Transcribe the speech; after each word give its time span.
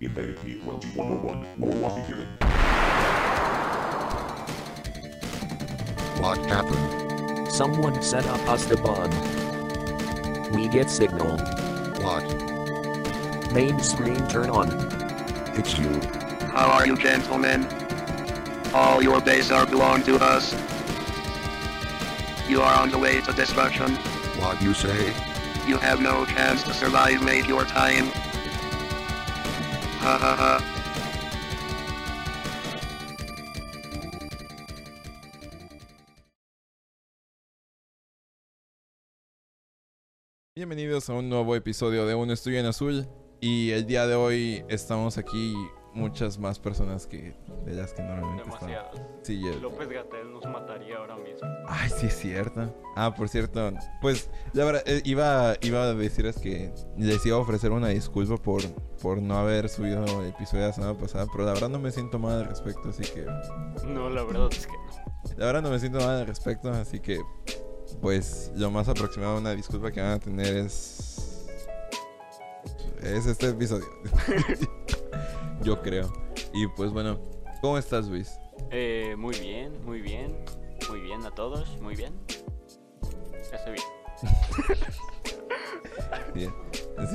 Infinity 0.00 0.54
2101 0.54 1.60
will 1.60 1.78
walk 1.78 2.08
again. 2.08 2.26
What 6.20 6.38
happened? 6.46 7.48
Someone 7.52 8.02
set 8.02 8.26
up 8.26 8.40
us 8.48 8.64
the 8.64 8.76
bomb. 8.76 9.12
We 10.52 10.66
get 10.66 10.90
signal. 10.90 11.38
What? 12.02 12.24
Main 13.54 13.78
screen 13.78 14.26
turn 14.26 14.50
on. 14.50 14.68
It's 15.56 15.78
you. 15.78 15.88
How 16.50 16.72
are 16.72 16.88
you 16.88 16.96
gentlemen? 16.96 17.64
All 18.74 19.00
your 19.00 19.20
base 19.20 19.52
are 19.52 19.64
belong 19.64 20.02
to 20.02 20.16
us. 20.16 20.52
You 22.48 22.62
are 22.62 22.82
on 22.82 22.90
the 22.90 22.98
way 22.98 23.20
to 23.20 23.32
destruction. 23.32 23.94
What 24.42 24.60
you 24.60 24.74
say? 24.74 25.14
You 25.68 25.78
have 25.78 26.00
no 26.00 26.26
chance 26.26 26.64
to 26.64 26.74
survive 26.74 27.22
mate 27.22 27.46
your 27.46 27.64
time. 27.64 28.10
Bienvenidos 40.54 41.08
a 41.08 41.14
un 41.14 41.30
nuevo 41.30 41.56
episodio 41.56 42.04
de 42.04 42.14
Un 42.14 42.30
Estudio 42.30 42.60
en 42.60 42.66
Azul. 42.66 43.08
Y 43.40 43.70
el 43.70 43.86
día 43.86 44.06
de 44.06 44.14
hoy 44.14 44.62
estamos 44.68 45.16
aquí 45.16 45.54
muchas 45.94 46.38
más 46.38 46.58
personas 46.58 47.06
que 47.06 47.34
de 47.64 47.72
las 47.72 47.92
que 47.92 48.02
normalmente 48.02 48.48
están. 48.50 48.70
Sí, 49.22 49.40
López 49.60 49.88
Gatel 49.88 50.32
nos 50.32 50.44
mataría 50.46 50.98
ahora 50.98 51.16
mismo. 51.16 51.48
Ay, 51.68 51.88
sí 51.88 52.06
es 52.06 52.16
cierto. 52.18 52.74
Ah, 52.96 53.14
por 53.14 53.28
cierto, 53.28 53.72
pues 54.00 54.28
la 54.52 54.64
verdad 54.64 54.82
eh, 54.86 55.00
iba, 55.04 55.54
iba 55.62 55.82
a 55.84 55.94
decirles 55.94 56.38
que 56.38 56.72
les 56.98 57.24
iba 57.24 57.36
a 57.36 57.40
ofrecer 57.40 57.70
una 57.70 57.88
disculpa 57.88 58.36
por, 58.36 58.62
por 59.00 59.22
no 59.22 59.36
haber 59.38 59.68
subido 59.68 60.04
el 60.22 60.28
episodio 60.28 60.62
de 60.62 60.68
la 60.68 60.74
semana 60.74 60.98
pasada, 60.98 61.26
pero 61.32 61.44
la 61.44 61.52
verdad 61.52 61.68
no 61.68 61.78
me 61.78 61.90
siento 61.90 62.18
mal 62.18 62.40
al 62.40 62.46
respecto, 62.46 62.88
así 62.88 63.02
que 63.02 63.24
No, 63.86 64.10
la 64.10 64.22
verdad 64.24 64.48
es 64.50 64.66
que 64.66 64.72
no. 64.72 65.36
la 65.38 65.46
verdad 65.46 65.62
no 65.62 65.70
me 65.70 65.78
siento 65.78 65.98
mal 65.98 66.20
al 66.20 66.26
respecto, 66.26 66.70
así 66.70 67.00
que 67.00 67.20
pues 68.00 68.50
lo 68.56 68.70
más 68.70 68.88
aproximado 68.88 69.36
a 69.36 69.38
una 69.38 69.52
disculpa 69.52 69.92
que 69.92 70.00
van 70.00 70.10
a 70.12 70.18
tener 70.18 70.56
es 70.56 71.46
es 73.02 73.26
este 73.26 73.48
episodio. 73.50 73.86
Yo 75.62 75.80
creo. 75.82 76.12
Y 76.52 76.66
pues 76.68 76.92
bueno, 76.92 77.18
¿cómo 77.60 77.78
estás, 77.78 78.06
Luis? 78.08 78.38
Eh, 78.70 79.14
muy 79.18 79.38
bien, 79.38 79.84
muy 79.84 80.00
bien. 80.00 80.36
Muy 80.90 81.00
bien 81.00 81.24
a 81.24 81.30
todos, 81.30 81.78
muy 81.80 81.94
bien. 81.96 82.14
Estoy 83.52 83.74
bien. 86.34 86.34
Bien. 86.34 86.54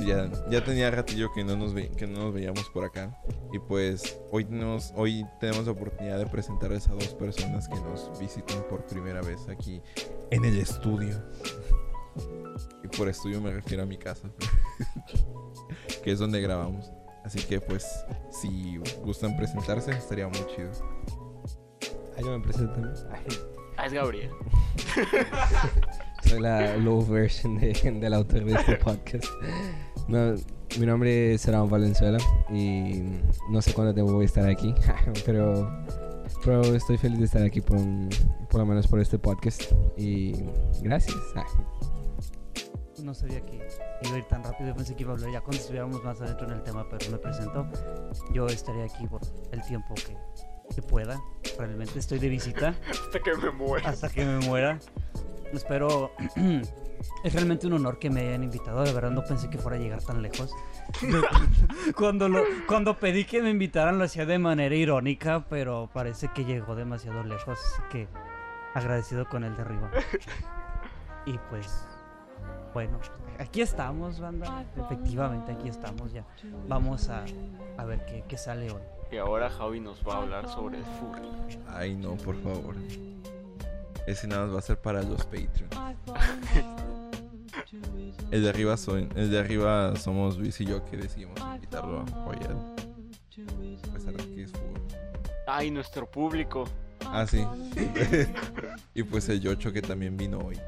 Ya, 0.06 0.30
ya 0.50 0.64
tenía 0.64 0.90
ratillo 0.90 1.32
que 1.32 1.44
no 1.44 1.56
nos 1.56 1.72
ve- 1.74 1.90
que 1.96 2.06
no 2.06 2.20
nos 2.24 2.34
veíamos 2.34 2.68
por 2.70 2.84
acá. 2.84 3.18
Y 3.52 3.58
pues 3.58 4.18
hoy 4.30 4.44
tenemos, 4.44 4.92
hoy 4.96 5.24
tenemos 5.40 5.66
la 5.66 5.72
oportunidad 5.72 6.18
de 6.18 6.26
presentarles 6.26 6.88
a 6.88 6.92
dos 6.92 7.08
personas 7.14 7.68
que 7.68 7.76
nos 7.76 8.18
visitan 8.18 8.62
por 8.68 8.84
primera 8.86 9.20
vez 9.22 9.48
aquí 9.48 9.80
en 10.30 10.44
el 10.44 10.58
estudio. 10.58 11.22
Y 12.84 12.88
por 12.88 13.08
estudio 13.08 13.40
me 13.40 13.52
refiero 13.52 13.82
a 13.82 13.86
mi 13.86 13.96
casa. 13.96 14.28
que 16.04 16.12
es 16.12 16.18
donde 16.18 16.40
grabamos. 16.40 16.92
Así 17.24 17.38
que 17.40 17.60
pues 17.60 17.86
si 18.30 18.78
gustan 19.04 19.36
presentarse 19.36 19.90
estaría 19.92 20.26
muy 20.28 20.38
chido. 20.54 20.70
Ahí 22.16 22.24
yo 22.24 22.38
me 22.38 22.44
presento. 22.44 22.76
¿no? 22.80 22.90
Ah, 23.76 23.86
es 23.86 23.92
Gabriel. 23.92 24.30
Soy 26.24 26.40
la 26.40 26.76
low 26.76 27.04
version 27.06 27.58
de, 27.58 27.72
del 28.00 28.14
autor 28.14 28.44
de 28.44 28.54
este 28.54 28.76
podcast. 28.76 29.24
No, 30.08 30.34
mi 30.78 30.86
nombre 30.86 31.34
es 31.34 31.42
Serán 31.42 31.68
Valenzuela 31.68 32.18
y 32.50 33.02
no 33.50 33.60
sé 33.62 33.72
cuándo 33.72 33.92
a 34.22 34.26
estar 34.26 34.48
aquí, 34.48 34.74
pero, 35.26 35.70
pero 36.44 36.62
estoy 36.74 36.98
feliz 36.98 37.18
de 37.18 37.24
estar 37.24 37.42
aquí 37.42 37.60
por, 37.60 37.76
un- 37.78 38.08
por 38.50 38.60
lo 38.60 38.66
menos 38.66 38.86
por 38.86 39.00
este 39.00 39.18
podcast 39.18 39.62
y 39.96 40.34
gracias. 40.82 41.16
No 43.02 43.14
sabía 43.14 43.40
que 43.40 43.58
iba 44.02 44.14
a 44.14 44.18
ir 44.18 44.24
tan 44.24 44.42
rápido. 44.42 44.74
Pensé 44.74 44.94
que 44.96 45.02
iba 45.02 45.12
a 45.12 45.16
hablar 45.16 45.30
ya 45.30 45.40
cuando 45.40 45.58
estuviéramos 45.60 46.02
más 46.04 46.20
adentro 46.20 46.46
en 46.46 46.54
el 46.54 46.62
tema, 46.62 46.86
pero 46.88 47.10
me 47.10 47.18
presento. 47.18 47.66
Yo 48.32 48.46
estaré 48.46 48.84
aquí 48.84 49.06
por 49.06 49.20
el 49.52 49.62
tiempo 49.62 49.94
que, 49.94 50.16
que 50.74 50.82
pueda. 50.82 51.20
Realmente 51.58 51.98
estoy 51.98 52.18
de 52.18 52.28
visita 52.28 52.74
Hasta 52.90 53.20
que 53.20 53.34
me 53.36 53.50
muera. 53.50 53.88
hasta 53.90 54.08
que 54.08 54.24
me 54.24 54.38
muera. 54.46 54.78
Espero. 55.52 56.12
Es 57.24 57.32
realmente 57.32 57.66
un 57.66 57.72
honor 57.72 57.98
que 57.98 58.10
me 58.10 58.20
hayan 58.20 58.44
invitado. 58.44 58.82
De 58.84 58.92
verdad, 58.92 59.10
no 59.10 59.24
pensé 59.24 59.48
que 59.48 59.56
fuera 59.56 59.78
a 59.78 59.80
llegar 59.80 60.02
tan 60.02 60.20
lejos. 60.20 60.54
cuando, 61.96 62.28
lo, 62.28 62.44
cuando 62.66 62.98
pedí 62.98 63.24
que 63.24 63.40
me 63.40 63.48
invitaran, 63.48 63.96
lo 63.98 64.04
hacía 64.04 64.26
de 64.26 64.38
manera 64.38 64.74
irónica, 64.74 65.46
pero 65.48 65.88
parece 65.94 66.28
que 66.28 66.44
llegó 66.44 66.74
demasiado 66.74 67.22
lejos. 67.24 67.58
Así 67.58 67.82
que 67.90 68.08
agradecido 68.74 69.26
con 69.28 69.44
el 69.44 69.56
de 69.56 69.62
arriba. 69.62 69.90
Y 71.26 71.38
pues, 71.50 71.86
bueno, 72.72 72.98
aquí 73.40 73.60
estamos, 73.62 74.20
banda. 74.20 74.64
Efectivamente, 74.76 75.52
aquí 75.52 75.68
estamos 75.68 76.12
ya. 76.12 76.24
Vamos 76.68 77.08
a, 77.08 77.24
a 77.78 77.84
ver 77.84 78.04
qué, 78.06 78.24
qué 78.28 78.36
sale 78.38 78.70
hoy. 78.70 78.80
Y 79.10 79.16
ahora 79.16 79.50
Javi 79.50 79.80
nos 79.80 80.06
va 80.06 80.14
a 80.14 80.16
hablar 80.18 80.48
sobre 80.48 80.78
el 80.78 80.84
furry. 80.84 81.58
Ay 81.68 81.96
no, 81.96 82.14
por 82.16 82.36
favor. 82.42 82.76
Ese 84.06 84.26
nada 84.28 84.46
más 84.46 84.54
va 84.54 84.58
a 84.60 84.62
ser 84.62 84.80
para 84.80 85.02
los 85.02 85.24
Patreons. 85.24 85.76
El 88.30 88.42
de 88.44 88.48
arriba 88.48 88.76
son, 88.76 89.08
el 89.16 89.30
de 89.30 89.38
arriba 89.40 89.96
somos 89.96 90.38
Luis 90.38 90.60
y 90.60 90.64
yo 90.64 90.84
que 90.84 90.96
decidimos 90.96 91.38
invitarlo 91.40 92.04
hoy 92.26 92.36
al- 92.48 92.74
a 93.88 93.92
pesar 93.92 94.14
de 94.14 94.34
que 94.34 94.42
es 94.44 94.52
fútbol. 94.52 94.80
Ay, 95.48 95.70
nuestro 95.72 96.08
público. 96.08 96.64
Ah, 97.06 97.26
sí. 97.26 97.44
y 98.94 99.02
pues 99.02 99.28
el 99.28 99.40
Yocho 99.40 99.72
que 99.72 99.82
también 99.82 100.16
vino 100.16 100.38
hoy. 100.38 100.58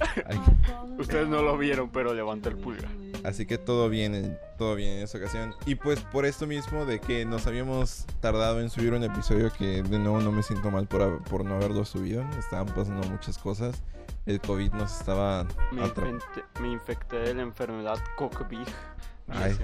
Ustedes 0.98 1.28
no 1.28 1.42
lo 1.42 1.56
vieron, 1.58 1.90
pero 1.90 2.14
levanta 2.14 2.48
el 2.48 2.56
pulgar. 2.56 2.90
así 3.24 3.44
que 3.46 3.58
todo 3.58 3.88
bien, 3.88 4.14
en- 4.14 4.38
todo 4.58 4.74
bien 4.74 4.98
en 4.98 5.02
esta 5.04 5.18
ocasión. 5.18 5.54
Y 5.66 5.74
pues 5.74 6.00
por 6.00 6.24
esto 6.26 6.46
mismo 6.46 6.84
de 6.86 7.00
que 7.00 7.24
nos 7.24 7.46
habíamos 7.46 8.06
tardado 8.20 8.60
en 8.60 8.70
subir 8.70 8.92
un 8.94 9.04
episodio 9.04 9.52
que 9.52 9.82
de 9.82 9.98
nuevo 9.98 10.20
no 10.20 10.32
me 10.32 10.42
siento 10.42 10.70
mal 10.70 10.86
por, 10.86 11.22
por 11.24 11.44
no 11.44 11.56
haberlo 11.56 11.84
subido. 11.84 12.24
Estaban 12.38 12.66
pasando 12.74 13.06
muchas 13.08 13.36
cosas. 13.38 13.82
El 14.24 14.40
COVID 14.40 14.72
nos 14.72 14.98
estaba 15.00 15.44
Me, 15.72 15.82
atrapando. 15.84 16.16
infecté, 16.24 16.60
me 16.60 16.68
infecté 16.72 17.16
de 17.18 17.34
la 17.34 17.42
enfermedad 17.42 17.98
Cockbig. 18.16 18.66
Ay. 19.28 19.56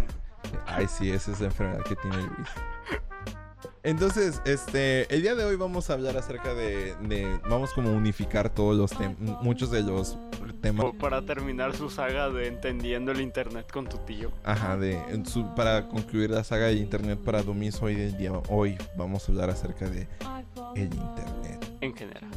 Ay, 0.66 0.86
sí, 0.88 1.10
esa 1.10 1.32
es 1.32 1.40
la 1.40 1.46
enfermedad 1.46 1.82
que 1.84 1.96
tiene 1.96 2.16
Luis. 2.18 2.48
Entonces, 3.82 4.40
este, 4.44 5.12
el 5.14 5.22
día 5.22 5.34
de 5.34 5.44
hoy 5.44 5.56
vamos 5.56 5.90
a 5.90 5.94
hablar 5.94 6.16
acerca 6.16 6.54
de, 6.54 6.94
de- 7.02 7.38
vamos 7.48 7.72
como 7.72 7.88
a 7.88 7.92
unificar 7.92 8.50
todos 8.50 8.76
los 8.76 8.90
temas, 8.90 9.16
muchos 9.42 9.70
de 9.70 9.82
los 9.82 10.16
temas, 10.60 10.86
O 10.86 10.92
para 10.92 11.22
terminar 11.22 11.74
su 11.76 11.90
saga 11.90 12.30
de 12.30 12.46
entendiendo 12.46 13.10
el 13.12 13.20
internet 13.20 13.70
con 13.72 13.86
tu 13.88 13.98
tío. 13.98 14.30
ajá, 14.44 14.76
de, 14.76 15.00
su- 15.26 15.54
para 15.54 15.88
concluir 15.88 16.30
la 16.30 16.44
saga 16.44 16.66
de 16.66 16.74
internet 16.74 17.18
para 17.24 17.42
Dumis 17.42 17.80
hoy 17.82 17.94
del 17.96 18.16
día, 18.16 18.32
hoy 18.48 18.76
vamos 18.96 19.28
a 19.28 19.32
hablar 19.32 19.50
acerca 19.50 19.88
de 19.88 20.06
el 20.76 20.84
internet, 20.94 21.76
En 21.80 21.94
general. 21.96 22.30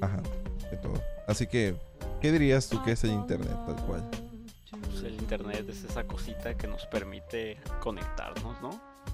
ajá, 0.00 0.20
de 0.70 0.76
todo. 0.76 1.00
Así 1.26 1.46
que, 1.46 1.76
¿qué 2.20 2.30
dirías 2.32 2.68
tú 2.68 2.82
que 2.82 2.92
es 2.92 3.04
el 3.04 3.10
internet 3.10 3.56
tal 3.66 3.76
cual? 3.86 4.02
Pues 4.90 5.02
el 5.02 5.14
internet 5.14 5.64
es 5.68 5.84
esa 5.84 6.04
cosita 6.04 6.54
que 6.56 6.66
nos 6.66 6.84
permite 6.86 7.58
conectarnos, 7.80 8.60
¿no? 8.60 8.70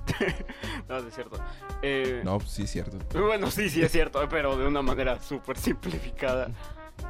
no, 0.89 0.97
es 0.99 1.15
cierto. 1.15 1.39
Eh, 1.83 2.23
No, 2.25 2.41
sí, 2.41 2.67
cierto. 2.67 2.99
Bueno, 3.19 3.51
sí, 3.51 3.69
sí 3.69 3.83
es 3.83 3.93
cierto, 3.93 4.27
pero 4.29 4.57
de 4.57 4.67
una 4.67 4.83
manera 4.83 5.21
súper 5.21 5.57
simplificada. 5.59 6.51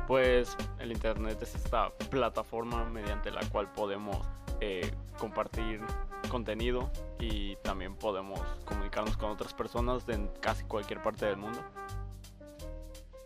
Pues 0.07 0.57
el 0.79 0.93
Internet 0.93 1.39
es 1.43 1.55
esta 1.55 1.91
plataforma 2.11 2.85
mediante 2.85 3.31
la 3.31 3.41
cual 3.49 3.71
podemos 3.73 4.27
eh, 4.61 4.91
compartir 5.19 5.81
contenido 6.29 6.91
y 7.19 7.57
también 7.57 7.95
podemos 7.95 8.41
comunicarnos 8.65 9.17
con 9.17 9.31
otras 9.31 9.55
personas 9.55 10.07
de 10.07 10.15
en 10.15 10.29
casi 10.41 10.65
cualquier 10.65 11.03
parte 11.03 11.27
del 11.27 11.37
mundo. 11.37 11.63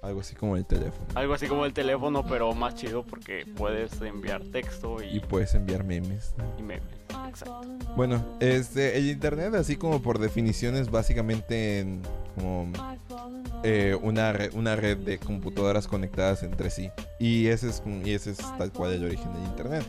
Algo 0.01 0.21
así 0.21 0.35
como 0.37 0.57
el 0.57 0.65
teléfono. 0.65 1.07
Algo 1.15 1.35
así 1.35 1.47
como 1.49 1.65
el 1.67 1.73
teléfono, 1.73 2.25
pero 2.25 2.53
más 2.55 2.75
chido 2.77 3.03
porque 3.05 3.45
puedes 3.57 4.01
enviar 4.01 4.43
texto 4.45 5.03
Y 5.03 5.17
y, 5.17 5.21
puedes 5.21 5.55
enviar 5.55 5.83
memes. 5.85 6.35
y 6.59 6.63
memes. 6.63 6.85
Exacto. 7.29 7.63
Bueno, 7.97 8.25
este, 8.39 8.97
el 8.97 9.09
internet, 9.11 9.55
así 9.57 9.77
como 9.77 10.01
por 10.01 10.19
definición, 10.19 10.77
es 10.77 10.91
básicamente 10.91 11.81
en- 11.81 12.03
como 12.37 12.71
eh, 13.65 13.99
una, 14.01 14.33
re- 14.33 14.51
una 14.55 14.77
red 14.77 14.97
de 14.99 15.19
computadoras 15.19 15.89
conectadas 15.89 16.45
entre 16.45 16.71
sí. 16.71 16.91
Y 17.19 17.49
ese 17.49 17.69
es, 17.71 17.83
y 18.05 18.13
ese 18.13 18.31
es 18.31 18.39
tal 18.57 18.73
cual 18.73 18.93
el 18.93 19.05
origen 19.05 19.33
del 19.35 19.43
internet. 19.45 19.85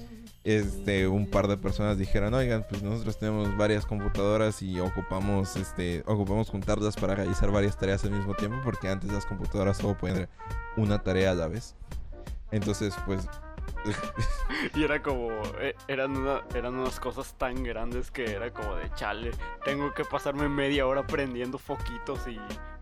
Este, 0.45 1.07
un 1.07 1.29
par 1.29 1.47
de 1.47 1.57
personas 1.57 1.97
dijeron, 1.97 2.33
oigan, 2.33 2.65
pues 2.69 2.81
nosotros 2.81 3.19
tenemos 3.19 3.55
varias 3.57 3.85
computadoras 3.85 4.61
y 4.61 4.79
ocupamos, 4.79 5.55
este, 5.57 6.01
ocupamos 6.05 6.49
juntarlas 6.49 6.95
para 6.95 7.15
realizar 7.15 7.51
varias 7.51 7.77
tareas 7.77 8.03
al 8.05 8.11
mismo 8.11 8.33
tiempo, 8.35 8.57
porque 8.63 8.87
antes 8.87 9.11
las 9.11 9.25
computadoras 9.25 9.77
solo 9.77 9.97
pueden 9.97 10.29
una 10.77 11.03
tarea 11.03 11.31
a 11.31 11.35
la 11.35 11.47
vez. 11.47 11.75
Entonces, 12.51 12.95
pues 13.05 13.27
Y 14.75 14.83
era 14.83 15.01
como, 15.01 15.29
eh, 15.59 15.75
eran, 15.87 16.13
eran 16.53 16.75
unas 16.75 16.99
cosas 16.99 17.33
tan 17.37 17.63
grandes 17.63 18.11
que 18.11 18.25
era 18.31 18.51
como 18.51 18.75
de 18.75 18.91
chale, 18.95 19.31
tengo 19.63 19.93
que 19.93 20.03
pasarme 20.03 20.49
media 20.49 20.85
hora 20.87 21.05
prendiendo 21.07 21.57
foquitos 21.57 22.19
y, 22.27 22.37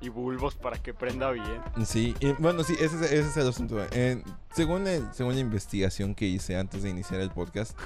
y 0.06 0.10
bulbos 0.10 0.56
para 0.56 0.78
que 0.78 0.94
prenda 0.94 1.30
bien. 1.31 1.62
Sí, 1.86 2.16
y 2.19 2.31
bueno, 2.34 2.63
sí, 2.63 2.75
ese, 2.80 3.18
es- 3.19 3.38
el 3.38 3.48
asunto. 3.48 3.86
Eh, 3.92 4.22
según, 4.54 4.86
según 5.13 5.36
la 5.36 5.39
investigación 5.42 6.16
que 6.16 6.25
hice 6.25 6.57
antes 6.57 6.84
de 6.84 6.89
iniciar 6.89 7.22
el 7.22 7.30
podcast, 7.31 7.78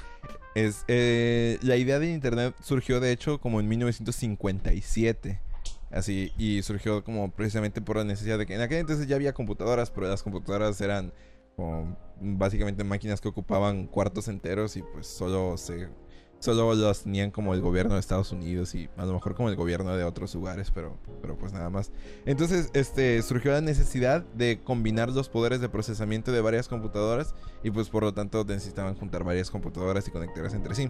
es 0.56 0.84
eh, 0.88 1.58
la 1.62 1.76
idea 1.78 2.00
de 2.00 2.12
Internet 2.12 2.56
surgió 2.62 3.00
de 3.00 3.12
hecho 3.12 3.40
como 3.40 3.60
en 3.60 3.68
1957. 3.68 5.40
Así, 5.92 6.32
y 6.38 6.62
surgió 6.64 7.04
como 7.04 7.32
precisamente 7.32 7.82
por 7.82 7.98
la 7.98 8.06
necesidad 8.06 8.38
de 8.38 8.46
que 8.46 8.56
en 8.56 8.62
aquel 8.62 8.78
entonces 8.78 9.08
ya 9.08 9.18
había 9.18 9.34
computadoras, 9.34 9.92
pero 9.92 10.08
las 10.08 10.24
computadoras 10.24 10.80
eran 10.80 11.12
básicamente 12.20 12.84
máquinas 12.84 13.22
que 13.22 13.28
ocupaban 13.28 13.88
cuartos 13.88 14.28
enteros 14.28 14.78
y 14.78 14.84
pues 14.84 15.08
solo 15.08 15.58
se 15.58 15.90
solo 16.42 16.74
las 16.74 17.04
tenían 17.04 17.30
como 17.30 17.54
el 17.54 17.62
gobierno 17.62 17.94
de 17.94 18.00
Estados 18.00 18.32
Unidos 18.32 18.74
y 18.74 18.90
a 18.98 19.06
lo 19.06 19.14
mejor 19.14 19.36
como 19.36 19.50
el 19.50 19.56
gobierno 19.56 19.96
de 19.96 20.04
otros 20.04 20.34
lugares, 20.34 20.72
pero 20.72 20.98
pero 21.22 21.38
pues 21.38 21.54
nada 21.54 21.70
más. 21.70 21.92
Entonces, 22.26 22.72
este 22.74 23.22
surgió 23.22 23.52
la 23.52 23.62
necesidad 23.62 24.24
de 24.24 24.60
combinar 24.64 25.10
los 25.10 25.30
poderes 25.30 25.62
de 25.62 25.70
procesamiento 25.70 26.32
de 26.32 26.42
varias 26.42 26.68
computadoras 26.68 27.36
y 27.64 27.70
pues 27.70 27.90
por 27.90 28.04
lo 28.04 28.14
tanto 28.14 28.44
necesitaban 28.44 28.96
juntar 28.96 29.24
varias 29.24 29.52
computadoras 29.52 30.08
y 30.08 30.12
conectarlas 30.12 30.54
entre 30.54 30.76
sí. 30.76 30.90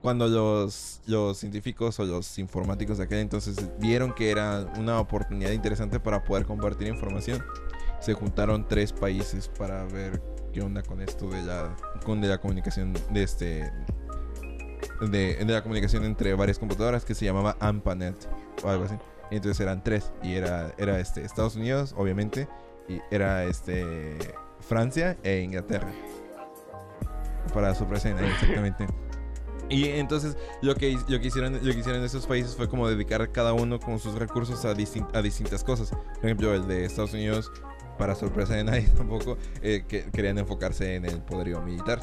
Cuando 0.00 0.28
los, 0.28 1.02
los 1.04 1.36
científicos 1.36 2.00
o 2.00 2.06
los 2.06 2.38
informáticos 2.38 2.96
de 2.96 3.04
aquel 3.04 3.18
entonces 3.18 3.56
vieron 3.78 4.14
que 4.14 4.30
era 4.30 4.66
una 4.78 4.98
oportunidad 4.98 5.50
interesante 5.50 6.00
para 6.00 6.24
poder 6.24 6.46
compartir 6.46 6.88
información, 6.88 7.44
se 8.00 8.14
juntaron 8.14 8.66
tres 8.66 8.92
países 8.92 9.48
para 9.48 9.84
ver 9.84 10.20
qué 10.52 10.62
onda 10.62 10.82
con 10.82 11.00
esto 11.00 11.28
de 11.28 11.42
la, 11.42 11.76
con 12.04 12.20
de 12.20 12.28
la 12.28 12.38
comunicación 12.38 12.92
de 13.10 13.22
este 13.22 13.72
de, 15.00 15.36
de 15.36 15.52
la 15.52 15.62
comunicación 15.62 16.04
entre 16.04 16.34
varias 16.34 16.58
computadoras 16.58 17.04
que 17.04 17.14
se 17.14 17.24
llamaba 17.24 17.56
AMPANET 17.60 18.16
o 18.64 18.68
algo 18.68 18.84
así. 18.84 18.96
Y 19.30 19.36
entonces 19.36 19.60
eran 19.60 19.82
tres 19.84 20.12
y 20.22 20.34
era 20.34 20.72
era 20.78 20.98
este 20.98 21.24
Estados 21.24 21.56
Unidos, 21.56 21.94
obviamente, 21.96 22.48
y 22.88 23.00
era 23.10 23.44
este 23.44 24.16
Francia 24.60 25.16
e 25.22 25.40
Inglaterra. 25.40 25.92
Para 27.54 27.74
sorpresa 27.74 28.08
de 28.08 28.14
nadie, 28.14 28.30
exactamente. 28.30 28.86
Y 29.72 29.84
entonces 29.86 30.36
lo 30.62 30.74
que, 30.74 30.98
lo, 31.06 31.20
que 31.20 31.28
hicieron, 31.28 31.52
lo 31.54 31.72
que 31.72 31.78
hicieron 31.78 32.02
esos 32.02 32.26
países 32.26 32.56
fue 32.56 32.68
como 32.68 32.88
dedicar 32.88 33.30
cada 33.30 33.52
uno 33.52 33.78
con 33.78 34.00
sus 34.00 34.16
recursos 34.16 34.64
a, 34.64 34.74
distin- 34.74 35.06
a 35.14 35.22
distintas 35.22 35.62
cosas. 35.62 35.90
Por 35.90 36.24
ejemplo, 36.24 36.52
el 36.52 36.66
de 36.66 36.84
Estados 36.86 37.12
Unidos, 37.12 37.52
para 38.00 38.14
sorpresa 38.14 38.54
de 38.54 38.64
nadie 38.64 38.88
tampoco, 38.96 39.36
eh, 39.62 39.84
que 39.86 40.04
querían 40.10 40.38
enfocarse 40.38 40.96
en 40.96 41.04
el 41.04 41.20
poderío 41.20 41.60
militar. 41.60 42.00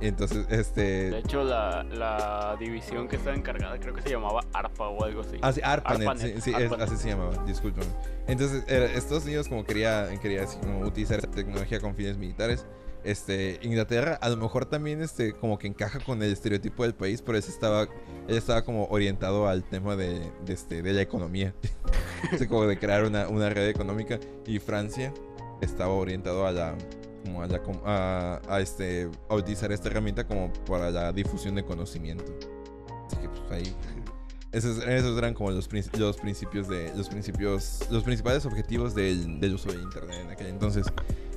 Entonces, 0.00 0.48
De 0.48 0.60
este... 0.60 1.18
hecho, 1.18 1.44
la, 1.44 1.82
la 1.84 2.56
división 2.58 3.06
que 3.08 3.16
estaba 3.16 3.36
encargada 3.36 3.78
creo 3.78 3.94
que 3.94 4.02
se 4.02 4.10
llamaba 4.10 4.40
ARPA 4.52 4.88
o 4.88 5.04
algo 5.04 5.20
así. 5.22 5.36
Ah, 5.42 5.52
sí, 5.52 5.60
ARPANET, 5.62 6.08
ARPANET, 6.08 6.34
sí, 6.36 6.40
sí, 6.40 6.52
es- 6.62 6.72
así 6.72 6.96
se 6.96 7.08
llamaba, 7.10 7.42
discúlpame. 7.46 7.86
Entonces, 8.26 8.64
Estados 8.66 9.24
Unidos 9.24 9.48
como 9.48 9.64
quería, 9.64 10.08
quería 10.20 10.42
así 10.44 10.58
como 10.58 10.80
utilizar 10.80 11.18
esa 11.18 11.30
tecnología 11.30 11.80
con 11.80 11.94
fines 11.94 12.16
militares. 12.18 12.66
Este, 13.06 13.60
Inglaterra 13.62 14.18
a 14.20 14.28
lo 14.28 14.36
mejor 14.36 14.66
también 14.66 15.00
este, 15.00 15.32
como 15.32 15.60
que 15.60 15.68
encaja 15.68 16.00
con 16.00 16.20
el 16.24 16.32
estereotipo 16.32 16.82
del 16.82 16.92
país, 16.92 17.22
pero 17.22 17.38
ese 17.38 17.52
estaba, 17.52 17.82
él 17.82 18.36
estaba 18.36 18.62
como 18.62 18.86
orientado 18.86 19.46
al 19.46 19.62
tema 19.62 19.94
de, 19.94 20.32
de, 20.44 20.52
este, 20.52 20.82
de 20.82 20.92
la 20.92 21.02
economía. 21.02 21.54
Así 22.32 22.46
como 22.48 22.66
de 22.66 22.76
crear 22.80 23.04
una, 23.04 23.28
una 23.28 23.48
red 23.48 23.68
económica. 23.68 24.18
Y 24.44 24.58
Francia 24.58 25.14
estaba 25.60 25.92
orientado 25.92 26.48
a 26.48 26.50
la, 26.50 26.74
como 27.24 27.42
a, 27.42 27.46
la 27.46 27.62
a, 27.84 28.40
a 28.48 28.60
este, 28.60 29.08
a 29.28 29.36
utilizar 29.36 29.70
esta 29.70 29.88
herramienta 29.88 30.26
como 30.26 30.52
para 30.64 30.90
la 30.90 31.12
difusión 31.12 31.54
de 31.54 31.64
conocimiento. 31.64 32.36
Así 33.06 33.18
que 33.18 33.28
pues 33.28 33.52
ahí 33.52 33.76
esos, 34.52 34.78
esos 34.78 35.18
eran 35.18 35.34
como 35.34 35.50
los, 35.50 35.68
los 35.98 36.16
principios 36.16 36.68
de 36.68 36.92
los 36.96 37.08
principios 37.08 37.80
los 37.90 38.02
principales 38.04 38.46
objetivos 38.46 38.94
del, 38.94 39.40
del 39.40 39.54
uso 39.54 39.70
de 39.72 39.80
internet 39.82 40.18
en 40.24 40.30
aquel 40.30 40.46
entonces. 40.48 40.86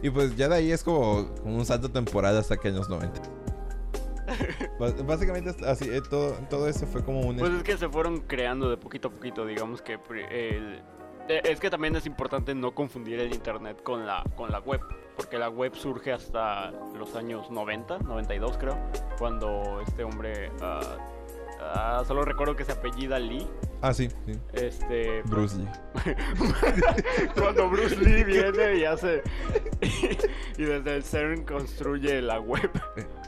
Y 0.02 0.10
pues 0.10 0.36
ya 0.36 0.48
de 0.48 0.56
ahí 0.56 0.72
es 0.72 0.84
como, 0.84 1.34
como 1.42 1.56
un 1.58 1.66
salto 1.66 1.90
temporal 1.92 2.38
hasta 2.38 2.56
que 2.58 2.70
en 2.70 2.76
los 2.76 2.90
90 2.90 3.22
Bas- 4.80 5.06
básicamente 5.06 5.54
así 5.66 5.90
eh, 5.90 6.02
todo 6.08 6.34
todo 6.50 6.68
eso 6.68 6.86
fue 6.88 7.04
como 7.04 7.22
un 7.22 7.38
Pues 7.38 7.52
es 7.52 7.64
que 7.64 7.78
se 7.78 7.90
fueron 7.90 8.22
creando 8.22 8.70
de 8.70 8.78
poquito 8.78 9.08
a 9.08 9.12
poquito, 9.12 9.46
digamos 9.46 9.82
que 9.82 9.94
el- 9.94 10.82
eh, 11.28 11.42
es 11.44 11.60
que 11.60 11.70
también 11.70 11.96
es 11.96 12.06
importante 12.06 12.56
no 12.56 12.74
confundir 12.74 13.20
el 13.20 13.34
internet 13.34 13.82
con 13.84 14.06
la 14.06 14.24
con 14.36 14.52
la 14.52 14.60
web, 14.60 14.80
porque 15.16 15.38
la 15.38 15.50
web 15.50 15.76
surge 15.76 16.12
hasta 16.14 16.72
los 16.98 17.16
años 17.16 17.50
90, 17.52 18.00
92 18.00 18.58
creo, 18.58 18.78
cuando 19.18 19.82
este 19.86 20.04
hombre 20.04 20.52
ah, 20.62 20.98
ah, 21.62 22.04
solo 22.08 22.24
recuerdo 22.24 22.56
que 22.56 22.66
se 22.66 22.72
apellida 22.72 23.20
Lee, 23.20 23.48
ah 23.82 23.94
sí, 23.94 24.10
sí. 24.26 24.40
este 24.54 25.22
Bruce 25.24 25.58
Lee. 25.58 25.68
Cuando 27.36 27.70
Bruce 27.70 27.96
Lee 27.96 28.24
viene 28.24 28.78
y 28.78 28.86
hace 28.86 29.22
y 30.58 30.64
desde 30.64 30.96
el 30.96 31.04
CERN 31.04 31.44
construye 31.46 32.22
la 32.22 32.40
web, 32.40 32.70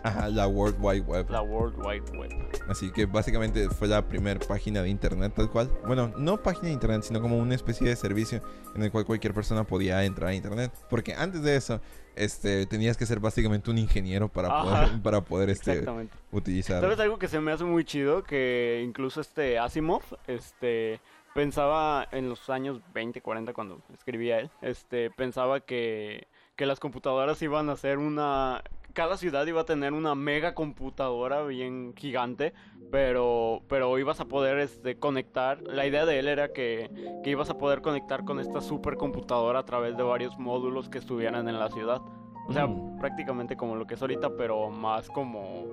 ajá 0.04 0.30
la 0.30 0.48
World 0.48 0.78
Wide 0.80 1.02
Web. 1.02 1.30
La 1.30 1.42
World 1.42 1.78
Wide 1.86 2.18
Web. 2.18 2.32
así 2.70 2.92
que 2.92 3.06
básicamente 3.06 3.70
fue 3.70 3.88
la 3.88 4.08
primera 4.08 4.40
página 4.40 4.82
de 4.82 4.90
internet 4.90 5.34
tal 5.36 5.50
cual. 5.50 5.72
Bueno 5.86 6.12
no 6.18 6.42
página 6.42 6.68
de 6.68 6.74
internet 6.74 7.04
sino 7.04 7.22
como 7.22 7.38
una 7.38 7.56
especie 7.56 7.88
de 7.88 7.96
servicio 7.96 8.42
en 8.76 8.84
el 8.84 8.92
cual 8.92 9.06
cualquier 9.06 9.34
persona 9.34 9.64
podía 9.64 10.04
entrar 10.04 10.30
a 10.30 10.34
internet. 10.34 10.72
Porque 10.90 11.14
antes 11.14 11.42
de 11.44 11.56
eso 11.56 11.82
este 12.16 12.66
tenías 12.66 12.98
que 12.98 13.06
ser 13.06 13.20
básicamente 13.20 13.72
un 13.72 13.78
ingeniero 13.78 14.28
para 14.28 14.48
Ajá. 14.50 14.64
poder 14.64 15.02
para 15.04 15.22
poder 15.22 15.50
este 15.50 15.84
utilizar 16.32 16.82
¿Sabes 16.82 17.00
algo 17.00 17.18
que 17.20 17.28
se 17.28 17.40
me 17.40 17.52
hace 17.52 17.64
muy 17.64 17.86
chido? 17.86 18.24
Que 18.24 18.82
incluso 18.86 19.22
este 19.22 19.60
Asimov, 19.60 20.04
este, 20.28 21.00
pensaba 21.34 22.08
en 22.12 22.30
los 22.30 22.50
años 22.50 22.82
20, 22.94 23.22
40 23.22 23.54
cuando 23.54 23.82
escribía 23.94 24.40
él, 24.40 24.50
este, 24.62 25.10
pensaba 25.12 25.62
que, 25.62 26.28
que 26.56 26.66
las 26.66 26.80
computadoras 26.80 27.42
iban 27.42 27.70
a 27.70 27.76
ser 27.76 27.98
una... 27.98 28.64
Cada 28.94 29.18
ciudad 29.18 29.46
iba 29.48 29.62
a 29.62 29.66
tener 29.66 29.94
una 29.94 30.16
mega 30.16 30.54
computadora 30.54 31.44
bien 31.44 31.94
gigante, 31.96 32.54
pero, 32.92 33.62
pero 33.68 33.98
ibas 34.00 34.20
a 34.20 34.26
poder 34.26 34.60
este, 34.60 34.98
conectar. 34.98 35.62
La 35.62 35.86
idea 35.86 36.06
de 36.06 36.20
él 36.20 36.28
era 36.28 36.52
que, 36.52 36.90
que 37.24 37.30
ibas 37.30 37.50
a 37.50 37.58
poder 37.58 37.82
conectar 37.82 38.26
con 38.26 38.40
esta 38.40 38.60
supercomputadora 38.62 39.60
a 39.60 39.66
través 39.66 39.96
de 39.96 40.04
varios 40.04 40.38
módulos 40.38 40.90
que 40.90 40.98
estuvieran 40.98 41.48
en 41.48 41.58
la 41.60 41.70
ciudad. 41.70 42.02
O 42.48 42.54
sea, 42.54 42.68
Mm. 42.68 43.00
prácticamente 43.00 43.56
como 43.56 43.76
lo 43.76 43.86
que 43.88 43.94
es 43.94 44.02
ahorita, 44.02 44.36
pero 44.36 44.70
más 44.70 45.08
como 45.10 45.66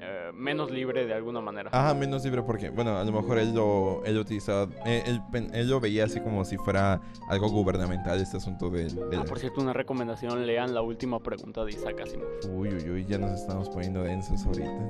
eh, 0.00 0.30
menos 0.34 0.70
libre 0.70 1.06
de 1.06 1.14
alguna 1.14 1.40
manera. 1.40 1.70
Ajá, 1.72 1.92
menos 1.94 2.24
libre 2.24 2.42
porque, 2.42 2.70
bueno, 2.70 2.96
a 2.98 3.04
lo 3.04 3.12
mejor 3.12 3.38
él 3.38 3.54
lo, 3.54 4.02
él 4.04 4.14
lo 4.14 4.20
utilizaba, 4.20 4.68
eh, 4.86 5.02
él, 5.06 5.68
lo 5.68 5.80
veía 5.80 6.04
así 6.04 6.20
como 6.20 6.44
si 6.44 6.56
fuera 6.56 7.00
algo 7.28 7.48
gubernamental 7.50 8.20
este 8.20 8.36
asunto 8.36 8.70
de, 8.70 8.84
de 8.84 9.16
Ah, 9.16 9.18
la- 9.20 9.24
por 9.24 9.38
cierto, 9.38 9.60
una 9.60 9.72
recomendación, 9.72 10.46
lean 10.46 10.74
la 10.74 10.82
última 10.82 11.18
pregunta 11.20 11.64
de 11.64 11.72
Isaac 11.72 12.00
Asimov. 12.02 12.26
Uy, 12.56 12.68
uy, 12.74 12.90
uy, 12.90 13.06
ya 13.06 13.18
nos 13.18 13.32
estamos 13.40 13.68
poniendo 13.68 14.02
densos 14.02 14.44
ahorita. 14.46 14.88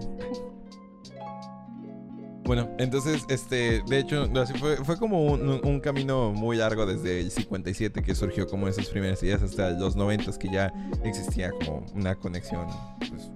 Bueno, 2.45 2.71
entonces, 2.79 3.27
este, 3.29 3.83
de 3.87 3.99
hecho, 3.99 4.27
así 4.41 4.55
fue, 4.55 4.77
fue 4.77 4.97
como 4.97 5.23
un, 5.27 5.47
un- 5.47 5.61
un 5.67 5.81
camino 5.81 6.33
muy 6.33 6.57
largo 6.57 6.87
desde 6.87 7.21
el 7.21 7.31
57 7.31 8.03
que 8.03 8.15
surgió 8.15 8.47
como 8.47 8.67
esas 8.69 8.87
primeras 8.87 9.23
ideas 9.23 9.43
hasta 9.43 9.71
los 9.73 9.97
90 9.97 10.33
que 10.39 10.49
ya 10.51 10.73
existía 11.05 11.51
como 11.51 11.85
una 11.95 12.15
conexión, 12.15 12.67
pues, 13.11 13.31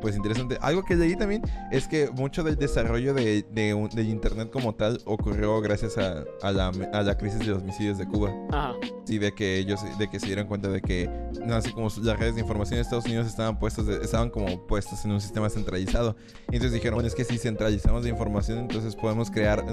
pues 0.00 0.16
interesante. 0.16 0.58
Algo 0.60 0.82
que 0.84 0.96
leí 0.96 1.16
también 1.16 1.42
es 1.70 1.86
que 1.88 2.10
mucho 2.10 2.42
del 2.42 2.56
desarrollo 2.56 3.14
de, 3.14 3.44
de 3.52 4.02
internet 4.02 4.50
como 4.50 4.74
tal 4.74 5.00
ocurrió 5.04 5.60
gracias 5.60 5.98
a, 5.98 6.24
a 6.42 6.52
la, 6.52 6.68
a 6.92 7.02
la 7.02 7.16
crisis 7.18 7.40
de 7.40 7.46
los 7.46 7.62
misiles 7.62 7.98
de 7.98 8.06
Cuba. 8.06 8.32
Ajá. 8.50 8.74
Sí, 9.04 9.18
de 9.18 9.32
que 9.32 9.58
ellos, 9.58 9.80
de 9.98 10.08
que 10.08 10.20
se 10.20 10.26
dieron 10.26 10.46
cuenta 10.46 10.68
de 10.68 10.80
que, 10.80 11.10
no, 11.44 11.54
así 11.54 11.72
como 11.72 11.88
las 12.02 12.18
redes 12.18 12.34
de 12.36 12.40
información 12.42 12.76
de 12.76 12.82
Estados 12.82 13.04
Unidos 13.06 13.26
estaban 13.26 13.58
puestas, 13.58 13.86
de- 13.86 14.02
estaban 14.02 14.30
como 14.30 14.66
puestas 14.66 15.04
en 15.04 15.12
un 15.12 15.20
sistema 15.20 15.50
centralizado. 15.50 16.16
Y 16.50 16.56
entonces 16.56 16.72
dijeron, 16.72 16.94
bueno, 16.96 17.08
es 17.08 17.14
que 17.14 17.24
si 17.24 17.38
centralizamos 17.38 18.02
la 18.04 18.08
información, 18.10 18.58
entonces 18.58 18.94
podemos 18.96 19.30
crear, 19.30 19.64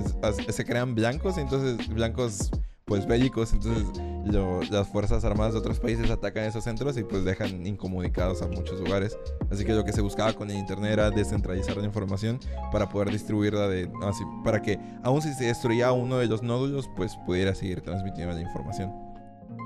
se 0.50 0.66
crean 0.66 0.96
blancos, 0.96 1.38
entonces 1.38 1.88
blancos 1.90 2.50
pues 2.88 3.06
bélicos, 3.06 3.52
entonces 3.52 3.86
lo- 4.26 4.62
las 4.72 4.88
fuerzas 4.88 5.26
armadas 5.26 5.52
de 5.54 5.60
otros 5.60 5.78
países 5.78 6.10
atacan 6.10 6.46
esos 6.46 6.64
centros 6.64 6.98
y 6.98 7.04
pues 7.04 7.26
dejan 7.26 7.68
incomunicados 7.68 8.42
a 8.42 8.48
muchos 8.48 8.80
lugares. 8.80 9.18
Así 9.52 9.66
que 9.66 9.74
lo 9.74 9.84
que 9.84 9.92
se 9.92 10.00
buscaba 10.00 10.32
con 10.32 10.50
el 10.50 10.56
internet 10.58 10.94
era 10.94 11.12
descentralizar 11.12 11.76
la 11.76 11.84
información 11.84 12.40
para 12.72 12.88
poder 12.88 13.12
distribuirla 13.12 13.68
de, 13.68 13.92
así, 14.04 14.24
para 14.42 14.62
que 14.62 14.80
aun 15.04 15.22
si 15.22 15.34
se 15.34 15.46
destruía 15.46 15.92
uno 15.92 16.18
de 16.18 16.28
los 16.28 16.42
nódulos, 16.42 16.90
pues 16.96 17.18
pudiera 17.26 17.54
seguir 17.54 17.82
transmitiendo 17.82 18.34
la 18.34 18.42
información. 18.42 18.90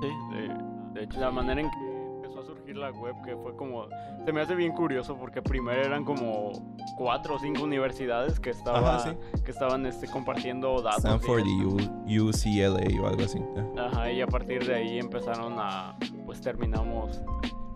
Sí, 0.01 0.07
de, 0.35 0.99
de 0.99 1.03
hecho, 1.05 1.19
la 1.19 1.29
manera 1.29 1.61
en 1.61 1.69
que 1.69 1.90
la 2.73 2.91
web, 2.91 3.15
que 3.23 3.35
fue 3.37 3.55
como. 3.55 3.87
Se 4.25 4.31
me 4.31 4.41
hace 4.41 4.55
bien 4.55 4.71
curioso 4.73 5.15
porque 5.17 5.41
primero 5.41 5.81
eran 5.81 6.03
como 6.05 6.51
cuatro 6.97 7.35
o 7.35 7.39
cinco 7.39 7.63
universidades 7.63 8.39
que, 8.39 8.51
estaba, 8.51 8.95
Ajá, 8.97 9.15
que 9.43 9.51
estaban 9.51 9.85
este, 9.85 10.07
compartiendo 10.07 10.81
datos. 10.81 11.03
Stanford 11.05 11.43
y 11.45 11.65
U- 11.65 12.27
UCLA 12.29 13.01
o 13.01 13.07
algo 13.07 13.23
así. 13.23 13.39
Ajá, 13.77 14.11
y 14.11 14.21
a 14.21 14.27
partir 14.27 14.65
de 14.65 14.75
ahí 14.75 14.99
empezaron 14.99 15.55
a. 15.57 15.95
Pues 16.25 16.39
terminamos 16.41 17.21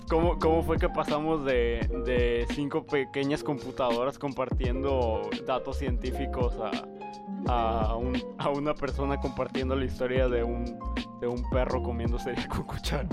¿Cómo, 0.07 0.37
cómo 0.37 0.61
fue 0.61 0.77
que 0.77 0.87
pasamos 0.87 1.43
de, 1.45 1.79
de 2.05 2.45
cinco 2.53 2.85
pequeñas 2.85 3.43
computadoras 3.43 4.19
compartiendo 4.19 5.21
datos 5.47 5.77
científicos 5.79 6.53
a, 6.59 6.71
a, 7.51 7.95
un- 7.95 8.21
a 8.37 8.49
una 8.49 8.75
persona 8.75 9.19
compartiendo 9.19 9.75
la 9.75 9.85
historia 9.85 10.29
de 10.29 10.43
un, 10.43 10.77
de 11.19 11.27
un 11.27 11.41
perro 11.49 11.81
comiendo 11.81 12.19
cereal 12.19 12.47
con 12.47 12.63
cuchara? 12.63 13.09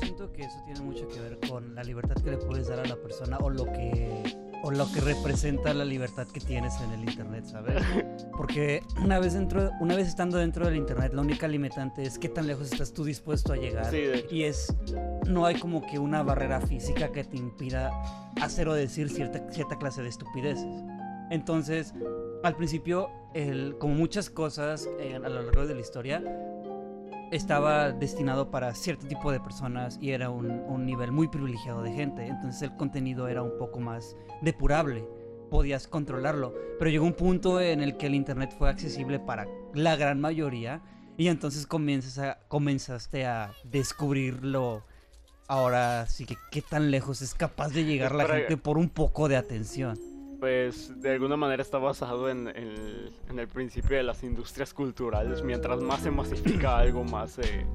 Yo 0.00 0.06
siento 0.06 0.32
que 0.32 0.42
eso 0.42 0.62
tiene 0.64 0.80
mucho 0.80 1.08
que 1.08 1.18
ver 1.18 1.38
con 1.48 1.74
la 1.74 1.82
libertad 1.82 2.14
que 2.22 2.30
le 2.30 2.36
puedes 2.36 2.68
dar 2.68 2.78
a 2.78 2.84
la 2.84 2.96
persona 2.96 3.36
o 3.38 3.50
lo 3.50 3.64
que 3.64 4.22
o 4.62 4.70
lo 4.70 4.90
que 4.92 5.00
representa 5.00 5.72
la 5.74 5.84
libertad 5.84 6.26
que 6.26 6.40
tienes 6.40 6.80
en 6.80 6.92
el 6.92 7.08
internet, 7.08 7.44
¿sabes? 7.46 7.82
Porque 8.36 8.82
una 9.02 9.18
vez 9.18 9.34
dentro, 9.34 9.70
una 9.80 9.96
vez 9.96 10.08
estando 10.08 10.38
dentro 10.38 10.66
del 10.66 10.76
internet, 10.76 11.12
la 11.14 11.22
única 11.22 11.48
limitante 11.48 12.02
es 12.02 12.18
qué 12.18 12.28
tan 12.28 12.46
lejos 12.46 12.70
estás 12.72 12.92
tú 12.92 13.04
dispuesto 13.04 13.52
a 13.52 13.56
llegar. 13.56 13.90
Sí. 13.90 14.04
Y 14.30 14.44
es 14.44 14.74
no 15.26 15.46
hay 15.46 15.58
como 15.58 15.84
que 15.86 15.98
una 15.98 16.22
barrera 16.22 16.60
física 16.60 17.10
que 17.10 17.24
te 17.24 17.36
impida 17.36 17.90
hacer 18.40 18.68
o 18.68 18.74
decir 18.74 19.10
cierta 19.10 19.50
cierta 19.50 19.78
clase 19.78 20.02
de 20.02 20.08
estupideces. 20.08 20.82
Entonces, 21.30 21.92
al 22.42 22.56
principio, 22.56 23.10
el, 23.34 23.76
como 23.78 23.94
muchas 23.94 24.30
cosas 24.30 24.88
eh, 24.98 25.16
a 25.16 25.28
lo 25.28 25.42
largo 25.42 25.66
de 25.66 25.74
la 25.74 25.80
historia, 25.80 26.22
estaba 27.30 27.92
destinado 27.92 28.50
para 28.50 28.74
cierto 28.74 29.06
tipo 29.06 29.30
de 29.32 29.40
personas 29.40 29.98
y 30.00 30.10
era 30.10 30.30
un, 30.30 30.50
un 30.50 30.86
nivel 30.86 31.12
muy 31.12 31.28
privilegiado 31.28 31.82
de 31.82 31.92
gente. 31.92 32.26
Entonces 32.26 32.62
el 32.62 32.76
contenido 32.76 33.28
era 33.28 33.42
un 33.42 33.56
poco 33.58 33.80
más 33.80 34.16
depurable, 34.42 35.06
podías 35.50 35.86
controlarlo. 35.88 36.54
Pero 36.78 36.90
llegó 36.90 37.06
un 37.06 37.14
punto 37.14 37.60
en 37.60 37.82
el 37.82 37.96
que 37.96 38.06
el 38.06 38.14
Internet 38.14 38.54
fue 38.56 38.68
accesible 38.68 39.18
para 39.18 39.46
la 39.74 39.96
gran 39.96 40.20
mayoría 40.20 40.82
y 41.16 41.28
entonces 41.28 41.66
comienzas 41.66 42.18
a, 42.18 42.38
comenzaste 42.48 43.26
a 43.26 43.52
descubrirlo. 43.64 44.84
Ahora 45.48 46.06
sí 46.06 46.26
que 46.26 46.36
qué 46.50 46.62
tan 46.62 46.90
lejos 46.90 47.22
es 47.22 47.34
capaz 47.34 47.70
de 47.70 47.84
llegar 47.84 48.14
la 48.14 48.26
gente 48.26 48.56
por 48.56 48.78
un 48.78 48.88
poco 48.88 49.28
de 49.28 49.36
atención. 49.36 49.98
Pues 50.40 50.92
de 51.00 51.12
alguna 51.12 51.36
manera 51.36 51.62
está 51.62 51.78
basado 51.78 52.28
en, 52.30 52.48
el- 52.48 53.10
en 53.28 53.38
el 53.38 53.48
principio 53.48 53.96
de 53.96 54.02
las 54.04 54.22
industrias 54.22 54.72
culturales. 54.72 55.42
Mientras 55.42 55.82
más 55.82 56.00
se 56.02 56.10
masifica 56.10 56.78
algo, 56.78 57.02
más 57.04 57.32
se, 57.32 57.66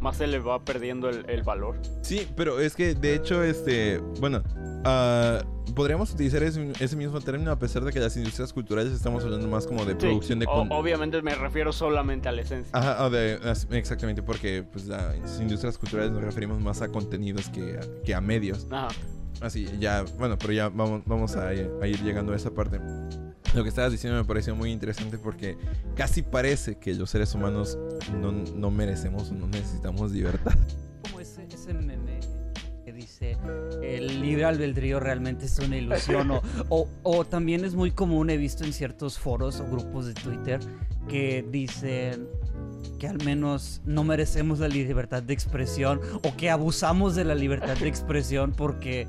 más 0.00 0.16
se 0.16 0.26
le 0.26 0.38
va 0.40 0.64
perdiendo 0.64 1.08
el, 1.08 1.28
el 1.30 1.42
valor. 1.42 1.76
Sí, 2.02 2.26
pero 2.36 2.58
es 2.60 2.74
que 2.74 2.94
de 2.94 3.14
hecho, 3.14 3.44
este, 3.44 3.98
bueno, 4.18 4.42
ah, 4.84 5.40
podríamos 5.76 6.12
utilizar 6.12 6.42
ese, 6.42 6.72
ese 6.80 6.96
mismo 6.96 7.20
término 7.20 7.52
a 7.52 7.58
pesar 7.60 7.84
de 7.84 7.92
que 7.92 8.00
las 8.00 8.16
industrias 8.16 8.52
culturales 8.52 8.92
estamos 8.92 9.22
hablando 9.22 9.46
más 9.46 9.68
como 9.68 9.84
de 9.84 9.92
Sí, 9.92 9.98
producción 9.98 10.40
de 10.40 10.46
o- 10.46 10.62
obviamente 10.70 11.22
me 11.22 11.34
refiero 11.36 11.72
solamente 11.72 12.28
a 12.28 12.32
la 12.32 12.42
esencia. 12.42 12.76
Ajá, 12.76 13.08
de- 13.08 13.38
exactamente, 13.70 14.20
porque 14.20 14.64
pues 14.72 14.86
las 14.86 15.38
industrias 15.40 15.78
culturales 15.78 16.10
nos 16.10 16.22
referimos 16.24 16.60
más 16.60 16.82
a 16.82 16.88
contenidos 16.88 17.48
que 17.50 17.78
que 18.04 18.14
a 18.16 18.20
medios. 18.20 18.66
Ajá. 18.68 18.88
Así, 19.40 19.68
ya, 19.78 20.04
bueno, 20.18 20.36
pero 20.38 20.52
ya 20.52 20.68
vamos, 20.68 21.02
vamos 21.06 21.36
a, 21.36 21.48
a 21.48 21.54
ir 21.86 22.02
llegando 22.02 22.32
a 22.32 22.36
esa 22.36 22.50
parte. 22.50 22.78
Lo 23.54 23.62
que 23.62 23.68
estabas 23.68 23.90
diciendo 23.90 24.18
me 24.18 24.24
pareció 24.24 24.54
muy 24.54 24.70
interesante 24.70 25.18
porque 25.18 25.56
casi 25.96 26.22
parece 26.22 26.76
que 26.76 26.94
los 26.94 27.10
seres 27.10 27.34
humanos 27.34 27.78
no, 28.20 28.30
no 28.30 28.70
merecemos 28.70 29.32
no 29.32 29.48
necesitamos 29.48 30.12
libertad. 30.12 30.54
como 31.02 31.18
ese, 31.18 31.46
ese 31.52 31.74
meme 31.74 32.20
que 32.84 32.92
dice 32.92 33.36
el 33.82 34.20
libre 34.22 34.44
albedrío 34.44 35.00
realmente 35.00 35.46
es 35.46 35.58
una 35.58 35.76
ilusión 35.76 36.30
o, 36.30 36.42
o, 36.68 36.88
o 37.02 37.24
también 37.24 37.64
es 37.64 37.74
muy 37.74 37.90
común 37.90 38.30
he 38.30 38.36
visto 38.36 38.62
en 38.62 38.72
ciertos 38.72 39.18
foros 39.18 39.58
o 39.58 39.66
grupos 39.66 40.06
de 40.06 40.14
Twitter 40.14 40.60
que 41.08 41.44
dicen 41.50 42.28
que 42.98 43.08
al 43.08 43.22
menos 43.24 43.80
no 43.84 44.04
merecemos 44.04 44.58
la 44.58 44.68
libertad 44.68 45.22
de 45.22 45.32
expresión 45.32 46.00
o 46.22 46.36
que 46.36 46.50
abusamos 46.50 47.14
de 47.14 47.24
la 47.24 47.34
libertad 47.34 47.76
de 47.76 47.88
expresión 47.88 48.52
porque 48.52 49.08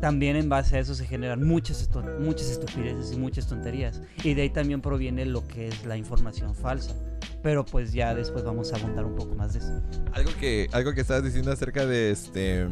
también 0.00 0.36
en 0.36 0.48
base 0.48 0.76
a 0.76 0.80
eso 0.80 0.94
se 0.94 1.06
generan 1.06 1.46
muchas, 1.46 1.88
muchas 2.20 2.50
estupideces 2.50 3.12
y 3.12 3.16
muchas 3.16 3.46
tonterías. 3.46 4.02
Y 4.24 4.34
de 4.34 4.42
ahí 4.42 4.50
también 4.50 4.80
proviene 4.80 5.24
lo 5.24 5.46
que 5.46 5.68
es 5.68 5.84
la 5.84 5.96
información 5.96 6.54
falsa. 6.54 6.94
Pero 7.42 7.64
pues 7.64 7.92
ya 7.92 8.14
después 8.14 8.44
vamos 8.44 8.72
a 8.72 8.76
abundar 8.76 9.04
un 9.04 9.14
poco 9.14 9.34
más 9.34 9.52
de 9.52 9.60
eso. 9.60 9.82
Algo 10.12 10.30
que, 10.38 10.68
algo 10.72 10.92
que 10.92 11.00
estabas 11.00 11.24
diciendo 11.24 11.52
acerca 11.52 11.86
de 11.86 12.10
este 12.10 12.66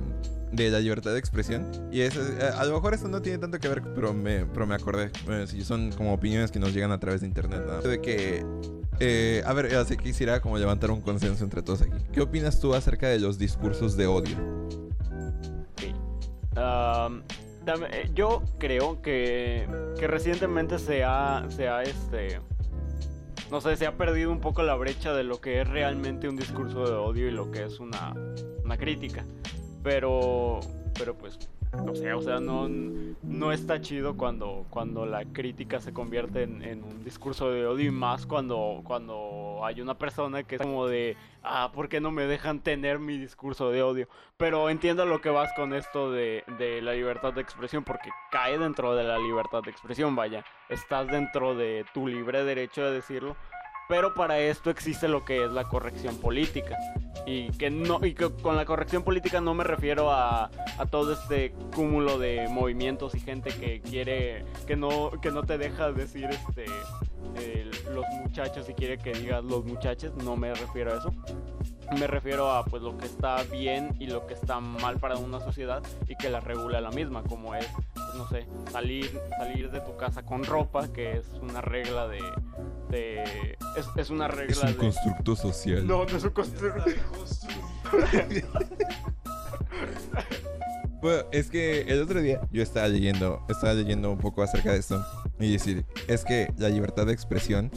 de 0.57 0.71
la 0.71 0.81
libertad 0.81 1.13
de 1.13 1.19
expresión 1.19 1.71
y 1.91 2.01
es, 2.03 2.17
eh, 2.17 2.39
a 2.57 2.65
lo 2.65 2.75
mejor 2.75 2.95
esto 2.95 3.09
no 3.09 3.21
tiene 3.23 3.39
tanto 3.39 3.59
que 3.59 3.69
ver 3.69 3.83
pero 3.95 4.13
me, 4.15 4.45
pero 4.47 4.67
me 4.67 4.75
acordé 4.75 5.11
Eh, 5.29 5.47
sí, 5.49 5.63
son 5.65 5.91
como 5.93 6.13
opiniones 6.15 6.51
que 6.51 6.59
nos 6.59 6.73
llegan 6.73 6.93
a 6.93 6.99
través 7.01 7.21
de 7.23 7.27
internet 7.27 7.63
¿no? 7.67 7.81
de 7.83 8.01
que 8.01 8.45
eh, 9.01 9.43
a 9.45 9.53
ver 9.53 9.75
así 9.77 9.97
quisiera 9.97 10.41
como 10.41 10.57
levantar 10.59 10.91
un 10.91 11.01
consenso 11.01 11.43
entre 11.45 11.63
todos 11.63 11.83
aquí 11.83 11.97
¿qué 12.13 12.21
opinas 12.21 12.61
tú 12.61 12.75
acerca 12.75 13.09
de 13.09 13.19
los 13.19 13.39
discursos 13.39 13.97
de 13.97 14.07
odio? 14.07 14.37
Dame- 17.65 17.89
eh, 17.93 18.11
yo 18.15 18.43
creo 18.59 19.01
que, 19.01 19.67
que 19.99 20.07
recientemente 20.07 20.79
se 20.79 21.03
ha, 21.03 21.47
se 21.49 21.67
ha, 21.67 21.83
este, 21.83 22.39
no 23.51 23.61
sé, 23.63 23.77
se 23.79 23.87
ha 23.87 23.97
perdido 23.97 24.31
un 24.31 24.41
poco 24.41 24.63
la 24.63 24.75
brecha 24.75 25.15
de 25.15 25.25
lo 25.25 25.41
que 25.41 25.63
es 25.63 25.69
realmente 25.69 26.29
un 26.29 26.37
discurso 26.37 26.85
de 26.85 26.93
odio 26.93 27.27
y 27.27 27.31
lo 27.31 27.51
que 27.51 27.65
es 27.65 27.81
una, 27.81 28.13
una 28.63 28.77
crítica. 28.77 29.25
Pero, 29.85 30.61
pero 30.99 31.15
pues, 31.15 31.39
no 31.85 31.95
sé, 31.95 32.13
o 32.15 32.23
sea, 32.23 32.41
no, 32.41 32.69
no 33.23 33.53
está 33.53 33.83
chido 33.83 34.17
cuando, 34.17 34.65
cuando 34.71 35.05
la 35.05 35.27
crítica 35.27 35.79
se 35.79 35.93
convierte 35.93 36.45
en, 36.45 36.83
un 36.83 37.05
discurso 37.05 37.51
de 37.51 37.67
odio 37.67 37.89
y 37.89 37.91
más 37.91 38.25
cuando, 38.25 38.81
cuando 38.83 39.61
hay 39.63 39.83
una 39.83 39.99
persona 39.99 40.43
que 40.43 40.55
es 40.55 40.63
como 40.63 40.87
de, 40.87 41.19
ah, 41.43 41.71
¿por 41.75 41.91
qué 41.91 42.01
no 42.01 42.11
me 42.11 42.25
dejan 42.25 42.61
tener 42.61 42.99
mi 42.99 43.19
discurso 43.19 43.71
de 43.71 43.83
odio? 43.83 44.09
Pero 44.39 44.71
entiendo 44.71 45.05
lo 45.05 45.21
que 45.21 45.29
vas 45.29 45.53
con 45.55 45.75
esto 45.75 46.11
de, 46.11 46.45
de 46.59 46.81
la 46.81 46.95
libertad 46.95 47.35
de 47.35 47.43
expresión, 47.43 47.85
porque 47.85 48.09
cae 48.31 48.59
dentro 48.59 48.97
de 48.97 49.05
la 49.05 49.19
libertad 49.19 49.63
de 49.63 49.71
expresión, 49.71 50.17
vaya. 50.17 50.47
Estás 50.71 51.09
dentro 51.09 51.55
de 51.55 51.85
tu 51.93 52.09
libre 52.09 52.43
derecho 52.43 52.87
de 52.87 52.93
decirlo. 52.93 53.37
Pero 53.87 54.15
para 54.15 54.39
esto 54.39 54.71
existe 54.71 55.09
lo 55.09 55.27
que 55.27 55.45
es 55.45 55.51
la 55.51 55.65
corrección 55.65 56.17
política. 56.17 56.75
Y 57.27 57.51
que 57.53 57.71
no 57.71 58.05
y 58.05 58.15
que 58.15 58.31
con 58.31 58.57
la 58.57 58.65
corrección 58.67 59.03
política 59.03 59.41
no 59.41 59.55
me 59.55 59.65
refiero 59.65 60.11
a, 60.11 60.51
a 60.79 60.87
todo 60.87 61.13
este 61.15 61.53
cúmulo 61.75 62.19
de 62.19 62.49
movimientos 62.49 63.15
y 63.15 63.21
gente 63.21 63.51
que 63.51 63.81
quiere 63.81 64.45
que 64.67 64.77
no 64.77 65.13
que 65.23 65.31
no 65.31 65.43
te 65.43 65.57
deja 65.57 65.91
decir 65.91 66.29
este 66.31 66.67
los 67.93 68.05
muchachos 68.23 68.69
y 68.69 68.75
quiere 68.75 68.99
que 68.99 69.13
digas 69.13 69.45
los 69.45 69.65
muchachos, 69.65 70.13
no 70.23 70.37
me 70.37 70.53
refiero 70.55 70.93
a 70.93 70.99
eso. 70.99 71.13
Me 71.99 72.07
refiero 72.07 72.51
a 72.51 72.65
pues 72.65 72.83
lo 72.83 72.97
que 72.97 73.07
está 73.07 73.43
bien 73.45 73.95
y 74.01 74.07
lo 74.07 74.27
que 74.27 74.35
está 74.35 74.59
mal 74.61 74.99
para 74.99 75.17
una 75.17 75.39
sociedad 75.41 75.83
y 76.09 76.17
que 76.17 76.31
la 76.31 76.41
regula 76.41 76.81
la 76.81 76.91
misma, 76.91 77.23
como 77.23 77.55
es, 77.55 77.69
no 78.17 78.27
sé, 78.29 78.47
salir, 78.71 79.21
salir 79.39 79.71
de 79.71 79.81
tu 79.81 79.97
casa 79.97 80.25
con 80.25 80.45
ropa, 80.45 80.93
que 80.93 81.19
es 81.19 81.29
una 81.41 81.61
regla 81.61 82.09
de... 82.09 82.21
de 82.95 83.59
es, 83.77 83.87
es 83.97 84.11
una 84.11 84.29
regla 84.29 84.53
Es 84.53 84.63
un 84.63 84.69
de... 84.71 84.77
constructo 84.77 85.37
social. 85.37 85.87
No, 85.87 86.05
no 86.05 86.17
es 86.17 86.25
un 86.25 86.31
constructo. 86.31 86.85
Bueno, 91.01 91.25
es 91.33 91.51
que 91.51 91.83
el 91.83 92.01
otro 92.03 92.23
día 92.23 92.41
yo 92.51 92.63
estaba 92.63 92.89
leyendo, 92.89 93.45
estaba 93.51 93.75
leyendo 93.75 94.11
un 94.11 94.19
poco 94.19 94.43
acerca 94.43 94.73
de 94.73 94.79
esto 94.79 95.05
y 95.39 95.53
decir, 95.53 95.85
es 96.09 96.25
que 96.25 96.51
la 96.57 96.71
libertad 96.71 97.05
de 97.07 97.13
expresión 97.13 97.71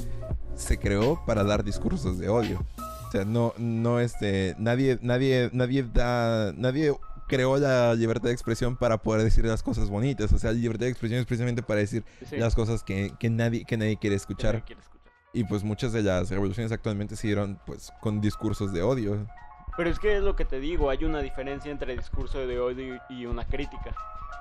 se 0.55 0.77
creó 0.79 1.21
para 1.25 1.43
dar 1.43 1.63
discursos 1.65 2.17
de 2.19 2.29
odio. 2.29 2.65
O 3.07 3.12
sea, 3.12 3.25
no, 3.25 3.53
no, 3.57 4.00
este, 4.00 4.55
nadie, 4.59 4.97
nadie, 5.01 5.50
nadie 5.51 5.83
da, 5.83 6.53
nadie 6.55 6.93
creó 7.27 7.57
la 7.57 7.93
libertad 7.95 8.29
de 8.29 8.33
expresión 8.33 8.77
para 8.77 8.97
poder 8.97 9.24
decir 9.24 9.43
las 9.45 9.62
cosas 9.62 9.89
bonitas. 9.89 10.31
O 10.31 10.39
sea, 10.39 10.51
la 10.53 10.57
libertad 10.59 10.86
de 10.86 10.91
expresión 10.91 11.19
es 11.19 11.25
precisamente 11.25 11.63
para 11.63 11.81
decir 11.81 12.05
Sí, 12.29 12.38
las 12.38 12.55
cosas 12.55 12.81
que, 12.83 13.12
que 13.19 13.29
nadie, 13.29 13.65
que 13.65 13.75
nadie 13.75 13.97
quiere 13.97 14.15
que 14.15 14.21
escuchar. 14.21 14.53
nadie 14.53 14.65
quiere 14.65 14.81
escuchar. 14.81 14.97
Y 15.34 15.43
pues 15.43 15.63
muchas 15.63 15.93
de 15.93 16.03
las 16.03 16.29
revoluciones 16.29 16.72
actualmente 16.72 17.15
se 17.15 17.27
dieron 17.27 17.60
pues 17.65 17.91
con 18.01 18.22
discursos 18.22 18.74
de 18.74 18.81
odio. 18.81 19.27
Pero 19.75 19.89
es 19.89 20.00
que 20.00 20.17
es 20.17 20.24
lo 20.24 20.36
que 20.36 20.46
te 20.46 20.60
digo, 20.60 20.89
hay 20.89 21.03
una 21.03 21.22
diferencia 21.22 21.72
entre 21.72 21.96
discurso 21.96 22.39
de 22.39 22.60
odio 22.60 23.00
y 23.10 23.25
una 23.25 23.46
crítica. 23.46 23.96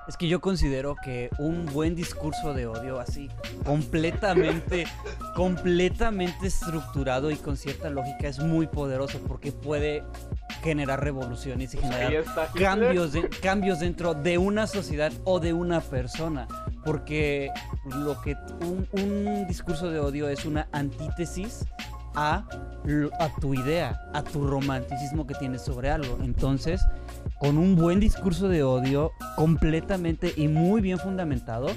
Es 0.07 0.15
que 0.15 0.27
yo 0.29 0.39
considero 0.39 0.95
que 1.03 1.29
un 1.37 1.65
buen 1.65 1.93
discurso 1.93 2.53
de 2.53 2.65
odio 2.65 2.97
así, 2.99 3.29
completamente, 3.65 4.85
completamente 5.35 6.47
estructurado 6.47 7.29
y 7.31 7.35
con 7.35 7.57
cierta 7.57 7.89
lógica 7.89 8.27
es 8.27 8.39
muy 8.39 8.67
poderoso 8.67 9.19
porque 9.27 9.51
puede 9.51 10.03
generar 10.63 11.03
revoluciones 11.03 11.73
y 11.73 11.77
generar 11.77 12.13
está 12.13 12.47
cambios, 12.53 13.11
de- 13.13 13.29
cambios 13.41 13.79
dentro 13.79 14.13
de 14.13 14.37
una 14.37 14.65
sociedad 14.67 15.11
o 15.25 15.39
de 15.39 15.53
una 15.53 15.81
persona. 15.81 16.47
Porque 16.85 17.49
lo 17.85 18.21
que 18.21 18.35
un, 18.61 18.87
un 18.93 19.45
discurso 19.47 19.89
de 19.91 19.99
odio 19.99 20.29
es 20.29 20.45
una 20.45 20.67
antítesis 20.71 21.65
a, 22.15 22.45
a 23.19 23.29
tu 23.41 23.53
idea, 23.53 23.99
a 24.13 24.23
tu 24.23 24.47
romanticismo 24.47 25.27
que 25.27 25.35
tienes 25.35 25.61
sobre 25.63 25.89
algo. 25.91 26.17
Entonces, 26.23 26.81
con 27.39 27.57
un 27.57 27.75
buen 27.75 27.99
discurso 27.99 28.47
de 28.47 28.63
odio 28.63 29.11
completamente 29.35 30.33
y 30.35 30.47
muy 30.47 30.81
bien 30.81 30.97
fundamentado, 30.97 31.67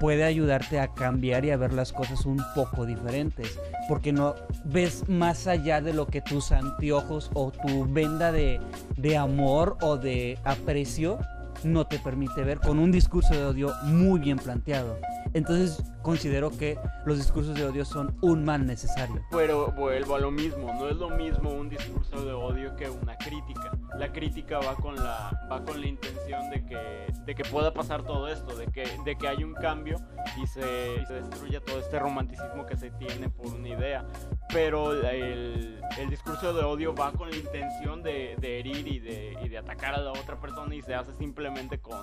puede 0.00 0.24
ayudarte 0.24 0.80
a 0.80 0.88
cambiar 0.88 1.44
y 1.44 1.50
a 1.50 1.56
ver 1.56 1.72
las 1.72 1.92
cosas 1.92 2.24
un 2.26 2.42
poco 2.54 2.86
diferentes. 2.86 3.58
Porque 3.88 4.12
no 4.12 4.34
ves 4.64 5.08
más 5.08 5.46
allá 5.46 5.80
de 5.80 5.92
lo 5.92 6.06
que 6.06 6.20
tus 6.20 6.52
anteojos 6.52 7.30
o 7.34 7.52
tu 7.52 7.86
venda 7.92 8.32
de, 8.32 8.60
de 8.96 9.16
amor 9.16 9.76
o 9.80 9.96
de 9.96 10.38
aprecio 10.44 11.18
no 11.64 11.86
te 11.86 11.98
permite 11.98 12.42
ver 12.44 12.60
con 12.60 12.78
un 12.78 12.90
discurso 12.90 13.34
de 13.34 13.44
odio 13.44 13.72
muy 13.84 14.20
bien 14.20 14.38
planteado. 14.38 14.98
Entonces 15.32 15.82
considero 16.02 16.50
que 16.50 16.78
los 17.04 17.18
discursos 17.18 17.54
de 17.54 17.64
odio 17.64 17.84
son 17.84 18.16
un 18.22 18.44
mal 18.44 18.66
necesario. 18.66 19.22
Pero 19.30 19.70
vuelvo 19.72 20.16
a 20.16 20.18
lo 20.18 20.30
mismo, 20.30 20.72
no 20.74 20.88
es 20.88 20.96
lo 20.96 21.10
mismo 21.10 21.50
un 21.50 21.68
discurso 21.68 22.24
de 22.24 22.32
odio 22.32 22.74
que 22.76 22.88
una 22.88 23.16
crítica. 23.16 23.70
La 23.96 24.12
crítica 24.12 24.58
va 24.58 24.74
con 24.76 24.96
la, 24.96 25.46
va 25.50 25.62
con 25.64 25.80
la 25.80 25.86
intención 25.86 26.50
de 26.50 26.64
que, 26.64 27.12
de 27.24 27.34
que 27.34 27.44
pueda 27.44 27.72
pasar 27.72 28.02
todo 28.02 28.28
esto, 28.28 28.56
de 28.56 28.66
que, 28.68 28.86
de 29.04 29.16
que 29.16 29.28
hay 29.28 29.44
un 29.44 29.54
cambio 29.54 29.98
y 30.42 30.46
se, 30.46 30.96
y 31.00 31.06
se 31.06 31.14
destruya 31.14 31.60
todo 31.60 31.78
este 31.78 31.98
romanticismo 31.98 32.66
que 32.66 32.76
se 32.76 32.90
tiene 32.92 33.28
por 33.28 33.48
una 33.48 33.68
idea. 33.68 34.06
Pero 34.52 34.92
el, 34.92 35.80
el 35.98 36.10
discurso 36.10 36.52
de 36.54 36.64
odio 36.64 36.94
va 36.94 37.12
con 37.12 37.30
la 37.30 37.36
intención 37.36 38.02
de, 38.02 38.36
de 38.40 38.58
herir 38.58 38.86
y 38.86 38.98
de, 38.98 39.36
y 39.44 39.48
de 39.48 39.58
atacar 39.58 39.94
a 39.94 40.00
la 40.00 40.12
otra 40.12 40.40
persona 40.40 40.74
y 40.74 40.82
se 40.82 40.94
hace 40.94 41.12
simplemente 41.18 41.49
con, 41.80 41.98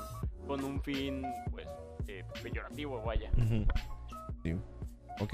con 0.48 0.63
un 0.63 0.82
fin, 0.82 1.24
pues, 1.51 1.68
eh, 2.08 2.24
peyorativo, 2.42 3.01
vaya. 3.01 3.30
Ujú. 3.38 3.66
Sí. 4.44 4.56
Ok. 5.20 5.34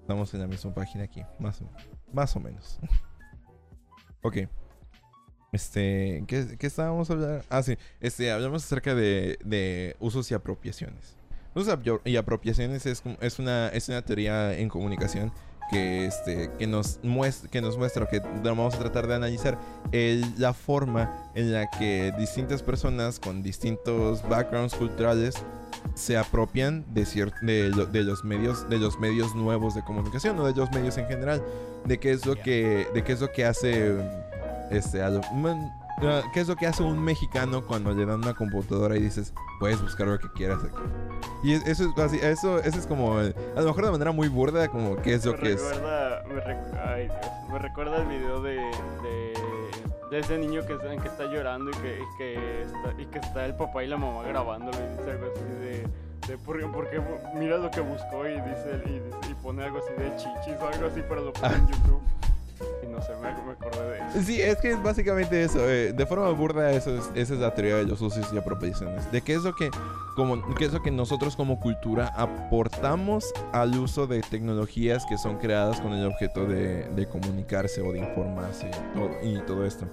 Estamos 0.00 0.32
en 0.34 0.40
la 0.40 0.46
misma 0.46 0.74
página 0.74 1.04
aquí. 1.04 1.22
Más 1.38 1.60
o, 1.60 1.70
más 2.12 2.34
o 2.36 2.40
menos. 2.40 2.78
ok. 4.22 4.38
Este. 5.52 6.24
¿qué, 6.26 6.56
qué 6.58 6.66
estábamos 6.66 7.10
hablando? 7.10 7.44
Ah, 7.48 7.62
sí. 7.62 7.76
Este, 8.00 8.32
hablamos 8.32 8.64
acerca 8.64 8.94
de, 8.94 9.38
de 9.44 9.96
usos 10.00 10.30
y 10.30 10.34
apropiaciones. 10.34 11.16
Usos 11.54 11.78
y 12.04 12.16
apropiaciones 12.16 12.86
es, 12.86 13.02
es, 13.20 13.38
una, 13.38 13.68
es 13.68 13.88
una 13.88 14.02
teoría 14.02 14.56
en 14.56 14.68
comunicación 14.68 15.32
que, 15.72 16.06
este, 16.06 16.50
que, 16.58 16.66
nos 16.68 17.00
muestra, 17.02 17.50
que 17.50 17.60
nos 17.60 17.76
muestra, 17.78 18.06
que 18.06 18.20
vamos 18.44 18.74
a 18.74 18.78
tratar 18.78 19.06
de 19.08 19.14
analizar 19.16 19.58
el- 19.90 20.24
la 20.38 20.52
forma 20.52 21.10
en 21.34 21.52
la 21.52 21.68
que 21.70 22.12
distintas 22.18 22.62
personas 22.62 23.18
con 23.18 23.42
distintos 23.42 24.22
backgrounds 24.28 24.74
culturales 24.74 25.34
se 25.94 26.16
apropian 26.16 26.84
de, 26.94 27.04
de, 27.42 27.68
lo- 27.70 27.86
de 27.86 28.02
los 28.04 28.22
medios 28.24 28.68
de 28.68 28.78
los 28.78 28.98
medios 29.00 29.34
nuevos 29.34 29.74
de 29.74 29.82
comunicación 29.82 30.38
o 30.38 30.46
de 30.46 30.54
los 30.54 30.70
medios 30.70 30.96
en 30.98 31.06
general 31.06 31.42
de 31.86 31.98
qué 31.98 32.12
es 32.12 32.24
lo 32.26 32.36
que 32.36 32.86
de 32.94 33.02
qué 33.02 33.12
es 33.12 33.20
lo 33.20 33.32
que 33.32 33.44
hace 33.44 33.96
este 34.70 35.02
a 35.02 35.10
lo- 35.10 35.20
qué 36.32 36.40
es 36.40 36.48
lo 36.48 36.56
que 36.56 36.66
hace 36.66 36.82
un 36.82 37.02
mexicano 37.02 37.62
cuando 37.62 37.92
le 37.92 38.04
dan 38.06 38.20
una 38.22 38.34
computadora 38.34 38.96
y 38.96 39.00
dices 39.00 39.32
puedes 39.60 39.80
buscar 39.80 40.06
lo 40.08 40.18
que 40.18 40.28
quieras 40.32 40.58
aquí 40.64 40.82
y 41.44 41.52
es- 41.54 41.66
eso 41.66 41.84
es 41.96 42.02
así 42.02 42.18
eso 42.20 42.58
eso 42.58 42.78
es 42.78 42.86
como 42.86 43.18
a 43.18 43.22
lo 43.24 43.66
mejor 43.66 43.84
de 43.84 43.90
manera 43.92 44.12
muy 44.12 44.28
burda 44.28 44.68
como 44.68 44.96
qué 44.96 45.14
es 45.14 45.24
lo 45.24 45.32
me 45.32 45.38
que 45.38 45.52
es 45.52 45.62
recuerda, 45.62 46.22
me, 46.28 46.34
recu- 46.42 46.80
ay, 46.86 47.04
Dios, 47.06 47.50
me 47.52 47.58
recuerda 47.58 47.96
el 47.98 48.06
video 48.08 48.42
de, 48.42 48.54
de, 48.56 49.32
de 50.10 50.18
ese 50.18 50.38
niño 50.38 50.64
que, 50.66 50.72
está- 50.74 50.96
que 50.96 51.08
está 51.08 51.24
llorando 51.26 51.70
y 51.70 51.74
que, 51.74 51.98
y, 52.00 52.16
que 52.18 52.62
está, 52.62 53.00
y 53.02 53.06
que 53.06 53.18
está 53.18 53.44
el 53.46 53.54
papá 53.54 53.84
y 53.84 53.86
la 53.88 53.96
mamá 53.96 54.22
grabándolo 54.24 54.76
y 54.78 54.96
dice 54.98 55.10
algo 55.10 55.26
así 55.34 55.44
de, 55.60 55.86
de 56.28 56.38
¿por, 56.38 56.58
qué- 56.58 56.66
por 56.66 56.90
qué 56.90 56.98
bu- 57.00 57.34
mira 57.34 57.58
lo 57.58 57.70
que 57.70 57.80
buscó 57.80 58.26
y 58.26 58.32
dice, 58.40 58.82
y, 58.86 59.30
y 59.30 59.34
pone 59.42 59.62
algo 59.64 59.78
así 59.78 59.92
de 60.00 60.10
chichis 60.16 60.60
o 60.60 60.66
algo 60.68 60.86
así 60.86 61.02
pero 61.08 61.22
lo 61.22 61.32
pone 61.32 61.54
en 61.54 61.66
YouTube 61.68 62.00
y 62.82 62.86
no 62.86 63.00
sé, 63.02 63.12
me, 63.20 63.28
acordé 63.28 63.90
de 63.90 63.98
eso. 63.98 64.22
Sí, 64.22 64.40
es 64.40 64.56
que 64.58 64.70
es 64.72 64.82
básicamente 64.82 65.42
eso. 65.42 65.58
eh, 65.68 65.92
de 65.92 66.06
forma 66.06 66.28
burda, 66.30 66.70
eso 66.72 66.94
es, 66.96 67.10
esa 67.14 67.34
es 67.34 67.40
la 67.40 67.54
teoría 67.54 67.76
de 67.76 67.84
los 67.84 68.00
usos 68.00 68.32
y 68.32 68.38
apropiaciones. 68.38 69.10
De 69.12 69.20
qué 69.22 69.34
es 69.34 69.42
lo 69.42 69.54
que, 69.54 69.70
como, 70.16 70.54
qué 70.54 70.64
es 70.66 70.72
lo 70.72 70.82
que 70.82 70.90
nosotros 70.90 71.36
como 71.36 71.60
cultura 71.60 72.08
aportamos 72.16 73.32
al 73.52 73.76
uso 73.78 74.06
de 74.06 74.20
tecnologías 74.20 75.04
que 75.06 75.18
son 75.18 75.38
creadas 75.38 75.80
con 75.80 75.92
el 75.92 76.06
objeto 76.06 76.46
de, 76.46 76.84
de 76.88 77.06
comunicarse 77.06 77.80
o 77.82 77.92
de 77.92 78.00
informarse 78.00 78.70
y 79.22 79.38
todo 79.46 79.64
esto. 79.66 79.86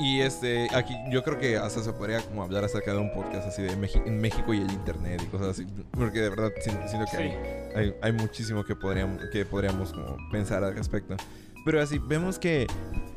Y 0.00 0.20
este, 0.20 0.68
aquí 0.76 0.94
yo 1.10 1.24
creo 1.24 1.40
que 1.40 1.56
hasta 1.56 1.82
se 1.82 1.92
podría 1.92 2.20
como 2.20 2.44
hablar 2.44 2.62
acerca 2.62 2.92
de 2.92 2.98
un 2.98 3.12
podcast 3.12 3.48
así 3.48 3.62
de 3.62 3.72
en 3.72 4.20
México 4.20 4.54
y 4.54 4.58
el 4.58 4.70
internet 4.70 5.20
y 5.24 5.26
cosas 5.26 5.48
así. 5.48 5.66
Porque 5.90 6.20
de 6.20 6.30
verdad 6.30 6.52
siento, 6.60 6.86
siento 6.86 7.10
que 7.10 7.16
Sí. 7.16 7.22
hay, 7.24 7.34
hay, 7.74 7.94
hay 8.00 8.12
muchísimo 8.12 8.64
que 8.64 8.76
podríamos, 8.76 9.20
que 9.32 9.44
podríamos 9.44 9.92
como 9.92 10.16
pensar 10.30 10.62
al 10.62 10.76
respecto. 10.76 11.16
Pero 11.64 11.80
así, 11.82 11.98
vemos 11.98 12.38
que 12.38 12.66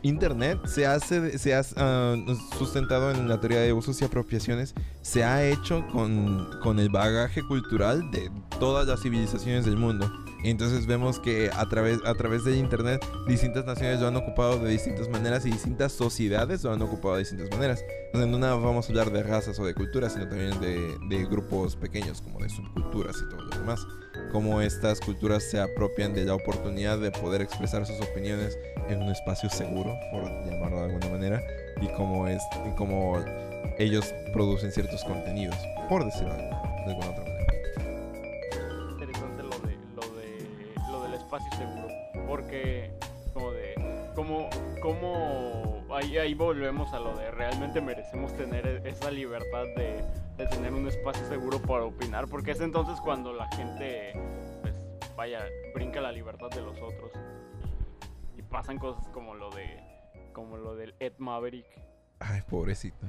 Internet 0.03 0.59
se 0.65 0.85
hace, 0.85 1.37
se 1.37 1.53
ha 1.53 1.61
ah, 1.77 2.15
sustentado 2.57 3.11
en 3.11 3.29
la 3.29 3.39
teoría 3.39 3.59
de 3.59 3.73
usos 3.73 4.01
y 4.01 4.05
apropiaciones, 4.05 4.73
se 5.01 5.23
ha 5.23 5.45
hecho 5.45 5.85
con, 5.91 6.49
con 6.61 6.79
el 6.79 6.89
bagaje 6.89 7.43
cultural 7.43 8.09
de 8.11 8.31
todas 8.59 8.87
las 8.87 9.01
civilizaciones 9.01 9.65
del 9.65 9.77
mundo. 9.77 10.11
Entonces 10.43 10.87
vemos 10.87 11.19
que 11.19 11.49
a 11.53 11.67
través, 11.69 11.99
a 12.05 12.15
través 12.15 12.43
de 12.43 12.57
Internet 12.57 13.05
distintas 13.27 13.65
naciones 13.65 13.99
lo 13.99 14.07
han 14.07 14.15
ocupado 14.15 14.57
de 14.59 14.71
distintas 14.71 15.07
maneras 15.09 15.45
y 15.45 15.51
distintas 15.51 15.91
sociedades 15.91 16.63
lo 16.63 16.73
han 16.73 16.81
ocupado 16.81 17.15
de 17.15 17.19
distintas 17.19 17.49
maneras. 17.51 17.83
Sea, 18.13 18.25
no 18.25 18.39
vamos 18.39 18.85
a 18.85 18.89
hablar 18.89 19.11
de 19.11 19.23
razas 19.23 19.59
o 19.59 19.65
de 19.65 19.73
culturas, 19.73 20.13
sino 20.13 20.27
también 20.27 20.59
de, 20.59 20.97
de 21.09 21.25
grupos 21.25 21.75
pequeños, 21.75 22.21
como 22.21 22.39
de 22.39 22.49
subculturas 22.49 23.15
y 23.17 23.29
todo 23.29 23.41
lo 23.43 23.57
demás. 23.57 23.85
Cómo 24.31 24.61
estas 24.61 24.99
culturas 24.99 25.43
se 25.43 25.59
apropian 25.59 26.13
de 26.13 26.25
la 26.25 26.35
oportunidad 26.35 26.97
de 26.97 27.11
poder 27.11 27.41
expresar 27.41 27.85
sus 27.85 27.99
opiniones 28.01 28.57
en 28.89 29.01
un 29.01 29.09
espacio 29.09 29.49
seguro, 29.49 29.93
por 30.11 30.23
llamarlo 30.45 30.77
de 30.77 30.85
alguna 30.85 31.09
manera, 31.09 31.41
y 31.81 31.87
cómo, 31.95 32.27
es, 32.27 32.41
y 32.69 32.75
cómo 32.75 33.17
ellos 33.77 34.13
producen 34.33 34.71
ciertos 34.71 35.03
contenidos, 35.03 35.57
por 35.89 36.05
decirlo 36.05 36.33
de 36.35 36.49
alguna 36.85 37.09
otra 37.09 37.23
manera. 37.23 37.30
Espacio 41.31 41.57
seguro 41.57 41.87
porque 42.27 42.91
como 43.33 43.51
de 43.51 43.75
como 44.15 44.49
como 44.81 45.85
ahí, 45.95 46.17
ahí 46.17 46.33
volvemos 46.33 46.91
a 46.93 46.99
lo 46.99 47.15
de 47.15 47.31
realmente 47.31 47.79
merecemos 47.79 48.35
tener 48.35 48.65
e- 48.67 48.89
esa 48.89 49.09
libertad 49.11 49.63
de, 49.77 50.03
de 50.37 50.47
tener 50.47 50.73
un 50.73 50.87
espacio 50.87 51.25
seguro 51.29 51.59
para 51.61 51.85
opinar 51.85 52.27
porque 52.27 52.51
es 52.51 52.59
entonces 52.59 52.99
cuando 52.99 53.31
la 53.33 53.47
gente 53.55 54.11
pues 54.61 54.73
vaya 55.15 55.45
brinca 55.73 56.01
la 56.01 56.11
libertad 56.11 56.49
de 56.49 56.61
los 56.61 56.75
otros 56.81 57.11
y 58.37 58.41
pasan 58.41 58.77
cosas 58.77 59.07
como 59.09 59.33
lo 59.33 59.49
de 59.51 59.79
como 60.33 60.57
lo 60.57 60.75
del 60.75 60.95
Ed 60.99 61.13
Maverick 61.17 61.67
Ay, 62.19 62.41
pobrecito. 62.47 63.07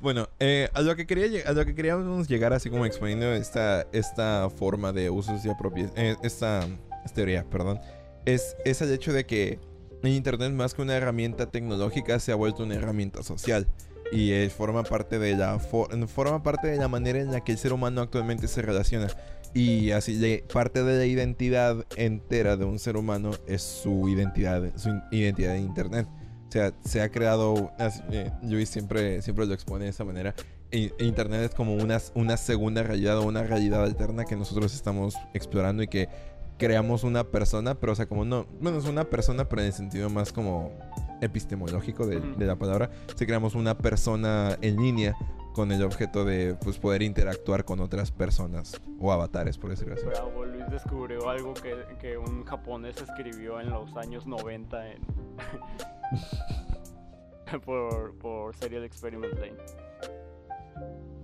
Bueno, 0.00 0.28
eh, 0.40 0.68
a 0.74 0.80
lo 0.82 0.94
que 0.96 1.06
quería 1.06 1.48
a 1.48 1.52
lo 1.52 1.64
que 1.64 1.74
queríamos 1.74 2.28
llegar 2.28 2.52
así 2.52 2.70
como 2.70 2.86
exponiendo 2.86 3.32
esta, 3.32 3.86
esta 3.92 4.48
forma 4.50 4.92
de 4.92 5.10
usos 5.10 5.44
y 5.44 5.48
apropiaciones, 5.50 6.16
esta, 6.22 6.66
esta 7.04 7.14
teoría, 7.14 7.44
perdón, 7.48 7.80
es, 8.24 8.56
es 8.64 8.80
el 8.82 8.92
hecho 8.92 9.12
de 9.12 9.24
que 9.26 9.58
el 10.02 10.10
internet 10.10 10.52
más 10.52 10.74
que 10.74 10.82
una 10.82 10.96
herramienta 10.96 11.46
tecnológica 11.50 12.18
se 12.18 12.32
ha 12.32 12.34
vuelto 12.34 12.62
una 12.64 12.74
herramienta 12.74 13.22
social 13.22 13.66
y 14.10 14.32
eh, 14.32 14.50
forma 14.50 14.82
parte 14.82 15.18
de 15.18 15.36
la 15.36 15.58
fo- 15.58 16.06
forma 16.08 16.42
parte 16.42 16.68
de 16.68 16.76
la 16.76 16.88
manera 16.88 17.18
en 17.20 17.32
la 17.32 17.42
que 17.42 17.52
el 17.52 17.58
ser 17.58 17.72
humano 17.72 18.00
actualmente 18.02 18.46
se 18.48 18.60
relaciona 18.62 19.06
y 19.54 19.90
así 19.92 20.16
le- 20.16 20.44
parte 20.52 20.82
de 20.82 20.98
la 20.98 21.04
identidad 21.06 21.84
entera 21.96 22.56
de 22.56 22.64
un 22.64 22.78
ser 22.78 22.96
humano 22.96 23.30
es 23.46 23.62
su 23.62 24.08
identidad 24.08 24.62
su 24.76 24.90
identidad 25.10 25.56
en 25.56 25.64
internet 25.64 26.06
sea 26.52 26.72
se 26.84 27.00
ha 27.00 27.10
creado 27.10 27.72
eh, 28.10 28.30
Luis 28.42 28.68
siempre 28.68 29.22
siempre 29.22 29.46
lo 29.46 29.54
expone 29.54 29.84
de 29.84 29.90
esa 29.90 30.04
manera 30.04 30.34
I- 30.70 30.92
internet 30.98 31.42
es 31.50 31.54
como 31.54 31.74
una, 31.74 31.98
una 32.14 32.36
segunda 32.36 32.82
realidad 32.82 33.18
o 33.18 33.22
una 33.22 33.42
realidad 33.42 33.82
alterna 33.82 34.24
que 34.24 34.36
nosotros 34.36 34.74
estamos 34.74 35.14
explorando 35.34 35.82
y 35.82 35.88
que 35.88 36.08
creamos 36.58 37.04
una 37.04 37.24
persona 37.24 37.74
pero 37.74 37.92
o 37.92 37.96
sea 37.96 38.06
como 38.06 38.24
no 38.24 38.46
bueno 38.60 38.78
es 38.78 38.84
una 38.84 39.04
persona 39.04 39.48
pero 39.48 39.62
en 39.62 39.68
el 39.68 39.72
sentido 39.72 40.10
más 40.10 40.32
como 40.32 40.70
epistemológico 41.20 42.06
de, 42.06 42.20
la 42.44 42.56
palabra 42.56 42.90
si 43.16 43.26
creamos 43.26 43.54
una 43.54 43.76
persona 43.78 44.56
en 44.60 44.76
línea 44.76 45.16
con 45.54 45.70
el 45.70 45.82
objeto 45.82 46.24
de 46.24 46.54
pues, 46.62 46.78
poder 46.78 47.02
interactuar 47.02 47.64
con 47.64 47.80
otras 47.80 48.10
personas 48.10 48.80
o 48.98 49.12
avatares, 49.12 49.58
por 49.58 49.68
decirlo 49.68 49.94
así. 49.94 50.06
Bravo, 50.06 50.46
Luis 50.46 50.64
descubrió 50.70 51.28
algo 51.28 51.52
que, 51.52 51.74
que 52.00 52.16
un 52.16 52.44
japonés 52.44 52.96
escribió 52.96 53.60
en 53.60 53.68
los 53.68 53.94
años 53.96 54.26
90 54.26 54.92
en... 54.92 55.02
por, 57.64 58.16
por 58.18 58.54
Serial 58.56 58.84
Experiment 58.84 59.34
Lane. 59.34 59.56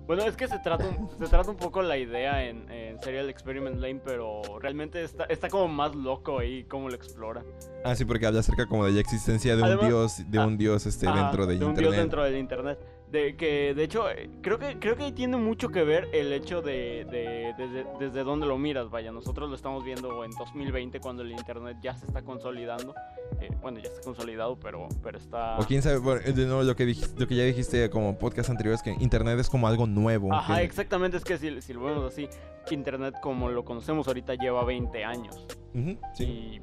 Bueno, 0.06 0.22
es 0.22 0.36
que 0.36 0.48
se 0.48 0.58
trata 0.60 0.86
un, 0.88 1.10
se 1.18 1.26
trata 1.26 1.50
un 1.50 1.58
poco 1.58 1.82
la 1.82 1.98
idea 1.98 2.42
en, 2.48 2.70
en 2.70 2.98
Serial 2.98 3.28
Experiment 3.28 3.76
Lane, 3.78 4.00
pero 4.02 4.40
realmente 4.58 5.02
está, 5.04 5.24
está 5.24 5.50
como 5.50 5.68
más 5.68 5.94
loco 5.94 6.38
ahí 6.38 6.64
como 6.64 6.88
lo 6.88 6.94
explora. 6.94 7.44
Ah, 7.84 7.94
sí, 7.94 8.06
porque 8.06 8.24
habla 8.24 8.40
acerca 8.40 8.66
como 8.66 8.86
de 8.86 8.92
la 8.92 9.00
existencia 9.00 9.54
de 9.54 9.60
un 9.62 9.68
Además- 9.68 9.86
dios, 9.86 10.30
de 10.30 10.38
ah, 10.38 10.46
un 10.46 10.56
dios 10.56 10.86
este, 10.86 11.06
Ajá, 11.06 11.24
dentro 11.24 11.44
de, 11.46 11.56
un 11.56 11.62
internet. 11.62 11.78
dios 11.82 11.96
dentro 11.96 12.24
del 12.24 12.38
internet. 12.38 12.78
De 13.10 13.36
que, 13.36 13.74
de 13.74 13.82
hecho, 13.84 14.08
eh, 14.10 14.30
creo 14.42 14.58
que 14.58 14.78
creo 14.78 14.96
que 14.96 15.12
tiene 15.12 15.36
mucho 15.36 15.68
que 15.68 15.82
ver 15.82 16.08
el 16.14 16.32
hecho 16.32 16.62
de, 16.62 17.06
de- 17.10 17.54
desde, 17.58 17.86
desde 17.98 18.22
dónde 18.24 18.46
lo 18.46 18.56
miras. 18.56 18.88
Vaya, 18.88 19.12
nosotros 19.12 19.48
lo 19.50 19.56
estamos 19.56 19.84
viendo 19.84 20.24
en 20.24 20.30
2020 20.30 21.00
cuando 21.00 21.22
el 21.22 21.32
internet 21.32 21.76
ya 21.82 21.94
se 21.96 22.06
está 22.06 22.22
consolidando 22.22 22.94
eh, 23.40 23.50
bueno, 23.60 23.78
ya 23.78 23.88
está 23.88 24.00
consolidado, 24.02 24.58
pero, 24.58 24.88
pero 25.02 25.18
está... 25.18 25.58
O 25.58 25.64
quién 25.64 25.82
sabe, 25.82 25.98
bueno, 25.98 26.20
de 26.22 26.46
nuevo 26.46 26.62
lo 26.62 26.74
que, 26.76 26.86
dij- 26.86 27.14
lo 27.18 27.26
que 27.26 27.36
ya 27.36 27.44
dijiste 27.44 27.88
como 27.90 28.18
podcast 28.18 28.50
anteriores, 28.50 28.82
que 28.82 28.90
Internet 28.98 29.38
es 29.38 29.48
como 29.48 29.68
algo 29.68 29.86
nuevo. 29.86 30.32
Ajá, 30.32 30.56
que- 30.58 30.64
exactamente, 30.64 31.16
es 31.16 31.24
que 31.24 31.38
si, 31.38 31.60
si 31.62 31.72
lo 31.72 31.82
vemos 31.84 32.04
así, 32.12 32.28
Internet 32.70 33.14
como 33.22 33.48
lo 33.50 33.64
conocemos 33.64 34.06
ahorita 34.08 34.34
lleva 34.34 34.64
20 34.64 35.04
años. 35.04 35.46
Ujú, 35.74 35.96
sí. 36.14 36.60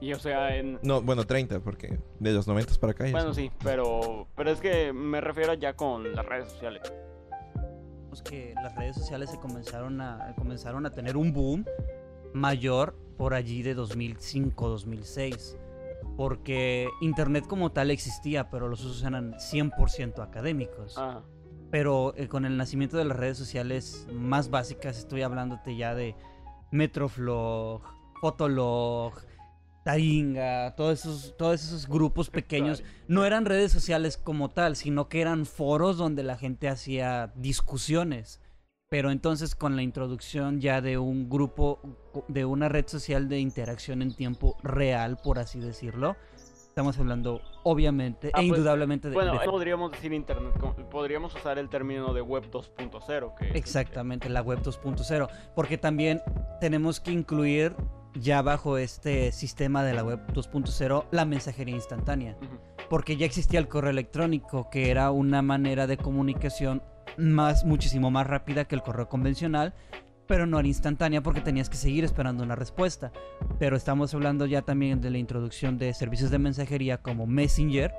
Y, 0.00 0.06
y, 0.08 0.12
o 0.12 0.18
sea, 0.18 0.54
en... 0.56 0.78
No, 0.82 1.00
bueno, 1.02 1.24
30, 1.24 1.60
porque 1.60 1.98
de 2.18 2.32
los 2.32 2.46
90 2.46 2.74
para 2.80 2.92
acá. 2.92 3.04
Bueno, 3.10 3.32
sí, 3.32 3.50
pero, 3.62 4.26
pero 4.36 4.50
es 4.50 4.60
que 4.60 4.92
me 4.92 5.20
refiero 5.20 5.54
ya 5.54 5.74
con 5.74 6.14
las 6.14 6.26
redes 6.26 6.50
sociales. 6.50 6.82
Que 8.24 8.54
las 8.54 8.74
redes 8.74 8.96
sociales 8.96 9.30
se 9.30 9.38
comenzaron 9.38 10.00
a, 10.00 10.34
comenzaron 10.38 10.86
a 10.86 10.90
tener 10.90 11.18
un 11.18 11.34
boom 11.34 11.66
mayor 12.32 12.96
por 13.18 13.34
allí 13.34 13.62
de 13.62 13.76
2005-2006. 13.76 15.56
Porque 16.16 16.88
Internet 17.00 17.46
como 17.46 17.72
tal 17.72 17.90
existía, 17.90 18.50
pero 18.50 18.68
los 18.68 18.84
usos 18.84 19.02
eran 19.02 19.34
100% 19.34 20.22
académicos. 20.22 20.96
Ajá. 20.96 21.22
Pero 21.70 22.14
eh, 22.16 22.28
con 22.28 22.44
el 22.44 22.56
nacimiento 22.56 22.96
de 22.96 23.04
las 23.04 23.16
redes 23.16 23.36
sociales 23.36 24.06
más 24.12 24.50
básicas, 24.50 24.98
estoy 24.98 25.22
hablándote 25.22 25.76
ya 25.76 25.94
de 25.94 26.14
Metroflog, 26.70 27.82
Fotolog, 28.20 29.14
Taringa, 29.84 30.74
todos 30.76 31.00
esos, 31.00 31.36
todos 31.36 31.62
esos 31.62 31.88
grupos 31.88 32.30
pequeños. 32.30 32.82
No 33.08 33.24
eran 33.24 33.44
redes 33.44 33.72
sociales 33.72 34.16
como 34.16 34.50
tal, 34.50 34.76
sino 34.76 35.08
que 35.08 35.20
eran 35.20 35.46
foros 35.46 35.96
donde 35.96 36.22
la 36.22 36.36
gente 36.36 36.68
hacía 36.68 37.32
discusiones. 37.36 38.40
Pero 38.88 39.10
entonces 39.10 39.56
con 39.56 39.74
la 39.74 39.82
introducción 39.82 40.60
ya 40.60 40.80
de 40.80 40.96
un 40.96 41.28
grupo, 41.28 41.80
de 42.28 42.44
una 42.44 42.68
red 42.68 42.86
social 42.86 43.28
de 43.28 43.40
interacción 43.40 44.00
en 44.00 44.14
tiempo 44.14 44.56
real, 44.62 45.16
por 45.16 45.40
así 45.40 45.58
decirlo, 45.58 46.14
estamos 46.36 46.96
hablando 47.00 47.40
obviamente 47.64 48.28
Ah, 48.32 48.42
e 48.42 48.46
pues, 48.46 48.58
indudablemente 48.58 49.08
de, 49.08 49.14
Bueno, 49.14 49.40
de 49.40 49.44
podríamos 49.44 49.90
decir 49.90 50.12
Internet, 50.12 50.54
podríamos 50.88 51.34
usar 51.34 51.58
el 51.58 51.68
término 51.68 52.14
de 52.14 52.20
Web 52.20 52.48
2.0, 52.52 53.34
que 53.34 53.44
es, 53.46 53.48
este, 53.48 53.58
Exactamente, 53.58 54.28
la 54.28 54.40
web 54.40 54.62
2.0. 54.62 55.28
Porque 55.56 55.78
también 55.78 56.22
tenemos 56.60 57.00
que 57.00 57.10
incluir 57.10 57.74
ya 58.14 58.40
bajo 58.40 58.78
este 58.78 59.32
sistema 59.32 59.82
de 59.82 59.94
la 59.94 60.04
web 60.04 60.20
2.0 60.28 61.06
la 61.10 61.24
mensajería 61.24 61.74
instantánea. 61.74 62.36
Porque 62.88 63.16
ya 63.16 63.26
existía 63.26 63.58
el 63.58 63.66
correo 63.66 63.90
electrónico, 63.90 64.70
que 64.70 64.92
era 64.92 65.10
una 65.10 65.42
manera 65.42 65.88
de 65.88 65.96
comunicación 65.96 66.82
más, 67.18 67.64
muchísimo 67.64 68.10
más 68.10 68.26
rápida 68.26 68.64
que 68.64 68.74
el 68.74 68.82
correo 68.82 69.08
convencional, 69.08 69.74
pero 70.26 70.46
no 70.46 70.58
era 70.58 70.68
instantánea 70.68 71.22
porque 71.22 71.40
tenías 71.40 71.70
que 71.70 71.76
seguir 71.76 72.04
esperando 72.04 72.42
una 72.42 72.56
respuesta. 72.56 73.12
Pero 73.58 73.76
estamos 73.76 74.12
hablando 74.14 74.46
ya 74.46 74.62
también 74.62 75.00
de 75.00 75.10
la 75.10 75.18
introducción 75.18 75.78
de 75.78 75.94
servicios 75.94 76.30
de 76.30 76.38
mensajería 76.38 76.98
como 76.98 77.26
Messenger, 77.26 77.94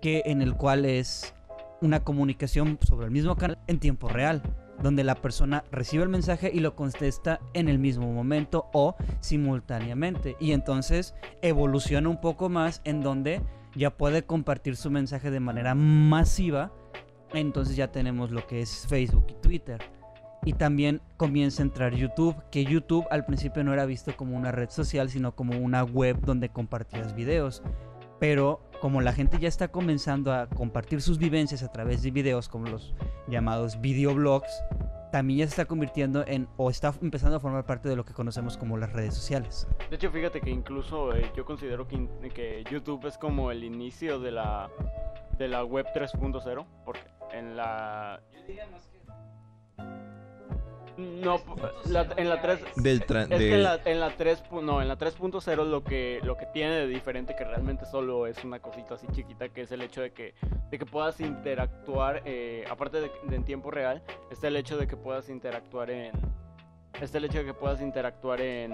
que 0.00 0.22
en 0.26 0.42
el 0.42 0.54
cual 0.54 0.84
es 0.84 1.34
una 1.80 2.00
comunicación 2.00 2.78
sobre 2.86 3.06
el 3.06 3.12
mismo 3.12 3.36
canal 3.36 3.58
en 3.66 3.78
tiempo 3.78 4.08
real, 4.08 4.42
donde 4.82 5.04
la 5.04 5.14
persona 5.14 5.64
recibe 5.70 6.02
el 6.02 6.08
mensaje 6.08 6.50
y 6.52 6.60
lo 6.60 6.76
contesta 6.76 7.40
en 7.54 7.68
el 7.68 7.78
mismo 7.78 8.12
momento 8.12 8.68
o 8.72 8.96
simultáneamente. 9.20 10.36
Y 10.40 10.52
entonces 10.52 11.14
evoluciona 11.42 12.08
un 12.08 12.20
poco 12.20 12.48
más 12.48 12.82
en 12.84 13.02
donde 13.02 13.42
ya 13.74 13.90
puede 13.90 14.24
compartir 14.24 14.76
su 14.76 14.90
mensaje 14.90 15.30
de 15.30 15.40
manera 15.40 15.74
masiva. 15.74 16.72
Entonces 17.32 17.76
ya 17.76 17.90
tenemos 17.90 18.30
lo 18.30 18.46
que 18.46 18.60
es 18.60 18.86
Facebook 18.88 19.26
y 19.28 19.34
Twitter. 19.34 19.80
Y 20.44 20.52
también 20.52 21.00
comienza 21.16 21.62
a 21.62 21.66
entrar 21.66 21.94
YouTube, 21.94 22.36
que 22.50 22.64
YouTube 22.64 23.04
al 23.10 23.26
principio 23.26 23.64
no 23.64 23.72
era 23.72 23.84
visto 23.84 24.16
como 24.16 24.36
una 24.36 24.52
red 24.52 24.70
social, 24.70 25.10
sino 25.10 25.34
como 25.34 25.58
una 25.58 25.82
web 25.82 26.20
donde 26.20 26.50
compartías 26.50 27.16
videos. 27.16 27.62
Pero 28.20 28.60
como 28.80 29.00
la 29.00 29.12
gente 29.12 29.38
ya 29.38 29.48
está 29.48 29.68
comenzando 29.68 30.32
a 30.32 30.48
compartir 30.48 31.02
sus 31.02 31.18
vivencias 31.18 31.62
a 31.62 31.72
través 31.72 32.02
de 32.02 32.10
videos, 32.10 32.48
como 32.48 32.66
los 32.66 32.94
llamados 33.28 33.80
videoblogs, 33.80 34.62
también 35.10 35.40
ya 35.40 35.46
se 35.46 35.50
está 35.50 35.64
convirtiendo 35.64 36.24
en, 36.26 36.48
o 36.56 36.70
está 36.70 36.92
empezando 37.00 37.36
a 37.36 37.40
formar 37.40 37.64
parte 37.64 37.88
de 37.88 37.96
lo 37.96 38.04
que 38.04 38.12
conocemos 38.12 38.56
como 38.56 38.76
las 38.76 38.92
redes 38.92 39.14
sociales. 39.14 39.66
De 39.88 39.96
hecho, 39.96 40.10
fíjate 40.10 40.40
que 40.40 40.50
incluso 40.50 41.14
eh, 41.14 41.30
yo 41.36 41.44
considero 41.44 41.88
que, 41.88 42.06
que 42.34 42.64
YouTube 42.70 43.06
es 43.06 43.16
como 43.18 43.50
el 43.50 43.64
inicio 43.64 44.20
de 44.20 44.32
la, 44.32 44.70
de 45.38 45.48
la 45.48 45.64
web 45.64 45.86
3.0, 45.94 46.66
porque 46.84 47.00
en 47.32 47.56
la... 47.56 48.20
No, 50.96 51.42
la- 51.90 52.06
en 52.16 52.28
la 52.30 52.40
3... 52.40 52.58
Del 52.76 53.06
tra- 53.06 53.24
Es 53.30 53.38
que 53.38 53.54
en 53.54 53.62
la, 53.62 53.78
en 53.84 54.00
la 54.00 54.16
3, 54.16 54.44
pu- 54.48 54.62
no, 54.62 54.80
en 54.80 54.88
la 54.88 54.96
3.0 54.96 55.64
lo 55.66 55.84
que, 55.84 56.20
lo 56.24 56.38
que 56.38 56.46
tiene 56.46 56.72
de 56.74 56.86
diferente, 56.86 57.36
que 57.36 57.44
realmente 57.44 57.84
solo 57.84 58.26
es 58.26 58.42
una 58.44 58.60
cosita 58.60 58.94
así 58.94 59.06
chiquita, 59.12 59.50
que 59.50 59.62
es 59.62 59.72
el 59.72 59.82
hecho 59.82 60.00
de 60.00 60.12
que, 60.12 60.34
de 60.70 60.78
que 60.78 60.86
puedas 60.86 61.20
interactuar, 61.20 62.22
eh, 62.24 62.64
aparte 62.70 63.02
de, 63.02 63.10
de 63.24 63.36
en 63.36 63.44
tiempo 63.44 63.70
real, 63.70 64.02
está 64.30 64.48
el 64.48 64.56
hecho 64.56 64.78
de 64.78 64.86
que 64.86 64.96
puedas 64.96 65.28
interactuar 65.28 65.90
en... 65.90 66.12
Está 66.98 67.18
el 67.18 67.26
hecho 67.26 67.38
de 67.40 67.44
que 67.44 67.54
puedas 67.54 67.82
interactuar 67.82 68.40
en... 68.40 68.72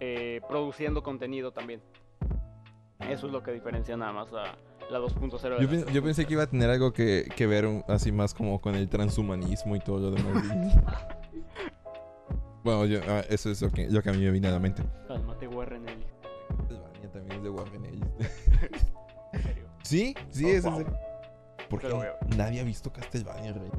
eh, 0.00 0.42
produciendo 0.46 1.02
contenido 1.02 1.50
también. 1.50 1.80
Eso 3.08 3.26
es 3.26 3.32
lo 3.32 3.42
que 3.42 3.52
diferencia 3.52 3.96
nada 3.96 4.12
más 4.12 4.28
a 4.34 4.54
la 4.92 4.98
2.0. 5.00 5.58
de 5.58 5.66
Yo, 5.80 5.86
yo 5.90 6.02
pensé 6.02 6.24
que 6.26 6.34
iba 6.34 6.42
a 6.44 6.46
tener 6.46 6.70
algo 6.70 6.92
que, 6.92 7.28
que 7.36 7.46
ver 7.46 7.66
un- 7.66 7.84
así 7.88 8.12
más 8.12 8.34
como 8.34 8.60
con 8.60 8.74
el 8.74 8.88
transhumanismo 8.88 9.74
y 9.76 9.80
todo 9.80 9.98
lo 9.98 10.10
demás. 10.12 10.44
bueno, 12.64 12.86
yo- 12.86 13.00
ah, 13.08 13.22
eso 13.28 13.50
es 13.50 13.60
lo 13.62 13.70
que, 13.70 13.88
lo 13.88 14.02
que 14.02 14.10
a 14.10 14.12
mí 14.12 14.18
me 14.20 14.30
vino 14.30 14.48
a 14.48 14.52
la 14.52 14.58
mente. 14.60 14.82
Cálmate, 15.08 15.48
Warren 15.48 15.88
Ellis. 15.88 16.06
También 17.12 17.38
es 17.38 17.42
de 17.42 17.50
Warren 17.50 17.84
Ellis. 17.84 18.06
En 19.32 19.42
serio. 19.42 19.64
Sí, 19.82 20.14
sí, 20.30 20.44
Oh, 20.44 20.48
es 20.48 20.62
wow. 20.64 20.80
ese. 20.80 20.90
Porque 21.70 21.86
Pero 21.86 22.00
veo. 22.00 22.14
nadie 22.36 22.60
ha 22.60 22.64
visto 22.64 22.92
Castlevania, 22.92 23.52
rey. 23.54 23.70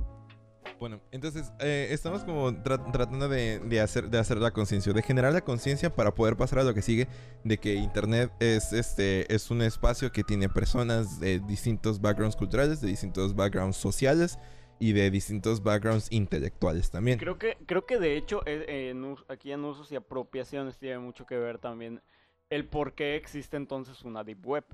Bueno, 0.83 0.99
entonces 1.11 1.49
eh, 1.61 1.87
estamos 1.91 2.25
como 2.25 2.51
tra- 2.51 2.91
tratando 2.91 3.29
de, 3.29 3.59
de 3.59 3.79
hacer, 3.79 4.09
de 4.09 4.17
hacer 4.17 4.35
la 4.39 4.51
conciencia, 4.51 4.91
de 4.91 5.01
generar 5.01 5.31
la 5.31 5.39
conciencia 5.39 5.89
para 5.95 6.13
poder 6.13 6.35
pasar 6.35 6.59
a 6.59 6.63
lo 6.65 6.73
que 6.73 6.81
sigue, 6.81 7.07
de 7.45 7.57
que 7.57 7.75
Internet 7.75 8.33
es, 8.41 8.73
este, 8.73 9.33
es 9.33 9.49
un 9.49 9.61
espacio 9.61 10.11
que 10.11 10.25
tiene 10.25 10.49
personas 10.49 11.21
de 11.21 11.39
distintos 11.39 12.01
backgrounds 12.01 12.35
culturales, 12.35 12.81
de 12.81 12.89
distintos 12.89 13.33
backgrounds 13.33 13.77
sociales 13.77 14.37
y 14.77 14.91
de 14.91 15.09
distintos 15.09 15.63
backgrounds 15.63 16.11
intelectuales 16.11 16.91
también. 16.91 17.17
Creo 17.17 17.37
que, 17.39 17.55
creo 17.65 17.85
que 17.85 17.97
de 17.97 18.17
hecho 18.17 18.41
eh, 18.45 18.89
en 18.89 19.15
aquí 19.29 19.53
en 19.53 19.63
usos 19.63 19.89
y 19.89 19.95
apropiaciones 19.95 20.77
tiene 20.79 20.99
mucho 20.99 21.25
que 21.25 21.37
ver 21.37 21.59
también 21.59 22.01
el 22.49 22.67
por 22.67 22.93
qué 22.93 23.15
existe 23.15 23.55
entonces 23.55 24.01
una 24.03 24.25
deep 24.25 24.45
web. 24.45 24.65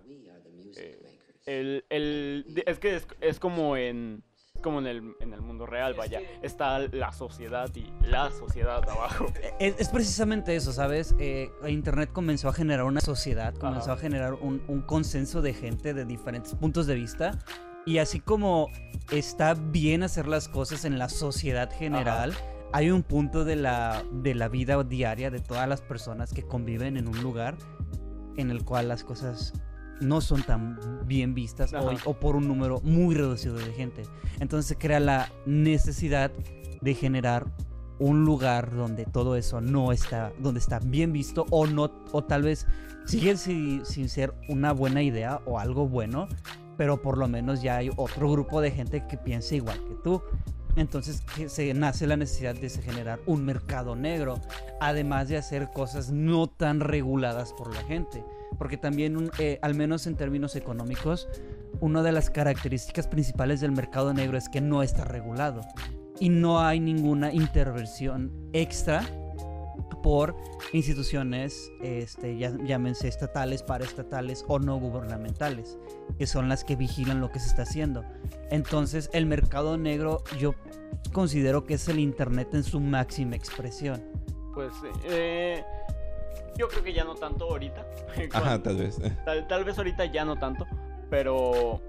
Eh, 0.76 1.20
el, 1.46 1.86
el- 1.92 2.64
es 2.66 2.80
que 2.80 2.96
es, 2.96 3.08
es 3.22 3.40
como 3.40 3.78
en 3.78 4.24
como 4.60 4.80
en 4.80 4.88
el, 4.88 5.16
en 5.20 5.34
el 5.34 5.42
mundo 5.42 5.66
real, 5.66 5.94
vaya. 5.94 6.22
Está 6.42 6.80
la 6.80 7.12
sociedad 7.12 7.70
y 7.76 7.92
la 8.08 8.32
sociedad 8.32 8.88
abajo. 8.90 9.26
Es, 9.60 9.76
es 9.78 9.90
precisamente 9.90 10.56
eso, 10.56 10.72
¿sabes? 10.72 11.16
Eh, 11.20 11.52
Internet 11.68 12.12
comenzó 12.14 12.50
a 12.50 12.54
generar 12.54 12.86
una 12.86 13.02
sociedad, 13.02 13.54
comenzó 13.56 13.92
Ajá. 13.92 13.94
a 13.94 13.98
generar 13.98 14.34
un, 14.36 14.62
un 14.68 14.82
consenso 14.82 15.42
de 15.42 15.54
gente 15.54 15.94
de 15.94 16.06
diferentes 16.06 16.56
puntos 16.56 16.88
de 16.88 16.96
vista. 16.96 17.40
Y 17.86 17.98
así 17.98 18.20
como 18.20 18.70
está 19.12 19.54
bien 19.56 20.04
hacer 20.04 20.28
las 20.28 20.48
cosas 20.48 20.86
en 20.86 21.00
la 21.00 21.10
sociedad 21.10 21.72
general, 21.72 22.34
hay 22.72 22.92
un 22.92 23.04
punto 23.04 23.46
de 23.46 23.56
la, 23.56 24.04
de 24.12 24.36
la 24.36 24.48
vida 24.48 24.84
diaria 24.84 25.32
de 25.32 25.40
todas 25.40 25.68
las 25.68 25.82
personas 25.82 26.34
que 26.34 26.44
conviven 26.44 26.98
en 26.98 27.08
un 27.08 27.22
lugar 27.22 27.58
en 28.38 28.52
el 28.52 28.64
cual 28.64 28.88
las 28.88 29.04
cosas 29.04 29.54
no 30.02 30.22
son 30.22 30.44
tan 30.44 30.80
bien 31.06 31.34
vistas 31.34 31.72
o, 32.06 32.10
o 32.12 32.14
por 32.14 32.36
un 32.36 32.48
número 32.48 32.80
muy 32.84 33.16
reducido 33.16 33.56
de 33.56 33.74
gente. 33.74 34.04
Entonces 34.40 34.68
se 34.68 34.76
crea 34.78 35.00
la 35.00 35.30
necesidad 35.46 36.32
de 36.82 36.94
generar 36.94 37.46
un 38.00 38.24
lugar 38.24 38.74
donde 38.76 39.06
todo 39.06 39.36
eso 39.36 39.60
no 39.60 39.92
está, 39.92 40.32
donde 40.40 40.60
está 40.62 40.80
bien 40.80 41.12
visto 41.12 41.46
o 41.50 41.68
no, 41.68 41.92
o 42.14 42.24
tal 42.24 42.44
vez 42.44 42.66
sigue 43.06 43.36
si- 43.36 43.82
sin 43.84 44.08
ser 44.08 44.34
una 44.48 44.72
buena 44.72 45.02
idea 45.02 45.42
o 45.46 45.60
algo 45.60 45.88
bueno, 45.88 46.28
pero 46.78 47.02
por 47.02 47.18
lo 47.18 47.28
menos 47.28 47.62
ya 47.62 47.76
hay 47.78 47.90
otro 47.98 48.32
grupo 48.32 48.62
de 48.62 48.72
gente 48.72 49.06
que 49.08 49.18
piensa 49.18 49.56
igual 49.56 49.84
que 49.86 49.96
tú. 50.04 50.22
Entonces 50.78 51.22
que 51.36 51.50
se 51.50 51.74
nace 51.74 52.08
la 52.08 52.16
necesidad 52.16 52.56
de 52.56 52.70
generar 52.70 53.20
un 53.26 53.44
mercado 53.44 53.96
negro, 53.98 54.36
además 54.80 55.28
de 55.28 55.36
hacer 55.36 55.72
cosas 55.74 56.10
no 56.12 56.48
tan 56.48 56.80
reguladas 56.80 57.52
por 57.52 57.74
la 57.74 57.82
gente. 57.84 58.24
Porque 58.58 58.78
también, 58.78 59.30
eh, 59.40 59.60
al 59.62 59.76
menos 59.76 60.08
en 60.08 60.16
términos 60.16 60.56
económicos, 60.56 61.28
una 61.80 62.04
de 62.04 62.12
las 62.12 62.30
características 62.30 63.08
principales 63.08 63.62
del 63.62 63.72
mercado 63.72 64.14
negro 64.14 64.38
es 64.38 64.50
que 64.50 64.60
no 64.62 64.84
está 64.84 65.06
regulado 65.06 65.62
y 66.20 66.30
no 66.30 66.60
hay 66.60 66.80
ninguna 66.80 67.32
intervención 67.34 68.32
extra 68.54 69.02
por 70.04 70.36
instituciones, 70.74 71.72
este, 71.82 72.38
ya- 72.38 72.56
llámense 72.66 73.08
estatales, 73.08 73.64
paraestatales 73.64 74.44
o 74.48 74.60
no 74.60 74.78
gubernamentales, 74.80 75.78
que 76.18 76.26
son 76.28 76.50
las 76.50 76.64
que 76.64 76.76
vigilan 76.76 77.22
lo 77.22 77.32
que 77.32 77.40
se 77.40 77.48
está 77.50 77.64
haciendo. 77.64 78.04
Entonces, 78.50 79.10
el 79.14 79.26
mercado 79.26 79.78
negro 79.78 80.24
yo 80.38 80.54
considero 81.14 81.66
que 81.66 81.76
es 81.76 81.88
el 81.88 82.00
Internet 82.00 82.54
en 82.54 82.64
su 82.64 82.80
máxima 82.80 83.36
expresión. 83.36 84.02
Pues 84.54 84.74
eh, 85.10 85.64
Yo 86.60 86.68
creo 86.68 86.84
que 86.84 86.92
ya 86.92 87.06
no 87.06 87.16
tanto 87.16 87.46
ahorita. 87.46 87.88
Ajá, 88.34 88.62
tal 88.62 88.76
vez. 88.76 89.00
Tal, 89.24 89.48
tal 89.48 89.64
vez 89.64 89.78
ahorita 89.78 90.06
ya 90.06 90.26
no 90.26 90.38
tanto, 90.38 90.68
pero 91.10 91.82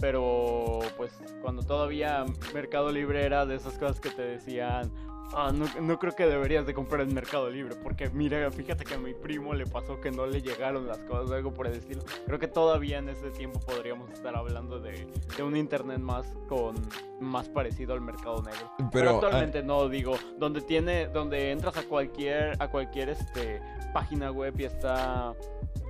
pero 0.00 0.80
pues 0.96 1.12
cuando 1.40 1.62
todavía 1.62 2.24
Mercado 2.52 2.90
Libre 2.90 3.24
era 3.24 3.46
de 3.46 3.54
esas 3.54 3.78
cosas 3.78 4.00
que 4.00 4.10
te 4.10 4.22
decían, 4.22 4.92
ah, 5.34 5.52
no, 5.52 5.66
no 5.80 5.98
creo 5.98 6.14
que 6.14 6.26
deberías 6.26 6.66
de 6.66 6.74
comprar 6.74 7.02
en 7.02 7.14
Mercado 7.14 7.50
Libre, 7.50 7.76
porque 7.82 8.08
mira, 8.10 8.50
fíjate 8.50 8.84
que 8.84 8.94
a 8.94 8.98
mi 8.98 9.14
primo 9.14 9.54
le 9.54 9.66
pasó 9.66 10.00
que 10.00 10.10
no 10.10 10.26
le 10.26 10.42
llegaron 10.42 10.86
las 10.86 10.98
cosas, 10.98 11.32
algo 11.32 11.52
por 11.52 11.66
el 11.66 11.74
estilo. 11.74 12.02
Creo 12.26 12.38
que 12.38 12.48
todavía 12.48 12.98
en 12.98 13.08
ese 13.08 13.30
tiempo 13.30 13.60
podríamos 13.60 14.10
estar 14.10 14.36
hablando 14.36 14.80
de, 14.80 15.06
de 15.36 15.42
un 15.42 15.56
internet 15.56 15.98
más 15.98 16.26
con 16.48 16.76
más 17.20 17.48
parecido 17.48 17.94
al 17.94 18.00
mercado 18.00 18.42
negro. 18.42 18.70
Pero, 18.78 18.90
Pero, 18.92 19.10
ah, 19.10 19.14
actualmente 19.14 19.62
no, 19.62 19.88
digo, 19.88 20.16
donde 20.38 20.60
tiene, 20.60 21.06
donde 21.08 21.50
entras 21.50 21.76
a 21.76 21.82
cualquier, 21.84 22.60
a 22.60 22.68
cualquier 22.68 23.10
este 23.10 23.60
página 23.92 24.30
web 24.30 24.54
y 24.58 24.64
está, 24.64 25.34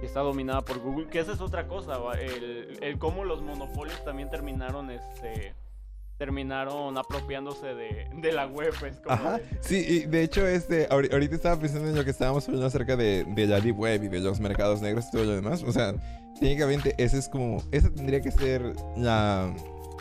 está 0.03 0.21
dominada 0.21 0.63
por 0.63 0.79
Google, 0.79 1.09
que 1.09 1.19
esa 1.19 1.33
es 1.33 1.41
otra 1.41 1.67
cosa, 1.67 1.99
el, 2.21 2.79
el 2.81 2.99
cómo 2.99 3.25
los 3.25 3.43
monopolios 3.43 4.05
también 4.05 4.31
terminaron 4.31 4.91
este 4.91 5.55
terminaron 6.19 6.97
apropiándose 6.99 7.75
de, 7.75 8.09
de 8.17 8.33
la 8.33 8.47
web, 8.47 8.73
es 8.87 8.97
como 9.01 9.15
Ajá, 9.15 9.37
de- 9.39 9.45
sí, 9.61 9.85
y 9.87 10.01
de 10.07 10.23
hecho, 10.23 10.47
este, 10.47 10.89
ahori- 10.89 11.13
ahorita 11.13 11.35
estaba 11.35 11.61
pensando 11.61 11.89
en 11.89 11.95
lo 11.97 12.05
que 12.05 12.11
estábamos 12.11 12.47
hablando 12.47 12.67
acerca 12.67 12.97
de, 12.97 13.25
de 13.25 13.47
la 13.47 13.61
Deep 13.61 13.79
Web 13.79 14.05
y 14.05 14.09
de 14.09 14.21
los 14.21 14.41
mercados 14.41 14.81
negros 14.81 15.07
y 15.09 15.11
todo 15.13 15.25
lo 15.25 15.33
demás. 15.35 15.63
O 15.63 15.73
sea, 15.73 15.95
técnicamente, 16.41 16.95
ese 16.99 17.19
es 17.19 17.29
como, 17.29 17.63
esa 17.71 17.91
tendría 17.93 18.21
que 18.21 18.31
ser 18.31 18.75
la, 18.97 19.55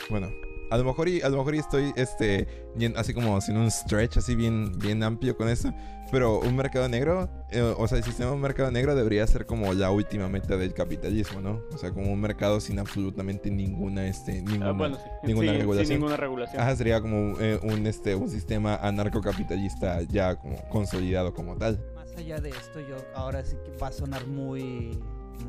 bueno, 0.10 0.30
a 0.72 0.78
lo 0.78 0.84
mejor 0.86 1.10
y, 1.10 1.22
a 1.22 1.30
lo 1.30 1.38
mejor 1.38 1.56
y 1.56 1.60
estoy, 1.60 1.94
este, 1.96 2.48
así 2.96 3.14
como 3.14 3.36
haciendo 3.38 3.62
un 3.64 3.70
stretch 3.72 4.18
así 4.18 4.36
bien, 4.36 4.72
bien 4.80 5.04
amplio 5.04 5.36
con 5.36 5.50
eso. 5.50 5.72
Pero 6.16 6.40
un 6.40 6.56
mercado 6.56 6.88
negro, 6.88 7.30
eh, 7.52 7.60
o 7.60 7.86
sea, 7.90 7.98
el 7.98 8.04
sistema 8.06 8.30
de 8.30 8.38
un 8.38 8.42
mercado 8.42 8.72
negro 8.72 8.96
debería 8.96 9.28
ser 9.28 9.46
como 9.46 9.74
la 9.74 9.92
última 9.92 10.30
meta 10.30 10.56
del 10.56 10.74
capitalismo, 10.74 11.42
¿no? 11.42 11.62
O 11.74 11.78
sea, 11.78 11.92
como 11.92 12.10
un 12.10 12.22
mercado 12.22 12.62
sin 12.62 12.80
absolutamente 12.80 13.52
ninguna, 13.52 14.08
este, 14.08 14.42
ninguna, 14.42 14.70
ah, 14.70 14.72
bueno, 14.72 14.96
sí, 14.96 15.04
ninguna 15.24 15.52
sí, 15.52 15.58
regulación. 15.58 15.88
sin 15.88 15.96
ninguna 15.98 16.16
regulación. 16.16 16.62
Ajá, 16.62 16.74
sería 16.78 17.02
como 17.02 17.38
eh, 17.42 17.60
un, 17.64 17.86
este, 17.86 18.16
un 18.16 18.30
sistema 18.30 18.78
anarcocapitalista 18.78 20.04
ya 20.04 20.38
como 20.38 20.56
consolidado 20.70 21.34
como 21.34 21.58
tal. 21.58 21.84
Más 21.96 22.16
allá 22.16 22.40
de 22.40 22.48
esto, 22.52 22.80
yo 22.80 22.96
ahora 23.14 23.44
sí 23.44 23.58
que 23.66 23.78
va 23.78 23.88
a 23.88 23.92
sonar 23.92 24.26
muy, 24.26 24.98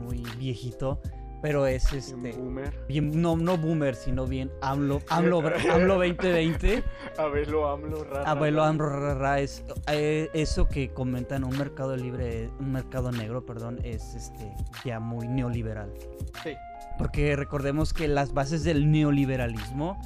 muy 0.03 0.25
viejito, 0.37 1.01
pero 1.47 1.65
es 1.65 1.93
este. 1.93 2.33
boomer. 2.33 2.75
Bien, 2.89 3.23
no, 3.23 3.37
no 3.37 3.57
boomer, 3.57 3.95
sino 3.95 4.27
bien 4.27 4.51
AMLO, 4.63 5.01
AMLO, 5.09 5.45
AMLO 5.71 5.95
2020. 6.05 6.83
Abuelo 7.19 7.69
AMLO, 7.69 8.03
ra, 8.03 8.25
ra, 8.25 8.31
Abuelo 8.33 8.63
ra. 8.63 8.69
AMLO, 8.69 8.89
ra, 8.89 8.99
ra, 8.99 9.15
ra, 9.15 9.39
es, 9.39 9.63
eh, 9.87 10.29
eso 10.35 10.67
que 10.67 10.93
comentan 10.93 11.45
un 11.45 11.57
mercado 11.57 11.97
libre, 11.97 12.51
un 12.59 12.73
mercado 12.73 13.13
negro, 13.13 13.47
perdón, 13.47 13.79
es 13.85 14.17
este 14.17 14.53
ya 14.85 14.99
muy 14.99 15.29
neoliberal. 15.29 15.93
Sí. 16.43 16.55
Porque 16.99 17.37
recordemos 17.37 17.93
que 17.93 18.09
las 18.09 18.35
bases 18.35 18.65
del 18.65 18.91
neoliberalismo, 18.91 20.01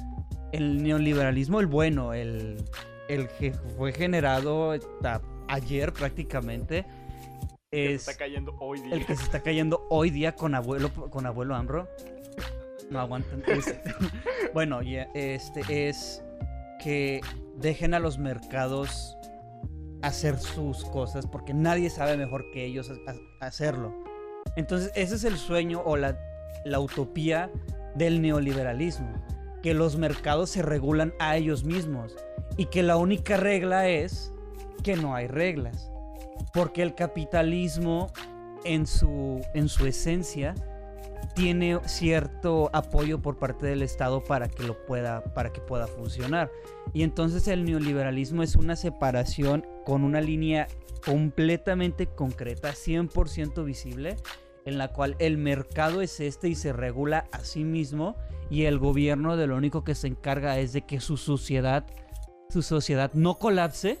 el 0.51 0.83
neoliberalismo, 0.83 1.59
el 1.59 1.65
bueno, 1.65 2.13
el, 2.13 2.63
el 3.09 3.27
que 3.29 3.51
fue 3.51 3.93
generado 3.93 4.75
ayer 5.47 5.91
prácticamente, 5.91 6.85
que 7.71 7.87
se 7.87 7.93
es 7.93 8.01
está 8.09 8.17
cayendo 8.25 8.53
hoy 8.59 8.81
día. 8.81 8.93
el 8.95 9.05
que 9.05 9.15
se 9.15 9.23
está 9.23 9.39
cayendo 9.41 9.87
hoy 9.89 10.09
día 10.09 10.35
con 10.35 10.55
abuelo, 10.55 10.91
con 11.09 11.25
abuelo 11.25 11.55
Ambro. 11.55 11.87
No 12.89 12.99
aguantan. 12.99 13.41
Es- 13.47 13.73
bueno, 14.53 14.81
ya, 14.81 15.03
este 15.13 15.87
es 15.89 16.21
que 16.83 17.21
dejen 17.55 17.93
a 17.93 17.99
los 17.99 18.17
mercados 18.17 19.17
hacer 20.01 20.37
sus 20.37 20.83
cosas 20.83 21.25
porque 21.27 21.53
nadie 21.53 21.89
sabe 21.89 22.17
mejor 22.17 22.43
que 22.51 22.65
ellos 22.65 22.91
hacerlo. 23.39 23.93
Entonces, 24.57 24.91
ese 24.95 25.15
es 25.15 25.23
el 25.23 25.37
sueño 25.37 25.81
o 25.85 25.95
la, 25.95 26.19
la 26.65 26.79
utopía 26.81 27.49
del 27.95 28.21
neoliberalismo, 28.21 29.13
que 29.63 29.73
los 29.73 29.95
mercados 29.95 30.49
se 30.49 30.61
regulan 30.61 31.13
a 31.19 31.37
ellos 31.37 31.63
mismos 31.63 32.17
y 32.57 32.65
que 32.65 32.83
la 32.83 32.97
única 32.97 33.37
regla 33.37 33.87
es 33.87 34.33
que 34.83 34.97
no 34.97 35.15
hay 35.15 35.27
reglas. 35.27 35.90
Porque 36.53 36.81
el 36.81 36.95
capitalismo 36.95 38.11
en 38.63 38.85
su, 38.85 39.41
en 39.53 39.69
su 39.69 39.85
esencia 39.85 40.55
tiene 41.33 41.79
cierto 41.85 42.69
apoyo 42.73 43.21
por 43.21 43.37
parte 43.37 43.65
del 43.65 43.81
Estado 43.81 44.23
para 44.23 44.49
que 44.49 44.63
lo 44.63 44.85
pueda 44.85 45.23
para 45.33 45.51
que 45.53 45.61
pueda 45.61 45.87
funcionar. 45.87 46.51
Y 46.93 47.03
entonces 47.03 47.47
el 47.47 47.63
neoliberalismo 47.63 48.43
es 48.43 48.55
una 48.55 48.75
separación 48.75 49.65
con 49.85 50.03
una 50.03 50.21
línea 50.21 50.67
completamente 51.05 52.07
concreta, 52.07 52.71
100% 52.71 53.63
visible, 53.63 54.17
en 54.65 54.77
la 54.77 54.89
cual 54.89 55.15
el 55.19 55.37
mercado 55.37 56.01
es 56.01 56.19
este 56.19 56.49
y 56.49 56.55
se 56.55 56.73
regula 56.73 57.25
a 57.31 57.39
sí 57.39 57.63
mismo 57.63 58.15
y 58.49 58.65
el 58.65 58.77
gobierno 58.77 59.37
de 59.37 59.47
lo 59.47 59.55
único 59.55 59.83
que 59.83 59.95
se 59.95 60.07
encarga 60.07 60.59
es 60.59 60.73
de 60.73 60.81
que 60.81 60.99
su 60.99 61.17
sociedad 61.17 61.85
su 62.49 62.61
sociedad 62.61 63.11
no 63.13 63.39
colapse 63.39 63.99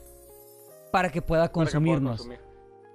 para 0.91 1.09
que 1.09 1.21
pueda 1.21 1.43
para 1.43 1.47
que 1.47 1.51
pueda 1.51 1.51
consumirnos. 1.51 2.17
consumir. 2.17 2.39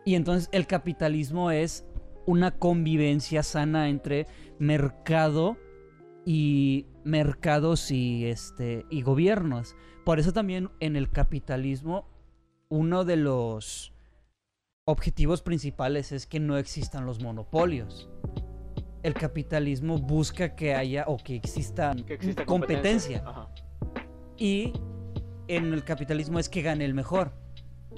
Y 0.05 0.15
entonces 0.15 0.49
el 0.53 0.67
capitalismo 0.67 1.51
es 1.51 1.85
una 2.27 2.53
convivencia 2.53 3.43
sana 3.43 3.89
entre 3.89 4.27
mercado 4.59 5.57
y 6.25 6.87
mercados 7.05 7.91
y 7.91 8.27
este 8.27 8.85
y 8.91 9.03
gobiernos. 9.03 9.77
Por 10.05 10.19
eso 10.19 10.33
también 10.33 10.71
en 10.81 10.97
el 10.97 11.11
capitalismo 11.11 12.09
uno 12.69 13.05
de 13.05 13.17
los 13.17 13.93
objetivos 14.85 15.43
principales 15.43 16.13
es 16.13 16.27
que 16.27 16.41
no 16.41 16.59
existan 16.59 17.07
los 17.07 17.21
monopolios. 17.21 18.09
El 19.03 19.15
capitalismo 19.15 19.99
busca 19.99 20.57
que 20.57 20.75
haya 20.75 21.05
o 21.07 21.17
que 21.17 21.37
exista, 21.37 21.95
Que 22.07 22.15
exista 22.15 22.45
competencia. 22.45 23.25
Y 24.37 24.73
en 25.49 25.73
el 25.73 25.85
capitalismo 25.85 26.39
es 26.39 26.49
que 26.49 26.63
gane 26.63 26.85
el 26.85 26.95
mejor. 26.95 27.33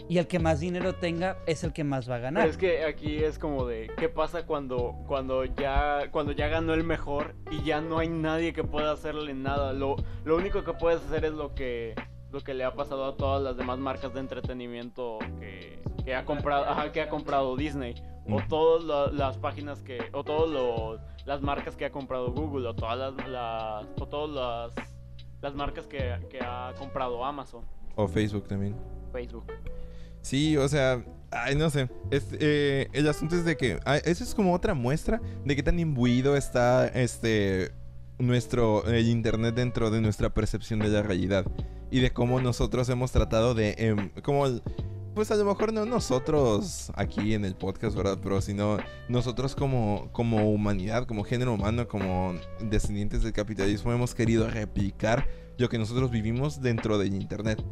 Y 0.08 0.18
el 0.18 0.26
que 0.26 0.38
más 0.38 0.60
dinero 0.60 0.94
tenga 0.94 1.38
es 1.46 1.64
el 1.64 1.72
que 1.72 1.84
más 1.84 2.08
va 2.10 2.16
a 2.16 2.18
ganar. 2.18 2.42
Pero 2.42 2.50
es 2.52 2.56
que 2.58 2.84
aquí 2.84 3.16
es 3.24 3.38
como 3.38 3.66
de 3.66 3.90
qué 3.98 4.08
pasa 4.08 4.46
cuando 4.46 4.94
cuando 5.06 5.44
ya 5.44 6.10
cuando 6.10 6.32
ya 6.32 6.48
ganó 6.48 6.74
el 6.74 6.84
mejor 6.84 7.34
y 7.50 7.62
ya 7.64 7.80
no 7.80 7.98
hay 7.98 8.08
nadie 8.08 8.52
que 8.52 8.64
pueda 8.64 8.92
hacerle 8.92 9.34
nada. 9.34 9.72
Lo, 9.72 9.96
lo 10.24 10.36
único 10.36 10.64
que 10.64 10.72
puedes 10.74 11.02
hacer 11.04 11.24
es 11.24 11.32
lo 11.32 11.54
que 11.54 11.94
lo 12.30 12.40
que 12.40 12.52
le 12.54 12.64
ha 12.64 12.74
pasado 12.74 13.06
a 13.06 13.16
todas 13.16 13.42
las 13.42 13.56
demás 13.56 13.78
marcas 13.78 14.12
de 14.12 14.20
entretenimiento 14.20 15.18
que, 15.40 15.82
que 16.04 16.14
ha 16.14 16.24
comprado 16.26 16.64
ajá, 16.66 16.92
que 16.92 17.00
ha 17.00 17.08
comprado 17.08 17.56
Disney 17.56 17.94
o 18.30 18.38
Mm. 18.40 18.48
todas 18.48 18.84
la- 18.84 19.06
las 19.10 19.38
páginas 19.38 19.80
que 19.82 19.98
o 20.12 20.22
todas 20.22 21.00
las 21.24 21.40
marcas 21.40 21.74
que 21.76 21.86
ha 21.86 21.90
comprado 21.90 22.30
Google 22.32 22.68
o 22.68 22.74
todas 22.74 22.98
las, 23.14 23.28
las 23.28 23.86
o 23.98 24.06
todas 24.06 24.30
las 24.76 24.88
las 25.40 25.54
marcas 25.54 25.86
que, 25.86 26.16
que 26.28 26.38
ha 26.42 26.74
comprado 26.78 27.24
Amazon, 27.24 27.62
O 27.96 28.06
Facebook 28.08 28.46
también. 28.48 28.74
Facebook. 29.12 29.44
Sí, 30.28 30.58
o 30.58 30.68
sea, 30.68 31.02
ay, 31.30 31.54
no 31.54 31.70
sé. 31.70 31.88
Es, 32.10 32.26
eh, 32.32 32.90
el 32.92 33.08
asunto 33.08 33.34
es 33.34 33.46
de 33.46 33.56
que 33.56 33.80
ah, 33.86 33.96
eso 33.96 34.22
es 34.22 34.34
como 34.34 34.52
otra 34.52 34.74
muestra 34.74 35.22
de 35.46 35.56
qué 35.56 35.62
tan 35.62 35.78
imbuido 35.78 36.36
está 36.36 36.86
este 36.86 37.72
nuestro 38.18 38.84
el 38.84 39.08
internet 39.08 39.54
dentro 39.54 39.90
de 39.90 40.02
nuestra 40.02 40.28
percepción 40.28 40.80
de 40.80 40.88
la 40.88 41.02
realidad 41.02 41.46
y 41.90 42.00
de 42.00 42.10
cómo 42.10 42.42
nosotros 42.42 42.90
hemos 42.90 43.10
tratado 43.10 43.54
de 43.54 43.74
em, 43.78 44.10
como 44.22 44.44
pues 45.14 45.30
a 45.30 45.36
lo 45.36 45.46
mejor 45.46 45.72
no 45.72 45.86
nosotros 45.86 46.92
aquí 46.94 47.32
en 47.32 47.46
el 47.46 47.54
podcast, 47.54 47.96
¿verdad? 47.96 48.18
Pero 48.22 48.42
sino 48.42 48.76
nosotros 49.08 49.56
como, 49.56 50.10
como 50.12 50.50
humanidad, 50.50 51.06
como 51.06 51.24
género 51.24 51.54
humano, 51.54 51.88
como 51.88 52.34
descendientes 52.60 53.22
del 53.22 53.32
capitalismo, 53.32 53.94
hemos 53.94 54.14
querido 54.14 54.46
replicar 54.46 55.26
lo 55.56 55.70
que 55.70 55.78
nosotros 55.78 56.10
vivimos 56.10 56.60
dentro 56.60 56.98
del 56.98 57.14
internet. 57.14 57.64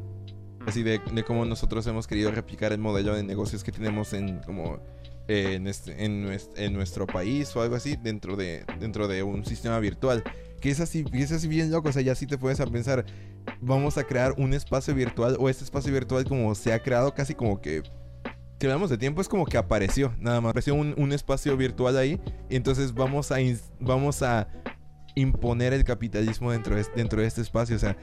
Así 0.67 0.83
de, 0.83 1.01
de 1.13 1.23
cómo 1.25 1.45
nosotros 1.45 1.87
hemos 1.87 2.07
querido 2.07 2.31
replicar 2.33 2.73
el 2.73 2.79
modelo 2.79 3.15
de 3.15 3.23
negocios 3.23 3.63
que 3.63 3.73
tenemos 3.73 4.13
en 4.13 4.41
como 4.41 4.81
eh, 5.29 5.55
en, 5.55 5.69
este, 5.69 6.05
en, 6.05 6.27
nues- 6.27 6.51
en 6.57 6.73
nuestro 6.73 7.07
país 7.07 7.55
o 7.55 7.63
algo 7.63 7.77
así 7.77 7.97
dentro 8.03 8.37
de, 8.37 8.65
dentro 8.81 9.07
de 9.09 9.23
un 9.23 9.45
sistema 9.45 9.79
virtual. 9.79 10.25
Que 10.61 10.71
es 10.71 10.81
así, 10.81 11.05
es 11.13 11.31
así 11.33 11.47
bien 11.49 11.71
loco. 11.71 11.89
O 11.89 11.93
sea, 11.93 12.03
ya 12.03 12.15
sí 12.15 12.27
te 12.27 12.37
puedes 12.37 12.59
pensar, 12.59 13.05
vamos 13.61 13.97
a 13.97 14.05
crear 14.05 14.35
un 14.39 14.55
espacio 14.55 14.95
virtual 14.95 15.37
o 15.39 15.49
este 15.49 15.63
espacio 15.65 15.93
virtual 15.93 16.25
como 16.25 16.55
se 16.55 16.73
ha 16.73 16.83
creado 16.83 17.15
casi 17.15 17.35
como 17.35 17.61
que... 17.61 17.83
Si 18.59 18.67
hablamos 18.67 18.89
de 18.89 18.97
tiempo, 18.97 19.21
es 19.21 19.29
como 19.29 19.45
que 19.45 19.59
apareció, 19.59 20.15
nada 20.19 20.41
más. 20.41 20.51
Apareció 20.51 20.75
un, 20.75 20.95
un 20.97 21.13
espacio 21.13 21.57
virtual 21.59 21.97
ahí. 21.99 22.19
Y 22.49 22.57
entonces 22.57 22.95
vamos 22.95 23.31
a, 23.31 23.37
vamos 23.79 24.23
a 24.23 24.49
imponer 25.15 25.75
el 25.75 25.85
capitalismo 25.85 26.51
dentro 26.51 26.75
de, 26.75 26.87
dentro 26.97 27.21
de 27.21 27.27
este 27.29 27.43
espacio. 27.43 27.77
O 27.77 27.79
sea, 27.79 27.99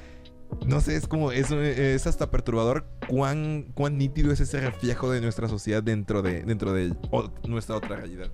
no 0.66 0.82
sé, 0.82 0.96
es 0.96 1.08
como, 1.08 1.32
es, 1.32 1.52
es 1.52 2.08
hasta 2.08 2.30
perturbador 2.32 2.86
cuán, 3.08 3.68
cuán 3.74 3.98
nítido 3.98 4.32
es 4.32 4.39
ese 4.39 4.60
reflejo 4.62 5.12
de 5.12 5.22
nuestra 5.22 5.48
sociedad 5.48 5.82
dentro 5.84 6.22
de, 6.22 6.44
dentro 6.44 6.74
de 6.74 6.94
o- 7.12 7.32
nuestra 7.48 7.76
otra 7.76 7.98
realidad. 7.98 8.28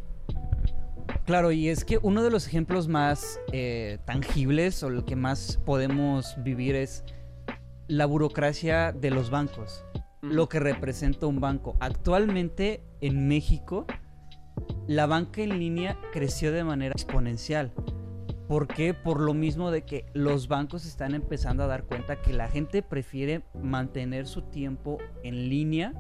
Claro, 1.26 1.52
y 1.52 1.70
es 1.70 1.86
que 1.86 2.00
uno 2.02 2.24
de 2.24 2.32
los 2.32 2.48
ejemplos 2.48 2.88
más 2.88 3.40
eh, 3.52 4.00
tangibles 4.06 4.82
o 4.84 4.88
el 4.88 5.06
que 5.06 5.16
más 5.16 5.60
podemos 5.66 6.36
vivir 6.44 6.76
es 6.76 7.04
la 7.88 8.06
burocracia 8.06 8.92
de 8.92 9.12
los 9.12 9.30
bancos. 9.30 9.84
lo 10.22 10.50
que 10.50 10.60
representa 10.60 11.28
un 11.28 11.40
banco. 11.40 11.78
Actualmente 11.80 12.84
en 13.00 13.28
México, 13.30 13.86
la 14.88 15.06
banca 15.08 15.42
en 15.42 15.58
línea 15.60 15.98
creció 16.12 16.52
de 16.52 16.64
manera 16.66 16.92
exponencial. 16.92 17.72
¿Por 18.50 18.68
qué? 18.68 18.96
Por 18.96 19.20
lo 19.20 19.36
mismo 19.36 19.70
de 19.70 19.84
que 19.84 20.08
los 20.14 20.48
bancos 20.48 20.88
están 20.88 21.14
empezando 21.14 21.62
a 21.64 21.68
dar 21.68 21.84
cuenta 21.84 22.20
que 22.20 22.34
la 22.34 22.48
gente 22.48 22.82
prefiere 22.82 23.44
mantener 23.54 24.26
su 24.26 24.42
tiempo 24.42 24.98
en 25.22 25.50
línea 25.50 25.94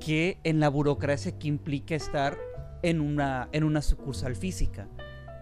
que 0.00 0.38
en 0.42 0.58
la 0.58 0.70
burocracia 0.70 1.38
que 1.38 1.48
implica 1.48 1.94
estar 1.94 2.38
en 2.82 3.02
una, 3.02 3.50
en 3.52 3.62
una 3.62 3.82
sucursal 3.82 4.36
física. 4.36 4.88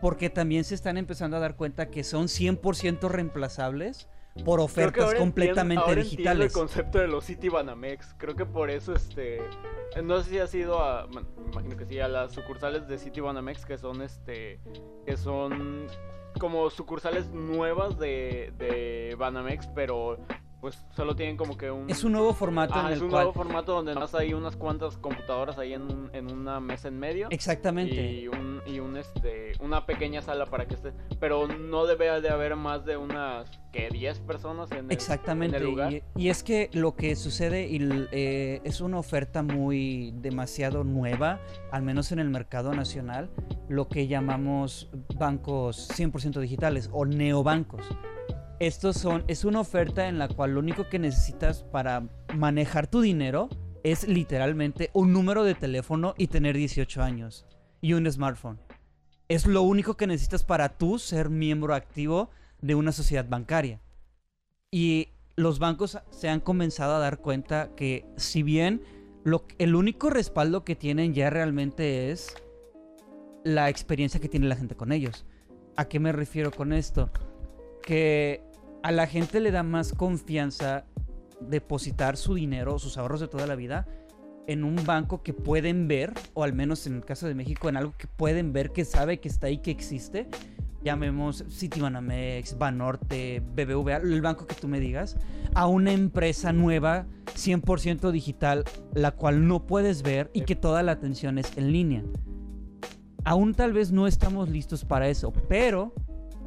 Porque 0.01 0.29
también 0.29 0.65
se 0.65 0.75
están 0.75 0.99
empezando 0.99 1.37
a 1.37 1.41
dar 1.41 1.55
cuenta 1.55 1.89
que 1.89 2.03
son 2.03 2.27
100% 2.27 3.09
reemplazables 3.09 4.09
por 4.45 4.59
ofertas 4.59 5.15
completamente 5.15 5.85
entiendo- 5.85 6.03
digitales. 6.03 6.47
el 6.47 6.53
concepto 6.53 6.99
de 6.99 7.07
los 7.07 7.27
City 7.27 7.49
Banamex. 7.49 8.17
Creo 8.19 8.35
que 8.35 8.45
por 8.45 8.71
eso, 8.71 8.93
este. 8.97 9.41
No 10.03 10.21
sé 10.21 10.31
si 10.31 10.39
has 10.41 10.53
ido 10.53 10.83
a. 10.83 11.07
bueno, 11.07 11.29
imagino 11.53 11.77
que 11.77 11.87
sí, 11.87 12.01
a 12.01 12.09
las 12.09 12.33
sucursales 12.33 12.89
de 12.89 12.99
City 12.99 13.21
Banamex 13.21 13.65
que 13.65 13.79
son 13.79 14.03
este. 14.03 14.59
Que 15.07 15.17
son 15.17 15.87
como 16.39 16.71
sucursales 16.71 17.29
nuevas 17.31 17.99
de, 17.99 18.53
de 18.59 19.15
Banamex, 19.19 19.67
pero 19.75 20.19
pues 20.61 20.85
solo 20.95 21.17
tienen 21.17 21.37
como 21.37 21.57
que 21.57 21.71
un. 21.71 21.89
Es 21.89 22.05
un 22.05 22.13
nuevo 22.13 22.35
formato 22.35 22.75
Ah, 22.77 22.87
en 22.87 22.93
es 22.93 22.99
el 22.99 23.05
un 23.05 23.11
cual... 23.11 23.25
nuevo 23.25 23.33
formato 23.33 23.73
donde 23.73 23.95
más 23.95 24.15
hay 24.15 24.35
unas 24.35 24.57
cuantas 24.57 24.97
computadoras 24.99 25.59
ahí 25.59 25.73
en, 25.73 25.83
un- 25.83 26.11
en 26.13 26.31
una 26.33 26.61
mesa 26.61 26.89
en 26.89 26.99
medio. 26.99 27.29
Exactamente. 27.31 27.95
Y 28.13 28.29
un, 28.29 28.61
y 28.67 28.79
un 28.81 28.97
este 28.97 29.53
una 29.61 29.87
pequeña 29.87 30.23
sala 30.23 30.47
para 30.47 30.67
que 30.67 30.75
esté. 30.75 30.93
Pero 31.19 31.49
no 31.49 31.87
debe 31.87 32.21
de 32.21 32.29
haber 32.29 32.57
más 32.57 32.85
de 32.85 32.97
unas 32.97 33.51
que 33.73 33.89
10 33.91 34.21
personas 34.21 34.71
en 34.73 34.87
el, 34.87 34.93
Exactamente. 34.93 35.57
en 35.57 35.63
el 35.63 35.69
lugar. 35.71 35.93
Y, 35.93 36.03
y 36.17 36.29
es 36.29 36.43
que 36.43 36.69
lo 36.73 36.95
que 36.95 37.15
sucede 37.17 37.67
y 37.69 37.79
eh, 38.13 38.61
es 38.65 38.81
una 38.81 38.99
oferta 38.99 39.43
muy 39.43 40.13
demasiado 40.17 40.85
nueva, 40.85 41.41
al 41.71 41.83
menos 41.83 42.11
en 42.13 42.19
el 42.19 42.29
mercado 42.31 42.73
nacional, 42.75 43.31
lo 43.69 43.89
que 43.89 44.09
llamamos 44.09 44.91
bancos 45.17 45.89
100% 45.97 46.41
digitales 46.41 46.91
o 46.93 47.07
neobancos. 47.07 47.87
Estos 48.61 48.99
son, 48.99 49.25
es 49.27 49.47
una 49.47 49.61
oferta 49.61 50.07
en 50.07 50.19
la 50.19 50.29
cual 50.29 50.53
lo 50.53 50.61
único 50.61 50.91
que 50.91 50.99
necesitas 50.99 51.63
para 51.63 52.07
manejar 52.35 52.87
tu 52.87 53.01
dinero 53.01 53.49
es 53.85 54.07
literalmente 54.07 54.91
un 54.93 55.15
número 55.15 55.45
de 55.45 55.55
teléfono 55.55 56.13
y 56.19 56.27
tener 56.27 56.59
18 56.59 57.03
años 57.03 57.47
y 57.81 57.95
un 57.95 58.11
smartphone. 58.13 58.61
Es 59.29 59.47
lo 59.47 59.63
único 59.63 59.97
que 59.97 60.07
necesitas 60.07 60.45
para 60.45 60.77
tú 60.77 60.99
ser 60.99 61.31
miembro 61.31 61.75
activo 61.75 62.29
de 62.61 62.75
una 62.75 62.93
sociedad 62.93 63.27
bancaria. 63.27 63.81
Y 64.71 65.09
los 65.37 65.59
bancos 65.59 65.99
se 66.11 66.29
han 66.29 66.41
comenzado 66.41 66.97
a 66.97 66.99
dar 66.99 67.21
cuenta 67.21 67.75
que 67.75 68.05
si 68.19 68.43
bien 68.43 68.83
lo, 69.25 69.47
el 69.57 69.75
único 69.75 70.11
respaldo 70.11 70.65
que 70.65 70.77
tienen 70.77 71.15
ya 71.15 71.31
realmente 71.31 72.11
es 72.11 72.35
la 73.43 73.71
experiencia 73.71 74.21
que 74.21 74.29
tiene 74.29 74.49
la 74.49 74.57
gente 74.57 74.77
con 74.77 74.93
ellos. 74.93 75.25
¿A 75.77 75.87
qué 75.87 75.99
me 75.99 76.13
refiero 76.13 76.51
con 76.51 76.75
esto? 76.75 77.11
Que 77.83 78.50
a 78.83 78.93
la 78.93 79.07
gente 79.07 79.41
le 79.41 79.51
da 79.51 79.63
más 79.63 79.93
confianza 79.93 80.85
depositar 81.41 82.17
su 82.17 82.35
dinero, 82.35 82.79
sus 82.79 82.99
ahorros 82.99 83.21
de 83.21 83.29
toda 83.29 83.47
la 83.47 83.57
vida, 83.57 83.87
en 84.47 84.65
un 84.65 84.77
banco 84.85 85.23
que 85.23 85.33
pueden 85.33 85.87
ver, 85.89 86.13
o 86.35 86.43
al 86.43 86.53
menos 86.53 86.87
en 86.87 86.97
el 86.97 87.05
caso 87.05 87.29
de 87.29 87.35
México, 87.35 87.69
en 87.69 87.77
algo 87.77 87.95
que 87.97 88.07
pueden 88.07 88.53
ver, 88.53 88.73
que 88.73 88.85
sabe 88.85 89.21
que 89.21 89.29
está 89.29 89.47
ahí, 89.47 89.59
que 89.59 89.71
existe. 89.71 90.29
Llamemos 90.83 91.45
Citibanamex, 91.51 92.57
Banorte, 92.57 93.43
BBVA, 93.55 93.99
el 93.99 94.23
banco 94.23 94.47
que 94.47 94.55
tú 94.55 94.67
me 94.67 94.81
digas, 94.81 95.19
a 95.55 95.67
una 95.67 95.93
empresa 95.93 96.53
nueva, 96.53 97.07
100% 97.35 98.11
digital, 98.11 98.65
la 98.95 99.11
cual 99.13 99.47
no 99.47 99.67
puedes 99.67 100.03
ver 100.03 100.31
y 100.33 100.43
que 100.43 100.57
toda 100.57 100.83
la 100.83 100.93
atención 100.93 101.39
es 101.39 101.57
en 101.59 101.71
línea. 101.71 102.03
Aún 103.25 103.55
tal 103.55 103.75
vez 103.75 103.93
no 103.93 104.07
estamos 104.07 104.49
listos 104.49 104.87
para 104.87 105.09
eso, 105.09 105.33
pero 105.49 105.93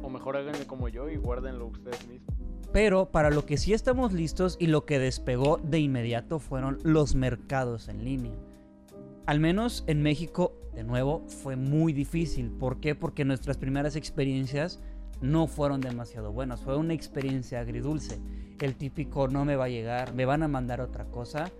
O 0.04 0.10
mejor 0.10 0.36
háganle 0.36 0.66
como 0.66 0.88
yo 0.88 1.08
y 1.08 1.16
guárdenlo 1.16 1.66
ustedes 1.66 2.06
mismos. 2.06 2.34
pero 2.72 3.10
para 3.10 3.30
lo 3.30 3.46
que 3.46 3.56
sí 3.56 3.72
estamos 3.72 4.12
listos 4.12 4.56
y 4.58 4.66
lo 4.66 4.84
que 4.84 4.98
despegó 4.98 5.58
de 5.62 5.78
inmediato 5.78 6.40
fueron 6.40 6.78
los 6.82 7.14
mercados 7.14 7.88
en 7.88 8.04
línea. 8.04 8.34
Al 9.26 9.40
menos 9.40 9.84
en 9.86 10.02
México, 10.02 10.52
de 10.74 10.84
nuevo, 10.84 11.24
fue 11.28 11.56
muy 11.56 11.92
difícil. 11.92 12.50
¿Por 12.50 12.80
qué? 12.80 12.94
Porque 12.94 13.24
nuestras 13.24 13.56
primeras 13.56 13.96
experiencias 13.96 14.80
no 15.22 15.46
fueron 15.46 15.80
demasiado 15.80 16.32
buenas. 16.32 16.60
Fue 16.60 16.76
una 16.76 16.92
experiencia 16.92 17.60
agridulce. 17.60 18.18
El 18.60 18.74
típico 18.74 19.28
no 19.28 19.44
me 19.44 19.56
va 19.56 19.64
a 19.64 19.68
llegar, 19.68 20.12
me 20.12 20.26
van 20.26 20.42
a 20.42 20.48
mandar 20.48 20.80
otra 20.80 21.06
cosa 21.06 21.50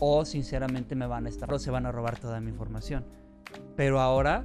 o 0.00 0.24
sinceramente 0.24 0.94
me 0.96 1.06
van 1.06 1.26
a 1.26 1.28
estar 1.30 1.50
o 1.52 1.58
se 1.58 1.70
van 1.70 1.86
a 1.86 1.92
robar 1.92 2.18
toda 2.18 2.40
mi 2.40 2.50
información. 2.50 3.04
Pero 3.76 4.00
ahora 4.00 4.44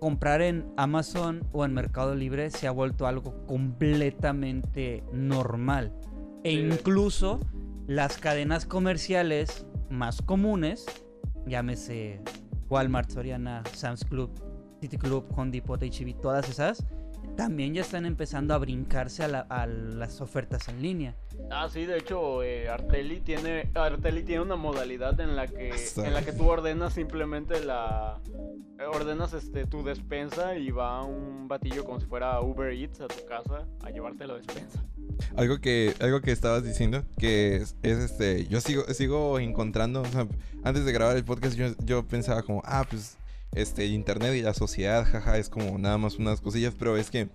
comprar 0.00 0.42
en 0.42 0.72
Amazon 0.76 1.46
o 1.52 1.64
en 1.64 1.74
Mercado 1.74 2.14
Libre 2.14 2.50
se 2.50 2.66
ha 2.66 2.70
vuelto 2.70 3.06
algo 3.06 3.46
completamente 3.46 5.02
normal. 5.12 5.92
E 6.44 6.52
incluso 6.52 7.40
las 7.86 8.18
cadenas 8.18 8.66
comerciales 8.66 9.66
más 9.90 10.22
comunes, 10.22 10.86
llámese 11.46 12.20
Walmart, 12.68 13.10
Soriana, 13.10 13.62
Sam's 13.72 14.04
Club, 14.04 14.30
City 14.80 14.98
Club, 14.98 15.24
Home 15.36 15.50
Depot, 15.50 15.82
H-E-B, 15.82 16.14
todas 16.20 16.48
esas, 16.48 16.86
también 17.36 17.72
ya 17.74 17.82
están 17.82 18.04
empezando 18.06 18.54
a 18.54 18.58
brincarse 18.58 19.22
a, 19.24 19.28
la- 19.28 19.46
a 19.48 19.66
las 19.66 20.20
ofertas 20.20 20.68
en 20.68 20.82
línea. 20.82 21.14
Ah, 21.50 21.68
sí, 21.72 21.86
de 21.86 21.98
hecho, 21.98 22.42
eh, 22.42 22.68
Arteli 22.68 23.20
tiene 23.20 23.70
Arteli 23.74 24.22
tiene 24.24 24.42
una 24.42 24.56
modalidad 24.56 25.18
en 25.20 25.36
la 25.36 25.46
que 25.46 25.70
en 25.96 26.14
la 26.14 26.22
que 26.22 26.32
tú 26.32 26.48
ordenas 26.48 26.94
simplemente 26.94 27.64
la 27.64 28.18
eh, 28.78 28.82
ordenas 28.92 29.32
este 29.34 29.64
tu 29.66 29.84
despensa 29.84 30.56
y 30.56 30.70
va 30.72 31.04
un 31.04 31.46
batillo 31.46 31.84
como 31.84 32.00
si 32.00 32.06
fuera 32.06 32.40
Uber 32.40 32.72
Eats 32.72 33.00
a 33.00 33.06
tu 33.08 33.24
casa 33.26 33.66
a 33.84 33.90
llevarte 33.90 34.26
la 34.26 34.34
despensa. 34.34 34.84
Algo 35.36 35.58
que, 35.60 35.94
algo 36.00 36.20
que 36.20 36.30
estabas 36.32 36.62
diciendo, 36.64 37.02
que 37.18 37.56
es, 37.56 37.76
es, 37.82 37.98
este, 37.98 38.46
yo 38.46 38.60
sigo, 38.60 38.84
sigo 38.94 39.38
encontrando, 39.40 40.02
o 40.02 40.04
sea, 40.06 40.26
antes 40.62 40.84
de 40.84 40.92
grabar 40.92 41.16
el 41.16 41.24
podcast 41.24 41.56
yo, 41.56 41.66
yo 41.84 42.06
pensaba 42.06 42.42
como, 42.42 42.62
ah, 42.64 42.84
pues, 42.88 43.16
este, 43.60 43.86
internet 43.86 44.34
y 44.34 44.42
la 44.42 44.54
sociedad, 44.54 45.04
jaja, 45.04 45.38
es 45.38 45.48
como 45.48 45.78
nada 45.78 45.98
más 45.98 46.16
unas 46.16 46.40
cosillas, 46.40 46.74
pero 46.78 46.96
es 46.96 47.10
que, 47.10 47.28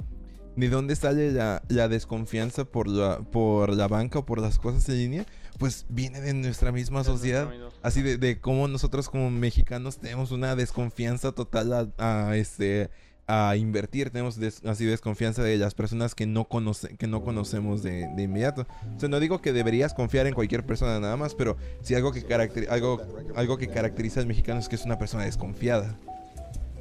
¿de 0.56 0.70
dónde 0.70 0.96
sale 0.96 1.32
la, 1.32 1.64
la 1.68 1.88
desconfianza 1.88 2.66
por 2.66 2.88
la, 2.88 3.20
por 3.20 3.74
la 3.74 3.88
banca 3.88 4.20
o 4.20 4.26
por 4.26 4.40
las 4.40 4.58
cosas 4.60 4.88
en 4.90 4.98
línea? 4.98 5.26
Pues 5.60 5.86
viene 5.90 6.22
de 6.22 6.34
nuestra 6.34 6.72
misma 6.72 7.04
sociedad. 7.04 7.50
Así 7.82 8.02
de, 8.02 8.18
de 8.18 8.40
cómo 8.40 8.68
nosotros 8.68 9.10
como 9.10 9.30
mexicanos 9.30 9.98
tenemos 9.98 10.32
una 10.32 10.56
desconfianza 10.56 11.32
total 11.32 11.94
a, 11.98 12.30
a, 12.30 12.38
este 12.38 12.90
a 13.28 13.56
invertir, 13.56 14.10
tenemos 14.10 14.38
des- 14.38 14.64
así 14.66 14.86
desconfianza 14.86 15.42
de 15.44 15.58
las 15.58 15.74
personas 15.74 16.14
que 16.14 16.26
no 16.26 16.46
conoce, 16.46 16.98
que 16.98 17.08
no 17.08 17.24
conocemos 17.24 17.82
de, 17.82 18.08
de 18.16 18.24
inmediato. 18.24 18.66
O 18.96 19.00
sea, 19.00 19.08
no 19.10 19.20
digo 19.20 19.42
que 19.42 19.54
deberías 19.54 19.94
confiar 19.94 20.28
en 20.28 20.34
cualquier 20.34 20.66
persona 20.66 21.00
nada 21.00 21.16
más, 21.16 21.34
pero 21.34 21.56
sí 21.82 21.96
algo 21.96 22.12
que 22.12 22.26
algo, 22.70 23.02
algo 23.36 23.58
que 23.58 23.68
caracteriza 23.70 24.20
al 24.20 24.28
mexicano 24.28 24.60
es 24.60 24.68
que 24.68 24.76
es 24.76 24.86
una 24.86 24.98
persona 24.98 25.24
desconfiada. 25.24 25.96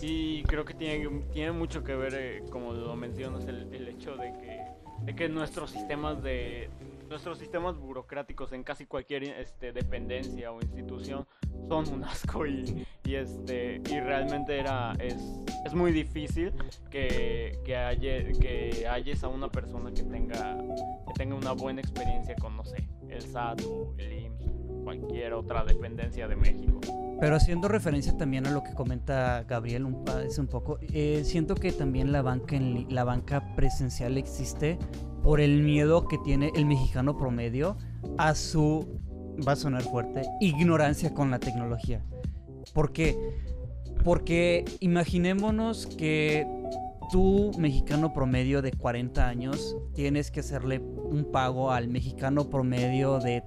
Y 0.00 0.42
creo 0.44 0.64
que 0.64 0.74
tiene, 0.74 1.08
tiene 1.32 1.52
mucho 1.52 1.84
que 1.84 1.94
ver, 1.94 2.14
eh, 2.16 2.42
como 2.50 2.72
lo 2.72 2.96
mencionas, 2.96 3.44
el, 3.46 3.72
el 3.72 3.86
hecho 3.88 4.16
de 4.16 4.32
que, 4.32 4.60
de 5.06 5.14
que 5.14 5.28
nuestros 5.28 5.70
sistemas 5.70 6.20
de 6.24 6.68
nuestros 7.12 7.38
sistemas 7.38 7.76
burocráticos 7.76 8.52
en 8.52 8.64
casi 8.64 8.86
cualquier 8.86 9.22
este, 9.24 9.72
dependencia 9.72 10.50
o 10.50 10.60
institución 10.60 11.26
son 11.68 11.86
un 11.92 12.04
asco 12.04 12.46
y, 12.46 12.84
y, 13.04 13.14
este 13.14 13.80
y 13.88 14.00
realmente 14.00 14.58
era 14.58 14.94
es, 14.98 15.22
es 15.64 15.74
muy 15.74 15.92
difícil 15.92 16.52
que 16.90 17.58
que, 17.64 17.76
halle- 17.76 18.32
que 18.40 18.86
halles 18.88 19.22
a 19.24 19.28
una 19.28 19.48
persona 19.50 19.92
que 19.92 20.02
tenga 20.02 20.56
que 21.06 21.12
tenga 21.14 21.34
una 21.34 21.52
buena 21.52 21.80
experiencia 21.80 22.34
con 22.36 22.56
no 22.56 22.64
sé 22.64 22.88
el 23.08 23.20
SAT 23.22 23.62
o 23.66 23.94
el 23.98 24.12
IMSS 24.24 24.41
cualquier 24.82 25.32
otra 25.32 25.64
dependencia 25.64 26.28
de 26.28 26.36
México 26.36 26.80
Pero 27.20 27.36
haciendo 27.36 27.68
referencia 27.68 28.16
también 28.16 28.46
a 28.46 28.50
lo 28.50 28.62
que 28.62 28.74
comenta 28.74 29.44
Gabriel 29.44 29.84
un, 29.84 30.04
es 30.26 30.38
un 30.38 30.46
poco, 30.46 30.78
eh, 30.92 31.22
siento 31.24 31.54
que 31.54 31.72
también 31.72 32.12
la 32.12 32.22
banca, 32.22 32.56
en 32.56 32.86
la 32.88 33.04
banca 33.04 33.54
presencial 33.54 34.18
existe 34.18 34.78
por 35.22 35.40
el 35.40 35.62
miedo 35.62 36.08
que 36.08 36.18
tiene 36.18 36.50
el 36.54 36.66
mexicano 36.66 37.16
promedio 37.16 37.76
a 38.18 38.34
su, 38.34 39.00
va 39.46 39.52
a 39.52 39.56
sonar 39.56 39.82
fuerte, 39.82 40.22
ignorancia 40.40 41.14
con 41.14 41.30
la 41.30 41.38
tecnología. 41.38 42.04
¿Por 42.74 42.92
qué? 42.92 43.16
Porque 44.04 44.64
imaginémonos 44.80 45.86
que 45.86 46.46
tú, 47.12 47.52
mexicano 47.58 48.12
promedio 48.12 48.62
de 48.62 48.72
40 48.72 49.28
años, 49.28 49.76
tienes 49.94 50.30
que 50.30 50.40
hacerle 50.40 50.80
un 50.80 51.30
pago 51.30 51.70
al 51.70 51.88
mexicano 51.88 52.48
promedio 52.48 53.18
de 53.18 53.44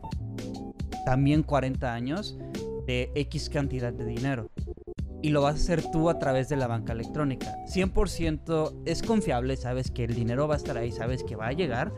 también 1.06 1.44
40 1.44 1.94
años 1.94 2.38
de 2.86 3.12
X 3.16 3.50
cantidad 3.50 3.94
de 3.94 4.06
dinero. 4.06 4.50
Y 5.22 5.30
lo 5.30 5.42
vas 5.42 5.56
a 5.56 5.58
hacer 5.58 5.84
tú 5.92 6.10
a 6.10 6.20
través 6.20 6.50
de 6.50 6.56
la 6.56 6.68
banca 6.68 6.94
electrónica. 6.94 7.56
100% 7.68 8.84
es 8.86 9.02
confiable, 9.02 9.58
sabes 9.58 9.90
que 9.90 10.04
el 10.04 10.14
dinero 10.14 10.48
va 10.48 10.56
a 10.56 10.58
estar 10.58 10.78
ahí, 10.78 10.92
sabes 10.92 11.24
que 11.24 11.36
va 11.36 11.48
a 11.48 11.54
llegar. 11.54 11.94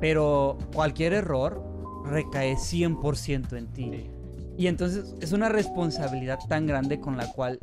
Pero 0.00 0.56
cualquier 0.74 1.12
error 1.12 1.62
recae 2.04 2.54
100% 2.54 3.56
en 3.56 3.66
ti. 3.72 3.90
Sí. 3.92 4.10
Y 4.56 4.66
entonces 4.66 5.14
es 5.20 5.32
una 5.32 5.48
responsabilidad 5.48 6.38
tan 6.48 6.66
grande 6.66 7.00
con 7.00 7.16
la 7.16 7.30
cual 7.32 7.58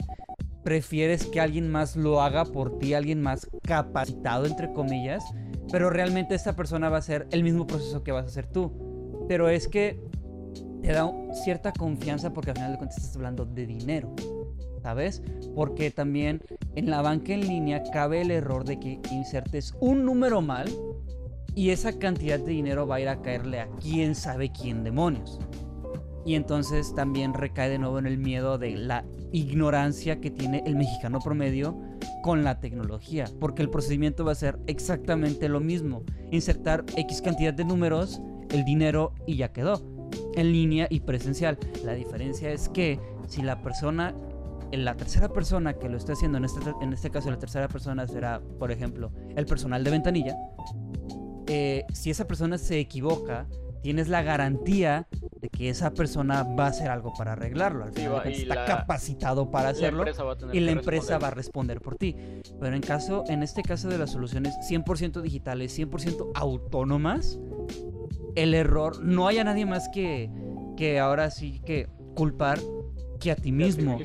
prefieres 0.64 1.28
que 1.28 1.40
alguien 1.40 1.70
más 1.70 1.96
lo 1.96 2.22
haga 2.22 2.46
por 2.46 2.80
ti, 2.80 2.94
alguien 2.94 3.22
más 3.22 3.48
capacitado, 3.62 4.46
entre 4.46 4.74
comillas, 4.74 5.24
pero 5.72 5.90
realmente 5.90 6.36
esta 6.36 6.56
persona 6.56 6.90
va 6.90 6.96
a 6.96 7.00
hacer 7.00 7.28
el 7.32 7.44
mismo 7.44 7.68
proceso 7.68 8.04
que 8.04 8.12
vas 8.12 8.26
a 8.26 8.30
hacer 8.30 8.48
tú. 8.48 8.95
Pero 9.28 9.50
es 9.50 9.68
que 9.68 10.00
te 10.82 10.92
da 10.92 11.12
cierta 11.34 11.72
confianza 11.72 12.32
porque 12.32 12.52
al 12.52 12.58
final 12.58 12.72
de 12.74 12.78
cuentas 12.78 12.98
estás 12.98 13.16
hablando 13.16 13.46
de 13.46 13.66
dinero, 13.66 14.14
¿sabes? 14.84 15.22
Porque 15.56 15.90
también 15.92 16.42
en 16.76 16.90
la 16.90 17.02
banca 17.02 17.34
en 17.34 17.42
línea 17.42 17.84
cabe 17.92 18.22
el 18.22 18.32
error 18.32 18.66
de 18.66 18.80
que 18.80 19.00
insertes 19.12 19.74
un 19.80 20.06
número 20.06 20.42
mal 20.42 20.68
y 21.56 21.70
esa 21.70 21.98
cantidad 21.98 22.38
de 22.38 22.52
dinero 22.52 22.86
va 22.86 22.96
a 22.96 23.02
ir 23.02 23.10
a 23.10 23.22
caerle 23.22 23.62
a 23.62 23.68
quién 23.82 24.14
sabe 24.14 24.52
quién 24.52 24.84
demonios. 24.84 25.40
Y 26.26 26.34
entonces 26.34 26.94
también 26.96 27.34
recae 27.34 27.70
de 27.70 27.78
nuevo 27.78 28.00
en 28.00 28.08
el 28.08 28.18
miedo 28.18 28.58
de 28.58 28.76
la 28.76 29.06
ignorancia 29.32 30.20
que 30.20 30.32
tiene 30.32 30.64
el 30.66 30.76
mexicano 30.76 31.20
promedio 31.20 31.80
con 32.24 32.44
la 32.44 32.60
tecnología. 32.60 33.26
Porque 33.40 33.62
el 33.62 33.70
procedimiento 33.70 34.26
va 34.26 34.32
a 34.32 34.36
ser 34.36 34.58
exactamente 34.66 35.48
lo 35.50 35.60
mismo. 35.60 36.04
Insertar 36.32 36.84
X 36.98 37.22
cantidad 37.22 37.54
de 37.54 37.64
números, 37.64 38.22
el 38.52 38.64
dinero 38.66 39.14
y 39.26 39.38
ya 39.38 39.52
quedó. 39.52 39.82
En 40.36 40.52
línea 40.52 40.88
y 40.90 41.00
presencial. 41.02 41.58
La 41.84 41.94
diferencia 41.94 42.52
es 42.52 42.70
que 42.70 43.00
si 43.28 43.42
la 43.42 43.62
persona, 43.62 44.14
la 44.72 44.96
tercera 44.96 45.30
persona 45.30 45.74
que 45.74 45.90
lo 45.90 45.98
está 45.98 46.14
haciendo, 46.14 46.38
en 46.38 46.46
este, 46.46 46.60
en 46.82 46.94
este 46.94 47.10
caso 47.10 47.30
la 47.32 47.40
tercera 47.40 47.68
persona 47.68 48.08
será, 48.08 48.42
por 48.60 48.72
ejemplo, 48.72 49.12
el 49.36 49.46
personal 49.46 49.84
de 49.84 49.92
ventanilla. 49.92 50.36
eh, 51.48 51.86
si 51.94 52.10
esa 52.10 52.26
persona 52.28 52.58
se 52.58 52.80
equivoca, 52.80 53.46
tienes 53.84 54.08
la 54.08 54.24
garantía 54.24 55.08
de 55.40 55.50
que 55.50 55.70
esa 55.70 55.94
persona 55.94 56.42
va 56.42 56.66
a 56.66 56.70
hacer 56.70 56.90
algo 56.90 57.14
para 57.16 57.34
arreglarlo. 57.34 57.84
Al 57.84 57.94
Sí, 57.94 58.02
final 58.02 58.16
va- 58.18 58.30
y 58.30 58.34
está 58.42 58.56
la- 58.56 58.66
capacitado 58.66 59.52
para 59.52 59.66
La 59.66 59.70
hacerlo 59.70 60.00
empresa 60.00 60.24
va 60.24 60.32
a 60.34 60.38
y 60.56 60.60
la 60.60 60.72
empresa 60.72 61.18
va 61.20 61.28
a 61.28 61.32
responder 61.32 61.82
por 61.82 61.98
ti. 61.98 62.16
Pero 62.60 62.76
en 62.76 62.82
caso, 62.82 63.24
en 63.28 63.44
este 63.44 63.62
caso 63.62 63.88
de 63.90 64.00
las 64.00 64.10
soluciones 64.12 64.56
100% 64.68 65.22
digitales, 65.22 65.72
100% 65.78 66.32
autónomas, 66.34 67.40
el 68.36 68.54
error 68.54 69.04
no 69.04 69.28
haya 69.28 69.44
nadie 69.44 69.66
más 69.66 69.90
que 69.90 70.30
que 70.78 71.00
ahora 71.00 71.32
sí 71.32 71.62
que 71.66 71.88
culpar 72.16 72.60
que 73.20 73.32
a 73.32 73.36
ti 73.36 73.52
mismo. 73.52 73.98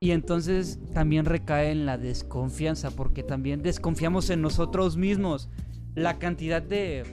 Y 0.00 0.12
entonces 0.12 0.78
también 0.92 1.24
recae 1.24 1.70
en 1.70 1.86
la 1.86 1.98
desconfianza, 1.98 2.90
porque 2.90 3.22
también 3.22 3.62
desconfiamos 3.62 4.30
en 4.30 4.42
nosotros 4.42 4.96
mismos. 4.96 5.48
La 5.94 6.18
cantidad 6.18 6.62
de 6.62 7.04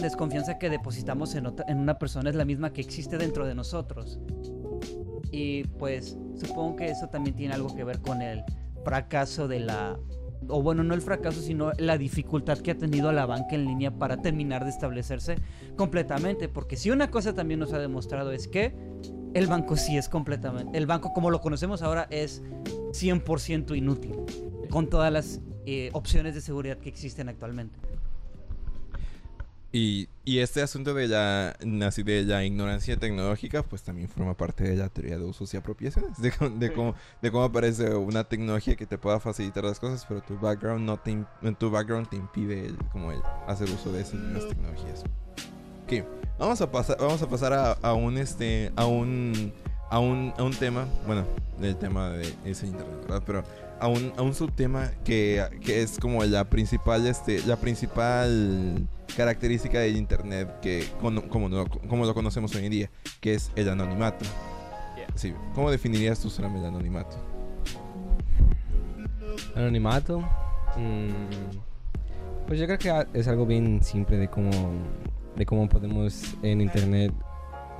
desconfianza 0.00 0.58
que 0.58 0.70
depositamos 0.70 1.34
en, 1.34 1.46
otra- 1.46 1.66
en 1.68 1.78
una 1.78 1.98
persona 1.98 2.30
es 2.30 2.36
la 2.36 2.44
misma 2.44 2.72
que 2.72 2.80
existe 2.80 3.16
dentro 3.18 3.46
de 3.46 3.54
nosotros. 3.54 4.18
Y 5.30 5.64
pues 5.78 6.18
supongo 6.34 6.76
que 6.76 6.88
eso 6.90 7.08
también 7.08 7.34
tiene 7.36 7.54
algo 7.54 7.74
que 7.74 7.84
ver 7.84 8.00
con 8.00 8.22
el 8.22 8.42
fracaso 8.84 9.48
de 9.48 9.60
la... 9.60 9.98
O 10.48 10.62
bueno, 10.62 10.82
no 10.82 10.94
el 10.94 11.02
fracaso, 11.02 11.40
sino 11.40 11.72
la 11.78 11.98
dificultad 11.98 12.58
que 12.58 12.72
ha 12.72 12.78
tenido 12.78 13.12
la 13.12 13.26
banca 13.26 13.54
en 13.54 13.64
línea 13.64 13.90
para 13.90 14.18
terminar 14.18 14.64
de 14.64 14.70
establecerse 14.70 15.36
completamente. 15.76 16.48
Porque 16.48 16.76
si 16.76 16.90
una 16.90 17.10
cosa 17.10 17.34
también 17.34 17.60
nos 17.60 17.72
ha 17.72 17.78
demostrado 17.78 18.32
es 18.32 18.48
que 18.48 18.74
el 19.34 19.46
banco 19.46 19.76
sí 19.76 19.96
es 19.96 20.08
completamente... 20.08 20.76
El 20.76 20.86
banco 20.86 21.12
como 21.12 21.30
lo 21.30 21.40
conocemos 21.40 21.82
ahora 21.82 22.06
es 22.10 22.42
100% 22.90 23.76
inútil. 23.76 24.16
Con 24.70 24.88
todas 24.88 25.12
las 25.12 25.40
eh, 25.66 25.90
opciones 25.92 26.34
de 26.34 26.40
seguridad 26.40 26.78
que 26.78 26.88
existen 26.88 27.28
actualmente. 27.28 27.78
Y, 29.74 30.08
y 30.26 30.40
este 30.40 30.60
asunto 30.60 30.92
de 30.92 31.08
la, 31.08 31.56
así 31.86 32.02
de 32.02 32.24
la 32.24 32.44
ignorancia 32.44 32.94
tecnológica, 32.98 33.62
pues 33.62 33.82
también 33.82 34.06
forma 34.06 34.34
parte 34.36 34.64
de 34.64 34.76
la 34.76 34.90
teoría 34.90 35.16
de 35.16 35.24
usos 35.24 35.52
y 35.54 35.56
apropiaciones. 35.56 36.20
De, 36.20 36.30
cómo- 36.30 36.50
de, 36.50 36.68
Sí. 36.68 36.74
cómo, 36.74 36.94
de 37.22 37.30
cómo 37.32 37.44
aparece 37.44 37.94
una 37.94 38.24
tecnología 38.24 38.76
que 38.76 38.84
te 38.86 38.98
pueda 38.98 39.18
facilitar 39.18 39.64
las 39.64 39.80
cosas, 39.80 40.04
pero 40.06 40.20
tu 40.22 40.38
background, 40.38 40.84
no 40.84 40.98
te, 40.98 41.16
tu 41.58 41.70
background 41.70 42.06
te 42.10 42.16
impide 42.16 42.66
el- 42.66 42.76
como 42.92 43.12
el 43.12 43.20
hacer 43.46 43.70
uso 43.70 43.90
de 43.92 44.02
esas 44.02 44.14
mismas 44.20 44.46
tecnologías. 44.46 45.04
Ok, 45.84 46.04
vamos 46.38 46.60
a 46.60 46.70
pasar, 46.70 46.98
vamos 47.00 47.22
a, 47.22 47.28
pasar 47.28 47.52
a, 47.54 47.72
a 47.72 47.94
un 47.94 48.18
este 48.18 48.70
a 48.76 48.84
un, 48.86 49.52
a 49.90 49.98
un 50.00 50.32
a 50.36 50.42
un 50.42 50.52
tema, 50.52 50.86
bueno, 51.06 51.24
del 51.58 51.76
tema 51.76 52.10
de 52.10 52.34
ese 52.44 52.66
internet, 52.66 53.00
¿verdad? 53.02 53.22
Pero 53.26 53.42
a 53.82 53.88
un, 53.88 54.12
a 54.16 54.22
un 54.22 54.32
subtema 54.34 54.90
que, 55.04 55.44
que 55.64 55.82
es 55.82 55.98
como 55.98 56.22
la 56.24 56.44
principal 56.48 57.04
este 57.06 57.42
la 57.46 57.56
principal 57.56 58.86
característica 59.16 59.80
del 59.80 59.96
internet 59.96 60.48
que 60.62 60.86
cono- 61.00 61.28
como, 61.28 61.48
no- 61.48 61.66
como 61.68 62.06
lo 62.06 62.14
conocemos 62.14 62.54
hoy 62.54 62.64
en 62.66 62.70
día, 62.70 62.90
que 63.20 63.34
es 63.34 63.50
el 63.56 63.68
anonimato. 63.68 64.24
Yeah. 64.96 65.06
Sí, 65.16 65.34
¿cómo 65.54 65.70
definirías 65.70 66.20
tú 66.20 66.30
Sam, 66.30 66.56
el 66.56 66.64
anonimato? 66.64 67.16
Anonimato. 69.54 70.20
mm, 70.76 72.46
pues 72.46 72.58
yo 72.58 72.66
creo 72.66 72.78
que 72.78 73.18
es 73.18 73.28
algo 73.28 73.46
bien 73.46 73.82
simple 73.82 74.16
de 74.16 74.28
cómo, 74.28 74.50
de 75.36 75.44
cómo 75.46 75.68
podemos 75.68 76.34
en 76.42 76.60
internet 76.60 77.12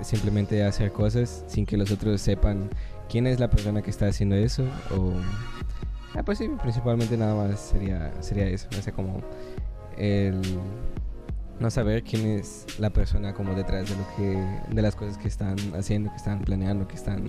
simplemente 0.02 0.64
hacer 0.64 0.92
cosas 0.92 1.44
sin 1.46 1.64
que 1.66 1.76
los 1.76 1.90
otros 1.92 2.20
sepan 2.20 2.68
quién 3.08 3.26
es 3.26 3.38
la 3.40 3.48
persona 3.50 3.82
que 3.82 3.90
está 3.90 4.06
haciendo 4.08 4.34
eso. 4.36 4.64
O, 4.96 5.12
ah, 6.14 6.22
pues 6.22 6.38
sí, 6.38 6.48
principalmente 6.60 7.16
nada 7.16 7.34
más 7.34 7.60
sería, 7.60 8.12
sería 8.22 8.46
eso. 8.46 8.68
O 8.78 8.82
sea, 8.82 8.92
como 8.92 9.20
el 9.96 10.40
no 11.60 11.70
saber 11.70 12.02
quién 12.02 12.26
es 12.26 12.66
la 12.78 12.90
persona 12.90 13.32
como 13.34 13.54
detrás 13.54 13.88
de 13.88 13.96
lo 13.96 14.06
que 14.16 14.74
de 14.74 14.82
las 14.82 14.96
cosas 14.96 15.16
que 15.18 15.28
están 15.28 15.56
haciendo, 15.74 16.10
que 16.10 16.16
están 16.16 16.40
planeando, 16.42 16.88
que 16.88 16.96
están 16.96 17.24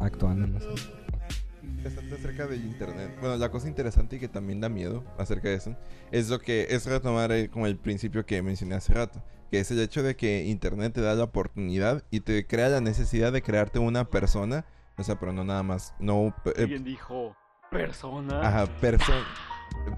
actuando, 0.00 0.46
no 0.46 0.60
sé. 0.60 0.68
Interesante 1.62 2.14
acerca 2.16 2.46
del 2.46 2.64
internet. 2.64 3.16
Bueno, 3.20 3.36
la 3.36 3.50
cosa 3.50 3.68
interesante 3.68 4.16
y 4.16 4.18
que 4.18 4.28
también 4.28 4.60
da 4.60 4.68
miedo 4.68 5.04
acerca 5.16 5.48
de 5.48 5.54
eso 5.54 5.76
es 6.10 6.28
lo 6.28 6.40
que 6.40 6.66
es 6.70 6.86
retomar 6.86 7.30
eh, 7.30 7.48
como 7.48 7.66
el 7.66 7.76
principio 7.76 8.26
que 8.26 8.42
mencioné 8.42 8.74
hace 8.74 8.92
rato, 8.94 9.22
que 9.50 9.60
es 9.60 9.70
el 9.70 9.80
hecho 9.80 10.02
de 10.02 10.16
que 10.16 10.44
internet 10.44 10.92
te 10.94 11.00
da 11.00 11.14
la 11.14 11.24
oportunidad 11.24 12.02
y 12.10 12.20
te 12.20 12.46
crea 12.46 12.68
la 12.68 12.80
necesidad 12.80 13.32
de 13.32 13.42
crearte 13.42 13.78
una 13.78 14.10
persona, 14.10 14.66
o 14.96 15.04
sea, 15.04 15.20
pero 15.20 15.32
no 15.32 15.44
nada 15.44 15.62
más, 15.62 15.94
no 16.00 16.34
eh, 16.44 16.62
Alguien 16.62 16.82
dijo 16.82 17.36
persona. 17.70 18.40
ajá, 18.46 18.66
perso- 18.80 19.24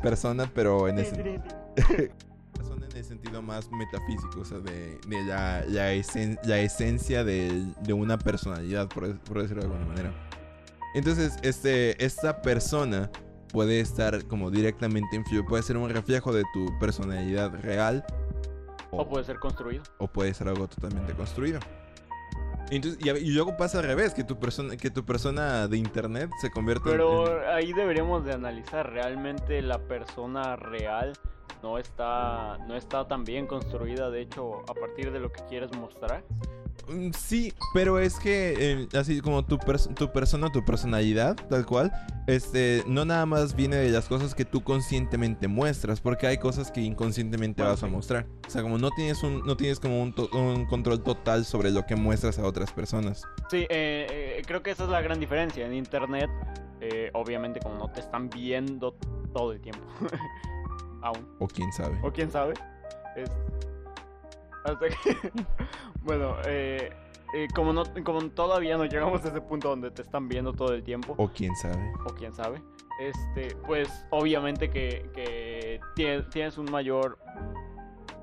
persona, 0.02 0.50
pero 0.54 0.88
en 0.88 0.98
ese 0.98 1.40
persona 2.54 2.86
en 2.90 2.96
el 2.96 3.04
sentido 3.04 3.42
más 3.42 3.70
metafísico, 3.70 4.40
o 4.40 4.44
sea, 4.44 4.58
de, 4.58 4.98
de 5.06 5.24
la, 5.24 5.64
la, 5.66 5.92
esen- 5.94 6.38
la 6.44 6.58
esencia 6.58 7.24
de, 7.24 7.64
de 7.82 7.92
una 7.92 8.18
personalidad, 8.18 8.88
por, 8.88 9.18
por 9.20 9.40
decirlo 9.42 9.62
de 9.62 9.68
alguna 9.68 9.86
manera. 9.86 10.12
Entonces, 10.94 11.36
este, 11.42 12.04
esta 12.04 12.42
persona 12.42 13.10
puede 13.52 13.80
estar 13.80 14.24
como 14.26 14.50
directamente 14.50 15.16
influido, 15.16 15.44
puede 15.46 15.62
ser 15.62 15.76
un 15.76 15.88
reflejo 15.88 16.32
de 16.32 16.42
tu 16.52 16.66
personalidad 16.80 17.52
real 17.62 18.04
O 18.90 19.08
puede 19.08 19.24
ser 19.24 19.38
construido. 19.38 19.82
o 19.98 20.08
puede 20.08 20.34
ser 20.34 20.48
algo 20.48 20.66
totalmente 20.68 21.12
construido. 21.14 21.60
Entonces, 22.70 22.98
y, 23.04 23.10
y 23.10 23.30
luego 23.32 23.56
pasa 23.56 23.78
al 23.78 23.84
revés, 23.84 24.14
que 24.14 24.24
tu 24.24 24.38
persona, 24.38 24.76
que 24.76 24.90
tu 24.90 25.04
persona 25.04 25.66
de 25.68 25.76
internet 25.76 26.30
se 26.40 26.50
convierte 26.50 26.90
en- 26.90 26.96
Pero 26.96 27.42
en, 27.42 27.48
ahí 27.50 27.72
deberíamos 27.72 28.24
de 28.24 28.32
analizar 28.32 28.90
realmente 28.92 29.60
la 29.62 29.78
persona 29.78 30.56
real 30.56 31.12
no 31.62 31.78
está 31.78 32.58
no 32.66 32.76
está 32.76 33.06
tan 33.08 33.24
bien 33.24 33.46
construida 33.46 34.10
de 34.10 34.22
hecho 34.22 34.60
a 34.68 34.74
partir 34.74 35.12
de 35.12 35.20
lo 35.20 35.30
que 35.32 35.42
quieres 35.48 35.70
mostrar 35.76 36.24
Mm, 36.88 37.10
Sí, 37.12 37.52
pero 37.74 38.00
es 38.00 38.18
que 38.18 38.54
eh, 38.58 38.88
así 38.98 39.20
como 39.20 39.44
tu, 39.44 39.58
pers- 39.58 39.94
tu 39.94 40.10
persona, 40.10 40.50
tu 40.50 40.64
personalidad, 40.64 41.36
tal 41.48 41.64
cual, 41.64 41.92
este, 42.26 42.82
no 42.86 43.04
nada 43.04 43.26
más 43.26 43.54
viene 43.54 43.76
de 43.76 43.90
las 43.90 44.08
cosas 44.08 44.34
que 44.34 44.44
tú 44.44 44.64
conscientemente 44.64 45.46
muestras, 45.46 46.00
porque 46.00 46.26
hay 46.26 46.38
cosas 46.38 46.72
que 46.72 46.80
inconscientemente 46.80 47.62
Bueno, 47.62 47.74
vas 47.74 47.82
a 47.84 47.86
mostrar. 47.86 48.26
O 48.44 48.50
sea, 48.50 48.62
como 48.62 48.76
no 48.78 48.90
tienes 48.90 49.22
un, 49.22 49.44
no 49.46 49.56
tienes 49.56 49.78
como 49.78 50.02
un 50.02 50.66
control 50.66 51.02
total 51.04 51.44
sobre 51.44 51.70
lo 51.70 51.86
que 51.86 51.94
muestras 51.94 52.38
a 52.40 52.46
otras 52.46 52.72
personas. 52.72 53.22
sí 53.50 53.66
eh, 53.68 54.06
eh, 54.38 54.42
creo 54.46 54.62
que 54.62 54.70
esa 54.72 54.84
es 54.84 54.90
la 54.90 55.02
gran 55.02 55.20
diferencia 55.20 55.66
en 55.66 55.74
internet 55.74 56.30
eh, 56.80 57.10
obviamente 57.12 57.60
como 57.60 57.76
no 57.76 57.92
te 57.92 58.00
están 58.00 58.30
viendo 58.30 58.96
todo 59.32 59.52
el 59.52 59.60
tiempo 59.60 59.86
aún 61.02 61.26
O 61.38 61.46
quién 61.48 61.72
sabe. 61.72 61.98
o 62.02 62.12
quién 62.12 62.30
sabe 62.30 62.54
es 63.16 63.30
hasta 64.64 64.88
que 64.88 65.32
bueno 66.02 66.36
eh, 66.46 66.90
eh, 67.34 67.48
como 67.54 67.72
no 67.72 67.84
como 68.04 68.20
todavía 68.30 68.76
no 68.76 68.84
llegamos 68.84 69.24
a 69.24 69.28
ese 69.28 69.40
punto 69.40 69.68
donde 69.70 69.90
te 69.90 70.02
están 70.02 70.28
viendo 70.28 70.52
todo 70.52 70.74
el 70.74 70.82
tiempo 70.82 71.14
O 71.16 71.28
quién 71.28 71.54
sabe. 71.56 71.92
o 72.06 72.14
quién 72.14 72.32
sabe. 72.32 72.60
Este, 73.00 73.54
pues 73.66 73.88
obviamente 74.10 74.68
que, 74.68 75.08
que 75.14 75.80
tie- 75.96 76.28
tienes 76.30 76.58
un 76.58 76.70
mayor 76.70 77.18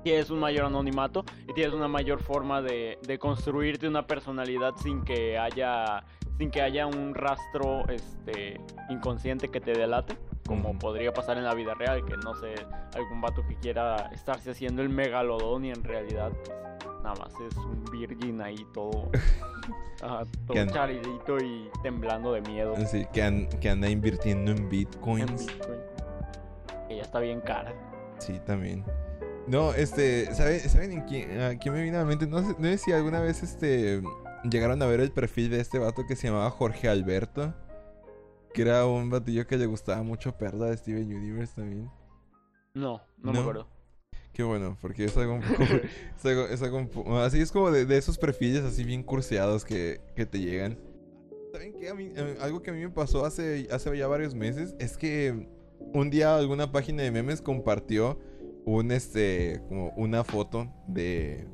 tienes 0.04 0.30
un 0.30 0.38
mayor 0.38 0.66
anonimato 0.66 1.24
y 1.48 1.52
tienes 1.52 1.74
una 1.74 1.88
mayor 1.88 2.22
forma 2.22 2.62
de, 2.62 2.98
de 3.02 3.18
construirte 3.18 3.88
una 3.88 4.06
personalidad 4.06 4.74
sin 4.76 5.02
que 5.02 5.36
haya 5.36 6.04
sin 6.38 6.50
que 6.50 6.62
haya 6.62 6.86
un 6.86 7.14
rastro 7.14 7.86
este 7.88 8.60
inconsciente 8.88 9.48
que 9.48 9.60
te 9.60 9.72
delate 9.72 10.16
como 10.46 10.78
podría 10.78 11.12
pasar 11.12 11.36
en 11.36 11.44
la 11.44 11.52
vida 11.54 11.74
real 11.74 12.04
que 12.04 12.16
no 12.16 12.34
sé 12.36 12.54
algún 12.94 13.20
vato 13.20 13.44
que 13.46 13.56
quiera 13.56 14.08
estarse 14.14 14.52
haciendo 14.52 14.80
el 14.82 14.88
megalodón 14.88 15.64
y 15.66 15.70
en 15.70 15.82
realidad 15.84 16.30
pues, 16.44 16.56
nada 17.02 17.14
más 17.16 17.32
es 17.40 17.56
un 17.58 17.84
virgin 17.92 18.40
ahí 18.40 18.64
todo, 18.72 19.10
ajá, 20.02 20.24
todo 20.46 20.66
charidito 20.66 21.38
y 21.38 21.68
temblando 21.82 22.32
de 22.32 22.40
miedo. 22.42 22.74
Sí, 22.86 23.06
que, 23.12 23.48
que 23.60 23.68
anda 23.70 23.88
invirtiendo 23.88 24.52
en 24.52 24.58
en 24.58 24.68
bitcoins. 24.68 25.46
Bitcoin. 25.46 25.80
Que 26.88 26.96
ya 26.96 27.02
está 27.02 27.20
bien 27.20 27.40
cara. 27.40 27.72
Sí, 28.18 28.40
también. 28.46 28.84
No, 29.46 29.72
este, 29.72 30.34
¿sabe- 30.34 30.60
¿saben 30.60 30.92
en 30.92 31.00
quién, 31.02 31.40
a 31.40 31.58
quién 31.58 31.74
me 31.74 31.82
vino 31.82 31.96
a 31.98 32.00
la 32.00 32.06
mente? 32.06 32.26
No 32.26 32.40
sé, 32.40 32.54
no 32.58 32.64
sé 32.68 32.78
si 32.78 32.92
alguna 32.92 33.20
vez 33.20 33.42
este 33.42 34.02
llegaron 34.50 34.82
a 34.82 34.86
ver 34.86 35.00
el 35.00 35.10
perfil 35.12 35.50
de 35.50 35.60
este 35.60 35.78
vato 35.78 36.06
que 36.06 36.16
se 36.16 36.28
llamaba 36.28 36.50
Jorge 36.50 36.88
Alberto. 36.88 37.54
Que 38.54 38.62
era 38.62 38.86
un 38.86 39.10
batillo 39.10 39.46
que 39.46 39.56
le 39.58 39.66
gustaba 39.66 40.02
mucho 40.02 40.36
Perla 40.36 40.66
de 40.66 40.76
Steven 40.76 41.04
Universe 41.14 41.54
también. 41.56 41.90
No, 42.74 43.02
no, 43.18 43.32
me 43.32 43.38
acuerdo. 43.40 43.68
Qué 44.32 44.42
bueno, 44.42 44.76
porque 44.80 45.04
es 45.04 45.16
algo 45.16 45.34
un 45.34 45.40
poco. 45.42 45.64
es 45.64 46.24
algo, 46.24 46.46
es 46.46 46.62
algo 46.62 46.78
un 46.78 46.88
po- 46.88 47.18
así 47.18 47.40
es 47.40 47.50
como 47.52 47.70
de, 47.70 47.84
de 47.86 47.96
esos 47.98 48.18
perfiles 48.18 48.62
así 48.64 48.84
bien 48.84 49.02
curseados 49.02 49.64
que, 49.64 50.00
que 50.16 50.26
te 50.26 50.38
llegan. 50.40 50.78
¿Saben 51.52 51.74
qué? 51.78 51.88
A 51.88 51.94
mí, 51.94 52.12
algo 52.40 52.62
que 52.62 52.70
a 52.70 52.72
mí 52.72 52.80
me 52.80 52.90
pasó 52.90 53.24
hace, 53.24 53.68
hace 53.70 53.96
ya 53.96 54.06
varios 54.06 54.34
meses 54.34 54.74
es 54.78 54.96
que 54.96 55.48
un 55.92 56.10
día 56.10 56.36
alguna 56.36 56.70
página 56.72 57.02
de 57.02 57.10
memes 57.10 57.40
compartió 57.42 58.18
un 58.64 58.92
este 58.92 59.60
como 59.68 59.90
una 59.96 60.24
foto 60.24 60.72
de. 60.86 61.46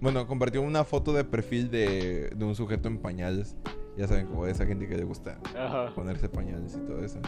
Bueno, 0.00 0.26
compartió 0.26 0.62
una 0.62 0.84
foto 0.84 1.12
de 1.12 1.24
perfil 1.24 1.70
de, 1.70 2.30
de 2.34 2.44
un 2.44 2.54
sujeto 2.54 2.88
en 2.88 2.98
pañales. 2.98 3.56
Ya 3.96 4.06
saben, 4.06 4.26
como 4.26 4.44
de 4.44 4.52
esa 4.52 4.64
gente 4.64 4.86
que 4.86 4.96
le 4.96 5.02
gusta 5.02 5.38
Ajá. 5.56 5.92
ponerse 5.94 6.28
pañales 6.28 6.76
y 6.76 6.86
todo 6.86 7.04
eso. 7.04 7.18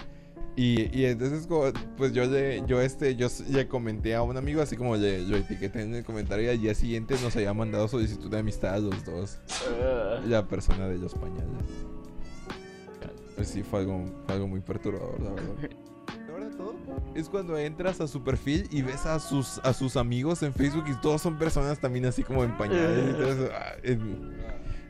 Y, 0.57 0.97
y 0.97 1.05
entonces 1.07 1.49
pues 1.97 2.13
yo 2.13 2.25
le, 2.27 2.65
yo 2.67 2.81
este, 2.81 3.17
yo 3.17 3.29
le 3.51 3.67
comenté 3.67 4.15
a 4.15 4.23
un 4.23 4.37
amigo 4.37 4.61
así 4.63 4.77
como 4.77 4.97
le, 4.97 5.23
lo 5.27 5.37
etiqueté 5.37 5.83
en 5.83 5.95
el 5.95 6.05
comentario 6.05 6.47
y 6.47 6.49
al 6.49 6.61
día 6.61 6.75
siguiente 6.75 7.15
nos 7.23 7.35
había 7.37 7.55
mandado 7.55 7.89
solicitud 7.89 8.31
de 8.31 8.39
amistad 8.39 8.75
a 8.75 8.79
los 8.79 9.05
dos. 9.05 9.39
Ugh. 9.69 10.27
La 10.29 10.47
persona 10.47 10.89
de 10.89 10.99
los 10.99 11.15
pañales. 11.15 11.65
Pues 13.37 13.49
sí, 13.49 13.63
fue 13.63 13.81
algo, 13.81 14.05
fue 14.27 14.35
algo 14.35 14.49
muy 14.49 14.61
perturbador, 14.61 15.21
la 15.21 15.31
verdad. 15.31 15.55
Peor 16.41 16.51
de 16.51 16.57
todo 16.57 16.75
es 17.15 17.29
cuando 17.29 17.59
entras 17.59 18.01
a 18.01 18.09
su 18.09 18.23
perfil 18.23 18.67
y 18.71 18.83
ves 18.83 19.07
a 19.07 19.19
sus, 19.19 19.59
a 19.59 19.73
sus 19.73 19.97
amigos 19.97 20.43
en 20.43 20.53
Facebook 20.53 20.85
y 20.89 20.95
todos 21.01 21.21
son 21.21 21.39
personas 21.39 21.79
también 21.79 22.07
así 22.07 22.23
como 22.23 22.45
en 22.45 22.57
pañales 22.57 23.19
eso. 23.19 23.49
Ah, 23.53 23.73
em, 23.83 24.33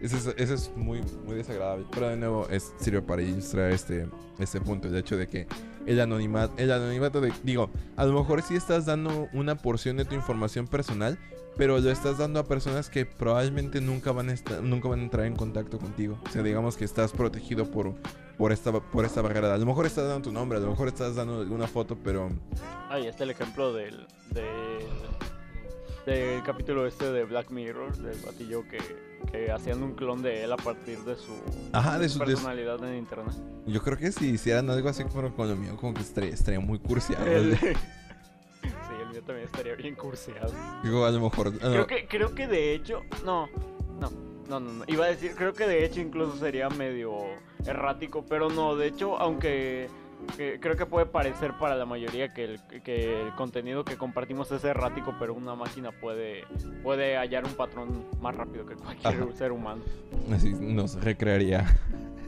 Eso 0.00 0.16
es, 0.16 0.34
eso 0.36 0.54
es 0.54 0.72
muy, 0.76 1.02
muy 1.24 1.36
desagradable. 1.36 1.86
Pero 1.90 2.08
de 2.08 2.16
nuevo, 2.16 2.48
es, 2.48 2.72
sirve 2.78 3.02
para 3.02 3.22
ilustrar 3.22 3.70
este, 3.72 4.08
este 4.38 4.60
punto. 4.60 4.88
El 4.88 4.96
hecho 4.96 5.16
de 5.16 5.26
que 5.26 5.46
el 5.86 6.00
anonimato, 6.00 6.54
el 6.56 6.72
anonimato 6.72 7.20
de... 7.20 7.32
Digo, 7.42 7.70
a 7.96 8.04
lo 8.04 8.12
mejor 8.12 8.42
sí 8.42 8.54
estás 8.54 8.86
dando 8.86 9.28
una 9.32 9.56
porción 9.56 9.96
de 9.96 10.04
tu 10.04 10.14
información 10.14 10.66
personal, 10.66 11.18
pero 11.56 11.78
lo 11.78 11.90
estás 11.90 12.18
dando 12.18 12.40
a 12.40 12.44
personas 12.44 12.88
que 12.88 13.04
probablemente 13.04 13.80
nunca 13.80 14.12
van 14.12 14.30
a, 14.30 14.32
estar, 14.32 14.62
nunca 14.62 14.88
van 14.88 15.00
a 15.00 15.02
entrar 15.02 15.26
en 15.26 15.36
contacto 15.36 15.78
contigo. 15.78 16.18
O 16.26 16.30
sea, 16.30 16.42
digamos 16.42 16.76
que 16.76 16.84
estás 16.84 17.12
protegido 17.12 17.70
por, 17.70 17.94
por, 18.40 18.52
esta, 18.52 18.72
por 18.72 19.04
esta 19.04 19.20
barrera. 19.20 19.52
A 19.54 19.58
lo 19.58 19.66
mejor 19.66 19.84
estás 19.84 20.08
dando 20.08 20.22
tu 20.22 20.32
nombre, 20.32 20.56
a 20.56 20.62
lo 20.62 20.70
mejor 20.70 20.88
estás 20.88 21.14
dando 21.14 21.40
alguna 21.42 21.66
foto, 21.68 21.96
pero... 22.02 22.30
Ahí 22.88 23.06
está 23.06 23.24
el 23.24 23.30
ejemplo 23.30 23.74
del, 23.74 24.06
del, 24.30 24.86
del 26.06 26.42
capítulo 26.42 26.86
este 26.86 27.12
de 27.12 27.24
Black 27.24 27.50
Mirror, 27.50 27.94
del 27.98 28.18
batillo 28.24 28.62
que, 28.66 28.78
que 29.30 29.52
hacían 29.52 29.82
un 29.82 29.92
clon 29.92 30.22
de 30.22 30.42
él 30.44 30.52
a 30.52 30.56
partir 30.56 30.98
de 31.00 31.16
su, 31.16 31.32
Ajá, 31.72 31.98
de 31.98 32.08
su- 32.08 32.18
de 32.20 32.24
su- 32.24 32.30
personalidad 32.32 32.82
en 32.84 32.96
internet. 32.96 33.34
Yo 33.66 33.82
creo 33.82 33.98
que 33.98 34.10
si 34.10 34.30
hicieran 34.30 34.70
algo 34.70 34.88
así 34.88 35.04
como 35.04 35.34
con 35.36 35.48
lo 35.48 35.56
mío, 35.56 35.76
como 35.76 35.92
que 35.92 36.00
estaría, 36.00 36.30
estaría 36.32 36.60
muy 36.60 36.78
cursiado. 36.78 37.24
Sí, 38.62 38.94
el 39.02 39.08
mío 39.10 39.22
también 39.22 39.46
estaría 39.46 39.74
bien 39.74 39.94
curseado. 39.94 40.52
Digo, 40.82 41.04
a 41.06 41.10
lo 41.10 41.20
mejor... 41.20 41.56
Creo 41.58 41.86
que, 41.86 42.06
creo 42.06 42.34
que 42.34 42.46
de 42.46 42.74
hecho, 42.74 43.02
no, 43.24 43.48
no, 43.98 44.10
no, 44.50 44.58
no, 44.60 44.72
no. 44.72 44.84
Iba 44.88 45.04
a 45.06 45.08
decir, 45.08 45.32
creo 45.36 45.52
que 45.54 45.66
de 45.66 45.84
hecho 45.84 46.00
incluso 46.00 46.36
sería 46.36 46.68
medio 46.68 47.14
errático, 47.66 48.24
pero 48.28 48.50
no, 48.50 48.74
de 48.76 48.88
hecho, 48.88 49.16
aunque 49.18 49.88
que- 50.36 50.58
creo 50.60 50.76
que 50.76 50.84
puede 50.86 51.06
parecer 51.06 51.52
para 51.58 51.76
la 51.76 51.86
mayoría 51.86 52.34
que 52.34 52.44
el, 52.44 52.60
que 52.84 53.22
el 53.22 53.32
contenido 53.36 53.84
que 53.84 53.96
compartimos 53.96 54.50
es 54.52 54.62
errático, 54.64 55.14
pero 55.18 55.32
una 55.34 55.54
máquina 55.54 55.92
puede, 55.92 56.44
puede 56.82 57.16
hallar 57.16 57.44
un 57.44 57.54
patrón 57.54 58.04
más 58.20 58.34
rápido 58.34 58.66
que 58.66 58.74
cualquier 58.74 59.22
Ajá. 59.22 59.32
ser 59.36 59.52
humano. 59.52 59.82
Así 60.32 60.50
nos 60.52 61.02
recrearía. 61.02 61.64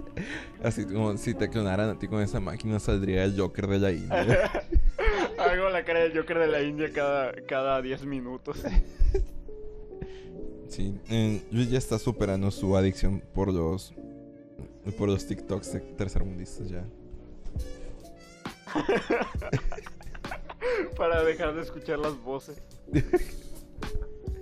Así 0.63 0.87
como 0.87 1.17
si 1.17 1.35
te 1.35 1.49
clonaran 1.51 1.89
a 1.91 1.99
ti 1.99 2.07
con 2.07 2.21
esa 2.23 2.39
máquina 2.39 2.79
saldría 2.79 3.25
el 3.25 3.39
Joker 3.39 3.67
de 3.67 3.79
la 3.79 3.91
India. 3.93 4.51
Hago 5.39 5.69
la 5.71 5.85
cara 5.85 6.01
del 6.01 6.17
Joker 6.17 6.39
de 6.39 6.47
la 6.47 6.63
India 6.63 6.89
cada, 6.95 7.33
cada 7.49 7.83
10 7.83 8.05
minutos. 8.07 8.63
Sí, 10.73 10.99
eh, 11.11 11.43
Luis 11.51 11.69
ya 11.69 11.77
está 11.77 11.99
superando 11.99 12.51
su 12.51 12.75
adicción 12.79 13.23
por 13.35 13.53
los 13.53 13.93
por 14.97 15.11
los 15.11 15.27
TikToks 15.27 15.75
de 15.75 15.81
tercermundistas 15.81 16.71
ya. 16.71 16.83
Para 20.97 21.23
dejar 21.25 21.55
de 21.55 21.61
escuchar 21.61 21.99
las 21.99 22.17
voces. 22.17 22.57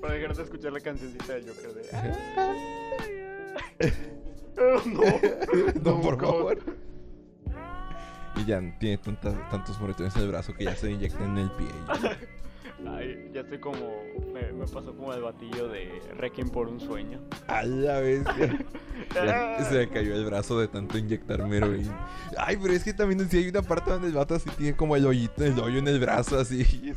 Para 0.01 0.15
dejar 0.15 0.37
de 0.37 0.45
escuchar 0.45 0.73
la 0.73 0.79
cancioncita 0.79 1.33
del 1.33 1.49
Joker 1.49 1.75
de... 1.75 1.83
No. 4.87 5.03
No, 5.83 6.01
por 6.01 6.21
favor. 6.21 6.59
Y 8.37 8.45
ya 8.45 8.63
tiene 8.79 8.99
tantos 8.99 9.81
moretones 9.81 10.15
en 10.15 10.23
el 10.23 10.29
brazo 10.29 10.55
que 10.55 10.63
ya 10.63 10.77
se 10.77 10.93
inyectan 10.93 11.37
en 11.37 11.39
el 11.39 11.51
pie. 11.53 11.67
Ay, 12.89 13.31
ya 13.33 13.41
estoy 13.43 13.59
como... 13.59 14.03
Me, 14.33 14.53
me 14.53 14.65
pasó 14.67 14.95
como 14.97 15.13
el 15.13 15.23
batillo 15.23 15.69
de 15.69 16.01
Requiem 16.17 16.49
por 16.51 16.69
un 16.69 16.81
sueño. 16.81 17.21
A 17.47 17.63
la 17.63 18.01
vez. 18.01 18.25
Ya 19.15 19.65
se 19.65 19.75
le 19.75 19.89
cayó 19.89 20.15
el 20.15 20.25
brazo 20.27 20.61
de 20.61 20.69
tanto 20.69 20.99
inyectarme 20.99 21.57
heroína. 21.57 22.07
Ay, 22.37 22.59
pero 22.61 22.75
es 22.75 22.85
que 22.85 22.93
también 22.93 23.29
sí 23.31 23.39
hay 23.39 23.49
una 23.49 23.63
parte 23.63 23.91
donde 23.91 24.09
el 24.09 24.15
vato 24.15 24.35
así 24.35 24.51
tiene 24.51 24.77
como 24.77 24.95
el 24.95 25.07
hoyito, 25.07 25.43
el 25.43 25.59
hoyo 25.59 25.79
en 25.79 25.89
el 25.89 25.99
brazo 25.99 26.39
así. 26.39 26.61
y 26.83 26.93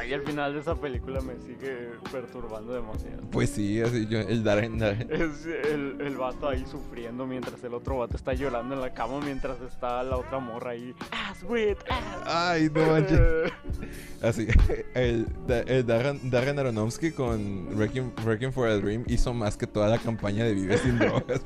ay. 0.00 0.12
Al 0.14 0.22
final 0.22 0.54
de 0.54 0.60
esa 0.60 0.74
película 0.74 1.20
me 1.20 1.36
sigue 1.40 1.90
perturbando 2.10 2.72
demasiado. 2.72 3.20
Pues 3.30 3.50
sí, 3.50 3.80
así 3.82 4.06
yo, 4.06 4.18
el 4.20 4.42
Darren, 4.42 4.78
Darren- 4.80 5.10
Es 5.10 5.44
el, 5.46 6.00
el 6.00 6.16
vato 6.16 6.48
ahí 6.48 6.64
sufriendo 6.66 7.26
mientras 7.26 7.62
el 7.64 7.74
otro 7.74 7.98
vato 7.98 8.16
está 8.16 8.32
llorando 8.32 8.74
en 8.74 8.80
la 8.80 8.92
cama 8.94 9.20
mientras 9.22 9.60
está 9.60 10.02
la 10.02 10.16
otra 10.16 10.38
morra 10.38 10.70
ahí. 10.70 10.94
Ass 11.10 11.44
with 11.44 11.76
ass. 11.90 12.22
Ay, 12.26 12.70
no 12.74 12.86
manches. 12.86 13.52
Así, 14.22 14.46
el, 14.94 15.26
Da- 15.46 15.60
el 15.60 15.86
Darren, 15.86 16.30
Darren 16.30 16.58
Aronofsky 16.58 17.12
con 17.12 17.68
Wrecking, 17.76 18.12
Wrecking 18.24 18.52
for 18.52 18.68
a 18.68 18.76
Dream 18.76 19.04
hizo 19.06 19.32
más 19.34 19.56
que 19.56 19.66
toda 19.66 19.88
la 19.88 19.98
campaña 19.98 20.44
de 20.44 20.54
Vive 20.54 20.76
sin 20.78 20.98
drogas. 20.98 21.42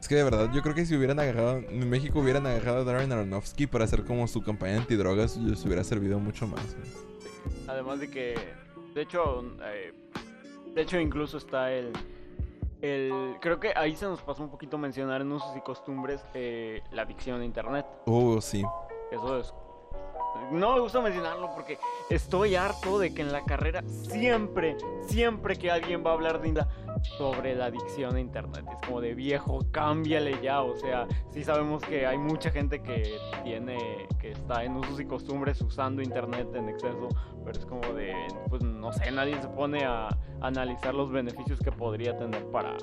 Es 0.00 0.08
que 0.08 0.14
de 0.14 0.22
verdad, 0.24 0.50
yo 0.54 0.62
creo 0.62 0.74
que 0.74 0.86
si 0.86 0.94
hubieran 0.94 1.18
agarrado, 1.18 1.58
en 1.58 1.88
México 1.90 2.20
hubieran 2.20 2.46
agarrado 2.46 2.82
a 2.82 2.84
Darren 2.84 3.10
Aronofsky 3.10 3.66
para 3.66 3.84
hacer 3.84 4.04
como 4.04 4.28
su 4.28 4.40
campaña 4.42 4.76
antidrogas, 4.76 5.36
les 5.36 5.64
hubiera 5.64 5.82
servido 5.82 6.20
mucho 6.20 6.46
más. 6.46 6.76
Además 7.66 7.98
de 7.98 8.08
que, 8.08 8.34
de 8.94 9.02
hecho, 9.02 9.42
eh, 9.64 9.92
de 10.74 10.82
hecho 10.82 11.00
incluso 11.00 11.38
está 11.38 11.72
el, 11.72 11.92
el, 12.82 13.34
creo 13.40 13.58
que 13.58 13.72
ahí 13.74 13.96
se 13.96 14.04
nos 14.04 14.22
pasó 14.22 14.44
un 14.44 14.50
poquito 14.50 14.78
mencionar 14.78 15.22
en 15.22 15.32
usos 15.32 15.56
y 15.56 15.60
costumbres 15.62 16.20
eh, 16.34 16.82
la 16.92 17.02
adicción 17.02 17.40
a 17.40 17.44
internet. 17.44 17.86
Oh, 18.04 18.40
sí. 18.40 18.62
Eso 19.10 19.38
es. 19.38 19.54
No 20.52 20.74
me 20.74 20.80
gusta 20.80 21.00
mencionarlo 21.00 21.50
porque 21.54 21.78
estoy 22.10 22.54
harto 22.54 22.98
de 22.98 23.12
que 23.12 23.22
en 23.22 23.32
la 23.32 23.44
carrera 23.44 23.82
siempre, 23.86 24.76
siempre 25.06 25.56
que 25.56 25.70
alguien 25.70 26.04
va 26.04 26.10
a 26.10 26.14
hablar 26.14 26.40
de 26.40 26.64
sobre 27.18 27.54
la 27.54 27.66
adicción 27.66 28.16
a 28.16 28.20
internet, 28.20 28.64
es 28.70 28.86
como 28.86 29.00
de 29.00 29.14
viejo, 29.14 29.60
cámbiale 29.70 30.40
ya. 30.42 30.62
O 30.62 30.76
sea, 30.76 31.06
sí 31.30 31.44
sabemos 31.44 31.82
que 31.82 32.06
hay 32.06 32.18
mucha 32.18 32.50
gente 32.50 32.82
que 32.82 33.18
tiene, 33.42 34.06
que 34.20 34.32
está 34.32 34.64
en 34.64 34.76
usos 34.76 35.00
y 35.00 35.06
costumbres 35.06 35.60
usando 35.60 36.02
internet 36.02 36.48
en 36.54 36.68
exceso, 36.68 37.08
pero 37.44 37.58
es 37.58 37.66
como 37.66 37.92
de, 37.94 38.14
pues 38.48 38.62
no 38.62 38.92
sé, 38.92 39.10
nadie 39.10 39.40
se 39.40 39.48
pone 39.48 39.84
a 39.84 40.08
analizar 40.40 40.94
los 40.94 41.10
beneficios 41.10 41.58
que 41.60 41.72
podría 41.72 42.16
tener 42.16 42.44
para. 42.50 42.76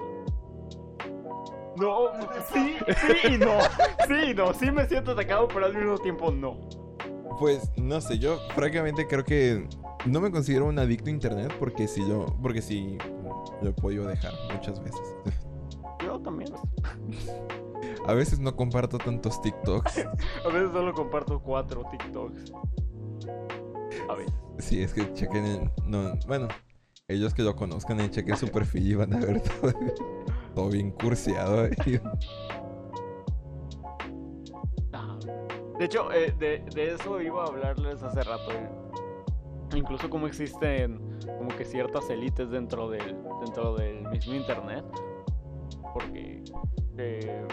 No, 1.78 2.12
sí, 2.54 2.76
sí 2.88 3.34
y 3.34 3.38
no. 3.38 3.60
Sí 4.08 4.32
y 4.32 4.34
no. 4.34 4.54
Sí 4.54 4.72
me 4.72 4.88
siento 4.88 5.12
atacado, 5.12 5.48
pero 5.48 5.66
al 5.66 5.76
mismo 5.76 5.98
tiempo 5.98 6.32
no. 6.32 6.58
Pues 7.40 7.72
no 7.78 8.00
sé, 8.00 8.20
yo 8.20 8.38
francamente 8.56 9.08
creo 9.08 9.24
que 9.24 9.68
no 10.06 10.22
me 10.22 10.32
considero 10.32 10.66
un 10.66 10.78
adicto 10.78 11.10
a 11.10 11.12
internet 11.12 11.54
porque 11.60 11.88
si 11.88 12.08
yo, 12.08 12.26
porque 12.42 12.62
sí 12.62 12.98
lo 13.62 13.70
he 13.70 13.74
podido 13.74 14.08
dejar 14.08 14.34
muchas 14.54 14.84
veces. 14.84 15.16
Yo 16.04 16.20
también. 16.20 16.54
A 18.06 18.14
veces 18.14 18.40
no 18.40 18.56
comparto 18.56 18.98
tantos 18.98 19.42
TikToks. 19.42 20.00
A 20.46 20.48
veces 20.50 20.72
solo 20.72 20.94
comparto 20.94 21.42
cuatro 21.42 21.84
TikToks. 21.92 22.54
A 24.10 24.16
veces. 24.16 24.34
Sí, 24.60 24.82
es 24.82 24.94
que 24.94 25.12
chequen 25.14 25.46
el. 25.46 25.72
No, 25.86 26.14
bueno, 26.28 26.48
ellos 27.08 27.34
que 27.34 27.42
lo 27.42 27.56
conozcan 27.56 28.00
y 28.02 28.10
chequen 28.10 28.38
su 28.38 28.48
perfil 28.50 28.92
y 28.92 28.96
van 28.96 29.14
a 29.14 29.20
ver 29.20 29.42
todo, 29.42 29.74
todo 30.54 30.70
bien 30.70 30.92
curseado. 30.92 31.64
ahí. 31.66 32.00
Ajá. 34.92 35.18
De 35.80 35.86
hecho, 35.86 36.12
eh, 36.12 36.34
de, 36.38 36.94
eso 36.94 37.20
iba 37.22 37.44
a 37.44 37.48
hablarles 37.48 38.04
hace 38.04 38.22
rato. 38.24 38.52
eh. 38.52 38.70
Incluso 39.76 40.10
como 40.10 40.28
existen 40.28 41.00
como 41.38 41.50
que 41.58 41.66
ciertas 41.66 42.10
élites 42.10 42.52
dentro 42.52 42.90
del 42.90 43.18
dentro 43.44 43.76
del 43.76 44.08
mismo 44.10 44.36
internet 44.36 44.86
porque 45.94 46.44
eh, 46.98 47.48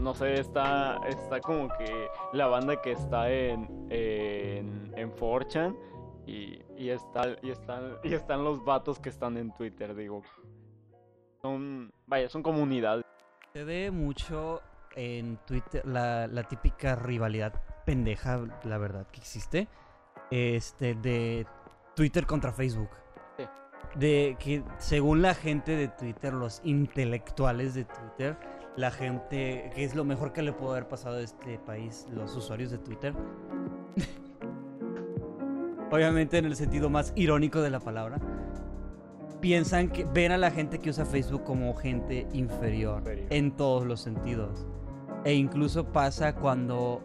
no 0.00 0.14
sé 0.14 0.40
está 0.40 0.98
está 1.06 1.40
como 1.40 1.68
que 1.78 2.08
la 2.32 2.46
banda 2.48 2.80
que 2.80 2.92
está 2.92 3.30
en 3.30 3.86
en, 3.90 4.92
en 4.96 5.12
4chan 5.12 5.76
y, 6.26 6.60
y 6.76 6.88
está 6.90 7.36
y 7.42 7.50
están 7.50 7.98
y 8.02 8.14
están 8.14 8.42
los 8.42 8.64
vatos 8.64 8.98
que 8.98 9.10
están 9.10 9.36
en 9.36 9.52
Twitter 9.54 9.94
digo 9.94 10.22
son 11.48 11.92
vaya 12.06 12.28
son 12.28 12.42
comunidades 12.42 13.04
Se 13.52 13.64
ve 13.64 13.90
mucho 13.90 14.62
en 14.94 15.38
Twitter 15.46 15.86
la, 15.86 16.26
la 16.26 16.42
típica 16.44 16.94
rivalidad 16.96 17.54
pendeja, 17.88 18.40
la 18.64 18.76
verdad, 18.76 19.06
que 19.06 19.18
existe. 19.20 19.66
Este, 20.30 20.94
de 20.94 21.46
Twitter 21.96 22.26
contra 22.26 22.52
Facebook. 22.52 22.90
Sí. 23.38 23.44
De 23.94 24.36
que 24.38 24.62
según 24.76 25.22
la 25.22 25.34
gente 25.34 25.74
de 25.74 25.88
Twitter, 25.88 26.34
los 26.34 26.60
intelectuales 26.64 27.72
de 27.72 27.84
Twitter, 27.84 28.36
la 28.76 28.90
gente, 28.90 29.70
que 29.74 29.84
es 29.84 29.94
lo 29.94 30.04
mejor 30.04 30.34
que 30.34 30.42
le 30.42 30.52
pudo 30.52 30.72
haber 30.72 30.86
pasado 30.86 31.16
a 31.16 31.22
este 31.22 31.58
país, 31.60 32.06
los 32.10 32.36
usuarios 32.36 32.70
de 32.70 32.76
Twitter. 32.76 33.14
Obviamente 35.90 36.36
en 36.36 36.44
el 36.44 36.56
sentido 36.56 36.90
más 36.90 37.14
irónico 37.16 37.62
de 37.62 37.70
la 37.70 37.80
palabra. 37.80 38.18
Piensan 39.40 39.88
que 39.88 40.04
ven 40.04 40.32
a 40.32 40.36
la 40.36 40.50
gente 40.50 40.78
que 40.78 40.90
usa 40.90 41.04
Facebook 41.04 41.44
como 41.44 41.74
gente 41.74 42.26
inferior, 42.32 42.98
Inferior. 42.98 43.26
en 43.30 43.52
todos 43.56 43.86
los 43.86 44.00
sentidos. 44.00 44.66
E 45.24 45.34
incluso 45.34 45.84
pasa 45.84 46.34
cuando 46.34 47.02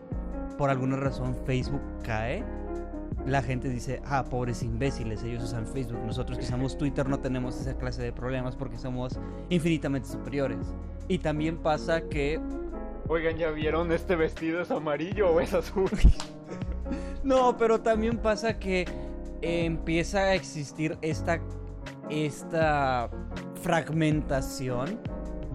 por 0.58 0.70
alguna 0.70 0.96
razón 0.98 1.36
Facebook 1.46 1.82
cae. 2.04 2.44
La 3.28 3.42
gente 3.42 3.70
dice, 3.70 4.02
ah, 4.06 4.26
pobres 4.26 4.64
imbéciles, 4.64 5.24
ellos 5.24 5.44
usan 5.44 5.66
Facebook. 5.68 6.00
Nosotros 6.06 6.38
que 6.38 6.44
usamos 6.44 6.78
Twitter 6.78 7.08
no 7.08 7.20
tenemos 7.20 7.60
esa 7.60 7.78
clase 7.78 8.02
de 8.02 8.12
problemas 8.12 8.56
porque 8.56 8.78
somos 8.78 9.18
infinitamente 9.50 10.10
superiores. 10.10 10.58
Y 11.08 11.20
también 11.20 11.58
pasa 11.58 12.02
que 12.10 12.40
oigan 13.08 13.38
ya 13.38 13.50
vieron 13.52 13.92
este 13.92 14.16
vestido 14.16 14.62
es 14.62 14.72
amarillo 14.72 15.30
o 15.32 15.40
es 15.40 15.54
azul 15.54 15.90
No, 17.24 17.56
pero 17.58 17.80
también 17.80 18.18
pasa 18.18 18.60
que 18.60 18.86
empieza 19.42 20.20
a 20.20 20.34
existir 20.36 20.98
esta, 21.02 21.40
esta 22.10 23.10
fragmentación 23.62 25.00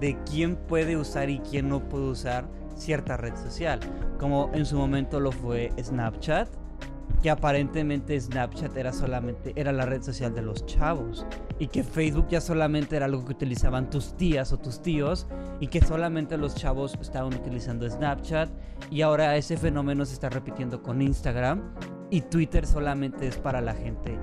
de 0.01 0.17
quién 0.25 0.57
puede 0.57 0.97
usar 0.97 1.29
y 1.31 1.41
quién 1.41 1.69
no 1.69 1.89
puede 1.89 2.05
usar 2.05 2.49
cierta 2.77 3.17
red 3.17 3.35
social. 3.37 3.81
Como 4.19 4.51
en 4.55 4.65
su 4.65 4.77
momento 4.77 5.21
lo 5.21 5.33
fue 5.33 5.73
Snapchat, 5.81 6.49
que 7.23 7.31
aparentemente 7.31 8.19
Snapchat 8.21 8.77
era 8.77 8.93
solamente 8.93 9.53
era 9.57 9.73
la 9.73 9.85
red 9.85 10.03
social 10.03 10.35
de 10.35 10.43
los 10.43 10.65
chavos 10.67 11.27
y 11.59 11.67
que 11.67 11.83
Facebook 11.83 12.29
ya 12.29 12.41
solamente 12.41 12.97
era 12.97 13.07
algo 13.07 13.25
que 13.25 13.33
utilizaban 13.33 13.91
tus 13.91 14.17
tías 14.17 14.53
o 14.53 14.59
tus 14.59 14.81
tíos 14.81 15.27
y 15.59 15.67
que 15.67 15.81
solamente 15.81 16.37
los 16.37 16.55
chavos 16.55 16.97
estaban 17.01 17.35
utilizando 17.35 17.91
Snapchat 17.91 18.49
y 18.91 19.03
ahora 19.03 19.37
ese 19.37 19.57
fenómeno 19.57 20.05
se 20.05 20.15
está 20.15 20.29
repitiendo 20.29 20.83
con 20.83 21.03
Instagram 21.03 21.75
y 22.11 22.21
Twitter 22.21 22.67
solamente 22.67 23.27
es 23.27 23.37
para 23.37 23.61
la 23.61 23.75
gente 23.75 24.17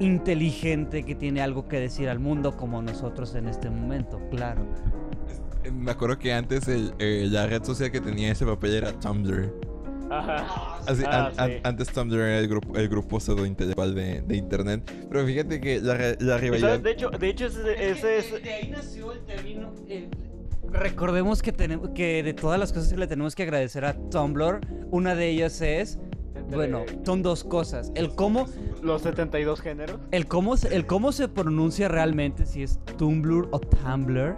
inteligente 0.00 1.04
que 1.04 1.14
tiene 1.14 1.40
algo 1.42 1.68
que 1.68 1.78
decir 1.80 2.08
al 2.08 2.18
mundo 2.18 2.56
como 2.56 2.82
nosotros 2.82 3.34
en 3.34 3.48
este 3.48 3.70
momento, 3.70 4.20
claro. 4.30 4.66
Me 5.72 5.90
acuerdo 5.90 6.18
que 6.18 6.32
antes 6.32 6.68
el, 6.68 6.92
eh, 6.98 7.26
la 7.30 7.46
red 7.46 7.62
social 7.64 7.90
que 7.90 8.00
tenía 8.00 8.30
ese 8.32 8.44
papel 8.44 8.74
era 8.74 8.92
Tumblr. 8.92 9.52
Ajá. 10.10 10.76
Así, 10.86 11.02
Ah, 11.06 11.28
an- 11.28 11.32
an- 11.40 11.50
sí. 11.50 11.56
Antes 11.64 11.88
Tumblr 11.88 12.20
era 12.20 12.38
el 12.38 12.48
grupo, 12.48 12.76
el 12.76 12.88
grupo 12.88 13.18
pseudo 13.18 13.46
intelectual 13.46 13.94
de, 13.94 14.20
de 14.20 14.36
internet. 14.36 14.82
Pero 15.10 15.26
fíjate 15.26 15.60
que 15.60 15.80
la, 15.80 15.94
la 16.20 16.36
¿Y 16.36 16.40
rivalidad. 16.40 16.68
sabes? 16.68 16.82
De 16.82 16.90
hecho, 16.90 17.08
de 17.10 17.28
hecho 17.30 17.46
ese, 17.46 17.90
ese 17.90 18.18
es... 18.18 18.42
De 18.42 18.52
ahí 18.52 18.68
nació 18.68 19.12
el 19.12 19.20
término. 19.24 19.72
Recordemos 20.70 21.40
que, 21.40 21.52
tenemos, 21.52 21.90
que 21.90 22.22
de 22.22 22.34
todas 22.34 22.58
las 22.58 22.72
cosas 22.72 22.92
que 22.92 22.98
le 22.98 23.06
tenemos 23.06 23.34
que 23.34 23.44
agradecer 23.44 23.84
a 23.84 23.94
Tumblr, 23.94 24.60
una 24.90 25.14
de 25.14 25.28
ellas 25.30 25.60
es. 25.62 25.98
Bueno, 26.50 26.84
son 27.04 27.22
dos 27.22 27.44
cosas. 27.44 27.92
El 27.94 28.14
cómo, 28.14 28.46
Los 28.82 29.02
72 29.02 29.60
géneros. 29.60 29.98
el 30.10 30.26
cómo, 30.26 30.56
se- 30.56 30.74
el 30.74 30.86
cómo 30.86 31.12
se 31.12 31.28
pronuncia 31.28 31.88
realmente, 31.88 32.46
si 32.46 32.62
es 32.62 32.78
Tumblr 32.98 33.48
o 33.50 33.60
Tumblr. 33.60 34.34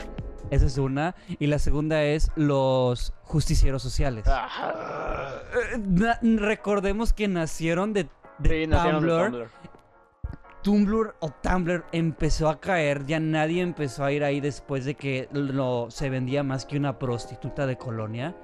Esa 0.50 0.66
es 0.66 0.78
una. 0.78 1.14
Y 1.40 1.46
la 1.48 1.58
segunda 1.58 2.04
es 2.04 2.30
los 2.36 3.12
justicieros 3.22 3.82
sociales. 3.82 4.24
Eh, 4.28 6.36
recordemos 6.36 7.12
que 7.12 7.28
nacieron 7.28 7.92
de, 7.92 8.08
de 8.38 8.62
Sí, 8.62 8.66
nacieron 8.66 9.02
de 9.02 9.08
Tumblr. 9.08 9.30
Tumblr. 9.30 9.50
Tumblr 10.62 11.14
o 11.20 11.30
Tumblr 11.30 11.84
empezó 11.92 12.48
a 12.48 12.58
caer, 12.60 13.06
ya 13.06 13.20
nadie 13.20 13.62
empezó 13.62 14.04
a 14.04 14.10
ir 14.10 14.24
ahí 14.24 14.40
después 14.40 14.84
de 14.84 14.96
que 14.96 15.28
lo, 15.32 15.86
se 15.90 16.10
vendía 16.10 16.42
más 16.42 16.66
que 16.66 16.76
una 16.76 16.98
prostituta 16.98 17.66
de 17.66 17.76
colonia. 17.78 18.34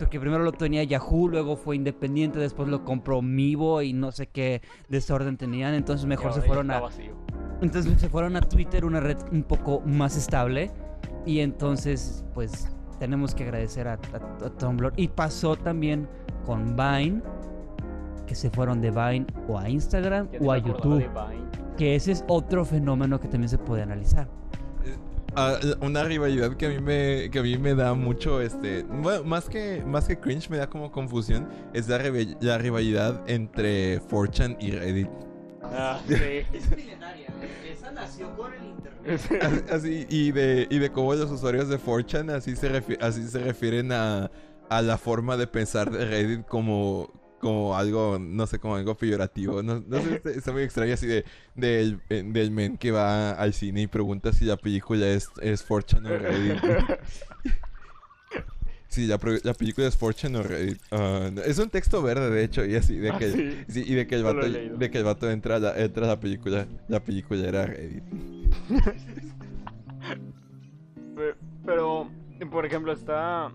Porque 0.00 0.18
primero 0.18 0.42
lo 0.42 0.52
tenía 0.52 0.82
Yahoo, 0.82 1.28
luego 1.28 1.56
fue 1.56 1.76
independiente, 1.76 2.38
después 2.38 2.68
lo 2.68 2.84
compró 2.84 3.22
Mivo 3.22 3.82
y 3.82 3.92
no 3.92 4.10
sé 4.12 4.26
qué 4.26 4.62
desorden 4.88 5.36
tenían. 5.36 5.74
Entonces 5.74 6.06
mejor 6.06 6.32
se 6.32 6.40
fueron 6.42 6.70
a, 6.70 6.80
vacío. 6.80 7.14
entonces 7.60 8.00
se 8.00 8.08
fueron 8.08 8.34
a 8.36 8.40
Twitter, 8.40 8.84
una 8.84 9.00
red 9.00 9.18
un 9.30 9.42
poco 9.42 9.80
más 9.84 10.16
estable. 10.16 10.70
Y 11.26 11.40
entonces, 11.40 12.24
pues, 12.34 12.68
tenemos 12.98 13.34
que 13.34 13.44
agradecer 13.44 13.86
a, 13.88 13.92
a- 13.94 14.46
a 14.46 14.50
Tumblr. 14.50 14.92
Y 14.96 15.08
pasó 15.08 15.54
también 15.56 16.08
con 16.46 16.76
Vine, 16.76 17.22
que 18.26 18.34
se 18.34 18.48
fueron 18.50 18.80
de 18.80 18.90
Vine 18.90 19.26
o 19.48 19.58
a 19.58 19.68
Instagram 19.68 20.28
o 20.40 20.50
a 20.52 20.58
YouTube. 20.58 21.04
Que 21.76 21.94
ese 21.94 22.12
es 22.12 22.24
otro 22.28 22.64
fenómeno 22.64 23.20
que 23.20 23.28
también 23.28 23.48
se 23.50 23.58
puede 23.58 23.82
analizar. 23.82 24.28
Una 25.80 26.04
rivalidad 26.04 26.56
que 26.56 26.66
a 26.66 26.68
mí 26.70 26.78
me 26.80 27.30
que 27.30 27.38
a 27.38 27.42
mí 27.42 27.56
me 27.58 27.74
da 27.74 27.94
mucho 27.94 28.40
este 28.40 28.82
bueno, 28.84 29.22
más 29.24 29.48
que 29.48 29.82
más 29.86 30.06
que 30.06 30.18
cringe 30.18 30.50
me 30.50 30.56
da 30.58 30.68
como 30.68 30.90
confusión 30.90 31.48
es 31.72 31.88
la, 31.88 31.98
rival- 31.98 32.36
la 32.40 32.58
rivalidad 32.58 33.22
entre 33.28 34.00
4chan 34.02 34.56
y 34.60 34.70
Reddit 34.72 35.08
Ah, 35.62 36.00
sí. 36.08 36.14
Es 36.52 36.68
milenaria. 36.74 37.28
Esa 37.70 37.92
nació 37.92 38.34
con 38.36 38.52
el 38.54 38.64
internet. 38.64 39.20
Así- 39.40 39.72
así 39.72 40.06
y 40.08 40.32
de 40.32 40.66
y 40.68 40.78
de 40.78 40.90
cómo 40.90 41.14
los 41.14 41.30
usuarios 41.30 41.68
de 41.68 41.78
4chan 41.78 42.30
así 42.32 42.56
se 42.56 42.82
así 43.00 43.22
se 43.28 43.38
refieren 43.38 43.92
a, 43.92 44.30
a 44.68 44.82
la 44.82 44.98
forma 44.98 45.36
de 45.36 45.46
pensar 45.46 45.90
de 45.90 46.04
Reddit 46.06 46.46
como 46.46 47.12
como 47.40 47.76
algo 47.76 48.18
no 48.20 48.46
sé 48.46 48.58
como 48.60 48.76
algo 48.76 48.94
peyorativo 48.96 49.62
no, 49.62 49.82
no 49.86 50.00
sé 50.02 50.20
está, 50.36 50.52
muy 50.52 50.62
extraño 50.62 50.94
así 50.94 51.06
de 51.06 51.24
del, 51.56 52.00
eh, 52.10 52.22
del 52.24 52.50
men 52.50 52.76
que 52.76 52.90
va 52.92 53.32
al 53.32 53.52
cine 53.54 53.82
y 53.82 53.86
pregunta 53.88 54.32
si 54.32 54.44
la 54.44 54.56
película 54.56 55.08
es 55.08 55.32
es 55.40 55.66
4chan 55.66 56.06
o 56.06 56.18
Reddit 56.18 56.58
Sí, 58.88 59.06
la, 59.06 59.20
la 59.44 59.54
película 59.54 59.86
es 59.86 59.96
Fortune 59.96 60.36
o 60.36 60.42
Reddit. 60.42 60.82
Ah, 60.90 61.30
es 61.46 61.58
un 61.60 61.70
texto 61.70 62.02
verde, 62.02 62.28
de 62.28 62.42
hecho, 62.42 62.64
y 62.64 62.74
así, 62.74 62.96
de 62.98 63.10
Ah, 63.10 63.18
que, 63.20 63.30
sí. 63.30 63.58
sí, 63.68 63.84
y 63.86 63.94
de 63.94 64.08
que 64.08 64.16
el 64.16 64.24
vato, 64.24 64.40
de 64.50 64.90
que 64.90 64.98
el 64.98 65.04
vato 65.04 65.30
entra 65.30 65.60
la, 65.60 65.78
entra 65.80 66.06
a 66.06 66.08
la 66.08 66.18
película, 66.18 66.66
la 66.88 66.98
película 66.98 67.46
era 67.46 67.66
Reddit. 67.66 68.02
Pe- 71.14 71.34
Pero, 71.64 72.10
por 72.50 72.66
ejemplo, 72.66 72.92
está. 72.92 73.52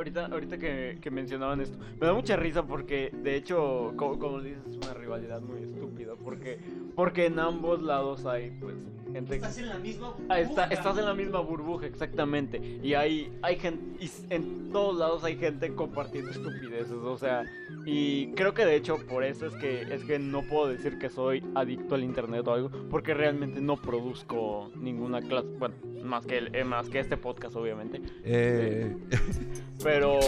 Ahorita, 0.00 0.26
ahorita 0.32 0.56
que, 0.56 0.96
que 0.98 1.10
mencionaban 1.10 1.60
esto, 1.60 1.76
me 2.00 2.06
da 2.06 2.14
mucha 2.14 2.34
risa 2.34 2.62
porque, 2.66 3.10
de 3.22 3.36
hecho, 3.36 3.92
como, 3.96 4.18
como 4.18 4.40
dices, 4.40 4.62
es 4.66 4.76
una 4.78 4.94
rivalidad 4.94 5.42
muy 5.42 5.62
estúpida. 5.62 6.14
Porque, 6.24 6.58
porque 6.96 7.26
en 7.26 7.38
ambos 7.38 7.82
lados 7.82 8.24
hay, 8.24 8.50
pues, 8.62 8.76
gente. 9.12 9.34
en 9.58 9.68
la 9.68 9.78
misma. 9.78 10.14
Ah, 10.30 10.40
está- 10.40 10.64
estás 10.68 10.96
en 10.96 11.04
la 11.04 11.12
misma 11.12 11.40
burbuja, 11.40 11.84
exactamente. 11.84 12.80
Y 12.82 12.94
hay, 12.94 13.30
hay 13.42 13.56
gente, 13.56 14.02
y 14.02 14.10
en 14.32 14.70
todos 14.72 14.96
lados 14.96 15.22
hay 15.22 15.36
gente 15.36 15.74
compartiendo 15.74 16.30
estupideces, 16.30 16.92
o 16.92 17.18
sea, 17.18 17.44
y 17.84 18.28
creo 18.32 18.54
que 18.54 18.64
de 18.64 18.76
hecho 18.76 18.96
por 19.06 19.22
eso 19.24 19.46
es 19.46 19.54
que 19.56 19.82
es 19.94 20.04
que 20.04 20.18
no 20.18 20.42
puedo 20.42 20.68
decir 20.68 20.98
que 20.98 21.10
soy 21.10 21.42
adicto 21.54 21.94
al 21.94 22.04
internet 22.04 22.46
o 22.48 22.52
algo, 22.54 22.70
porque 22.90 23.12
realmente 23.14 23.60
no 23.60 23.76
produzco 23.76 24.70
ninguna 24.80 25.20
clase, 25.20 25.48
bueno, 25.58 25.74
más 26.04 26.24
que 26.24 26.38
el- 26.38 26.54
eh, 26.54 26.62
más 26.64 26.88
que 26.88 27.00
este 27.00 27.16
podcast 27.16 27.56
obviamente, 27.56 28.00
Eh, 28.22 28.96
pero 29.82 30.18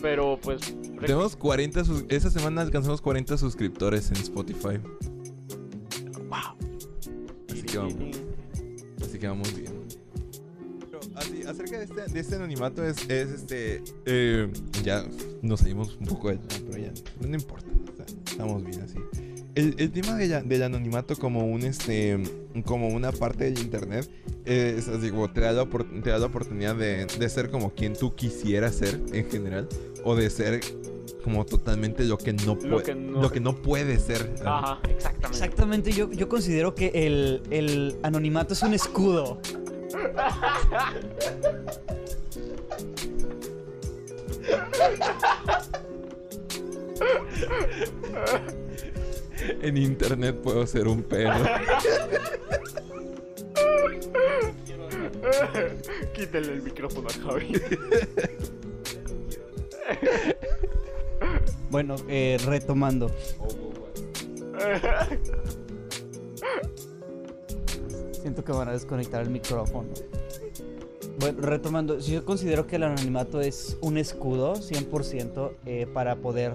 pero 0.00 0.38
pues 0.42 0.60
tenemos 1.00 1.34
40, 1.36 1.84
sus- 1.84 2.04
esta 2.08 2.30
semana 2.30 2.60
alcanzamos 2.62 3.00
40 3.00 3.38
suscriptores 3.38 4.10
en 4.10 4.16
Spotify. 4.18 4.78
Así 7.50 7.62
que 7.62 7.78
vamos, 7.78 7.94
así 9.02 9.18
que 9.18 9.28
vamos 9.28 9.54
bien. 9.56 9.72
Pero 10.80 11.00
así, 11.16 11.42
acerca 11.42 11.78
de 11.78 11.84
este, 11.84 12.12
de 12.12 12.20
este 12.20 12.34
anonimato 12.36 12.84
es, 12.84 12.98
es 13.08 13.30
este, 13.30 13.82
eh, 14.06 14.52
ya 14.82 15.04
nos 15.42 15.60
salimos 15.60 15.96
un 15.96 16.06
poco 16.06 16.30
tema, 16.30 16.42
pero 16.70 16.78
ya 16.78 16.92
no 17.26 17.34
importa, 17.34 17.66
estamos 18.26 18.64
bien 18.64 18.80
así. 18.82 18.98
El, 19.54 19.76
el 19.78 19.92
tema 19.92 20.16
de 20.16 20.26
la- 20.26 20.42
del 20.42 20.62
anonimato 20.64 21.14
como 21.16 21.46
un 21.46 21.62
este 21.62 22.18
como 22.66 22.88
una 22.88 23.12
parte 23.12 23.44
del 23.44 23.58
internet 23.60 24.10
es 24.44 24.88
así 24.88 25.10
como 25.10 25.30
te 25.32 25.42
da 25.42 25.52
la, 25.52 25.62
opor- 25.62 26.02
te 26.02 26.10
da 26.10 26.18
la 26.18 26.26
oportunidad 26.26 26.74
de, 26.74 27.06
de 27.06 27.28
ser 27.28 27.50
como 27.50 27.72
quien 27.72 27.92
tú 27.94 28.14
quisieras 28.16 28.74
ser 28.74 29.00
en 29.12 29.30
general 29.30 29.68
o 30.02 30.16
de 30.16 30.28
ser 30.30 30.60
como 31.22 31.46
totalmente 31.46 32.04
lo 32.04 32.18
que 32.18 32.32
no, 32.32 32.56
Lo 32.56 32.80
pue- 32.80 32.82
que 32.82 32.94
no- 32.94 33.22
lo 33.22 33.32
que 33.32 33.40
no 33.40 33.56
puede 33.62 33.98
ser. 33.98 34.34
Ajá, 34.44 34.78
exactamente. 34.88 35.26
Exactamente, 35.28 35.92
yo, 35.92 36.10
yo 36.12 36.28
considero 36.28 36.74
que 36.74 36.90
el, 36.94 37.42
el 37.50 37.96
anonimato 38.02 38.52
es 38.54 38.62
un 38.62 38.74
escudo. 38.74 39.38
En 49.60 49.76
internet 49.76 50.36
puedo 50.36 50.66
ser 50.66 50.88
un 50.88 51.02
perro. 51.02 51.44
Quítale 56.14 56.52
el 56.52 56.62
micrófono 56.62 57.08
a 57.08 57.12
Javi. 57.12 57.52
Bueno, 61.70 61.96
eh, 62.08 62.38
retomando. 62.46 63.10
Siento 68.12 68.44
que 68.44 68.52
van 68.52 68.68
a 68.68 68.72
desconectar 68.72 69.22
el 69.22 69.30
micrófono. 69.30 69.88
Bueno, 71.18 71.40
retomando, 71.42 72.00
si 72.00 72.12
yo 72.12 72.24
considero 72.24 72.66
que 72.66 72.76
el 72.76 72.84
anonimato 72.84 73.40
es 73.40 73.76
un 73.80 73.98
escudo 73.98 74.54
100% 74.54 75.52
eh, 75.66 75.86
para 75.92 76.16
poder 76.16 76.54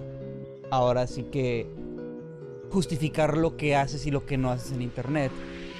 ahora 0.69 1.05
sí 1.07 1.23
que 1.23 1.67
justificar 2.72 3.38
lo 3.38 3.57
que 3.57 3.76
haces 3.76 4.05
y 4.05 4.11
lo 4.11 4.26
que 4.26 4.38
no 4.38 4.51
haces 4.51 4.72
en 4.72 4.82
internet. 4.82 5.32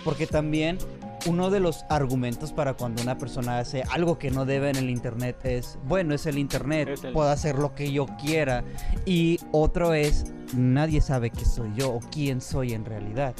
Porque 0.04 0.28
también 0.28 0.78
uno 1.26 1.50
de 1.50 1.60
los 1.60 1.84
argumentos 1.90 2.54
para 2.54 2.74
cuando 2.76 3.02
una 3.02 3.18
persona 3.18 3.60
hace 3.60 3.84
algo 3.92 4.18
que 4.18 4.32
no 4.32 4.46
debe 4.46 4.70
en 4.70 4.78
el 4.78 4.90
internet 4.90 5.38
es, 5.44 5.78
bueno, 5.86 6.14
es 6.16 6.26
el 6.26 6.38
internet, 6.38 6.88
Es 6.90 7.04
el- 7.04 7.12
puedo 7.14 7.30
hacer 7.30 7.58
lo 7.60 7.76
que 7.76 7.92
yo 7.92 8.06
quiera. 8.24 8.64
Y 9.06 9.38
otro 9.52 9.94
es, 9.94 10.26
nadie 10.56 11.02
sabe 11.02 11.30
qué 11.30 11.44
soy 11.44 11.72
yo 11.76 11.92
o 11.96 12.00
quién 12.12 12.40
soy 12.40 12.74
en 12.74 12.86
realidad. 12.86 13.36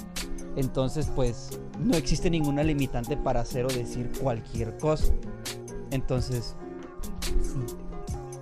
Entonces, 0.58 1.10
pues, 1.16 1.52
no 1.80 1.96
existe 1.96 2.30
ninguna 2.30 2.64
limitante 2.64 3.16
para 3.16 3.40
hacer 3.40 3.66
o 3.66 3.70
decir 3.70 4.12
cualquier 4.22 4.76
cosa. 4.78 5.14
Entonces, 5.92 6.56
sí. 7.42 7.76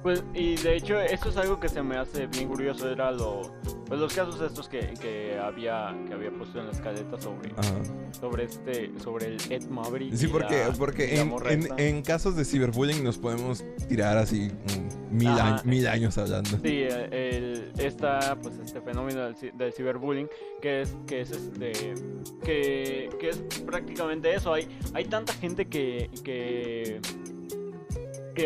Pues, 0.07 0.23
y 0.33 0.55
de 0.55 0.77
hecho, 0.77 1.01
eso 1.01 1.27
es 1.27 1.35
algo 1.35 1.59
que 1.59 1.67
se 1.67 1.83
me 1.83 1.97
hace 1.97 2.27
bien 2.27 2.47
curioso. 2.47 2.89
Era 2.89 3.11
lo, 3.11 3.41
pues 3.87 3.99
los 3.99 4.13
casos 4.13 4.39
estos 4.39 4.69
que, 4.69 4.93
que 5.01 5.37
había 5.37 5.93
que 6.07 6.13
había 6.13 6.31
puesto 6.31 6.59
en 6.61 6.67
la 6.67 6.71
escaleta 6.71 7.19
sobre, 7.19 7.51
Ajá. 7.57 7.73
sobre 8.17 8.45
este, 8.45 8.91
sobre 9.03 9.25
el 9.35 9.37
Ed 9.51 9.63
Maverick. 9.67 10.13
Sí, 10.15 10.27
porque, 10.27 10.63
la- 10.65 10.71
porque 10.71 11.19
en, 11.19 11.33
en- 11.77 12.01
casos 12.03 12.37
de 12.37 12.45
ciberbullying 12.45 13.03
nos 13.03 13.17
podemos 13.17 13.65
tirar 13.89 14.17
así 14.17 14.49
mil, 15.11 15.27
años, 15.27 15.65
mil 15.65 15.85
años 15.85 16.17
hablando. 16.17 16.51
Sí, 16.63 16.83
el, 17.11 17.73
esta, 17.77 18.37
pues 18.41 18.57
este 18.59 18.79
fenómeno 18.79 19.25
del, 19.25 19.35
del 19.57 19.73
ciberbullying, 19.73 20.29
que 20.61 20.83
es, 20.83 20.95
que 21.05 21.19
es 21.19 21.31
este, 21.31 21.73
que, 22.45 23.09
que 23.19 23.29
es 23.29 23.37
prácticamente 23.65 24.33
eso. 24.33 24.53
Hay, 24.53 24.69
hay 24.93 25.03
tanta 25.03 25.33
gente 25.33 25.65
que, 25.65 26.09
que, 26.23 27.01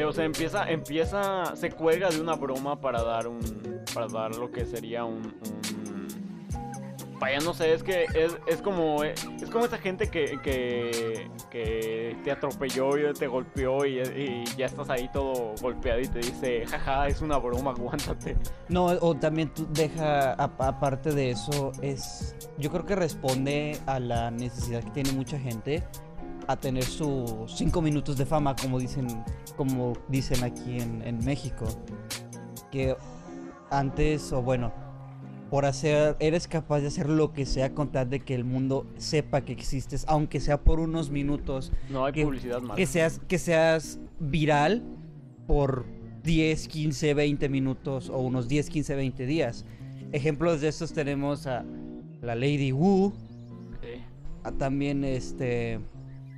o 0.05 0.13
sea, 0.13 0.25
empieza, 0.25 0.69
empieza, 0.69 1.55
se 1.55 1.71
cuelga 1.71 2.09
de 2.09 2.21
una 2.21 2.35
broma 2.35 2.79
para 2.79 3.03
dar 3.03 3.27
un, 3.27 3.39
para 3.93 4.07
dar 4.07 4.35
lo 4.35 4.51
que 4.51 4.65
sería 4.65 5.03
un, 5.03 5.17
un 5.25 6.01
vaya, 7.21 7.39
no 7.39 7.53
sé, 7.53 7.73
es 7.73 7.83
que 7.83 8.05
es, 8.15 8.35
es 8.47 8.61
como, 8.63 9.03
es 9.03 9.23
como 9.51 9.65
esa 9.65 9.77
gente 9.77 10.09
que, 10.09 10.39
que, 10.41 11.29
que 11.51 12.17
te 12.23 12.31
atropelló 12.31 12.97
y 12.97 13.13
te 13.13 13.27
golpeó 13.27 13.85
y, 13.85 14.01
ya 14.57 14.65
estás 14.65 14.89
ahí 14.89 15.07
todo 15.13 15.53
golpeado 15.61 16.01
y 16.01 16.07
te 16.07 16.19
dice, 16.19 16.65
jaja, 16.65 17.07
es 17.07 17.21
una 17.21 17.37
broma, 17.37 17.71
aguántate. 17.77 18.35
No, 18.69 18.85
o 18.85 19.15
también 19.15 19.53
tú 19.53 19.67
deja, 19.71 20.33
aparte 20.33 21.13
de 21.13 21.31
eso, 21.31 21.71
es. 21.81 22.35
Yo 22.57 22.71
creo 22.71 22.85
que 22.85 22.95
responde 22.95 23.79
a 23.85 23.99
la 23.99 24.31
necesidad 24.31 24.83
que 24.83 24.89
tiene 24.89 25.11
mucha 25.13 25.39
gente 25.39 25.83
a 26.47 26.57
tener 26.57 26.83
sus 26.83 27.51
cinco 27.55 27.81
minutos 27.81 28.17
de 28.17 28.25
fama, 28.25 28.55
como 28.55 28.79
dicen, 28.79 29.07
como 29.57 29.93
dicen 30.09 30.43
aquí 30.43 30.79
en, 30.79 31.01
en 31.03 31.23
México. 31.23 31.65
Que 32.71 32.95
antes, 33.69 34.31
o 34.33 34.41
bueno, 34.41 34.71
por 35.49 35.65
hacer, 35.65 36.15
eres 36.19 36.47
capaz 36.47 36.79
de 36.79 36.87
hacer 36.87 37.09
lo 37.09 37.33
que 37.33 37.45
sea 37.45 37.73
con 37.73 37.91
tal 37.91 38.09
de 38.09 38.21
que 38.21 38.33
el 38.35 38.43
mundo 38.45 38.85
sepa 38.97 39.41
que 39.41 39.51
existes, 39.51 40.05
aunque 40.07 40.39
sea 40.39 40.61
por 40.61 40.79
unos 40.79 41.09
minutos 41.09 41.71
No 41.89 42.05
hay 42.05 42.13
Que- 42.13 42.23
publicidad 42.23 42.61
mala. 42.61 42.75
que 42.75 42.85
seas, 42.85 43.19
que 43.27 43.37
seas 43.37 43.99
viral 44.19 44.81
por 45.47 45.85
10, 46.23 46.67
15, 46.67 47.13
20 47.13 47.49
minutos 47.49 48.09
o 48.09 48.19
unos 48.19 48.47
10, 48.47 48.69
15, 48.69 48.95
20 48.95 49.25
días. 49.25 49.65
Ejemplos 50.13 50.61
de 50.61 50.67
estos 50.69 50.93
tenemos 50.93 51.47
a 51.47 51.65
la 52.21 52.35
Lady 52.35 52.71
Wu, 52.71 53.11
a 54.43 54.51
también 54.53 55.03
este 55.03 55.79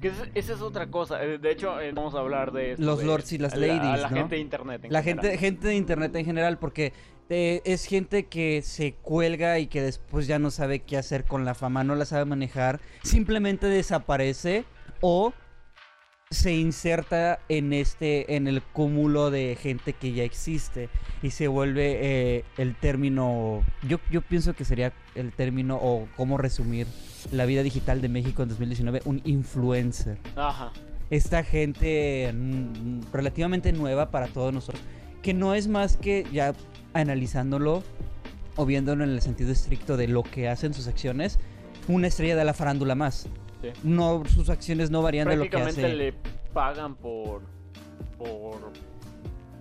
Que 0.04 0.10
es- 0.10 0.30
esa 0.36 0.54
es 0.54 0.62
otra 0.62 0.88
cosa. 0.88 1.24
eh, 1.24 1.38
De 1.38 1.50
hecho, 1.50 1.80
eh, 1.80 1.94
vamos 1.94 2.14
a 2.14 2.20
hablar 2.20 2.52
de 2.52 2.74
esto 2.74 2.84
Los 2.84 3.00
de- 3.00 3.06
lords 3.06 3.32
y 3.32 3.38
las 3.38 3.56
la- 3.56 3.68
ladies, 3.68 4.02
la 4.02 4.10
¿no? 4.10 4.18
gente 4.18 4.36
de 4.36 4.42
internet. 4.42 4.82
en 4.84 4.92
la 4.92 5.02
general. 5.02 5.26
gente 5.32 5.38
gente 5.40 5.68
de 5.70 5.76
internet 5.76 6.16
en 6.18 6.26
general 6.26 6.58
porque 6.60 6.92
eh, 7.30 7.62
es 7.64 7.86
gente 7.86 8.26
que 8.26 8.62
se 8.62 8.96
cuelga 8.96 9.58
y 9.58 9.68
que 9.68 9.82
después 9.82 10.28
ya 10.28 10.40
no 10.40 10.52
sabe 10.52 10.80
qué 10.80 10.98
hacer 10.98 11.24
con 11.24 11.46
la 11.46 11.56
fama, 11.56 11.86
no 11.86 11.96
la 11.96 12.04
sabe 12.04 12.26
manejar, 12.26 12.82
simplemente 13.02 13.66
desaparece 13.68 14.66
o 15.00 15.34
se 16.34 16.54
inserta 16.54 17.40
en 17.50 17.74
este 17.74 18.36
en 18.36 18.48
el 18.48 18.62
cúmulo 18.62 19.32
de 19.32 19.58
gente 19.60 19.94
que 19.94 20.14
ya 20.14 20.24
existe 20.24 20.90
y 21.22 21.32
se 21.32 21.48
vuelve 21.48 22.00
eh, 22.02 22.46
el 22.58 22.76
término 22.76 23.64
yo 23.88 24.00
yo 24.12 24.22
pienso 24.22 24.54
que 24.54 24.66
sería 24.66 24.94
el 25.16 25.32
término 25.32 25.76
o 25.76 26.08
cómo 26.16 26.38
resumir 26.38 26.88
la 27.32 27.46
vida 27.46 27.64
digital 27.64 28.02
de 28.02 28.10
México 28.10 28.44
en 28.44 28.50
2019 28.50 29.02
un 29.06 29.22
influencer 29.24 30.18
Ajá. 30.36 30.72
esta 31.10 31.44
gente 31.44 32.32
mm, 32.34 33.12
relativamente 33.12 33.72
nueva 33.72 34.12
para 34.12 34.28
todos 34.28 34.54
nosotros, 34.54 34.84
que 35.22 35.34
no 35.34 35.54
es 35.54 35.68
más 35.68 35.98
que 35.98 36.26
ya 36.32 36.54
analizándolo 36.94 37.84
o 38.56 38.66
viéndolo 38.66 39.04
en 39.04 39.12
el 39.12 39.22
sentido 39.22 39.52
estricto 39.52 39.98
de 39.98 40.08
lo 40.08 40.24
que 40.24 40.48
hacen 40.50 40.74
sus 40.74 40.88
acciones, 40.88 41.40
una 41.88 42.08
estrella 42.08 42.36
de 42.36 42.46
la 42.46 42.54
farándula 42.54 42.96
más. 42.96 43.28
Sí. 43.64 43.70
No, 43.84 44.24
sus 44.26 44.50
acciones 44.50 44.92
no 44.92 45.02
varían 45.02 45.28
de 45.28 45.38
lo 45.38 45.44
que 45.46 45.50
Prácticamente 45.50 45.86
hace. 45.86 45.96
le 45.96 46.14
pagan 46.54 46.96
por. 46.96 47.42
por. 48.18 48.72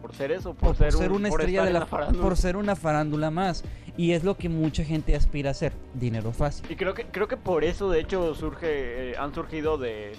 por 0.00 0.14
ser 0.14 0.32
eso, 0.32 0.54
por, 0.54 0.68
por 0.70 0.76
ser, 0.76 0.92
ser 0.92 1.10
un- 1.12 1.18
una 1.18 1.28
estrella 1.28 1.64
de 1.64 1.72
la 1.72 1.86
farándula. 1.86 2.22
por 2.24 2.36
ser 2.36 2.56
una 2.56 2.74
farándula 2.76 3.30
más 3.30 3.64
y 3.96 4.12
es 4.12 4.24
lo 4.24 4.36
que 4.36 4.48
mucha 4.48 4.84
gente 4.84 5.14
aspira 5.14 5.50
a 5.50 5.52
hacer 5.52 5.72
dinero 5.94 6.32
fácil 6.32 6.64
Y 6.70 6.76
creo 6.76 6.94
que 6.94 7.04
creo 7.06 7.28
que 7.28 7.36
por 7.36 7.62
eso 7.62 7.88
de 7.90 8.00
hecho 8.00 8.34
surge 8.34 9.12
eh, 9.12 9.14
han 9.18 9.32
surgido 9.34 9.78
de 9.78 10.12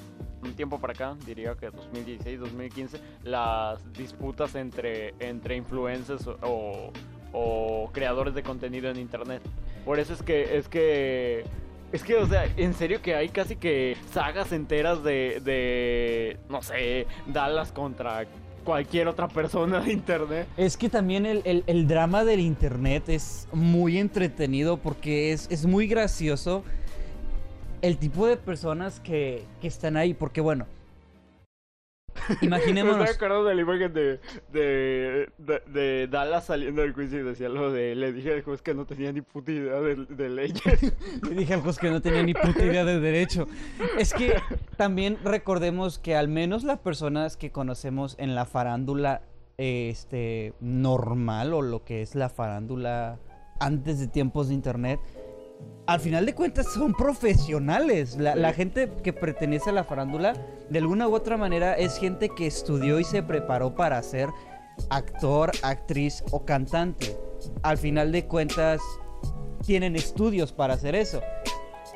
un 0.44 0.54
tiempo 0.56 0.80
para 0.80 0.94
acá, 0.94 1.16
diría 1.26 1.56
que 1.56 1.70
2016, 1.72 2.40
2015, 2.40 3.00
las 3.24 3.80
disputas 3.94 4.56
entre 4.56 5.14
entre 5.20 5.56
influencers 5.58 6.28
o, 6.28 6.92
o 7.34 7.90
creadores 7.94 8.34
de 8.36 8.44
contenido 8.44 8.90
en 8.90 8.98
internet. 8.98 9.42
Por 9.86 10.00
eso 10.00 10.14
es 10.14 10.22
que 10.22 10.58
es 10.58 10.68
que 10.70 11.44
es 11.94 12.04
que, 12.04 12.16
o 12.16 12.28
sea, 12.28 12.46
en 12.58 12.74
serio 12.74 13.02
que 13.02 13.16
hay 13.16 13.30
casi 13.30 13.56
que 13.56 13.96
sagas 14.12 14.52
enteras 14.52 15.04
de, 15.04 15.39
de 15.46 16.38
no 16.50 16.62
sé, 16.62 17.08
Dallas 17.28 17.72
contra 17.72 18.26
cualquier 18.66 19.08
otra 19.08 19.28
persona 19.28 19.80
de 19.80 19.94
internet. 19.94 20.48
Es 20.58 20.76
que 20.76 20.89
también 20.89 21.26
el, 21.26 21.64
el- 21.68 21.88
drama 21.88 22.24
del 22.26 22.39
internet 22.39 23.10
es 23.10 23.48
muy 23.54 23.98
entretenido 24.00 24.78
porque 24.78 25.32
es, 25.34 25.48
es 25.52 25.66
muy 25.66 25.86
gracioso 25.88 26.64
el 27.82 27.98
tipo 27.98 28.26
de 28.26 28.38
personas 28.38 29.00
que, 29.00 29.44
que 29.62 29.68
están 29.68 29.96
ahí. 29.98 30.14
Porque 30.14 30.41
bueno, 30.41 30.66
Me 32.41 32.47
imaginémonos. 32.47 33.09
estoy 33.09 33.16
acordando 33.16 33.49
de 33.49 33.55
la 33.55 33.61
imagen 33.61 33.93
de, 33.93 34.20
de, 34.51 35.30
de, 35.38 35.61
de 35.68 36.07
Dallas 36.07 36.45
saliendo 36.45 36.82
del 36.82 36.93
juicio 36.93 37.20
y 37.20 37.24
decía 37.24 37.49
lo 37.49 37.72
de 37.72 37.95
le 37.95 38.14
dije 38.14 38.34
al 38.34 38.41
juez 38.41 38.61
que 38.61 38.74
no 38.74 38.86
tenía 38.86 39.11
ni 39.11 39.22
puta 39.22 39.51
idea 39.51 39.80
de, 39.80 40.05
de 40.05 40.30
leyes. 40.30 40.61
Le 41.24 41.36
dije 41.36 41.53
al 41.53 41.61
juez 41.61 41.78
que 41.78 41.89
no 41.89 42.01
tenía 42.01 42.24
ni 42.24 42.34
puta 42.34 42.64
idea 42.64 42.86
de 42.86 42.99
derecho. 42.99 43.47
Es 43.97 44.14
que 44.14 44.36
también 44.78 45.18
recordemos 45.24 45.99
que 45.99 46.16
al 46.16 46.28
menos 46.28 46.64
las 46.64 46.80
personas 46.80 47.38
que 47.38 47.51
conocemos 47.51 48.16
en 48.20 48.36
la 48.36 48.45
farándula 48.45 49.22
este, 49.57 50.53
normal 50.59 51.53
o 51.53 51.61
lo 51.61 51.84
que 51.84 52.01
es 52.01 52.16
la 52.16 52.30
farándula 52.30 53.20
antes 53.59 53.99
de 53.99 54.07
tiempos 54.07 54.49
de 54.49 54.55
internet, 54.55 54.99
al 55.86 55.99
final 55.99 56.26
de 56.26 56.34
cuentas 56.34 56.68
son 56.74 56.93
profesionales. 56.93 58.16
La, 58.18 58.36
la 58.36 58.53
gente 58.53 58.89
que 59.03 59.14
pertenece 59.14 59.70
a 59.70 59.74
la 59.74 59.84
farándula, 59.84 60.34
de 60.70 60.80
alguna 60.80 61.07
u 61.07 61.16
otra 61.16 61.38
manera, 61.38 61.74
es 61.74 61.97
gente 61.97 62.30
que 62.30 62.47
estudió 62.47 62.99
y 62.99 63.03
se 63.03 63.22
preparó 63.24 63.76
para 63.76 64.01
ser 64.01 64.30
actor, 64.89 65.51
actriz 65.61 66.24
o 66.32 66.45
cantante. 66.45 67.18
Al 67.61 67.78
final 67.78 68.11
de 68.11 68.26
cuentas, 68.26 68.82
tienen 69.66 69.95
estudios 69.95 70.51
para 70.51 70.76
hacer 70.76 70.95
eso. 70.95 71.22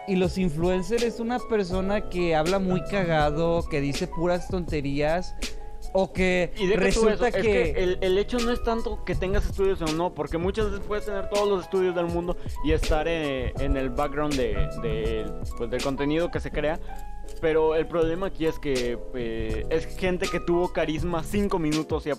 Y 0.07 0.15
los 0.15 0.37
influencers 0.37 1.03
es 1.03 1.19
una 1.19 1.39
persona 1.39 2.09
que 2.09 2.35
habla 2.35 2.59
muy 2.59 2.81
cagado, 2.83 3.67
que 3.69 3.81
dice 3.81 4.07
puras 4.07 4.47
tonterías, 4.47 5.35
O 5.93 6.11
que 6.11 6.51
Y 6.57 6.71
resulta 6.73 7.13
eso, 7.13 7.25
es 7.25 7.35
que... 7.35 7.41
que 7.41 7.83
el, 7.83 7.97
el 8.01 8.17
hecho 8.17 8.37
no 8.39 8.51
es 8.51 8.63
tanto 8.63 9.03
que 9.03 9.15
tengas 9.15 9.45
estudios 9.45 9.81
o 9.81 9.87
no, 9.93 10.13
porque 10.13 10.37
muchas 10.37 10.71
veces 10.71 10.85
puedes 10.85 11.05
tener 11.05 11.29
todos 11.29 11.47
los 11.47 11.63
estudios 11.63 11.95
del 11.95 12.05
mundo 12.05 12.37
y 12.63 12.71
estar 12.71 13.07
eh, 13.07 13.53
en 13.59 13.77
el 13.77 13.89
background 13.89 14.35
de, 14.35 14.53
de, 14.81 15.25
pues, 15.57 15.69
del 15.69 15.81
contenido 15.81 16.29
que 16.29 16.39
se 16.39 16.51
crea. 16.51 16.79
Pero 17.41 17.75
el 17.75 17.85
problema 17.87 18.27
aquí 18.27 18.45
es 18.47 18.57
que 18.57 18.97
eh, 19.13 19.65
es 19.69 19.85
gente 19.97 20.27
que 20.27 20.39
tuvo 20.39 20.71
carisma 20.73 21.23
5 21.23 21.59
minutos 21.59 22.07
y, 22.07 22.11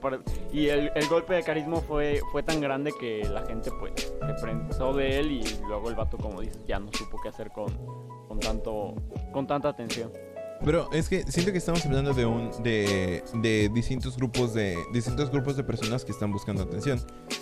y 0.57 0.69
el, 0.69 0.93
el 0.95 1.09
golpe 1.09 1.35
de 1.35 1.43
carisma 1.43 1.81
fue, 1.81 2.21
fue 2.31 2.43
tan 2.43 2.61
grande 2.61 2.93
que 3.01 3.25
la 3.25 3.45
gente 3.47 3.71
pues 3.81 3.93
se 3.97 4.35
prensó 4.41 4.93
de 4.93 5.19
él 5.19 5.33
y 5.33 5.43
luego 5.67 5.89
el 5.89 5.97
vato, 5.97 6.19
como 6.19 6.41
dices, 6.41 6.65
ya 6.67 6.79
no 6.79 6.93
supo 6.93 7.19
qué 7.21 7.31
hacer 7.31 7.51
con, 7.51 7.67
con, 8.29 8.39
tanto, 8.39 8.95
con 9.33 9.47
tanta 9.47 9.71
atención. 9.71 10.13
Pero 10.65 10.91
es 10.93 11.09
que 11.09 11.23
siento 11.31 11.53
que 11.53 11.59
estamos 11.59 11.85
hablando 11.87 12.13
de 12.15 12.27
un 12.27 12.51
de, 12.63 13.23
de 13.35 13.71
distintos 13.73 14.17
grupos 14.17 14.55
de 14.55 14.77
distintos 14.93 15.31
grupos 15.31 15.57
de 15.57 15.63
personas 15.65 16.05
que 16.05 16.13
están 16.13 16.33
buscando 16.33 16.63
atención. 16.63 17.01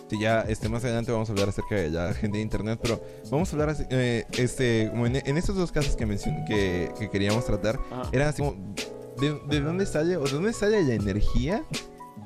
Si 0.08 0.20
ya 0.20 0.42
este 0.42 0.68
más 0.68 0.84
adelante 0.84 1.12
vamos 1.12 1.28
a 1.28 1.32
hablar 1.32 1.48
acerca 1.48 1.76
de 1.76 1.90
la 1.90 2.12
gente 2.14 2.36
de 2.38 2.42
internet, 2.42 2.78
pero 2.82 3.00
vamos 3.30 3.48
a 3.52 3.56
hablar 3.56 3.76
eh, 3.90 4.24
este 4.32 4.88
como 4.90 5.06
en, 5.06 5.16
en 5.16 5.36
estos 5.38 5.56
dos 5.56 5.72
casos 5.72 5.96
que 5.96 6.06
mencion- 6.06 6.44
que, 6.46 6.92
que 6.98 7.08
queríamos 7.10 7.44
tratar, 7.46 7.80
Ajá. 7.90 8.08
era 8.12 8.28
así 8.28 8.42
como 8.42 8.74
de, 9.18 9.40
de 9.48 9.60
dónde 9.60 9.86
sale 9.86 10.16
o 10.18 10.24
de 10.24 10.30
dónde 10.32 10.52
sale 10.52 10.82
la 10.84 10.94
energía 10.94 11.64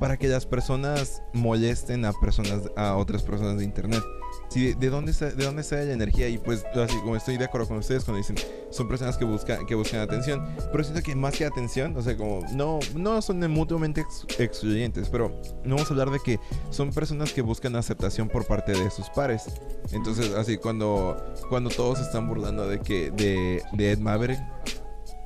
para 0.00 0.16
que 0.16 0.28
las 0.28 0.44
personas 0.44 1.22
molesten 1.32 2.04
a 2.04 2.12
personas 2.14 2.62
a 2.76 2.96
otras 2.96 3.22
personas 3.22 3.58
de 3.58 3.64
internet. 3.64 4.02
Sí, 4.50 4.66
de, 4.66 4.74
de 4.74 4.90
dónde 4.90 5.12
sa- 5.12 5.30
de 5.30 5.44
dónde 5.44 5.62
sale 5.62 5.86
la 5.86 5.92
energía 5.92 6.28
y 6.28 6.36
pues 6.36 6.64
así 6.74 6.96
como 6.98 7.14
estoy 7.14 7.36
de 7.38 7.44
acuerdo 7.44 7.68
con 7.68 7.76
ustedes 7.78 8.04
cuando 8.04 8.18
dicen 8.18 8.34
son 8.70 8.88
personas 8.88 9.16
que 9.16 9.24
buscan 9.24 9.64
que 9.64 9.76
buscan 9.76 10.00
atención, 10.00 10.44
pero 10.72 10.82
siento 10.82 11.02
que 11.02 11.14
más 11.14 11.36
que 11.36 11.44
atención, 11.44 11.96
o 11.96 12.02
sea, 12.02 12.16
como 12.16 12.40
no 12.52 12.80
no 12.96 13.22
son 13.22 13.38
mutuamente 13.50 14.00
ex- 14.00 14.26
excluyentes, 14.40 15.08
pero 15.08 15.28
no 15.64 15.76
vamos 15.76 15.88
a 15.90 15.94
hablar 15.94 16.10
de 16.10 16.18
que 16.18 16.40
son 16.70 16.90
personas 16.90 17.32
que 17.32 17.42
buscan 17.42 17.76
aceptación 17.76 18.28
por 18.28 18.44
parte 18.46 18.72
de 18.72 18.90
sus 18.90 19.08
pares. 19.10 19.44
Entonces, 19.92 20.34
así 20.34 20.56
cuando 20.56 21.16
cuando 21.48 21.70
todos 21.70 22.00
están 22.00 22.28
burlando 22.28 22.66
de 22.68 22.80
que 22.80 23.10
de, 23.12 23.62
de 23.72 23.92
Ed 23.92 23.98
Maverick 24.00 24.40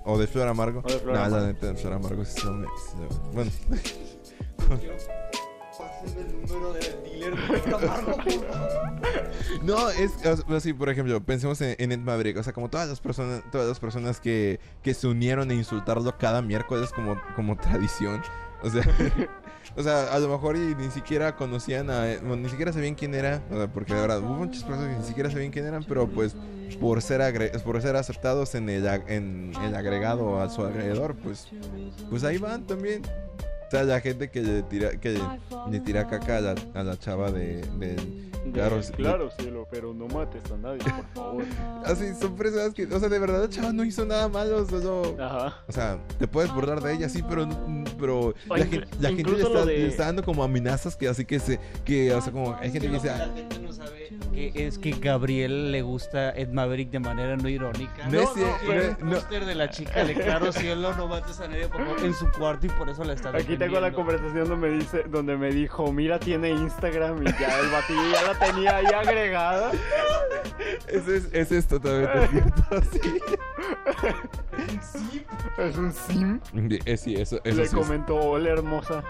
o 0.05 0.19
de 0.19 0.27
Flor 0.27 0.49
Amargo, 0.49 0.83
O 0.85 0.89
de 0.93 0.99
Flor 0.99 1.17
Amargo. 1.17 1.47
neta 1.47 1.67
de 1.69 1.75
Flor 1.77 1.93
Amargo 1.95 2.25
sí 2.27 2.41
sí 2.43 2.47
bueno, 3.33 3.51
No, 9.63 9.89
es 9.91 10.13
así, 10.55 10.73
por 10.73 10.89
ejemplo, 10.89 11.23
pensemos 11.25 11.61
en, 11.61 11.75
en 11.79 11.93
Ed 11.93 11.99
Maverick, 12.01 12.37
o 12.39 12.43
sea, 12.43 12.53
como 12.53 12.69
todas 12.69 12.89
las 12.89 13.01
personas, 13.01 13.43
todas 13.51 13.69
las 13.69 13.81
personas 13.81 14.21
que, 14.21 14.61
que 14.83 14.95
se 14.95 15.07
unieron 15.07 15.51
a 15.51 15.55
insultarlo 15.55 16.17
cada 16.19 16.43
miércoles 16.43 16.91
como, 16.95 17.17
como 17.35 17.57
tradición. 17.57 18.23
O 18.63 18.71
sea, 18.71 18.83
o 19.77 19.83
sea, 19.83 20.15
a 20.15 20.19
lo 20.19 20.29
mejor 20.29 20.57
y 20.57 20.75
ni 20.75 20.91
siquiera 20.91 21.37
conocían 21.37 21.91
a 21.91 22.01
bueno, 22.23 22.37
ni 22.37 22.49
siquiera 22.49 22.73
sabían 22.73 22.95
quién 22.95 23.15
era, 23.15 23.43
o 23.51 23.57
sea, 23.57 23.73
porque 23.73 23.95
de 23.95 24.01
verdad 24.01 24.21
hubo 24.21 24.35
muchas 24.35 24.63
personas 24.65 24.93
que 24.95 25.01
ni 25.01 25.07
siquiera 25.07 25.31
sabían 25.31 25.51
quién 25.51 25.67
eran, 25.67 25.85
pero 25.85 26.09
pues 26.09 26.35
por 26.81 27.01
ser 27.03 27.21
agre- 27.21 27.51
por 27.63 27.81
ser 27.83 27.97
aceptados 27.97 28.55
en 28.55 28.69
el 28.69 28.87
en 29.09 29.53
el 29.63 29.75
agregado 29.75 30.41
a 30.41 30.49
su 30.51 30.65
alrededor, 30.65 31.15
pues 31.17 31.49
pues 32.11 32.25
ahí 32.25 32.39
van 32.39 32.67
también. 32.67 33.03
O 33.75 33.77
sea, 33.77 33.85
la 33.87 34.01
gente 34.01 34.31
que 34.31 34.41
le 34.41 34.63
tira 34.63 34.91
que 35.01 35.11
le, 35.11 35.21
le 35.69 35.81
tira 35.81 36.07
caca 36.07 36.37
a 36.37 36.41
la, 36.41 36.55
a 36.75 36.85
la 36.85 36.97
chava 36.97 37.33
de, 37.33 37.61
Claro, 38.53 38.81
sí. 38.83 38.93
claro, 38.93 39.31
cielo, 39.39 39.67
pero 39.71 39.93
no 39.95 40.07
mates 40.07 40.43
a 40.53 40.57
nadie, 40.59 40.79
por 40.85 41.07
favor. 41.15 41.45
Así, 41.85 42.15
son 42.21 42.37
personas 42.37 42.73
que, 42.75 42.85
o 42.85 43.01
sea, 43.01 43.09
de 43.09 43.19
verdad 43.19 43.43
la 43.43 43.49
chava 43.49 43.73
no 43.73 43.85
hizo 43.85 44.05
nada 44.05 44.29
malo, 44.29 44.65
solo... 44.69 45.17
Ajá. 45.21 45.57
O 45.67 45.73
sea, 45.73 45.99
te 46.19 46.29
puedes 46.29 46.53
burlar 46.55 46.81
de 46.83 46.93
ella, 46.93 47.09
sí, 47.09 47.25
pero, 47.29 47.49
pero 47.99 48.35
O 48.49 48.57
la, 48.57 48.67
la 49.01 49.09
gente 49.09 49.31
le 49.33 49.43
está, 49.43 49.65
de- 49.65 49.79
le 49.79 49.87
está 49.89 50.05
dando 50.07 50.23
como 50.23 50.45
amenazas 50.45 50.95
que 50.95 51.09
así 51.09 51.25
que 51.25 51.41
se, 51.41 51.59
que, 51.85 52.15
o 52.15 52.21
sea, 52.21 52.33
como 52.33 52.55
hay 52.61 52.71
gente 52.71 52.87
que 52.89 52.95
dice, 52.95 53.07
la 53.09 53.17
"Ah, 53.25 53.31
gente 53.35 53.59
no 53.59 53.73
sabe 53.73 54.11
que 54.33 54.67
es 54.67 54.79
que 54.79 54.91
Gabriel 54.93 55.73
le 55.73 55.83
gusta 55.83 56.31
Ed 56.33 56.49
Maverick 56.51 56.91
de 56.91 56.99
manera 57.01 57.37
no 57.37 57.49
irónica. 57.49 58.07
No 58.09 58.21
no- 58.23 58.29
un 59.01 59.11
no- 59.11 59.47
de 59.47 59.55
la 59.55 59.71
chica 59.71 60.05
de 60.05 60.15
Claro 60.15 60.53
Cielo, 60.53 60.95
no 60.97 61.09
mates 61.09 61.41
a 61.41 61.49
nadie 61.49 61.67
por 61.69 61.83
favor, 61.85 62.05
en 62.05 62.15
su 62.15 62.31
cuarto 62.31 62.67
y 62.67 62.69
por 62.71 62.89
eso 62.91 63.05
la 63.05 63.15
está 63.15 63.31
Aquí 63.31 63.57
tengo 63.65 63.81
la 63.81 63.93
conversación 63.93 64.49
donde 64.49 64.69
me 64.69 64.77
dice, 64.77 65.05
donde 65.09 65.37
me 65.37 65.51
dijo, 65.51 65.93
mira, 65.93 66.19
tiene 66.19 66.51
Instagram 66.51 67.23
y 67.23 67.27
ya 67.41 67.59
el 67.61 67.69
batillo 67.71 68.03
ya 68.13 68.23
la 68.33 68.39
tenía 68.39 68.77
ahí 68.77 68.87
agregada. 68.95 69.73
Ese 70.89 71.17
es, 71.17 71.29
ese 71.33 71.59
es 71.59 71.67
totalmente 71.67 72.29
cierto, 72.29 72.63
sí. 72.93 73.01
Es 75.59 75.77
un 75.77 75.93
sim. 75.93 76.41
Eh, 76.85 76.97
sí, 76.97 77.15
eso, 77.15 77.37
eso 77.45 77.57
Le 77.61 77.67
sí 77.69 77.77
es- 77.77 77.85
comentó, 77.85 78.17
hola 78.17 78.51
hermosa. 78.51 79.03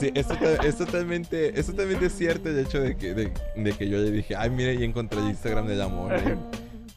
Sí, 0.00 0.10
es, 0.14 0.26
tota- 0.26 0.56
es 0.66 0.76
totalmente, 0.76 1.58
es 1.58 1.66
totalmente 1.66 2.10
cierto 2.10 2.48
el 2.48 2.58
hecho 2.58 2.80
de 2.80 2.96
que, 2.96 3.14
de, 3.14 3.32
de 3.56 3.72
que 3.72 3.88
yo 3.88 3.98
le 3.98 4.10
dije, 4.10 4.34
ay, 4.36 4.50
mira, 4.50 4.72
y 4.72 4.84
encontré 4.84 5.18
el 5.20 5.28
Instagram 5.28 5.66
del 5.66 5.82
amor. 5.82 6.12
eh". 6.14 6.36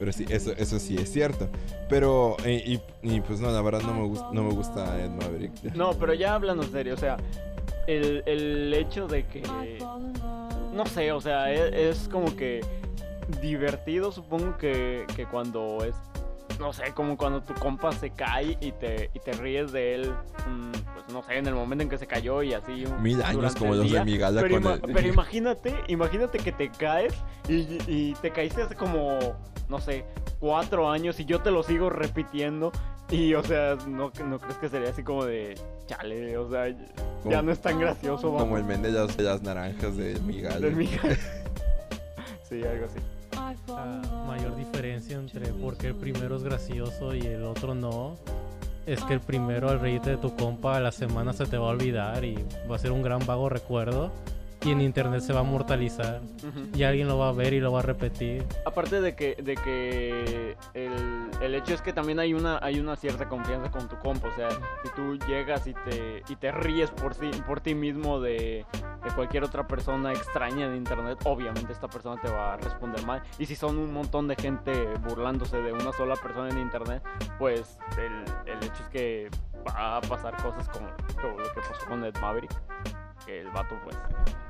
Pero 0.02 0.12
sí, 0.14 0.26
eso, 0.30 0.52
eso 0.58 0.80
sí 0.80 0.95
es 0.97 1.12
cierto. 1.14 1.47
Pero, 1.88 2.36
eh, 2.43 2.64
y, 2.66 2.82
y 3.08 3.22
pues 3.22 3.39
no, 3.39 3.52
la 3.52 3.62
verdad 3.62 3.82
no 3.84 3.93
me, 3.93 4.08
gusta 4.08 4.30
no 4.34 4.41
me 4.45 4.49
gusta 4.52 4.99
Ed 4.99 5.12
Maverick. 5.12 5.52
No, 5.76 5.93
pero 5.93 6.16
ya 6.16 6.34
hablando 6.34 6.64
en 6.64 6.72
serio, 6.72 6.95
o 6.95 6.97
sea, 6.97 7.18
el, 7.86 8.24
el 8.26 8.74
hecho 8.74 9.06
de 9.08 9.28
que. 9.28 9.43
No 10.74 10.88
sé, 10.88 11.12
o 11.12 11.22
sea, 11.22 11.54
e- 11.54 11.89
es, 11.89 12.08
como 12.10 12.36
que 12.36 12.62
divertido, 13.43 14.12
supongo 14.12 14.58
que, 14.58 15.06
que 15.16 15.28
cuando 15.28 15.84
es. 15.86 15.93
No 16.60 16.74
sé, 16.74 16.93
como 16.95 17.16
cuando 17.16 17.41
tu 17.43 17.54
compa 17.54 17.91
se 17.91 18.10
cae 18.10 18.58
y 18.60 18.72
te, 18.72 19.12
y 19.14 19.20
te 19.20 19.34
ríes 19.34 19.72
de 19.72 19.93
él, 19.95 20.12
mm, 20.47 20.72
pues 20.72 21.14
no 21.14 21.22
sé, 21.24 21.38
en 21.38 21.45
el 21.45 21.54
momento 21.54 21.84
en 21.84 21.89
que 21.89 21.99
se 21.99 22.08
cayó 22.08 22.41
y 22.41 22.54
así. 22.54 22.86
Mil 22.99 23.22
años 23.22 23.54
como 23.56 23.76
los 23.76 23.91
de 23.91 24.04
mi 24.04 24.18
gala 24.18 24.41
Pero, 24.41 24.56
con 24.56 24.64
ima- 24.64 24.74
el- 24.88 24.93
pero 24.93 25.08
imagínate, 25.14 25.76
imagínate 25.89 26.39
que 26.39 26.52
te 26.52 26.70
caes 26.72 27.14
y, 27.47 27.78
y 27.88 28.14
te 28.22 28.32
caíste 28.32 28.64
hace 28.64 28.76
como, 28.76 29.20
no 29.72 29.80
sé, 29.80 30.03
cuatro 30.39 30.89
años 30.91 31.19
y 31.19 31.26
yo 31.26 31.39
te 31.41 31.49
lo 31.49 31.63
sigo 31.63 31.89
repitiendo. 31.89 32.72
Y, 33.09 33.34
o 33.34 33.43
sea, 33.43 33.76
¿no, 33.88 34.11
no 34.26 34.39
crees 34.39 34.57
que 34.57 34.69
sería 34.69 34.89
así 34.89 35.01
como 35.03 35.26
de 35.26 35.55
chale? 35.88 36.38
O 36.38 36.49
sea, 36.49 36.69
ya 36.69 36.76
Como- 37.24 37.41
no 37.41 37.51
es 37.51 37.59
tan 37.59 37.80
gracioso, 37.80 38.28
Como 38.28 38.38
vamos. 38.39 38.59
el 38.59 38.65
men 38.65 38.82
de 38.82 38.91
las, 38.91 39.17
de 39.17 39.24
las 39.24 39.41
naranjas 39.41 39.97
de 39.97 40.19
Miguel. 40.19 40.61
de 40.61 40.88
sí, 42.49 42.61
algo 42.63 42.86
así. 42.86 42.99
La 43.67 44.24
mayor 44.28 44.55
diferencia 44.55 45.17
entre 45.17 45.47
por 45.53 45.78
qué 45.78 45.88
el 45.88 45.95
primero 45.95 46.36
es 46.36 46.43
gracioso 46.43 47.15
y 47.15 47.22
el 47.22 47.43
otro 47.43 47.74
no 47.74 48.15
es 48.86 49.03
que 49.03 49.13
el 49.13 49.19
primero 49.19 49.69
al 49.69 49.80
reírte 49.80 50.11
de 50.11 50.17
tu 50.17 50.36
compa 50.36 50.78
a 50.78 50.80
la 50.80 50.91
semana 50.91 51.34
se 51.34 51.45
te 51.45 51.57
va 51.57 51.67
a 51.67 51.69
olvidar 51.72 52.24
y 52.24 52.38
va 52.69 52.76
a 52.76 52.80
ser 52.80 52.91
un 52.91 53.01
gran 53.03 53.26
vago 53.26 53.49
recuerdo 53.49 54.11
y 54.64 54.72
en 54.72 54.82
internet 54.82 55.22
se 55.22 55.34
va 55.34 55.39
a 55.39 55.43
mortalizar 55.43 56.22
Ujú. 56.47 56.70
y 56.78 56.84
alguien 56.84 57.07
lo 57.07 57.18
va 57.18 57.30
a 57.30 57.32
ver 57.32 57.53
y 57.53 57.59
lo 57.59 57.72
va 57.72 57.80
a 57.80 57.82
repetir. 57.82 58.45
Aparte 58.66 59.01
de 59.01 59.16
que, 59.16 59.36
de 59.36 59.55
que 59.55 60.55
el, 60.76 61.30
el 61.41 61.55
hecho 61.55 61.74
es 61.74 61.82
que 61.82 61.93
también 61.93 62.20
hay 62.20 62.34
una, 62.34 62.59
hay 62.62 62.80
una 62.80 62.95
cierta 62.95 63.28
confianza 63.28 63.72
con 63.72 63.88
tu 63.89 63.97
compa. 63.97 64.28
O 64.28 64.36
sea, 64.36 64.49
si 64.51 64.89
tú 64.95 65.18
llegas 65.28 65.66
y 65.66 65.74
te, 65.74 66.22
y 66.30 66.36
te 66.36 66.51
ríes 66.51 66.91
por, 66.91 67.16
sí, 67.16 67.32
por 67.47 67.59
ti 67.59 67.74
mismo 67.74 68.20
de, 68.20 68.66
de 69.03 69.09
cualquier 69.16 69.43
otra 69.43 69.68
persona 69.68 70.12
extraña 70.12 70.70
de 70.70 70.78
internet, 70.78 71.18
obviamente 71.26 71.74
esta 71.74 71.88
persona 71.88 72.22
te 72.22 72.30
va 72.30 72.53
a 72.53 72.57
responder 72.57 73.03
mal. 73.03 73.24
Y 73.39 73.47
si 73.47 73.55
son 73.55 73.80
un 73.80 73.91
montón 73.91 74.28
de 74.28 74.36
gente 74.36 74.72
burlándose 75.07 75.57
de 75.62 75.74
una 75.74 75.91
sola 75.93 76.16
persona 76.16 76.49
en 76.49 76.59
internet, 76.59 77.01
pues 77.39 77.80
el, 77.97 78.51
el 78.51 78.57
hecho 78.64 78.84
es 78.84 78.89
que 78.89 79.30
va 79.68 79.97
a 79.97 80.01
pasar 80.01 80.36
cosas 80.41 80.70
como, 80.70 80.88
como 81.20 81.39
lo 81.39 81.51
que 81.51 81.62
pasó 81.62 81.86
con 81.88 82.03
Ed 82.05 82.16
Maverick. 82.22 82.51
Que 83.26 83.41
el 83.41 83.49
vato 83.51 83.76
pues 83.84 83.95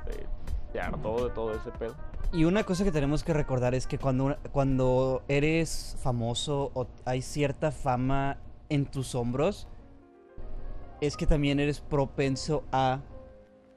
se, 0.06 0.28
se 0.72 0.80
hartó 0.80 1.28
de 1.28 1.30
todo 1.32 1.54
ese 1.54 1.72
pedo. 1.72 1.96
Y 2.34 2.46
una 2.46 2.64
cosa 2.64 2.84
que 2.84 2.92
tenemos 2.92 3.24
que 3.24 3.34
recordar 3.34 3.76
es 3.76 3.88
que 3.88 3.98
cuando, 3.98 4.38
cuando 4.52 5.24
eres 5.28 5.98
famoso 6.02 6.72
o 6.74 6.88
hay 7.04 7.22
cierta 7.22 7.72
fama 7.72 8.38
en 8.70 8.86
tus 8.86 9.16
hombros, 9.16 9.68
es 11.02 11.18
que 11.18 11.26
también 11.26 11.60
eres 11.60 11.82
propenso 11.82 12.64
a 12.72 13.02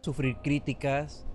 sufrir 0.03 0.37
críticas, 0.43 1.27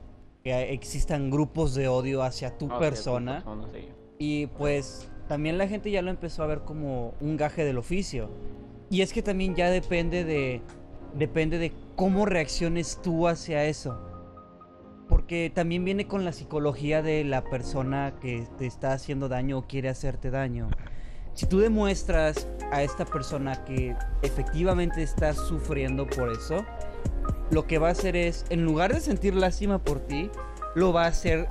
que 0.43 0.71
existan 0.71 1.29
grupos 1.29 1.75
de 1.75 1.89
odio 1.89 2.23
hacia 2.23 2.57
tu 2.57 2.69
persona. 2.69 3.43
persona, 3.43 3.67
sí. 3.73 3.89
Y 4.17 4.47
pues 4.47 5.11
también 5.27 5.57
la 5.57 5.67
gente 5.67 5.91
ya 5.91 6.01
lo 6.01 6.11
empezó 6.11 6.43
a 6.43 6.47
ver 6.47 6.61
como 6.61 7.13
un 7.19 7.35
gaje 7.35 7.65
del 7.65 7.77
oficio. 7.77 8.29
Y 8.89 9.01
es 9.01 9.11
que 9.11 9.21
también 9.21 9.55
ya 9.55 9.69
depende 9.69 10.23
de 10.23 10.61
depende 11.13 11.57
de 11.57 11.73
cómo 11.95 12.25
reacciones 12.25 12.99
tú 13.01 13.27
hacia 13.27 13.65
eso. 13.65 13.99
Porque 15.07 15.51
también 15.53 15.83
viene 15.83 16.07
con 16.07 16.23
la 16.23 16.33
psicología 16.33 17.01
de 17.01 17.23
la 17.23 17.43
persona 17.43 18.13
que 18.21 18.47
te 18.57 18.67
está 18.67 18.93
haciendo 18.93 19.27
daño 19.27 19.57
o 19.57 19.67
quiere 19.67 19.89
hacerte 19.89 20.29
daño. 20.29 20.69
Si 21.33 21.45
tú 21.45 21.59
demuestras 21.59 22.47
a 22.71 22.83
esta 22.83 23.05
persona 23.05 23.63
que 23.63 23.95
efectivamente 24.21 25.01
está 25.01 25.33
sufriendo 25.33 26.05
por 26.05 26.31
eso, 26.31 26.65
lo 27.49 27.65
que 27.65 27.79
va 27.79 27.87
a 27.87 27.91
hacer 27.91 28.15
es, 28.15 28.45
en 28.49 28.65
lugar 28.65 28.93
de 28.93 28.99
sentir 28.99 29.33
lástima 29.33 29.79
por 29.79 29.99
ti, 30.01 30.29
lo 30.75 30.93
va 30.93 31.05
a 31.05 31.07
hacer 31.07 31.47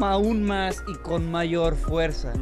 aún 0.00 0.44
más 0.44 0.82
y 0.88 0.94
con 0.98 1.30
mayor 1.30 1.76
fuerza. 1.76 2.32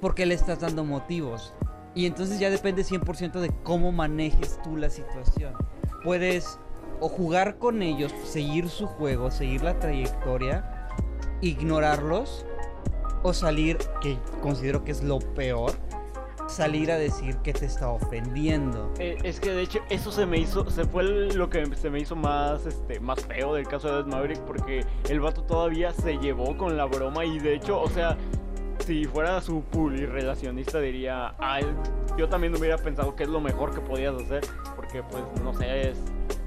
Porque 0.00 0.24
le 0.24 0.34
estás 0.34 0.60
dando 0.60 0.84
motivos. 0.84 1.52
Y 1.94 2.06
entonces 2.06 2.38
ya 2.38 2.50
depende 2.50 2.82
100% 2.82 3.40
de 3.40 3.50
cómo 3.64 3.92
manejes 3.92 4.60
tú 4.62 4.76
la 4.76 4.90
situación. 4.90 5.54
Puedes 6.04 6.58
o 7.00 7.08
jugar 7.08 7.58
con 7.58 7.82
ellos, 7.82 8.12
seguir 8.24 8.68
su 8.68 8.86
juego, 8.86 9.30
seguir 9.30 9.62
la 9.62 9.78
trayectoria, 9.78 10.88
ignorarlos 11.40 12.44
o 13.22 13.32
salir, 13.32 13.78
que 14.00 14.18
considero 14.42 14.84
que 14.84 14.92
es 14.92 15.02
lo 15.02 15.18
peor, 15.18 15.72
salir 16.46 16.90
a 16.90 16.98
decir 16.98 17.36
que 17.38 17.52
te 17.52 17.64
está 17.64 17.88
ofendiendo. 17.88 18.92
Eh, 18.98 19.16
es 19.22 19.40
que 19.40 19.50
de 19.50 19.62
hecho 19.62 19.80
eso 19.88 20.12
se 20.12 20.26
me 20.26 20.38
hizo, 20.38 20.68
se 20.70 20.84
fue 20.84 21.04
lo 21.04 21.48
que 21.48 21.64
se 21.76 21.90
me 21.90 22.00
hizo 22.00 22.16
más, 22.16 22.66
este, 22.66 23.00
más 23.00 23.24
feo 23.24 23.54
del 23.54 23.66
caso 23.66 24.02
de 24.02 24.10
Maverick 24.10 24.40
porque 24.40 24.84
el 25.08 25.20
vato 25.20 25.42
todavía 25.42 25.92
se 25.92 26.18
llevó 26.18 26.56
con 26.58 26.76
la 26.76 26.84
broma 26.84 27.24
y 27.24 27.38
de 27.38 27.54
hecho, 27.54 27.80
o 27.80 27.88
sea, 27.88 28.16
si 28.86 29.04
fuera 29.04 29.40
su 29.40 29.62
puli 29.62 30.06
relacionista 30.06 30.80
diría, 30.80 31.34
ah, 31.38 31.60
yo 32.16 32.28
también 32.28 32.54
hubiera 32.56 32.76
pensado 32.78 33.14
que 33.14 33.24
es 33.24 33.28
lo 33.28 33.40
mejor 33.40 33.74
que 33.74 33.80
podías 33.80 34.14
hacer 34.14 34.42
porque 34.76 35.02
pues 35.02 35.22
no 35.42 35.52
sé, 35.54 35.90
es 35.90 35.98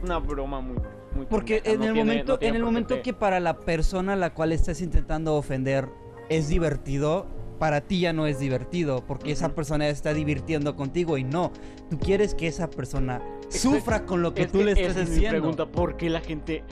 una 0.03 0.19
broma 0.19 0.59
muy... 0.61 0.77
muy 1.15 1.25
Porque 1.27 1.61
en 1.63 1.79
no 1.79 1.86
el 1.88 1.93
tiene- 1.93 2.11
momento, 2.11 2.38
no 2.41 2.47
en 2.47 2.55
el 2.55 2.63
momento 2.63 3.01
que 3.01 3.13
para 3.13 3.39
la 3.39 3.59
persona 3.59 4.13
a 4.13 4.17
la 4.17 4.34
cual 4.34 4.51
estás 4.51 4.81
intentando 4.81 5.36
ofender 5.36 5.88
es 6.29 6.47
divertido, 6.49 7.27
para 7.59 7.81
ti 7.81 8.01
ya 8.01 8.11
no 8.13 8.27
es 8.27 8.39
divertido, 8.39 9.03
porque 9.07 9.31
esa 9.31 9.45
Ujú. 9.47 9.55
persona 9.55 9.88
está 9.88 10.13
divirtiendo 10.13 10.75
contigo 10.75 11.17
y 11.17 11.23
no. 11.23 11.51
Tú 11.89 11.97
quieres 11.99 12.34
que 12.36 12.47
esa 12.47 12.69
persona 12.69 13.21
sufra 13.49 14.05
con 14.05 14.21
lo 14.21 14.34
que 14.34 14.43
Es 14.43 14.51
tú 14.51 14.63
le 14.63 14.71
estás 14.71 14.97
esa 14.97 15.01
es 15.03 15.09
mi 15.11 15.27
pregunta, 15.27 15.65
¿por 15.67 15.95
qué 15.95 16.09
la 16.09 16.19
gente 16.21 16.63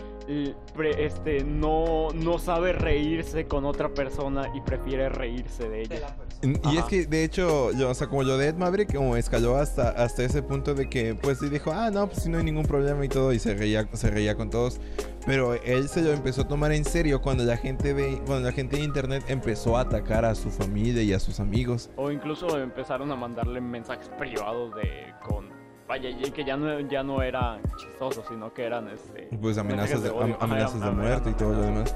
este, 0.97 1.43
no, 1.43 2.09
no 2.13 2.39
sabe 2.39 2.73
reírse 2.73 3.45
con 3.45 3.65
otra 3.65 3.93
persona 3.93 4.51
y 4.55 4.61
prefiere 4.61 5.09
reírse 5.09 5.69
de 5.69 5.81
ella? 5.81 6.15
Y 6.41 6.49
es 6.51 6.79
Ajá. 6.79 6.87
que, 6.87 7.05
de 7.05 7.23
hecho, 7.23 7.71
yo, 7.73 7.89
o 7.89 7.93
sea, 7.93 8.07
como 8.07 8.23
yo 8.23 8.37
de 8.37 8.47
Ed 8.47 8.55
Maverick, 8.55 8.93
como 8.95 9.15
escaló 9.15 9.57
hasta, 9.57 9.89
hasta 9.89 10.23
ese 10.23 10.41
punto 10.41 10.73
de 10.73 10.89
que, 10.89 11.15
pues, 11.15 11.39
sí 11.39 11.49
dijo, 11.49 11.71
ah, 11.71 11.91
no, 11.91 12.07
pues 12.07 12.23
sí, 12.23 12.29
no 12.29 12.39
hay 12.39 12.43
ningún 12.43 12.65
problema 12.65 13.05
y 13.05 13.09
todo, 13.09 13.31
y 13.33 13.39
se 13.39 13.53
reía, 13.53 13.87
se 13.93 14.09
reía 14.09 14.35
con 14.35 14.49
todos. 14.49 14.79
Pero 15.25 15.53
él 15.53 15.87
se 15.87 16.01
lo 16.01 16.11
empezó 16.11 16.41
a 16.41 16.47
tomar 16.47 16.71
en 16.71 16.83
serio 16.83 17.21
cuando 17.21 17.43
la 17.43 17.57
gente 17.57 17.93
de, 17.93 18.19
cuando 18.25 18.47
la 18.47 18.51
gente 18.51 18.77
de 18.77 18.83
internet 18.83 19.23
empezó 19.27 19.77
a 19.77 19.81
atacar 19.81 20.25
a 20.25 20.33
su 20.33 20.49
familia 20.49 21.03
y 21.03 21.13
a 21.13 21.19
sus 21.19 21.39
amigos. 21.39 21.91
O 21.95 22.09
incluso 22.09 22.57
empezaron 22.57 23.11
a 23.11 23.15
mandarle 23.15 23.61
mensajes 23.61 24.09
privados 24.17 24.73
de 24.75 25.13
con 25.23 25.60
vaya 25.91 26.09
y 26.09 26.31
que 26.31 26.45
ya 26.45 26.55
no 26.55 26.79
ya 26.81 27.03
no 27.03 27.21
eran 27.21 27.61
chistosos, 27.77 28.23
sino 28.29 28.53
que 28.53 28.63
eran 28.63 28.87
este 28.87 29.27
Pues 29.41 29.57
amenazas 29.57 30.01
de, 30.01 30.09
am- 30.09 30.37
amenazas 30.39 30.79
de 30.79 30.91
muerte 30.91 31.29
y 31.31 31.33
todo 31.33 31.53
lo 31.53 31.61
demás. 31.63 31.93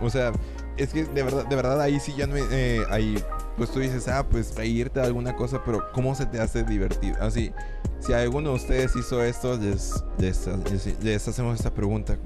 O 0.00 0.10
sea, 0.10 0.32
es 0.76 0.92
que 0.92 1.04
de 1.04 1.22
verdad, 1.22 1.46
de 1.46 1.54
verdad 1.56 1.80
ahí 1.80 2.00
sí 2.00 2.12
ya 2.16 2.26
no 2.26 2.36
eh, 2.36 2.82
ahí 2.90 3.22
pues 3.56 3.70
tú 3.70 3.78
dices, 3.78 4.08
ah, 4.08 4.26
pues 4.28 4.54
reírte 4.56 4.98
de 5.00 5.06
alguna 5.06 5.34
cosa, 5.36 5.62
pero 5.64 5.80
¿cómo 5.94 6.14
se 6.14 6.26
te 6.26 6.40
hace 6.40 6.64
divertido? 6.64 7.16
Así, 7.20 7.52
si 8.00 8.12
alguno 8.12 8.50
de 8.50 8.56
ustedes 8.56 8.94
hizo 8.96 9.22
esto, 9.22 9.56
les, 9.56 10.04
les, 10.18 10.46
les- 10.70 11.02
les 11.02 11.28
hacemos 11.28 11.54
esta 11.56 11.72
pregunta. 11.72 12.18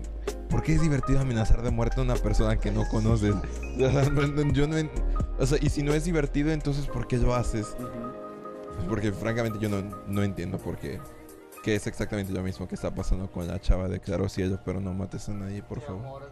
¿Por 0.49 0.63
qué 0.65 0.75
es 0.75 0.81
divertido 0.83 1.21
amenazar 1.21 1.63
de 1.63 1.71
muerte 1.71 2.01
a 2.01 2.03
una 2.03 2.17
persona 2.17 2.57
que 2.59 2.73
no 2.73 2.89
conoces? 2.89 3.35
Yo 3.77 4.67
no 4.67 4.77
o 5.39 5.47
sea, 5.47 5.59
y 5.61 5.69
si 5.69 5.83
no 5.85 5.95
es 5.95 6.05
divertido, 6.05 6.51
entonces 6.51 6.87
¿por 6.87 7.07
qué 7.07 7.19
lo 7.19 7.35
haces? 7.35 7.77
Ujú. 7.79 7.89
Pues 7.89 8.20
porque 8.89 9.13
francamente 9.13 9.59
yo 9.59 9.69
no, 9.69 9.83
no 10.07 10.23
entiendo 10.23 10.59
por 10.59 10.77
qué. 10.77 11.01
Que 11.63 11.75
es 11.75 11.87
exactamente 11.87 12.33
lo 12.33 12.43
mismo 12.43 12.67
que 12.67 12.75
está 12.75 12.95
pasando 12.95 13.31
con 13.31 13.47
la 13.47 13.61
chava 13.61 13.89
de 13.89 14.01
Claro 14.01 14.29
Cielo, 14.29 14.59
pero 14.65 14.81
no 14.81 14.95
mates 14.95 15.29
a 15.29 15.35
nadie, 15.35 15.63
por 15.63 15.81
favor. 15.81 16.31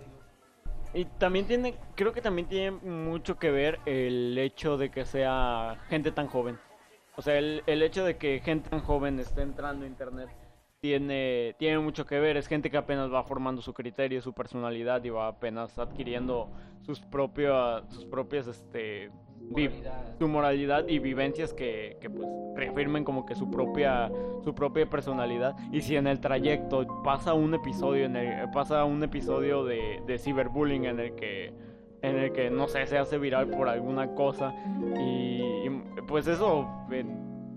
Y 0.95 1.05
también 1.05 1.47
tiene, 1.47 1.75
creo 1.95 2.13
que 2.13 2.23
también 2.23 2.49
tiene 2.49 2.71
mucho 2.71 3.39
que 3.39 3.51
ver 3.51 3.79
el 3.85 4.37
hecho 4.39 4.79
de 4.79 4.91
que 4.91 5.05
sea 5.05 5.79
gente 5.89 6.13
tan 6.13 6.29
joven. 6.29 6.59
O 7.17 7.23
sea, 7.23 7.37
el, 7.37 7.63
el 7.67 7.83
hecho 7.83 8.05
de 8.05 8.17
que 8.17 8.41
gente 8.41 8.71
tan 8.71 8.81
joven 8.81 9.19
esté 9.19 9.43
entrando 9.43 9.85
a 9.85 9.89
internet 9.89 10.31
tiene, 10.81 11.55
tiene 11.59 11.79
mucho 11.79 12.07
que 12.07 12.19
ver. 12.19 12.37
Es 12.37 12.47
gente 12.47 12.71
que 12.71 12.77
apenas 12.77 13.13
va 13.13 13.25
formando 13.25 13.61
su 13.61 13.75
criterio, 13.75 14.23
su 14.23 14.33
personalidad 14.33 15.03
y 15.05 15.11
va 15.11 15.29
apenas 15.29 15.79
adquiriendo 15.79 16.51
sus 16.83 17.01
propias, 17.01 17.83
sus 17.93 18.05
propias, 18.05 18.47
este, 18.47 19.11
su 20.19 20.29
moralidad 20.29 20.87
y 20.89 20.99
vivencias 20.99 21.53
que, 21.53 21.97
que, 22.01 22.11
pues 22.11 22.29
reafirmen 22.55 23.05
como 23.05 23.25
que 23.25 23.35
su 23.35 23.51
propia 23.51 24.11
su 24.45 24.55
propia 24.55 24.89
personalidad. 24.89 25.57
Y 25.73 25.81
si 25.81 25.97
en 25.97 26.07
el 26.07 26.21
trayecto 26.21 27.03
pasa 27.03 27.35
un 27.35 27.55
episodio 27.55 28.07
en 28.07 28.17
el 28.17 28.51
pasa 28.51 28.85
un 28.85 29.03
episodio 29.03 29.65
de, 29.65 30.03
de 30.07 30.19
ciberbullying 30.19 30.85
en 30.85 31.01
el 31.01 31.15
que 31.15 31.53
en 32.03 32.17
el 32.17 32.33
que 32.33 32.51
no 32.51 32.69
sé 32.69 32.87
se 32.87 32.99
hace 32.99 33.19
viral 33.19 33.49
por 33.49 33.69
alguna 33.69 34.15
cosa 34.15 34.55
y, 35.01 35.69
pues 36.07 36.27
eso 36.27 36.67
eh, 36.91 37.05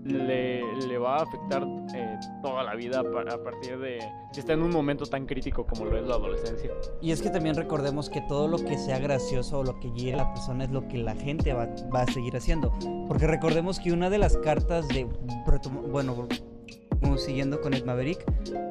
le, 0.04 0.62
le 0.86 0.98
va 0.98 1.18
a 1.18 1.22
afectar 1.22 1.64
eh, 1.94 2.18
toda 2.42 2.62
la 2.64 2.74
vida 2.74 3.00
a 3.00 3.42
partir 3.42 3.78
de 3.78 4.00
si 4.32 4.40
está 4.40 4.54
en 4.54 4.62
un 4.62 4.70
momento 4.70 5.06
tan 5.06 5.26
crítico 5.26 5.64
como 5.66 5.84
lo 5.84 5.96
es 5.96 6.06
la 6.06 6.14
adolescencia 6.14 6.70
Y 7.00 7.12
es 7.12 7.22
que 7.22 7.30
también 7.30 7.54
recordemos 7.54 8.08
que 8.08 8.20
todo 8.22 8.48
lo 8.48 8.58
que 8.58 8.78
sea 8.78 8.98
gracioso 8.98 9.60
o 9.60 9.64
lo 9.64 9.78
que 9.78 9.90
llegue 9.92 10.14
a 10.14 10.18
la 10.18 10.32
persona 10.32 10.64
es 10.64 10.70
lo 10.70 10.88
que 10.88 10.98
la 10.98 11.14
gente 11.14 11.52
va, 11.52 11.68
va 11.94 12.02
a 12.02 12.06
seguir 12.06 12.36
haciendo. 12.36 12.72
Porque 13.08 13.26
recordemos 13.26 13.78
que 13.78 13.92
una 13.92 14.10
de 14.10 14.18
las 14.18 14.36
cartas 14.38 14.88
de... 14.88 15.06
Bueno, 15.90 16.28
siguiendo 17.16 17.60
con 17.60 17.74
Ed 17.74 17.84
Maverick, 17.84 18.24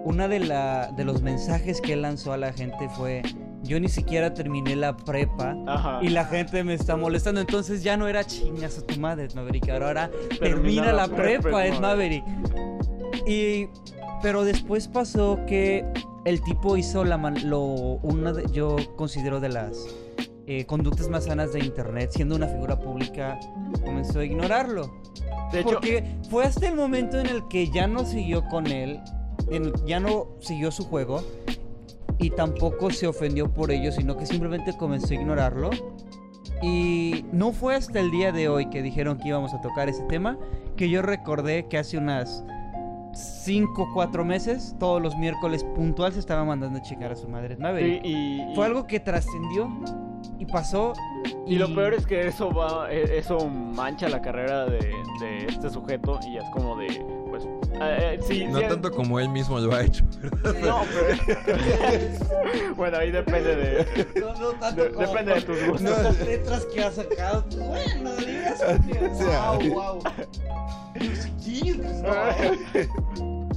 una 0.04 0.28
de, 0.28 0.40
la, 0.40 0.92
de 0.92 1.06
los 1.06 1.22
mensajes 1.22 1.80
que 1.82 1.94
él 1.94 2.02
lanzó 2.02 2.34
a 2.34 2.38
la 2.38 2.54
gente 2.54 2.90
fue... 2.90 3.22
Yo 3.64 3.80
ni 3.80 3.88
siquiera 3.90 4.34
terminé 4.34 4.76
la 4.76 4.98
prepa 4.98 5.56
Ajá. 5.68 6.00
y 6.02 6.10
la 6.10 6.26
gente 6.26 6.64
me 6.64 6.74
está 6.74 6.98
molestando. 6.98 7.42
Entonces 7.42 7.84
ya 7.84 7.96
no 7.98 8.08
era 8.08 8.24
chingas 8.26 8.78
a 8.80 8.86
tu 8.88 9.00
madre, 9.00 9.28
Maverick. 9.36 9.70
Ahora, 9.70 10.10
termina, 10.10 10.40
Termina 10.40 10.86
la, 10.94 11.08
la 11.08 11.16
prepa, 11.16 11.42
prepa, 11.44 11.66
Ed 11.68 11.80
Maverick. 11.80 12.24
Y 13.28 13.68
pero 14.22 14.44
después 14.44 14.88
pasó 14.88 15.40
que 15.48 15.86
el 16.26 16.42
tipo 16.44 16.78
hizo 16.78 17.04
la 17.04 17.18
man- 17.18 17.50
lo 17.50 17.60
una 17.64 18.34
de, 18.34 18.46
yo 18.52 18.76
considero 18.96 19.40
de 19.40 19.50
las 19.50 19.86
eh, 20.48 20.66
conductas 20.66 21.08
más 21.10 21.26
sanas 21.26 21.54
de 21.54 21.60
internet, 21.60 22.12
siendo 22.14 22.36
una 22.36 22.48
figura 22.48 22.80
pública, 22.80 23.40
comenzó 23.84 24.20
a 24.20 24.26
ignorarlo. 24.26 24.92
de 25.52 25.62
hecho 25.62 25.70
Porque 25.70 26.04
fue 26.30 26.46
hasta 26.46 26.68
el 26.68 26.76
momento 26.76 27.20
en 27.20 27.28
el 27.28 27.48
que 27.48 27.70
ya 27.72 27.88
no 27.88 28.06
siguió 28.06 28.44
con 28.48 28.68
él, 28.68 29.00
en 29.50 29.72
ya 29.86 30.00
no 30.00 30.28
siguió 30.40 30.72
su 30.72 30.84
juego 30.86 31.24
y 32.22 32.30
tampoco 32.30 32.90
se 32.92 33.08
ofendió 33.08 33.52
por 33.52 33.72
ello, 33.72 33.92
sino 33.92 34.16
que 34.16 34.26
simplemente 34.26 34.78
comenzó 34.78 35.10
a 35.10 35.16
ignorarlo. 35.16 35.70
Y 36.62 37.26
no 37.32 37.52
fue 37.52 37.76
hasta 37.76 38.00
el 38.00 38.12
día 38.12 38.32
de 38.32 38.48
hoy 38.48 38.68
que 38.70 38.82
dijeron 38.84 39.18
que 39.18 39.30
íbamos 39.30 39.54
a 39.54 39.62
tocar 39.62 39.90
ese 39.90 40.04
tema 40.04 40.38
que 40.78 40.90
yo 40.90 41.02
recordé 41.02 41.68
que 41.68 41.78
hace 41.80 41.98
unas 41.98 42.44
5 43.14 43.82
o 43.84 43.94
4 43.94 44.24
meses, 44.24 44.76
todos 44.80 45.02
los 45.02 45.18
miércoles 45.18 45.64
puntual 45.76 46.14
se 46.14 46.20
estaba 46.20 46.46
mandando 46.46 46.80
a 46.80 46.82
chingar 46.82 47.12
a 47.12 47.16
su 47.16 47.28
madre 47.28 47.56
sí, 47.56 47.62
Maverick. 47.62 48.06
y, 48.06 48.42
y- 48.42 48.56
Fue 48.56 48.66
algo 48.66 48.86
que 48.88 49.00
trascendió 49.00 49.68
y 50.40 50.46
pasó. 50.46 50.94
Y 51.46 51.58
lo 51.58 51.74
peor 51.74 51.94
es 51.94 52.06
que 52.06 52.28
eso 52.28 52.52
va, 52.52 52.92
e- 52.92 53.18
eso 53.18 53.48
mancha 53.48 54.10
la 54.10 54.22
carrera 54.22 54.66
de, 54.66 54.80
de 55.20 55.46
este 55.48 55.70
sujeto 55.70 56.20
y 56.28 56.38
es 56.38 56.44
como 56.54 56.78
de, 56.78 56.88
pues, 57.30 57.44
eh, 57.46 57.50
eh, 58.16 58.20
sí, 58.22 58.46
No 58.48 58.60
sí, 58.60 58.66
tanto 58.68 58.92
como 58.92 59.20
él 59.20 59.30
mismo 59.30 59.60
lo 59.60 59.74
ha 59.76 59.84
hecho. 59.84 60.04
No, 60.62 60.82
pero... 60.94 61.56
bueno, 62.76 62.98
ahí 62.98 63.12
depende 63.12 63.56
de... 63.56 64.20
No, 64.20 64.34
no 64.34 64.50
tanto 64.54 64.84
de- 64.84 64.92
como 64.92 65.08
depende 65.08 65.34
de 65.36 65.42
tus 65.42 65.68
gustos. 65.68 66.04
Las 66.04 66.20
letras 66.26 66.66
que 66.66 66.84
ha 66.84 66.92
sacado. 66.92 67.44
Bueno, 67.56 68.16
digas 68.18 68.64
wow, 69.20 69.70
wow. 69.74 70.00
Sí, 71.40 71.80
no. 72.04 73.42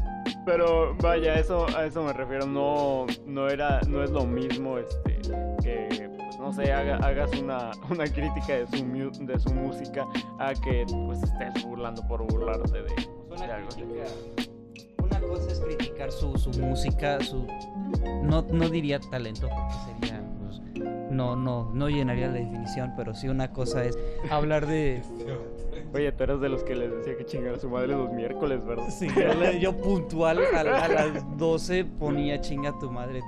Pero 0.46 0.94
vaya, 0.96 1.34
eso, 1.36 1.66
a 1.74 1.86
eso 1.86 2.02
me 2.02 2.12
refiero, 2.12 2.44
no, 2.46 3.06
no 3.26 3.48
era, 3.48 3.80
no 3.88 4.02
es 4.04 4.10
lo 4.10 4.26
mismo, 4.26 4.76
este, 4.76 5.18
que, 5.62 6.10
no 6.44 6.52
sé, 6.52 6.70
haga- 6.72 6.98
hagas 6.98 7.30
una, 7.40 7.70
una 7.90 8.04
crítica 8.04 8.54
de 8.54 8.66
su, 8.66 8.84
mu- 8.84 9.10
de 9.26 9.38
su 9.40 9.52
música 9.54 10.06
a 10.38 10.52
que, 10.52 10.84
pues, 11.06 11.22
estés 11.22 11.64
burlando 11.64 12.06
por 12.06 12.22
burlarte 12.26 12.82
de, 12.82 12.82
de 12.84 13.52
algo 13.52 13.68
así. 13.68 13.82
Una 15.02 15.20
cosa 15.20 15.50
es 15.50 15.60
criticar 15.60 16.12
su, 16.12 16.36
su 16.36 16.50
música, 16.60 17.18
su 17.20 17.46
no, 18.22 18.42
no 18.42 18.68
diría 18.68 19.00
talento 19.00 19.48
porque 19.48 19.74
sería 20.02 20.22
pues, 20.40 20.60
no, 21.10 21.34
no, 21.34 21.70
no 21.72 21.88
llenaría 21.88 22.26
la 22.26 22.34
definición, 22.34 22.92
pero 22.96 23.14
sí 23.14 23.28
una 23.28 23.50
cosa 23.52 23.82
es 23.84 23.96
hablar 24.30 24.66
de 24.66 25.02
Oye, 25.94 26.10
tú 26.12 26.24
eres 26.24 26.40
de 26.40 26.48
los 26.48 26.62
que 26.64 26.74
les 26.74 26.90
decía 26.90 27.16
que 27.16 27.24
chingara 27.24 27.56
a 27.56 27.60
su 27.60 27.70
madre 27.70 27.88
los 27.88 28.12
miércoles, 28.12 28.64
¿verdad? 28.66 28.88
Sí, 28.90 29.06
yo, 29.60 29.76
puntual 29.76 30.40
a, 30.54 30.60
a 30.60 30.88
las 30.88 31.38
12 31.38 31.84
ponía 31.84 32.40
chinga 32.40 32.76
tu 32.80 32.90
madre. 32.90 33.20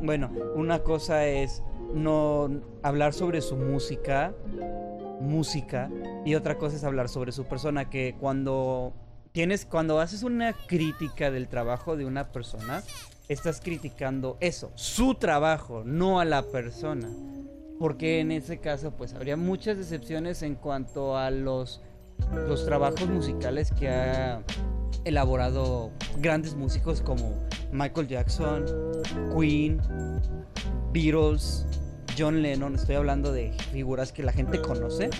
Bueno, 0.00 0.30
una 0.54 0.78
cosa 0.80 1.26
es 1.26 1.62
no 1.94 2.50
hablar 2.82 3.12
sobre 3.12 3.40
su 3.40 3.56
música, 3.56 4.34
música, 5.20 5.90
y 6.24 6.34
otra 6.34 6.58
cosa 6.58 6.76
es 6.76 6.84
hablar 6.84 7.08
sobre 7.08 7.32
su 7.32 7.44
persona, 7.44 7.88
que 7.88 8.16
cuando 8.18 8.92
tienes, 9.32 9.64
cuando 9.64 10.00
haces 10.00 10.22
una 10.22 10.52
crítica 10.52 11.30
del 11.30 11.48
trabajo 11.48 11.96
de 11.96 12.04
una 12.04 12.32
persona, 12.32 12.82
estás 13.28 13.60
criticando 13.60 14.36
eso, 14.40 14.70
su 14.74 15.14
trabajo, 15.14 15.82
no 15.84 16.20
a 16.20 16.24
la 16.24 16.42
persona. 16.42 17.08
Porque 17.78 18.20
en 18.20 18.30
ese 18.30 18.58
caso, 18.58 18.92
pues 18.92 19.14
habría 19.14 19.36
muchas 19.36 19.76
decepciones 19.76 20.42
en 20.42 20.54
cuanto 20.54 21.16
a 21.16 21.30
los 21.30 21.82
los 22.48 22.64
trabajos 22.64 23.08
musicales 23.08 23.72
que 23.72 23.88
ha 23.88 24.42
elaborado 25.04 25.90
grandes 26.18 26.54
músicos 26.54 27.00
como 27.00 27.34
Michael 27.72 28.08
Jackson, 28.08 28.64
Queen, 29.36 29.80
Beatles, 30.92 31.66
John 32.16 32.42
Lennon, 32.42 32.74
estoy 32.74 32.96
hablando 32.96 33.32
de 33.32 33.52
figuras 33.72 34.12
que 34.12 34.22
la 34.22 34.32
gente 34.32 34.60
conoce, 34.60 35.10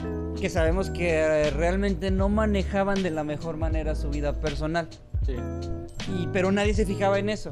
que 0.40 0.48
sabemos 0.48 0.90
que 0.90 1.20
eh, 1.20 1.50
realmente 1.50 2.10
no 2.10 2.28
manejaban 2.28 3.02
de 3.02 3.10
la 3.10 3.24
mejor 3.24 3.56
manera 3.56 3.94
su 3.94 4.10
vida 4.10 4.40
personal. 4.40 4.88
Sí. 5.26 5.34
Y, 6.18 6.28
pero 6.28 6.52
nadie 6.52 6.74
se 6.74 6.86
fijaba 6.86 7.18
en 7.18 7.30
eso. 7.30 7.50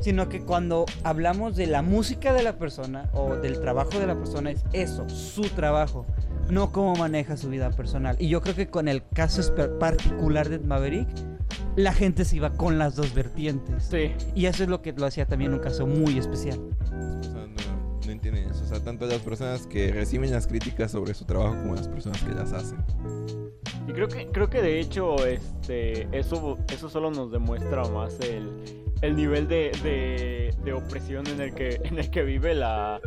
Sino 0.00 0.28
que 0.28 0.40
cuando 0.40 0.86
hablamos 1.02 1.56
de 1.56 1.66
la 1.66 1.82
música 1.82 2.32
de 2.32 2.42
la 2.42 2.56
persona 2.56 3.10
o 3.12 3.34
del 3.36 3.60
trabajo 3.60 3.98
de 3.98 4.06
la 4.06 4.14
persona, 4.14 4.50
es 4.50 4.64
eso, 4.72 5.08
su 5.08 5.42
trabajo, 5.42 6.06
no 6.48 6.70
cómo 6.72 6.94
maneja 6.94 7.36
su 7.36 7.48
vida 7.48 7.70
personal. 7.70 8.16
Y 8.18 8.28
yo 8.28 8.40
creo 8.40 8.54
que 8.54 8.68
con 8.68 8.88
el 8.88 9.02
caso 9.12 9.42
particular 9.78 10.48
de 10.48 10.60
Maverick, 10.60 11.08
la 11.76 11.92
gente 11.92 12.24
se 12.24 12.36
iba 12.36 12.50
con 12.50 12.78
las 12.78 12.94
dos 12.94 13.12
vertientes. 13.12 13.88
Sí. 13.90 14.12
Y 14.34 14.46
eso 14.46 14.62
es 14.62 14.68
lo 14.68 14.82
que 14.82 14.92
lo 14.92 15.06
hacía 15.06 15.26
también 15.26 15.52
un 15.52 15.60
caso 15.60 15.86
muy 15.86 16.16
especial. 16.18 16.60
O 16.60 17.22
sea, 17.22 17.48
no, 18.08 18.12
entienden 18.12 18.48
eso. 18.50 18.64
O 18.64 18.66
sea, 18.66 18.80
tanto 18.80 19.06
las 19.06 19.20
personas 19.20 19.66
que 19.66 19.92
reciben 19.92 20.30
las 20.30 20.46
críticas 20.46 20.90
sobre 20.90 21.14
su 21.14 21.24
trabajo 21.24 21.54
como 21.54 21.74
las 21.74 21.88
personas 21.88 22.22
que 22.22 22.34
las 22.34 22.52
hacen. 22.52 22.78
Y 23.86 23.92
creo 23.92 24.08
que, 24.08 24.26
creo 24.28 24.50
que 24.50 24.60
de 24.62 24.80
hecho, 24.80 25.24
este, 25.26 26.08
eso, 26.16 26.58
eso 26.72 26.88
solo 26.88 27.10
nos 27.10 27.30
demuestra 27.32 27.84
más 27.88 28.18
el, 28.20 28.84
el 29.02 29.16
nivel 29.16 29.48
de, 29.48 29.70
de, 29.82 30.54
de 30.64 30.72
opresión 30.72 31.26
en 31.28 31.40
el 31.40 31.54
que, 31.54 31.80
en 31.84 31.98
el 31.98 32.10
que 32.10 32.22
vive 32.22 32.54
la, 32.54 33.00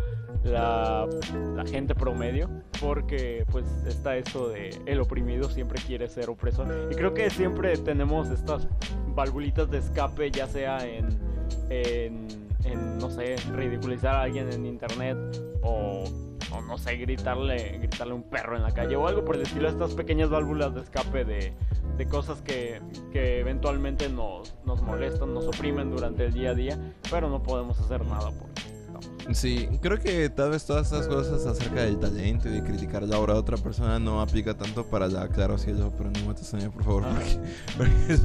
la, 0.44 1.08
la 1.56 1.66
gente 1.66 1.96
promedio. 1.96 2.50
Porque 2.80 3.46
pues 3.52 3.66
está 3.86 4.18
esto 4.18 4.50
de 4.50 4.76
el 4.88 5.00
oprimido 5.00 5.50
siempre 5.50 5.80
quiere 5.86 6.08
ser 6.08 6.30
opresor. 6.30 6.90
Y 6.92 6.96
creo 6.96 7.14
que 7.14 7.30
siempre 7.30 7.78
tenemos 7.78 8.30
estas 8.30 8.68
valvulitas 9.16 9.70
de 9.70 9.80
escape, 9.80 10.32
ya 10.32 10.48
sea 10.48 10.80
en, 10.88 11.10
en, 11.70 12.28
en, 12.64 12.98
no 12.98 13.10
sé, 13.10 13.36
ridiculizar 13.54 14.16
a 14.16 14.22
alguien 14.24 14.52
en 14.52 14.66
internet 14.66 15.18
o 15.62 16.04
o 16.52 16.62
no 16.62 16.78
sé, 16.78 16.98
gritarle, 16.98 17.78
gritarle 17.80 18.14
un 18.14 18.24
perro 18.24 18.56
en 18.56 18.64
la 18.64 18.72
calle 18.72 18.96
o 18.96 19.08
algo 19.08 19.24
por 19.24 19.36
el 19.36 19.44
estilo, 19.44 19.70
estas 19.70 19.94
pequeñas 19.94 20.30
válvulas 20.30 20.74
de 20.74 20.82
escape 20.82 21.24
de, 21.24 21.54
de 21.98 22.06
cosas 22.08 22.42
que, 22.42 22.82
que 23.12 23.40
eventualmente 23.40 24.10
nos, 24.10 24.56
nos 24.66 24.82
molestan, 24.82 25.34
nos 25.34 25.48
oprimen 25.48 25.92
durante 25.92 26.26
el 26.26 26.34
día 26.34 26.52
a 26.52 26.54
día, 26.54 26.94
pero 27.10 27.30
no 27.30 27.42
podemos 27.42 27.80
hacer 27.80 28.06
nada 28.06 28.30
estamos. 28.30 28.71
Sí, 29.34 29.70
creo 29.82 30.00
que 30.00 30.30
tal 30.30 30.50
vez 30.52 30.66
todas 30.66 30.92
estas 30.92 31.08
cosas 31.08 31.46
acerca 31.46 31.82
del 31.84 32.00
talento 32.00 32.50
y 32.50 32.52
de 32.54 32.64
criticar 32.64 33.04
la 33.04 33.18
obra 33.20 33.34
de 33.34 33.40
otra 33.40 33.58
persona 33.58 34.00
no 34.00 34.22
aplica 34.22 34.56
tanto 34.56 34.86
para 34.86 35.08
la 35.08 35.28
Claro 35.30 35.58
Cielo, 35.58 35.94
pero 35.98 36.10
no 36.12 36.26
mates 36.26 36.54
a 36.54 36.58
mí, 36.58 36.68
por 36.70 36.84
favor. 36.84 37.04
Porque, 37.06 37.40
porque 37.78 38.14
es 38.14 38.22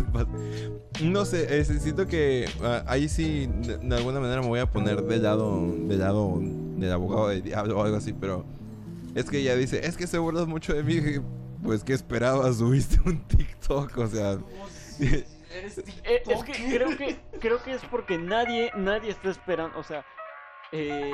no 1.02 1.24
sé, 1.24 1.58
es- 1.58 1.68
siento 1.82 2.06
que 2.06 2.48
ah, 2.62 2.82
ahí 2.86 3.08
sí, 3.08 3.46
de, 3.46 3.78
de 3.78 3.96
alguna 3.96 4.20
manera 4.20 4.40
me 4.40 4.48
voy 4.48 4.60
a 4.60 4.66
poner 4.70 5.02
del 5.02 5.22
lado, 5.22 5.66
del 5.66 5.98
lado 5.98 6.38
del 6.40 6.92
abogado 6.92 7.28
del 7.28 7.42
diablo 7.42 7.78
o 7.78 7.82
algo 7.84 7.96
así, 7.96 8.12
pero 8.12 8.44
es 9.14 9.30
que 9.30 9.38
ella 9.38 9.54
dice, 9.56 9.86
es 9.86 9.96
que 9.96 10.06
se 10.06 10.18
burlas 10.18 10.46
mucho 10.46 10.74
de 10.74 10.82
mí. 10.82 11.00
Pues, 11.62 11.82
¿qué 11.82 11.94
esperabas? 11.94 12.56
Subiste 12.56 13.00
un 13.06 13.26
TikTok, 13.26 13.96
o 13.98 14.06
sea... 14.06 14.38
Eh, 16.04 16.22
es 16.28 16.44
que 16.44 16.52
creo 16.52 16.96
que 16.98 17.16
creo 17.40 17.62
que 17.62 17.72
es 17.72 17.80
porque 17.90 18.18
nadie 18.18 18.70
nadie 18.76 19.10
está 19.10 19.30
esperando, 19.30 19.78
o 19.78 19.82
sea, 19.82 20.04
eh, 20.72 21.12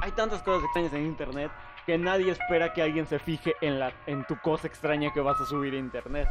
hay 0.00 0.12
tantas 0.12 0.42
cosas 0.42 0.64
extrañas 0.64 0.92
en 0.92 1.06
internet 1.06 1.50
que 1.84 1.96
nadie 1.98 2.32
espera 2.32 2.72
que 2.72 2.82
alguien 2.82 3.06
se 3.06 3.18
fije 3.18 3.54
en 3.60 3.78
la 3.78 3.92
en 4.06 4.24
tu 4.26 4.36
cosa 4.40 4.66
extraña 4.66 5.12
que 5.12 5.20
vas 5.20 5.40
a 5.40 5.46
subir 5.46 5.74
a 5.74 5.78
internet. 5.78 6.28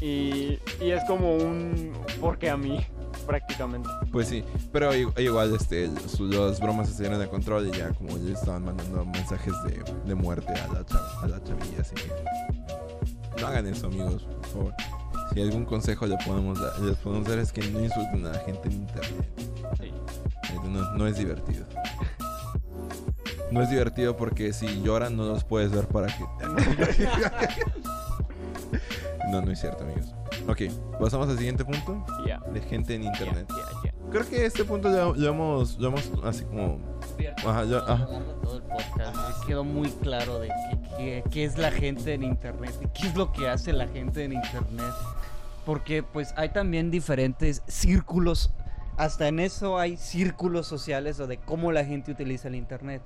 Y, 0.00 0.58
y 0.80 0.90
es 0.90 1.02
como 1.06 1.34
un 1.34 1.92
porque 2.20 2.48
a 2.50 2.56
mí 2.56 2.86
prácticamente. 3.26 3.88
Pues 4.12 4.28
sí, 4.28 4.44
pero 4.72 4.94
igual 4.94 5.54
este, 5.54 5.88
las 5.88 6.60
bromas 6.60 6.88
se 6.88 6.94
salieron 6.94 7.18
de 7.18 7.28
control 7.28 7.68
y 7.68 7.72
ya 7.72 7.88
como 7.90 8.16
ya 8.18 8.34
estaban 8.34 8.64
mandando 8.64 9.04
mensajes 9.04 9.54
de, 9.64 9.82
de 10.04 10.14
muerte 10.14 10.52
a 10.52 10.68
la, 10.68 10.84
a 11.22 11.26
la 11.26 11.42
chavilla, 11.42 11.80
así 11.80 11.94
que 11.96 13.40
no 13.40 13.46
hagan 13.46 13.66
eso 13.66 13.86
amigos, 13.86 14.22
por 14.22 14.46
favor. 14.46 14.74
Si 15.32 15.42
algún 15.42 15.64
consejo 15.64 16.06
le 16.06 16.16
podemos 16.24 16.60
dar, 16.60 16.78
les 16.80 16.96
podemos 16.98 17.28
dar 17.28 17.38
es 17.38 17.52
que 17.52 17.60
no 17.68 17.80
insulten 17.80 18.26
a 18.26 18.30
la 18.30 18.38
gente 18.40 18.68
en 18.68 18.74
internet. 18.74 19.28
Sí. 19.80 19.92
Eh, 20.50 20.56
No, 20.68 20.92
no 20.94 21.06
es 21.06 21.16
divertido. 21.18 21.64
No 23.50 23.62
es 23.62 23.70
divertido 23.70 24.16
porque 24.16 24.52
si 24.52 24.82
lloran 24.82 25.16
no 25.16 25.24
los 25.24 25.42
puedes 25.44 25.70
ver 25.72 25.86
para 25.88 26.06
que... 26.08 26.22
no, 29.30 29.40
no 29.42 29.50
es 29.50 29.60
cierto 29.60 29.84
amigos. 29.84 30.14
Ok, 30.48 30.62
pasamos 31.00 31.28
al 31.28 31.36
siguiente 31.38 31.64
punto 31.64 32.04
Ya. 32.26 32.40
de 32.52 32.60
gente 32.60 32.94
en 32.94 33.04
internet. 33.04 33.46
Creo 34.10 34.26
que 34.28 34.46
este 34.46 34.64
punto 34.64 34.90
ya, 34.90 35.20
ya 35.20 35.28
hemos, 35.30 35.76
ya 35.78 35.88
hemos 35.88 36.10
así 36.24 36.44
como... 36.44 36.78
Ajá, 37.46 37.64
ya, 37.64 37.78
ajá. 37.78 38.04
Hablando 38.04 38.34
todo 38.42 38.56
el 38.56 38.62
podcast, 38.62 39.16
me 39.40 39.46
quedó 39.46 39.64
muy 39.64 39.90
claro 39.90 40.38
de 40.40 40.48
qué, 40.48 40.78
qué- 40.96 41.24
qué 41.30 41.44
es 41.44 41.58
la 41.58 41.70
gente 41.70 42.14
en 42.14 42.22
internet 42.22 42.72
y 42.82 42.88
qué 42.88 43.08
es 43.08 43.14
lo 43.16 43.32
que 43.32 43.48
hace 43.48 43.72
la 43.72 43.86
gente 43.88 44.24
en 44.24 44.32
internet. 44.34 44.92
Porque 45.66 46.02
pues 46.02 46.32
hay 46.36 46.48
también 46.50 46.90
diferentes 46.90 47.62
círculos, 47.66 48.50
hasta 48.98 49.28
en 49.28 49.38
eso 49.40 49.78
hay 49.78 49.96
círculos 49.96 50.66
sociales 50.66 51.18
o 51.20 51.26
de 51.26 51.38
cómo 51.38 51.72
la 51.72 51.84
gente 51.84 52.10
utiliza 52.12 52.48
el 52.48 52.56
internet. 52.56 53.02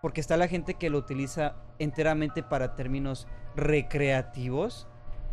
Porque 0.00 0.20
está 0.20 0.36
la 0.36 0.46
gente 0.48 0.74
que 0.74 0.90
lo 0.90 0.98
utiliza 0.98 1.56
enteramente 1.80 2.42
para 2.44 2.76
términos 2.76 3.26
recreativos 3.56 4.86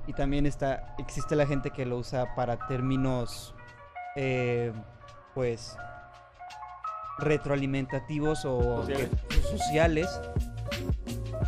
y 0.07 0.13
también 0.13 0.45
está 0.47 0.95
existe 0.97 1.35
la 1.35 1.45
gente 1.45 1.69
que 1.69 1.85
lo 1.85 1.97
usa 1.97 2.33
para 2.35 2.57
términos 2.67 3.53
eh, 4.15 4.73
pues 5.35 5.77
retroalimentativos 7.19 8.43
o 8.45 8.81
Sociales. 8.83 9.09
que- 9.29 9.41
sociales 9.57 10.21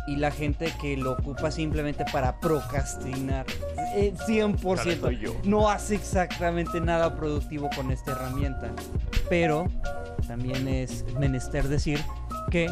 y 0.06 0.16
la 0.16 0.30
gente 0.30 0.72
que 0.80 0.96
lo 0.96 1.12
ocupa 1.12 1.50
simplemente 1.50 2.04
para 2.12 2.40
procrastinar. 2.40 3.46
Eh, 3.94 4.14
100% 4.26 5.00
soy 5.00 5.18
yo. 5.18 5.34
no 5.44 5.68
hace 5.68 5.94
exactamente 5.94 6.80
nada 6.80 7.14
productivo 7.16 7.68
con 7.74 7.90
esta 7.90 8.12
herramienta. 8.12 8.70
Pero 9.28 9.66
también 10.26 10.68
es 10.68 11.04
menester 11.18 11.68
decir 11.68 12.00
que 12.50 12.70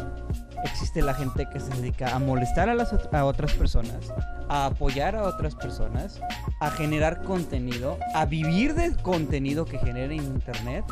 existe 0.63 1.01
la 1.01 1.13
gente 1.13 1.47
que 1.51 1.59
se 1.59 1.69
dedica 1.75 2.15
a 2.15 2.19
molestar 2.19 2.69
a 2.69 2.75
las 2.75 2.91
a 2.91 3.25
otras 3.25 3.53
personas 3.53 4.11
a 4.49 4.65
apoyar 4.65 5.15
a 5.15 5.23
otras 5.23 5.53
personas 5.53 6.19
a 6.59 6.71
generar 6.71 7.21
contenido 7.21 7.99
a 8.15 8.25
vivir 8.25 8.73
del 8.73 8.97
contenido 8.97 9.65
que 9.65 9.77
genera 9.77 10.11
en 10.11 10.23
internet 10.23 10.83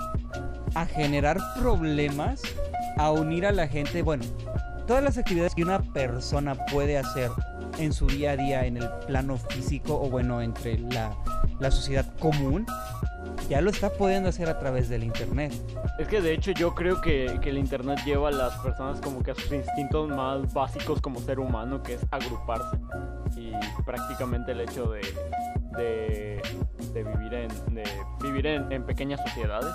a 0.75 0.85
generar 0.85 1.37
problemas, 1.57 2.41
a 2.97 3.11
unir 3.11 3.45
a 3.45 3.51
la 3.51 3.67
gente, 3.67 4.01
bueno, 4.01 4.25
todas 4.86 5.03
las 5.03 5.17
actividades 5.17 5.55
que 5.55 5.63
una 5.63 5.79
persona 5.79 6.55
puede 6.71 6.97
hacer 6.97 7.31
en 7.79 7.93
su 7.93 8.07
día 8.07 8.31
a 8.31 8.38
día 8.38 8.65
en 8.65 8.77
el 8.77 8.89
plano 9.07 9.38
físico 9.38 9.99
o 9.99 10.09
bueno, 10.09 10.41
entre 10.41 10.77
la, 10.77 11.15
la 11.59 11.71
sociedad 11.71 12.05
común, 12.19 12.65
ya 13.49 13.61
lo 13.61 13.69
está 13.69 13.91
pudiendo 13.91 14.29
hacer 14.29 14.49
a 14.49 14.59
través 14.59 14.89
del 14.89 15.03
internet. 15.03 15.53
Es 15.99 16.07
que 16.07 16.21
de 16.21 16.33
hecho 16.33 16.51
yo 16.51 16.73
creo 16.75 17.01
que, 17.01 17.39
que 17.41 17.49
el 17.49 17.57
internet 17.57 17.99
lleva 18.05 18.29
a 18.29 18.31
las 18.31 18.53
personas 18.57 18.99
como 19.01 19.23
que 19.23 19.31
a 19.31 19.36
sus 19.36 19.51
instintos 19.51 20.09
más 20.09 20.53
básicos 20.53 21.01
como 21.01 21.19
ser 21.19 21.39
humano, 21.39 21.81
que 21.83 21.95
es 21.95 22.05
agruparse. 22.11 22.77
Y 23.36 23.51
prácticamente 23.86 24.51
el 24.51 24.61
hecho 24.61 24.91
de, 24.91 25.01
de, 25.77 27.03
vivir 27.03 27.33
en, 27.33 27.49
vivir 28.21 28.47
en, 28.47 28.71
en 28.71 28.83
pequeñas 28.83 29.21
sociedades. 29.21 29.74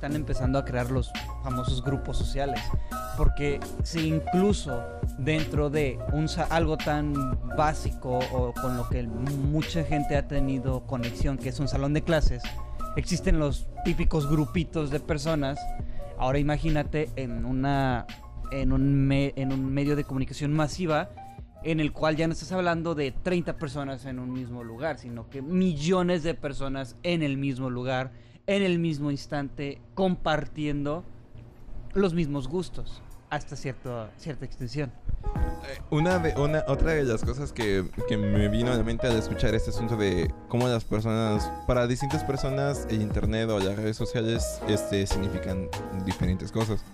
Están 0.00 0.16
empezando 0.16 0.58
a 0.58 0.64
crear 0.64 0.90
los 0.90 1.12
famosos 1.44 1.84
grupos 1.84 2.16
sociales. 2.16 2.58
Porque 3.18 3.60
si 3.82 4.08
incluso 4.08 4.82
dentro 5.18 5.68
de 5.68 5.98
un, 6.14 6.26
algo 6.48 6.78
tan 6.78 7.12
básico 7.54 8.18
o 8.32 8.54
con 8.54 8.78
lo 8.78 8.88
que 8.88 9.02
mucha 9.02 9.84
gente 9.84 10.16
ha 10.16 10.26
tenido 10.26 10.86
conexión, 10.86 11.36
que 11.36 11.50
es 11.50 11.60
un 11.60 11.68
salón 11.68 11.92
de 11.92 12.02
clases, 12.02 12.42
existen 12.96 13.38
los 13.38 13.68
típicos 13.84 14.26
grupitos 14.30 14.88
de 14.90 15.00
personas. 15.00 15.58
Ahora 16.18 16.38
imagínate 16.38 17.10
en 17.16 17.44
una 17.44 18.06
en 18.52 18.72
un, 18.72 19.06
me- 19.06 19.32
en 19.36 19.52
un 19.52 19.70
medio 19.72 19.94
de 19.96 20.02
comunicación 20.04 20.52
masiva 20.54 21.10
en 21.62 21.78
el 21.78 21.92
cual 21.92 22.16
ya 22.16 22.26
no 22.26 22.32
estás 22.32 22.50
hablando 22.52 22.94
de 22.96 23.12
30 23.12 23.58
personas 23.58 24.06
en 24.06 24.18
un 24.18 24.32
mismo 24.32 24.64
lugar, 24.64 24.98
sino 24.98 25.28
que 25.28 25.40
millones 25.42 26.22
de 26.22 26.34
personas 26.34 26.96
en 27.04 27.22
el 27.22 27.36
mismo 27.36 27.68
lugar, 27.70 28.10
en 28.46 28.62
el 28.62 28.78
mismo 28.78 29.10
instante, 29.10 29.80
compartiendo 29.94 31.04
los 31.94 32.14
mismos 32.14 32.48
gustos 32.48 33.02
hasta 33.30 33.54
cierto, 33.54 34.08
cierta 34.16 34.44
extensión. 34.44 34.92
Eh, 35.68 35.80
Una 35.90 36.18
de, 36.18 36.34
una, 36.40 36.64
otra 36.66 36.92
de 36.92 37.04
las 37.04 37.22
cosas 37.22 37.52
que, 37.52 37.84
que 38.08 38.16
me 38.16 38.48
vino 38.48 38.72
a 38.72 38.76
la 38.76 38.82
mente 38.82 39.06
al 39.06 39.16
escuchar 39.16 39.54
este 39.54 39.70
asunto 39.70 39.96
de 39.96 40.32
cómo 40.48 40.66
las 40.66 40.84
personas, 40.84 41.50
para 41.66 41.86
distintas 41.86 42.24
personas, 42.24 42.86
el 42.90 43.02
internet 43.02 43.48
o 43.50 43.58
las 43.60 43.76
redes 43.76 43.96
sociales 43.96 44.60
este, 44.68 45.06
significan 45.06 45.68
diferentes 46.04 46.50
cosas. 46.50 46.84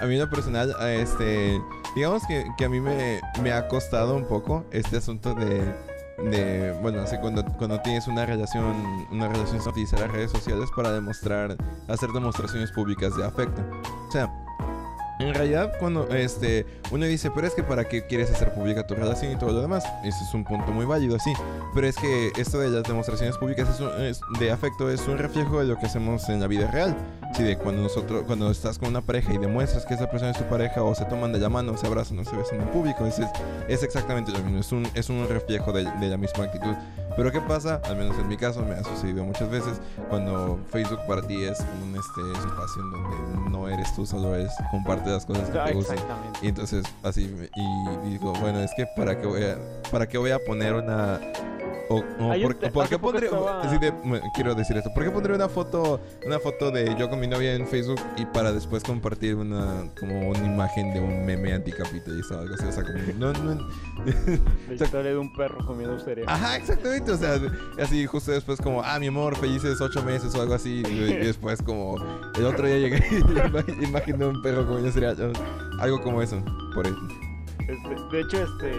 A 0.00 0.06
mí 0.06 0.14
en 0.14 0.20
lo 0.20 0.28
personal, 0.28 0.74
este, 0.88 1.60
Digamos 1.94 2.26
que, 2.26 2.44
que 2.58 2.64
a 2.64 2.68
mí 2.68 2.80
me, 2.80 3.20
me 3.40 3.52
ha 3.52 3.68
costado 3.68 4.16
un 4.16 4.24
poco 4.24 4.64
este 4.72 4.96
asunto 4.96 5.32
de, 5.34 5.72
de 6.18 6.72
bueno, 6.80 7.00
así 7.02 7.16
cuando, 7.18 7.44
cuando 7.44 7.80
tienes 7.80 8.06
una 8.06 8.26
relación, 8.26 8.64
una 9.10 9.28
relación 9.28 9.60
sin 9.60 9.70
utilizar 9.70 10.00
las 10.00 10.10
redes 10.10 10.30
sociales 10.30 10.68
para 10.74 10.92
demostrar, 10.92 11.56
hacer 11.88 12.10
demostraciones 12.10 12.70
públicas 12.72 13.16
de 13.16 13.24
afecto. 13.24 13.62
O 14.08 14.12
sea, 14.12 14.43
en 15.20 15.34
realidad, 15.34 15.72
cuando 15.78 16.08
este, 16.08 16.66
uno 16.90 17.04
dice, 17.06 17.30
pero 17.30 17.46
es 17.46 17.54
que 17.54 17.62
para 17.62 17.84
qué 17.84 18.06
quieres 18.06 18.30
hacer 18.30 18.52
pública 18.52 18.86
tu 18.86 18.94
relación 18.94 19.32
y 19.32 19.36
todo 19.36 19.52
lo 19.52 19.60
demás, 19.62 19.84
ese 20.04 20.22
es 20.24 20.34
un 20.34 20.44
punto 20.44 20.72
muy 20.72 20.84
válido, 20.86 21.18
sí. 21.18 21.32
Pero 21.74 21.86
es 21.86 21.96
que 21.96 22.32
esto 22.36 22.58
de 22.58 22.70
las 22.70 22.82
demostraciones 22.84 23.36
públicas 23.38 23.68
es 23.68 23.80
un- 23.80 24.00
es- 24.02 24.20
de 24.38 24.50
afecto 24.50 24.90
es 24.90 25.06
un 25.06 25.18
reflejo 25.18 25.60
de 25.60 25.66
lo 25.66 25.78
que 25.78 25.86
hacemos 25.86 26.28
en 26.28 26.40
la 26.40 26.46
vida 26.46 26.70
real. 26.70 26.96
Sí, 27.34 27.42
de 27.42 27.56
cuando 27.58 27.82
nosotros, 27.82 28.22
cuando 28.26 28.50
estás 28.50 28.78
con 28.78 28.88
una 28.90 29.00
pareja 29.00 29.32
y 29.32 29.38
demuestras 29.38 29.84
que 29.86 29.94
esa 29.94 30.08
persona 30.10 30.30
es 30.32 30.38
tu 30.38 30.44
pareja, 30.44 30.82
o 30.82 30.94
se 30.94 31.04
toman 31.06 31.32
de 31.32 31.38
la 31.40 31.48
mano, 31.48 31.72
o 31.72 31.76
se 31.76 31.86
abrazan, 31.86 32.18
o 32.20 32.24
se 32.24 32.36
besan 32.36 32.60
en 32.60 32.68
público, 32.68 33.04
es, 33.06 33.20
es, 33.68 33.82
exactamente 33.82 34.30
lo 34.30 34.38
mismo, 34.40 34.60
es 34.60 34.70
un, 34.72 34.88
es 34.94 35.08
un 35.10 35.26
reflejo 35.28 35.72
de, 35.72 35.84
de 35.84 36.08
la 36.08 36.16
misma 36.16 36.44
actitud. 36.44 36.74
Pero 37.16 37.30
¿qué 37.30 37.40
pasa? 37.40 37.80
Al 37.84 37.96
menos 37.96 38.16
en 38.18 38.26
mi 38.28 38.36
caso, 38.36 38.62
me 38.62 38.74
ha 38.74 38.82
sucedido 38.82 39.24
muchas 39.24 39.48
veces, 39.48 39.80
cuando 40.10 40.58
Facebook 40.70 40.98
para 41.06 41.22
ti 41.22 41.44
es 41.44 41.60
un 41.82 41.94
este, 41.96 42.48
espacio 42.48 42.82
en 42.82 42.90
donde 42.90 43.50
no 43.50 43.68
eres 43.68 43.94
tú, 43.94 44.04
solo 44.06 44.34
es 44.36 44.50
comparte 45.04 45.10
las 45.10 45.26
cosas 45.26 45.50
que 45.50 45.58
Ah, 45.58 45.64
te 45.66 45.72
gustan. 45.74 45.94
exactamente. 45.96 46.38
Y 46.42 46.48
entonces 46.48 46.84
así, 47.02 47.36
y 47.56 48.10
digo, 48.10 48.32
bueno, 48.40 48.60
es 48.60 48.70
que 48.76 48.86
para 48.96 49.20
qué 49.20 49.26
voy 49.26 49.42
a, 49.44 49.58
para 49.90 50.06
qué 50.08 50.18
voy 50.18 50.30
a 50.30 50.38
poner 50.38 50.74
una... 50.74 51.20
O, 51.90 52.02
o 52.18 52.32
Hay 52.32 52.42
un 52.42 52.52
por, 52.52 52.54
te- 52.58 52.70
¿por 52.70 52.88
qué 52.88 52.98
pondré, 52.98 53.26
estaba- 53.26 53.60
de- 53.78 53.92
quiero 54.34 54.54
decir 54.54 54.74
esto, 54.74 54.88
¿por 54.94 55.04
qué 55.04 55.10
pondré 55.10 55.34
una 55.34 55.50
foto, 55.50 56.00
una 56.24 56.38
foto 56.38 56.70
de 56.70 56.96
yo 56.98 57.10
con 57.10 57.20
mi 57.20 57.26
novia 57.26 57.52
en 57.54 57.66
Facebook 57.68 58.00
y 58.16 58.24
para 58.24 58.52
después 58.52 58.82
compartir 58.82 59.34
una, 59.34 59.84
como 60.00 60.30
una 60.30 60.38
imagen 60.46 60.94
de 60.94 61.00
un 61.00 61.26
meme 61.26 61.52
anticapitalista 61.52 62.36
o 62.36 62.40
algo 62.40 62.54
así? 62.54 62.64
O 62.64 62.72
sea, 62.72 62.84
como, 62.84 62.98
no, 63.18 63.32
no, 63.34 63.68
La 64.68 64.74
historia 64.82 65.10
de 65.10 65.18
un 65.18 65.30
perro 65.34 65.58
comiendo 65.66 65.98
cereal. 66.00 66.26
Ajá, 66.26 66.56
exactamente. 66.56 67.12
O 67.12 67.18
sea, 67.18 67.38
así 67.78 68.06
justo 68.06 68.32
después 68.32 68.58
como, 68.62 68.82
ah, 68.82 68.98
mi 68.98 69.08
amor, 69.08 69.36
felices 69.36 69.78
ocho 69.82 70.02
meses 70.02 70.34
o 70.34 70.40
algo 70.40 70.54
así. 70.54 70.82
Y, 70.88 70.94
después 71.22 71.60
como, 71.60 71.96
el 72.34 72.46
otro 72.46 72.66
día 72.66 72.78
llegué 72.78 72.96
y 73.10 73.20
ima- 73.20 73.82
imaginé 73.84 74.24
un 74.24 74.40
perro 74.40 74.64
comiendo 74.64 74.88
cereal. 74.94 75.32
Algo 75.80 76.00
como 76.02 76.22
eso. 76.22 76.42
Por 76.74 76.86
eso. 76.86 76.96
De 78.12 78.20
hecho, 78.20 78.42
este, 78.44 78.72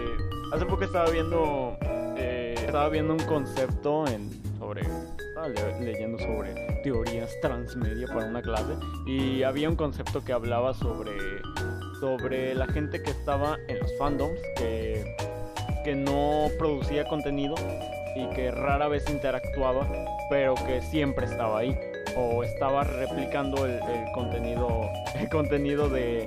hace 0.52 0.64
poco 0.66 0.84
estaba 0.84 1.10
viendo, 1.10 1.76
eh, 2.16 2.54
estaba 2.58 2.88
viendo 2.88 3.12
un 3.14 3.20
concepto 3.20 4.04
sobre, 4.58 4.82
estaba 4.82 5.48
le- 5.48 5.80
leyendo 5.84 6.18
sobre 6.18 6.54
teorías 6.82 7.30
transmedia 7.42 8.06
para 8.06 8.26
una 8.26 8.42
clase 8.42 8.72
y 9.06 9.42
había 9.42 9.68
un 9.68 9.76
concepto 9.76 10.24
que 10.24 10.32
hablaba 10.32 10.72
sobre, 10.74 11.12
sobre 12.00 12.54
la 12.54 12.66
gente 12.68 13.02
que 13.02 13.10
estaba 13.10 13.56
en 13.68 13.80
los 13.80 13.90
fandoms 13.98 14.38
que, 14.56 15.04
que 15.84 15.94
no 15.96 16.48
producía 16.58 17.06
contenido 17.08 17.54
y 18.16 18.28
que 18.34 18.50
rara 18.52 18.86
vez 18.88 19.08
interactuaba, 19.10 19.86
pero 20.30 20.54
que 20.66 20.80
siempre 20.80 21.26
estaba 21.26 21.58
ahí 21.58 21.76
o 22.16 22.42
estaba 22.42 22.84
replicando 22.84 23.66
el, 23.66 23.72
el 23.74 24.12
contenido, 24.14 24.82
el 25.14 25.28
contenido 25.28 25.88
de, 25.88 26.26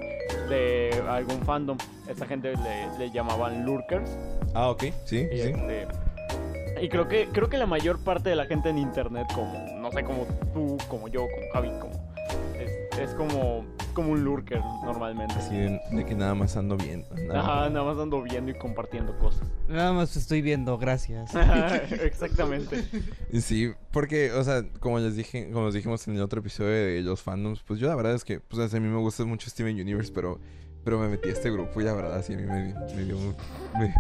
de 0.50 1.04
algún 1.08 1.42
fandom. 1.42 1.78
Esa 2.08 2.26
gente 2.26 2.54
le, 2.56 2.98
le 2.98 3.12
llamaban 3.12 3.66
lurkers. 3.66 4.18
Ah, 4.54 4.70
ok. 4.70 4.86
Sí, 5.06 5.28
Y, 5.32 5.38
sí. 5.38 5.50
este, 5.50 5.88
y 6.82 6.90
creo 6.90 7.08
que 7.08 7.28
creo 7.32 7.50
que 7.50 7.58
la 7.58 7.66
mayor 7.66 8.00
parte 8.04 8.30
de 8.30 8.36
la 8.36 8.46
gente 8.46 8.70
en 8.70 8.78
internet, 8.78 9.28
como 9.36 9.54
no 9.78 9.92
sé, 9.92 10.04
como 10.04 10.26
tú, 10.54 10.78
como 10.88 11.08
yo, 11.08 11.22
como 11.28 11.52
Javi, 11.54 11.70
como 11.80 12.09
es, 13.04 13.14
como 13.16 13.66
como 13.94 14.14
un 14.14 14.24
lurker 14.24 14.62
normalmente. 14.84 15.34
Así 15.36 15.56
de, 15.56 15.82
de 15.92 16.06
que 16.06 16.16
nada 16.16 16.34
más 16.34 16.56
ando 16.56 16.78
bien. 16.78 17.06
nada 17.12 17.28
más. 17.28 17.36
Ajá, 17.36 17.70
nada 17.70 17.86
más 17.86 17.98
ando 17.98 18.22
viendo 18.22 18.52
y 18.52 18.54
compartiendo 18.58 19.18
cosas. 19.18 19.48
Nada 19.68 19.92
más 19.94 20.16
estoy 20.16 20.42
viendo, 20.42 20.78
gracias. 20.78 21.34
Exactamente. 21.92 22.84
Sí, 23.42 23.74
porque, 23.92 24.32
o 24.32 24.44
sea, 24.44 24.64
como 24.80 25.00
les 25.00 25.16
dije, 25.16 25.50
como 25.52 25.66
les 25.66 25.76
dijimos 25.76 26.08
en 26.08 26.16
el 26.16 26.22
otro 26.22 26.40
episodio 26.40 26.72
de 26.72 27.02
los 27.02 27.22
fandoms, 27.22 27.62
pues 27.64 27.80
yo 27.80 27.88
la 27.88 27.96
verdad 27.96 28.14
es 28.14 28.24
que, 28.24 28.40
pues 28.40 28.74
a 28.74 28.80
mí 28.80 28.88
me 28.88 29.00
gusta 29.00 29.26
mucho 29.26 29.50
Steven 29.50 29.76
Universe, 29.76 30.12
pero, 30.14 30.40
pero 30.84 31.00
me 31.00 31.08
metí 31.10 31.30
a 31.30 31.34
este 31.34 31.52
grupo 31.52 31.82
y 31.82 31.84
la 31.84 31.94
verdad 31.94 32.22
sí 32.24 32.34
a 32.34 32.38
mí 32.38 32.44
me, 32.44 32.74
me 32.96 33.04
dio 33.04 33.18
me- 33.78 33.94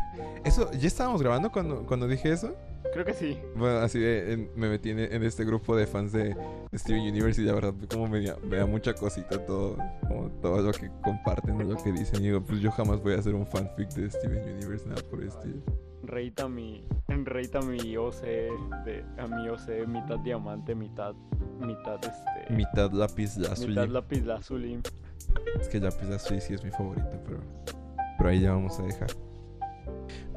Eso, 0.44 0.72
¿ya 0.72 0.88
estábamos 0.88 1.22
grabando 1.22 1.52
cuando, 1.52 1.86
cuando 1.86 2.08
dije 2.08 2.32
eso? 2.32 2.56
Creo 2.94 3.06
que 3.06 3.14
sí. 3.14 3.38
Bueno, 3.56 3.80
así 3.80 4.00
de, 4.00 4.34
en- 4.34 4.50
me 4.56 4.68
metí 4.68 4.90
en, 4.90 5.00
en 5.00 5.22
este 5.24 5.46
grupo 5.46 5.76
de 5.76 5.86
fans 5.86 6.12
de, 6.12 6.36
de 6.72 6.78
Steven 6.80 7.02
Universe 7.02 7.40
y 7.42 7.46
la 7.46 7.54
verdad 7.54 7.74
como 7.92 8.08
me, 8.08 8.22
me 8.44 8.58
da 8.58 8.66
mucha 8.66 8.94
cosita 8.96 9.46
todo, 9.46 9.78
como 10.08 10.30
todo 10.42 10.62
lo 10.62 10.72
que 10.72 10.90
comparten 11.04 11.70
lo 11.70 11.76
que 11.78 11.92
dicen. 11.92 12.20
Y 12.22 12.28
digo, 12.28 12.42
pues 12.42 12.60
yo 12.62 12.72
jamás 12.72 13.00
voy 13.04 13.14
a 13.14 13.20
hacer 13.20 13.36
un 13.36 13.46
fanfic 13.46 13.90
de 13.90 14.10
Steven 14.10 14.42
Universe, 14.56 14.88
nada 14.90 15.02
por 15.10 15.24
estilo. 15.24 15.62
Reita 16.02 16.48
mi, 16.48 16.84
reita 17.08 17.62
mi 17.62 17.96
OC 17.96 18.22
de 18.24 19.06
a 19.20 19.28
mi 19.28 19.48
OC 19.50 19.86
mitad 19.88 20.18
diamante, 20.20 20.74
mitad 20.74 21.14
mitad 21.60 22.00
este 22.04 22.54
Mitad 22.54 22.92
lápiz 22.92 23.38
lazuli. 23.38 23.68
mitad 23.70 23.88
lápiz 23.90 24.22
lazuli. 24.26 24.80
Es 25.60 25.68
que 25.70 25.80
lápiz 25.80 26.08
lazuli 26.08 26.41
sí 26.41 26.54
es 26.54 26.64
mi 26.64 26.72
favorito, 26.72 27.10
pero, 27.26 27.40
pero 28.18 28.30
ahí 28.30 28.41
ya 28.41 28.52
vamos 28.52 28.80
a 28.80 28.84
dejar. 28.84 29.10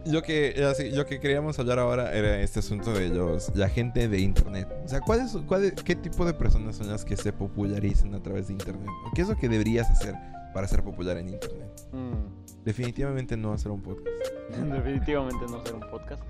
Lo 0.04 0.20
que, 0.22 0.64
así, 0.68 0.90
lo 0.90 1.06
que 1.06 1.20
queríamos 1.20 1.58
hablar 1.60 1.78
ahora 1.78 2.12
era 2.12 2.40
este 2.40 2.58
asunto 2.58 2.92
de 2.92 3.08
los, 3.08 3.54
la 3.54 3.68
gente 3.68 4.08
de 4.08 4.18
internet. 4.18 4.68
O 4.84 4.88
sea, 4.88 5.00
¿cuál 5.00 5.20
es, 5.20 5.36
cuál 5.46 5.64
es- 5.64 5.74
¿qué 5.74 5.94
tipo 5.94 6.24
de 6.24 6.34
personas 6.34 6.76
son 6.76 6.88
las 6.88 7.04
que 7.04 7.16
se 7.16 7.32
popularizan 7.32 8.12
a 8.14 8.20
través 8.22 8.48
de 8.48 8.54
internet? 8.54 8.88
¿Qué 9.14 9.22
es 9.22 9.28
lo 9.28 9.36
que 9.36 9.48
deberías 9.48 9.88
hacer 9.90 10.16
para 10.52 10.66
ser 10.66 10.82
popular 10.82 11.18
en 11.18 11.28
internet? 11.28 11.68
Mm. 11.92 12.64
Definitivamente 12.64 13.36
no 13.36 13.52
hacer 13.52 13.70
un 13.70 13.80
podcast. 13.80 14.08
Definitivamente 14.72 15.44
no 15.48 15.64
ser 15.64 15.74
un 15.76 15.88
podcast. 15.88 16.22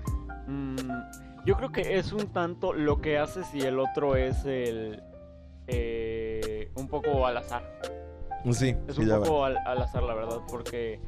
Mm, 0.47 0.75
yo 1.47 1.55
creo 1.57 1.71
que 1.71 1.97
es 1.97 2.13
un 2.13 2.27
tanto 2.27 2.73
lo 2.73 3.01
que 3.01 3.17
haces 3.17 3.47
y 3.55 3.61
el 3.61 3.79
otro 3.79 4.15
es 4.15 4.45
el 4.45 5.01
eh, 5.65 6.69
un 6.75 6.87
poco 6.87 7.25
al 7.25 7.37
azar. 7.37 7.63
Sí, 8.51 8.75
Es 8.87 8.97
un 8.97 9.05
poco 9.23 9.45
al, 9.45 9.57
al 9.65 9.81
azar, 9.81 10.03
la 10.03 10.13
verdad, 10.13 10.39
porque 10.49 10.99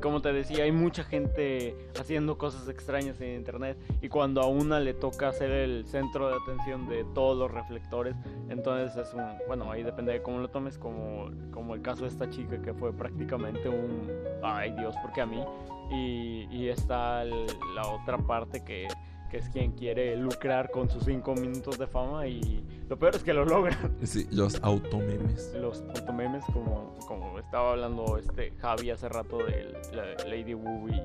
como 0.00 0.22
te 0.22 0.32
decía, 0.32 0.62
hay 0.64 0.70
mucha 0.72 1.02
gente 1.02 1.76
haciendo 1.98 2.38
cosas 2.38 2.68
extrañas 2.68 3.20
en 3.20 3.34
internet 3.34 3.76
y 4.00 4.08
cuando 4.08 4.40
a 4.40 4.46
una 4.46 4.78
le 4.78 4.94
toca 4.94 5.32
ser 5.32 5.50
el 5.50 5.84
centro 5.88 6.28
de 6.28 6.36
atención 6.36 6.88
de 6.88 7.04
todos 7.12 7.36
los 7.36 7.50
reflectores, 7.50 8.14
entonces 8.48 8.96
es 8.96 9.12
un, 9.14 9.24
bueno, 9.48 9.70
ahí 9.70 9.82
depende 9.82 10.12
de 10.12 10.22
cómo 10.22 10.38
lo 10.38 10.48
tomes, 10.48 10.78
como, 10.78 11.30
como 11.50 11.74
el 11.74 11.82
caso 11.82 12.02
de 12.02 12.08
esta 12.08 12.30
chica 12.30 12.62
que 12.62 12.72
fue 12.72 12.92
prácticamente 12.92 13.68
un, 13.68 14.08
ay 14.44 14.70
Dios, 14.72 14.94
porque 15.02 15.22
a 15.22 15.26
mí, 15.26 15.42
y, 15.90 16.46
y 16.50 16.68
está 16.68 17.22
el- 17.22 17.46
la 17.74 17.88
otra 17.88 18.16
parte 18.18 18.62
que, 18.62 18.86
que 19.30 19.38
es 19.38 19.48
quien 19.48 19.72
quiere 19.72 20.16
lucrar 20.16 20.70
con 20.70 20.90
sus 20.90 21.04
cinco 21.04 21.34
minutos 21.34 21.78
de 21.78 21.86
fama 21.86 22.26
y 22.26 22.64
lo 22.88 22.98
peor 22.98 23.14
es 23.14 23.22
que 23.22 23.32
lo 23.32 23.44
logra. 23.44 23.76
Sí, 24.02 24.26
los 24.30 24.60
automemes. 24.62 25.54
los 25.54 25.82
memes 26.12 26.44
como, 26.52 26.96
como 27.06 27.38
estaba 27.38 27.72
hablando 27.72 28.18
este 28.18 28.50
Javi 28.58 28.90
hace 28.90 29.08
rato 29.08 29.38
de 29.38 29.72
la 29.92 30.04
Lady 30.28 30.54
Wu 30.54 30.88
y 30.88 31.00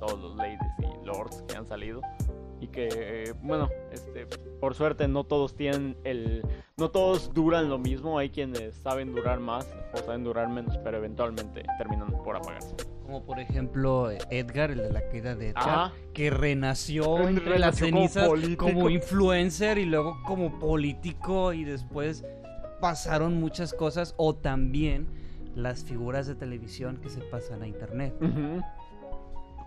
todos 0.00 0.20
los 0.20 0.36
ladies 0.36 0.58
y 0.80 1.06
lords 1.06 1.42
que 1.46 1.56
han 1.56 1.66
salido. 1.66 2.00
Y 2.60 2.66
que 2.66 3.32
bueno 3.42 3.68
este 3.92 4.26
por 4.60 4.74
suerte 4.74 5.06
no 5.06 5.22
todos 5.22 5.54
tienen 5.54 5.96
el 6.02 6.44
no 6.76 6.90
todos 6.90 7.32
duran 7.32 7.68
lo 7.68 7.78
mismo. 7.78 8.18
Hay 8.18 8.30
quienes 8.30 8.74
saben 8.74 9.14
durar 9.14 9.38
más 9.38 9.72
o 9.94 9.98
saben 9.98 10.24
durar 10.24 10.48
menos 10.48 10.76
pero 10.78 10.96
eventualmente 10.96 11.64
terminan 11.78 12.10
por 12.24 12.36
apagarse 12.36 12.74
Como 13.08 13.24
por 13.24 13.40
ejemplo 13.40 14.10
Edgar, 14.28 14.70
el 14.70 14.82
de 14.82 14.92
la 14.92 15.00
caída 15.08 15.34
de 15.34 15.48
Edgar, 15.48 15.66
Ajá. 15.66 15.92
que 16.12 16.28
renació 16.28 17.26
entre 17.26 17.58
las 17.58 17.76
cenizas 17.76 18.28
como 18.58 18.90
influencer 18.90 19.78
y 19.78 19.86
luego 19.86 20.18
como 20.26 20.58
político 20.58 21.54
y 21.54 21.64
después 21.64 22.26
pasaron 22.82 23.40
muchas 23.40 23.72
cosas 23.72 24.14
o 24.18 24.34
también 24.36 25.06
las 25.54 25.84
figuras 25.84 26.26
de 26.26 26.34
televisión 26.34 26.98
que 26.98 27.08
se 27.08 27.22
pasan 27.22 27.62
a 27.62 27.66
internet. 27.66 28.14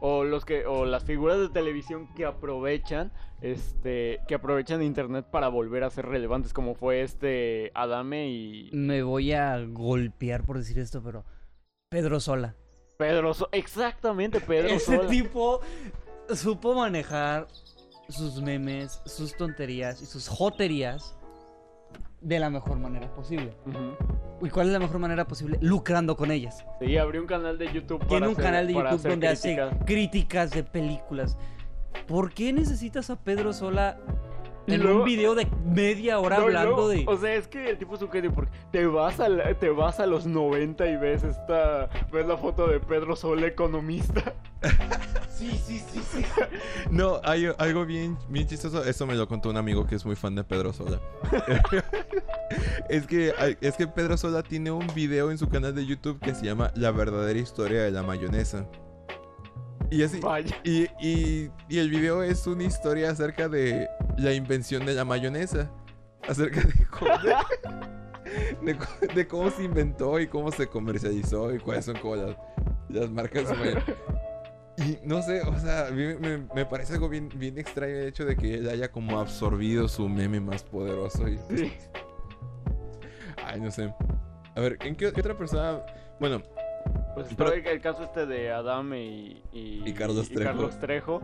O 0.01 0.23
los 0.23 0.45
que 0.45 0.67
o 0.67 0.85
las 0.85 1.03
figuras 1.03 1.39
de 1.39 1.49
televisión 1.49 2.13
que 2.13 2.25
aprovechan 2.25 3.11
este 3.41 4.19
que 4.27 4.35
aprovechan 4.35 4.83
internet 4.83 5.25
para 5.31 5.47
volver 5.47 5.83
a 5.83 5.89
ser 5.89 6.05
relevantes 6.05 6.53
como 6.53 6.75
fue 6.75 7.01
este 7.01 7.71
Adame 7.73 8.29
y 8.29 8.69
Me 8.71 9.01
voy 9.01 9.31
a 9.33 9.57
golpear 9.65 10.43
por 10.43 10.59
decir 10.59 10.77
esto, 10.77 11.01
pero 11.01 11.25
Pedro 11.89 12.19
Sola. 12.19 12.55
Pedro 13.01 13.33
So- 13.33 13.49
exactamente 13.51 14.39
Pedro 14.39 14.69
Ese 14.69 14.97
Sola. 14.97 15.09
tipo 15.09 15.59
supo 16.35 16.75
manejar 16.75 17.47
sus 18.09 18.41
memes, 18.41 19.01
sus 19.05 19.35
tonterías 19.35 20.01
y 20.01 20.05
sus 20.05 20.27
joterías 20.27 21.15
de 22.21 22.37
la 22.39 22.49
mejor 22.51 22.77
manera 22.77 23.11
posible. 23.15 23.55
¿Y 24.43 24.49
cuál 24.49 24.67
es 24.67 24.73
la 24.73 24.79
mejor 24.79 24.99
manera 24.99 25.25
posible? 25.25 25.57
Lucrando 25.61 26.15
con 26.15 26.29
ellas. 26.29 26.63
Sí, 26.79 26.95
abrió 26.97 27.21
un 27.21 27.27
canal 27.27 27.57
de 27.57 27.65
YouTube 27.73 27.99
Tiene 28.05 28.07
para 28.07 28.27
un 28.27 28.31
hacer- 28.33 28.43
canal 28.43 28.67
de 28.67 28.73
YouTube 28.73 29.01
donde 29.09 29.27
hace 29.27 29.59
críticas. 29.85 30.51
de 30.51 30.63
películas. 30.63 31.37
¿Por 32.07 32.31
qué 32.33 32.53
necesitas 32.53 33.09
a 33.09 33.15
Pedro 33.23 33.51
Sola 33.53 33.97
en 34.67 34.81
luego- 34.83 34.99
un 34.99 35.05
video 35.05 35.35
de 35.35 35.47
media 35.65 36.19
hora 36.19 36.37
No, 36.37 36.43
hablando 36.43 36.87
de... 36.87 37.03
O 37.07 37.17
sea, 37.17 37.33
es 37.35 37.47
que 37.47 37.69
el 37.69 37.77
tipo 37.77 37.95
es 37.95 38.01
un 38.01 38.11
genio 38.11 38.31
porque 38.33 38.51
te 38.71 38.85
vas, 38.85 39.19
a 39.19 39.29
la- 39.29 39.53
te 39.55 39.69
vas 39.69 39.99
a 39.99 40.05
los 40.05 40.25
90 40.25 40.87
y 40.87 40.97
ves 40.97 41.23
esta... 41.23 41.89
Ves 42.11 42.25
la 42.27 42.37
foto 42.37 42.67
de 42.67 42.79
Pedro 42.79 43.15
Sol, 43.15 43.43
economista. 43.43 44.33
Sí, 45.41 45.59
sí, 45.65 45.79
sí, 45.91 45.99
sí. 46.11 46.23
No, 46.91 47.19
hay 47.23 47.47
algo 47.57 47.83
bien, 47.83 48.15
bien 48.29 48.45
chistoso. 48.45 48.83
Eso 48.85 49.07
me 49.07 49.15
lo 49.15 49.27
contó 49.27 49.49
un 49.49 49.57
amigo 49.57 49.87
que 49.87 49.95
es 49.95 50.05
muy 50.05 50.15
fan 50.15 50.35
de 50.35 50.43
Pedro 50.43 50.71
Sola. 50.71 50.99
es, 52.89 53.07
que, 53.07 53.33
es 53.61 53.75
que 53.75 53.87
Pedro 53.87 54.17
Sola 54.17 54.43
tiene 54.43 54.69
un 54.69 54.85
video 54.93 55.31
en 55.31 55.39
su 55.39 55.49
canal 55.49 55.73
de 55.73 55.83
YouTube 55.85 56.19
que 56.19 56.35
se 56.35 56.45
llama 56.45 56.71
La 56.75 56.91
verdadera 56.91 57.39
historia 57.39 57.81
de 57.81 57.89
la 57.89 58.03
mayonesa. 58.03 58.67
Y 59.89 60.03
así. 60.03 60.19
Vaya. 60.19 60.55
Y, 60.63 60.83
y, 61.01 61.49
y 61.69 61.79
el 61.79 61.89
video 61.89 62.21
es 62.23 62.45
una 62.45 62.63
historia 62.63 63.09
acerca 63.09 63.49
de 63.49 63.87
la 64.17 64.33
invención 64.33 64.85
de 64.85 64.93
la 64.93 65.05
mayonesa. 65.05 65.69
Acerca 66.27 66.61
de 66.61 66.85
cómo, 66.91 67.11
de, 68.63 68.77
co- 68.77 69.13
de 69.15 69.27
cómo 69.27 69.49
se 69.49 69.63
inventó 69.63 70.19
y 70.19 70.27
cómo 70.27 70.51
se 70.51 70.67
comercializó 70.67 71.53
y 71.53 71.59
cuáles 71.59 71.85
son 71.85 71.97
como 71.97 72.15
las, 72.15 72.35
las 72.89 73.09
marcas 73.09 73.49
de. 73.49 73.81
Y 74.77 74.97
no 75.05 75.21
sé, 75.21 75.41
o 75.41 75.59
sea, 75.59 75.87
a 75.87 75.91
mí 75.91 76.03
me, 76.19 76.37
me 76.55 76.65
parece 76.65 76.93
algo 76.93 77.09
bien, 77.09 77.29
bien 77.35 77.57
extraño 77.59 77.93
el 77.93 78.07
hecho 78.07 78.25
de 78.25 78.35
que 78.37 78.55
él 78.55 78.69
haya 78.69 78.91
como 78.91 79.19
absorbido 79.19 79.87
su 79.87 80.07
meme 80.07 80.39
más 80.39 80.63
poderoso. 80.63 81.27
Y, 81.27 81.37
Sí. 81.55 81.73
Ay, 83.45 83.59
no 83.59 83.71
sé. 83.71 83.93
A 84.55 84.59
ver, 84.61 84.77
¿en 84.81 84.95
qué, 84.95 85.11
qué 85.11 85.19
otra 85.21 85.37
persona? 85.37 85.81
Bueno, 86.19 86.41
Pues 87.15 87.27
Pero- 87.35 87.53
el, 87.53 87.81
caso 87.81 88.03
este 88.03 88.25
de 88.25 88.51
Adame 88.51 89.03
y... 89.03 89.43
Y, 89.51 89.83
Y 89.89 89.93
Carlos 89.93 90.29
Trejo. 90.29 90.43
Carlos 90.51 90.79
Trejo. 90.79 91.21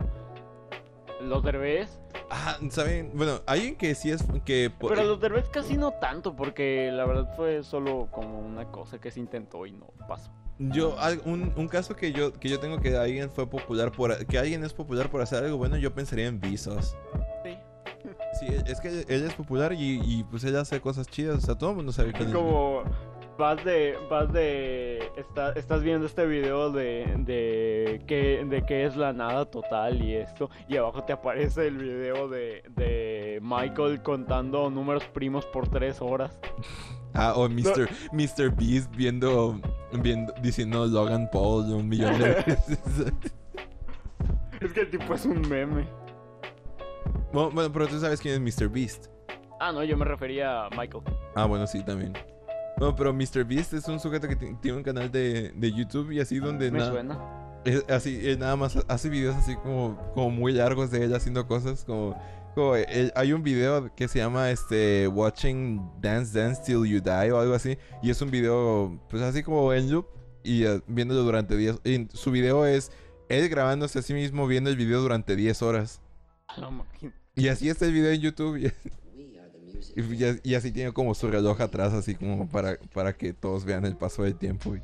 Los 1.22 1.42
Derbez. 1.42 1.98
Ah, 2.30 2.58
¿saben? 2.70 3.12
Bueno, 3.14 3.40
alguien 3.46 3.76
que 3.76 3.94
sí 3.94 4.10
es 4.10 4.24
que 4.44 4.70
Pero 4.80 5.02
los 5.04 5.20
Derbez 5.20 5.48
casi 5.48 5.76
no 5.76 5.92
tanto 5.92 6.34
porque 6.36 6.90
la 6.92 7.04
verdad 7.06 7.34
fue 7.36 7.62
solo 7.62 8.08
como 8.10 8.38
una 8.40 8.70
cosa 8.70 9.00
que 9.00 9.10
se 9.10 9.20
intentó 9.20 9.66
y 9.66 9.72
no 9.72 9.86
pasó. 10.08 10.30
yo 10.58 10.96
un, 11.24 11.52
un 11.56 11.68
caso 11.68 11.94
que 11.94 12.12
yo 12.12 12.32
que 12.32 12.48
yo 12.48 12.58
tengo 12.58 12.80
que 12.80 12.96
alguien 12.96 13.30
fue 13.30 13.48
popular 13.48 13.92
por 13.92 14.26
que 14.26 14.38
alguien 14.38 14.64
es 14.64 14.72
popular 14.72 15.08
por 15.10 15.20
hacer 15.20 15.44
algo 15.44 15.56
bueno, 15.56 15.76
yo 15.76 15.94
pensaría 15.94 16.26
en 16.26 16.40
Visos. 16.40 16.96
Sí. 17.44 17.56
Sí, 18.38 18.46
es 18.66 18.80
que 18.80 18.88
él 19.08 19.24
es 19.24 19.34
popular 19.34 19.72
y, 19.72 20.00
y, 20.04 20.24
pues 20.24 20.44
él 20.44 20.56
hace 20.56 20.80
cosas 20.80 21.08
chidas, 21.08 21.38
o 21.38 21.40
sea, 21.40 21.56
todo 21.56 21.70
el 21.70 21.76
mundo 21.76 21.92
sabe 21.92 22.10
Es 22.10 22.20
es. 22.20 22.32
como 22.32 22.82
vas 23.36 23.62
de 23.64 23.96
vas 24.10 24.32
de 24.32 24.97
está- 25.18 25.52
estás 25.52 25.82
viendo 25.82 26.06
este 26.06 26.26
video 26.26 26.70
de 26.70 27.04
de 27.18 28.02
que 28.06 28.44
de 28.48 28.64
qué 28.64 28.84
es 28.84 28.96
la 28.96 29.12
nada 29.12 29.44
total 29.46 30.02
y 30.02 30.14
esto 30.14 30.48
y 30.68 30.76
abajo 30.76 31.02
te 31.04 31.12
aparece 31.12 31.66
el 31.66 31.76
video 31.78 32.28
de 32.28 32.62
de 32.76 33.38
Michael 33.42 34.02
contando 34.02 34.70
números 34.70 35.04
primos 35.06 35.44
por 35.46 35.68
tres 35.68 36.00
horas. 36.00 36.38
Ah, 37.14 37.32
o 37.36 37.48
Mr. 37.48 37.88
Mr. 38.12 38.50
Beast 38.54 38.94
viendo, 38.94 39.60
viendo 40.02 40.32
diciendo 40.42 40.86
Logan 40.86 41.28
Paul 41.32 41.64
un 41.72 41.88
millón 41.88 42.18
de 42.18 42.28
veces. 42.46 42.78
Es 44.60 44.72
que 44.72 44.80
el 44.80 44.90
tipo 44.90 45.14
es 45.14 45.24
un 45.24 45.40
meme. 45.48 45.86
bueno, 47.32 47.50
bueno, 47.52 47.72
pero 47.72 47.86
tú 47.88 47.98
sabes 47.98 48.20
quién 48.20 48.34
es 48.46 48.60
Mr. 48.60 48.68
Beast. 48.68 49.06
Ah, 49.60 49.72
no, 49.72 49.82
yo 49.82 49.96
me 49.96 50.04
refería 50.04 50.66
a 50.66 50.70
Michael. 50.70 51.02
Ah, 51.34 51.46
bueno, 51.46 51.66
sí, 51.66 51.82
también. 51.82 52.12
No, 52.80 52.94
pero 52.94 53.12
Mr. 53.12 53.44
Beast 53.44 53.74
es 53.74 53.88
un 53.88 53.98
sujeto 54.00 54.28
que 54.28 54.36
ti- 54.36 54.54
tiene 54.60 54.78
un 54.78 54.82
canal 54.84 55.10
de, 55.10 55.50
de 55.50 55.72
YouTube 55.72 56.12
y 56.12 56.20
así 56.20 56.38
donde 56.38 56.70
Me 56.70 56.78
nada- 56.78 56.90
suena. 56.92 57.18
es 57.64 57.84
así, 57.88 58.20
él 58.22 58.38
nada 58.38 58.56
más 58.56 58.76
hace 58.88 59.08
videos 59.08 59.36
así 59.36 59.54
como, 59.56 59.98
como 60.14 60.30
muy 60.30 60.52
largos 60.52 60.90
de 60.90 61.04
él 61.04 61.14
haciendo 61.14 61.46
cosas 61.46 61.84
como, 61.84 62.16
como 62.54 62.76
él- 62.76 63.12
hay 63.16 63.32
un 63.32 63.42
video 63.42 63.92
que 63.96 64.06
se 64.08 64.18
llama 64.20 64.50
este 64.50 65.08
Watching 65.08 65.90
Dance 66.00 66.38
Dance 66.38 66.62
Till 66.64 66.84
You 66.86 67.00
Die 67.00 67.32
o 67.32 67.40
algo 67.40 67.54
así 67.54 67.76
y 68.02 68.10
es 68.10 68.22
un 68.22 68.30
video 68.30 68.98
pues 69.10 69.22
así 69.22 69.42
como 69.42 69.72
en 69.72 69.90
loop 69.90 70.06
y 70.44 70.64
eh, 70.64 70.80
viéndolo 70.86 71.24
durante 71.24 71.56
10 71.56 71.80
y 71.84 72.06
su 72.14 72.30
video 72.30 72.64
es 72.64 72.92
él 73.28 73.48
grabándose 73.48 73.98
a 73.98 74.02
sí 74.02 74.14
mismo 74.14 74.46
viendo 74.46 74.70
el 74.70 74.76
video 74.76 75.00
durante 75.02 75.34
10 75.36 75.60
horas 75.62 76.00
máquina. 76.70 77.12
y 77.34 77.48
así 77.48 77.68
está 77.68 77.84
el 77.86 77.92
video 77.92 78.10
en 78.12 78.20
YouTube 78.20 78.56
y, 78.56 78.72
y 80.44 80.54
así 80.54 80.72
tiene 80.72 80.92
como 80.92 81.14
su 81.14 81.28
reloj 81.28 81.60
atrás 81.60 81.92
así 81.92 82.14
como 82.14 82.48
para, 82.48 82.78
para 82.92 83.16
que 83.16 83.32
todos 83.32 83.64
vean 83.64 83.84
el 83.84 83.96
paso 83.96 84.22
del 84.22 84.36
tiempo 84.36 84.76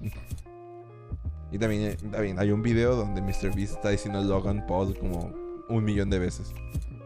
y, 1.51 1.59
también, 1.59 1.97
también 2.11 2.39
hay 2.39 2.51
un 2.51 2.63
video 2.63 2.97
donde 2.97 3.23
Mr. 3.23 3.55
Beast 3.55 3.75
está 3.75 3.91
diciendo 3.91 4.21
Logan 4.23 4.67
Paul 4.67 4.99
como 4.99 5.33
un 5.69 5.85
millón 5.85 6.11
de 6.11 6.19
veces. 6.19 6.53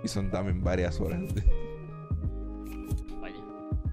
Y 0.03 0.09
son 0.09 0.31
también 0.31 0.63
varias 0.63 1.01
horas. 1.01 1.21
Vaya. 3.21 3.37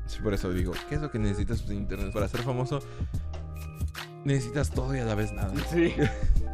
Sí, 0.06 0.20
por 0.22 0.34
eso 0.34 0.52
digo, 0.54 0.74
¿qué 0.88 0.96
es 0.96 1.02
lo 1.02 1.12
que 1.12 1.20
necesitas 1.20 1.62
pues, 1.62 1.76
internet? 1.76 2.14
Para 2.14 2.28
ser 2.28 2.42
famoso, 2.42 2.80
necesitas 4.24 4.72
todo 4.72 4.96
y 4.96 5.00
a 5.00 5.06
la 5.06 5.16
vez 5.16 5.34
nada. 5.34 5.54
Sí. 5.72 5.94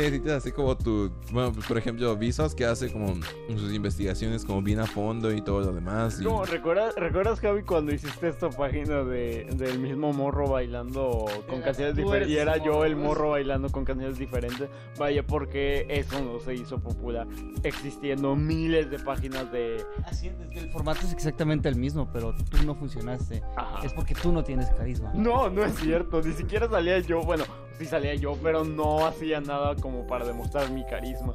necesitas 0.00 0.32
así 0.34 0.52
como 0.52 0.76
tu, 0.76 1.10
bueno, 1.32 1.52
pues, 1.52 1.66
por 1.66 1.76
ejemplo, 1.78 2.16
Visos 2.16 2.54
que 2.54 2.64
hace 2.64 2.90
como 2.92 3.14
sus 3.56 3.72
investigaciones 3.72 4.44
como 4.44 4.62
bien 4.62 4.80
a 4.80 4.86
fondo 4.86 5.32
y 5.32 5.40
todo 5.42 5.60
lo 5.60 5.72
demás. 5.72 6.20
y- 6.20 6.24
Como, 6.24 6.44
¿recuerdas, 6.44 6.94
¿Recuerdas, 6.96 7.40
Javi, 7.40 7.62
cuando 7.62 7.92
hiciste 7.92 8.28
esta 8.28 8.50
página 8.50 9.02
de, 9.04 9.44
del 9.54 9.78
mismo 9.78 10.12
morro 10.12 10.48
bailando 10.48 11.24
con 11.46 11.56
Era- 11.56 11.64
canciones 11.66 11.96
diferentes? 11.96 12.30
Y 12.34 12.38
era 12.38 12.56
yo 12.58 12.84
el 12.84 12.96
morro 12.96 13.30
bailando 13.30 13.68
con 13.70 13.84
canciones 13.84 14.18
diferentes. 14.18 14.68
Vaya, 14.98 15.26
porque 15.26 15.86
eso 15.88 16.20
no 16.22 16.38
se 16.40 16.54
hizo 16.54 16.78
popular. 16.78 17.26
Existiendo 17.62 18.34
miles 18.36 18.90
de 18.90 18.98
páginas 18.98 19.50
de. 19.52 19.84
Así 20.04 20.28
es, 20.28 20.34
el 20.56 20.70
formato 20.70 21.00
es 21.06 21.12
exactamente 21.12 21.68
el 21.68 21.76
mismo, 21.76 22.08
pero 22.12 22.34
tú 22.50 22.58
no 22.64 22.74
funcionaste. 22.74 23.42
Ajá. 23.56 23.84
Es 23.84 23.92
porque 23.92 24.14
tú 24.14 24.32
no 24.32 24.42
tienes 24.44 24.68
carisma. 24.70 25.12
No, 25.14 25.48
no 25.50 25.64
es 25.64 25.74
cierto. 25.76 26.22
Ni 26.22 26.32
siquiera 26.34 26.68
salía 26.68 26.98
yo. 27.00 27.22
Bueno, 27.22 27.44
sí 27.78 27.84
salía 27.86 28.14
yo, 28.14 28.36
pero 28.42 28.64
no 28.64 29.06
hacía 29.06 29.40
nada 29.40 29.74
como 29.76 29.87
para 30.06 30.24
demostrar 30.24 30.70
mi 30.70 30.84
carisma. 30.84 31.34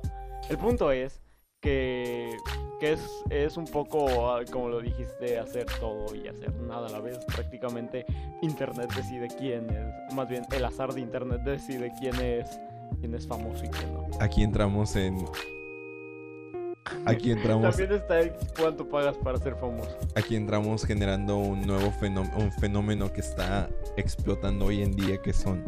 El 0.50 0.58
punto 0.58 0.92
es 0.92 1.22
que, 1.62 2.36
que 2.80 2.94
es, 2.94 3.24
es 3.30 3.58
un 3.58 3.66
poco, 3.66 4.30
ah, 4.30 4.42
como 4.52 4.68
lo 4.68 4.82
dijiste, 4.82 5.40
hacer 5.40 5.66
todo 5.80 6.14
y 6.14 6.28
hacer 6.28 6.54
nada 6.56 6.88
a 6.88 6.92
la 6.92 7.00
vez. 7.00 7.18
Prácticamente 7.26 8.06
Internet 8.42 8.92
decide 8.96 9.30
quién 9.40 9.70
es. 9.70 10.14
Más 10.14 10.28
bien, 10.28 10.46
el 10.52 10.66
azar 10.66 10.94
de 10.94 11.00
Internet 11.00 11.42
decide 11.44 11.92
quién 12.00 12.20
es, 12.20 12.60
quién 13.00 13.16
es 13.16 13.26
famoso 13.26 13.64
y 13.64 13.70
quién 13.70 13.94
no. 13.94 14.08
Aquí 14.20 14.44
entramos 14.44 14.96
en... 14.96 15.26
Aquí 17.06 17.32
entramos, 17.32 17.78
También 17.78 17.94
está 17.94 18.20
el 18.20 18.34
cuánto 18.58 18.88
pagas 18.88 19.16
para 19.18 19.38
ser 19.38 19.56
famoso. 19.56 19.98
aquí 20.16 20.36
entramos 20.36 20.86
generando 20.86 21.38
un 21.38 21.66
nuevo 21.66 21.90
fenómeno, 21.92 22.38
un 22.38 22.52
fenómeno 22.52 23.12
que 23.12 23.22
está 23.22 23.70
explotando 23.96 24.66
hoy 24.66 24.84
en 24.84 24.94
día 24.94 25.22
que 25.22 25.32
son 25.32 25.64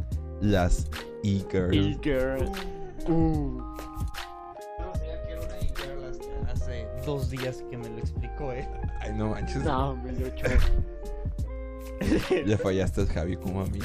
las 0.45 0.87
e-girls. 1.23 1.75
Y 1.75 1.99
girl. 2.01 2.51
Uh. 3.07 3.61
No 4.79 4.93
sabía 4.93 5.21
que 5.23 5.31
era 5.31 5.41
una 5.41 5.59
e-girl 5.59 6.03
hasta 6.05 6.51
hace 6.51 6.87
dos 7.05 7.29
días 7.29 7.63
que 7.69 7.77
me 7.77 7.89
lo 7.89 7.97
explicó, 7.97 8.51
eh. 8.51 8.67
Ay, 9.01 9.13
no 9.13 9.29
manches. 9.29 9.63
No, 9.63 9.95
me 9.97 10.11
dio 10.13 10.29
chorro. 10.35 10.59
Le 12.45 12.57
fallaste 12.57 13.01
al 13.01 13.07
Javi 13.07 13.37
como 13.37 13.61
a 13.61 13.65
mí. 13.65 13.79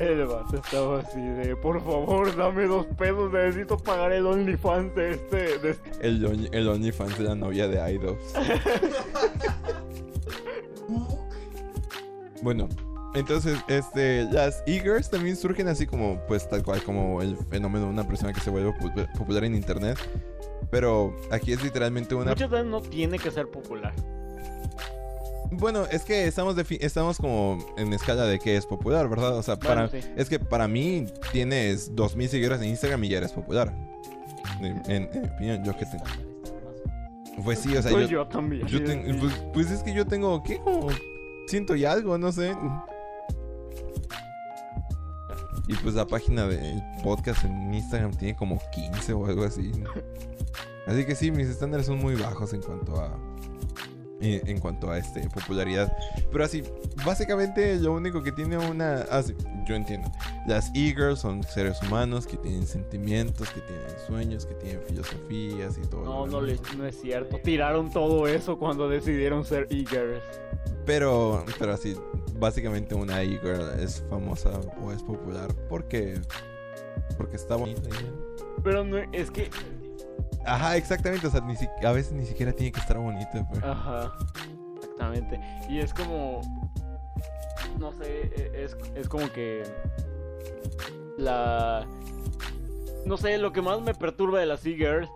El 0.00 0.26
vato 0.26 0.56
estaba 0.56 1.00
así 1.00 1.20
de, 1.20 1.54
por 1.56 1.80
favor, 1.80 2.34
dame 2.34 2.66
dos 2.66 2.86
pesos, 2.98 3.32
necesito 3.32 3.76
pagar 3.78 4.12
el 4.12 4.26
OnlyFans 4.26 4.94
de 4.96 5.12
este, 5.12 5.58
de 5.58 5.70
este. 5.70 5.90
El, 6.00 6.48
el 6.52 6.68
OnlyFans 6.68 7.16
de 7.16 7.24
la 7.24 7.34
novia 7.36 7.68
de 7.68 7.92
Idols. 7.92 8.34
bueno, 12.42 12.68
entonces, 13.16 13.58
este, 13.68 14.24
las 14.30 14.62
e-girls 14.66 15.10
también 15.10 15.36
surgen 15.36 15.68
así 15.68 15.86
como, 15.86 16.20
pues 16.26 16.48
tal 16.48 16.62
cual 16.62 16.82
como 16.82 17.22
el 17.22 17.36
fenómeno 17.50 17.86
de 17.86 17.90
una 17.92 18.06
persona 18.06 18.32
que 18.32 18.40
se 18.40 18.50
vuelve 18.50 18.70
popu- 18.74 19.10
popular 19.16 19.44
en 19.44 19.54
internet. 19.54 19.98
Pero 20.70 21.14
aquí 21.30 21.52
es 21.52 21.62
literalmente 21.62 22.14
una... 22.14 22.30
Muchas 22.30 22.50
veces 22.50 22.66
no 22.66 22.80
tiene 22.82 23.18
que 23.18 23.30
ser 23.30 23.48
popular. 23.48 23.94
Bueno, 25.52 25.84
es 25.90 26.02
que 26.02 26.26
estamos 26.26 26.56
estamos 26.80 27.18
como 27.18 27.58
en 27.76 27.92
escala 27.92 28.24
de 28.24 28.40
que 28.40 28.56
es 28.56 28.66
popular, 28.66 29.08
¿verdad? 29.08 29.36
O 29.36 29.42
sea, 29.42 29.54
Bueno, 29.54 29.86
para 29.86 29.88
sí. 29.88 30.00
es 30.16 30.28
que 30.28 30.40
para 30.40 30.66
mí 30.66 31.06
tienes 31.30 31.94
2000 31.94 32.28
seguidores 32.28 32.60
en 32.60 32.68
Instagram 32.68 33.04
y 33.04 33.08
ya 33.10 33.18
eres 33.18 33.32
popular. 33.32 33.72
En, 34.60 34.82
en- 34.90 35.08
en 35.12 35.22
mi 35.22 35.28
opinión, 35.28 35.64
yo 35.64 35.76
que 35.76 35.86
tengo. 35.86 36.04
Pues 37.44 37.60
sí, 37.60 37.76
o 37.76 37.82
sea, 37.82 37.92
Pues 37.92 38.08
yo, 38.08 38.22
yo 38.24 38.26
también. 38.28 38.66
yo 38.66 38.82
ten- 38.82 39.18
pues, 39.20 39.32
pues 39.52 39.70
es 39.70 39.82
que 39.82 39.92
yo 39.94 40.04
tengo 40.06 40.42
¿qué? 40.42 40.58
Como 40.58 40.88
ciento 41.46 41.76
y 41.76 41.84
algo, 41.84 42.18
no 42.18 42.32
sé. 42.32 42.52
Y 45.66 45.74
pues 45.74 45.94
la 45.94 46.06
página 46.06 46.46
del 46.46 46.80
podcast 47.02 47.44
en 47.44 47.74
Instagram 47.74 48.12
tiene 48.16 48.36
como 48.36 48.60
15 48.72 49.12
o 49.12 49.26
algo 49.26 49.44
así. 49.44 49.72
Así 50.86 51.04
que 51.04 51.16
sí, 51.16 51.32
mis 51.32 51.48
estándares 51.48 51.86
son 51.86 51.98
muy 51.98 52.14
bajos 52.14 52.52
en 52.52 52.62
cuanto 52.62 53.00
a 53.00 53.18
en, 54.20 54.48
en 54.48 54.60
cuanto 54.60 54.90
a 54.90 54.98
este 54.98 55.28
popularidad. 55.30 55.94
Pero 56.32 56.44
así, 56.44 56.62
básicamente 57.04 57.76
lo 57.76 57.92
único 57.92 58.22
que 58.22 58.32
tiene 58.32 58.56
una... 58.56 59.02
así, 59.10 59.34
yo 59.66 59.74
entiendo. 59.74 60.10
Las 60.46 60.68
e-girls 60.74 61.20
son 61.20 61.42
seres 61.42 61.80
humanos 61.82 62.26
que 62.26 62.36
tienen 62.36 62.66
sentimientos, 62.66 63.50
que 63.50 63.60
tienen 63.60 63.84
sueños, 64.06 64.46
que 64.46 64.54
tienen 64.54 64.80
filosofías 64.86 65.78
y 65.78 65.82
todo. 65.82 66.04
No, 66.04 66.26
no, 66.26 66.40
les- 66.40 66.60
no 66.76 66.86
es 66.86 67.00
cierto. 67.00 67.38
Tiraron 67.42 67.90
todo 67.90 68.26
eso 68.28 68.58
cuando 68.58 68.88
decidieron 68.88 69.44
ser 69.44 69.66
e-girls. 69.70 70.22
Pero, 70.84 71.44
pero 71.58 71.72
así, 71.72 71.96
básicamente 72.38 72.94
una 72.94 73.20
e-girl 73.22 73.80
es 73.80 74.04
famosa 74.08 74.50
o 74.82 74.92
es 74.92 75.02
popular 75.02 75.52
porque... 75.68 76.20
Porque 77.16 77.36
está 77.36 77.56
bonita. 77.56 77.88
Pero 78.62 78.84
no, 78.84 78.98
es 79.12 79.30
que... 79.30 79.50
Ajá, 80.44 80.76
exactamente. 80.76 81.26
O 81.26 81.30
sea, 81.30 81.42
a 81.84 81.92
veces 81.92 82.12
ni 82.12 82.24
siquiera 82.26 82.52
tiene 82.52 82.72
que 82.72 82.80
estar 82.80 82.98
bonita. 82.98 83.46
pues. 83.50 83.62
Ajá, 83.64 84.12
exactamente. 84.76 85.40
Y 85.68 85.78
es 85.80 85.92
como... 85.92 86.40
No 87.78 87.92
sé, 87.92 88.30
e- 88.36 88.64
es, 88.64 88.76
es 88.94 89.08
como 89.08 89.30
que... 89.32 89.64
La... 91.18 91.86
No 93.04 93.16
sé, 93.16 93.38
lo 93.38 93.52
que 93.52 93.62
más 93.62 93.80
me 93.80 93.94
perturba 93.94 94.40
de 94.40 94.46
las 94.46 94.64
e-girls 94.66 95.08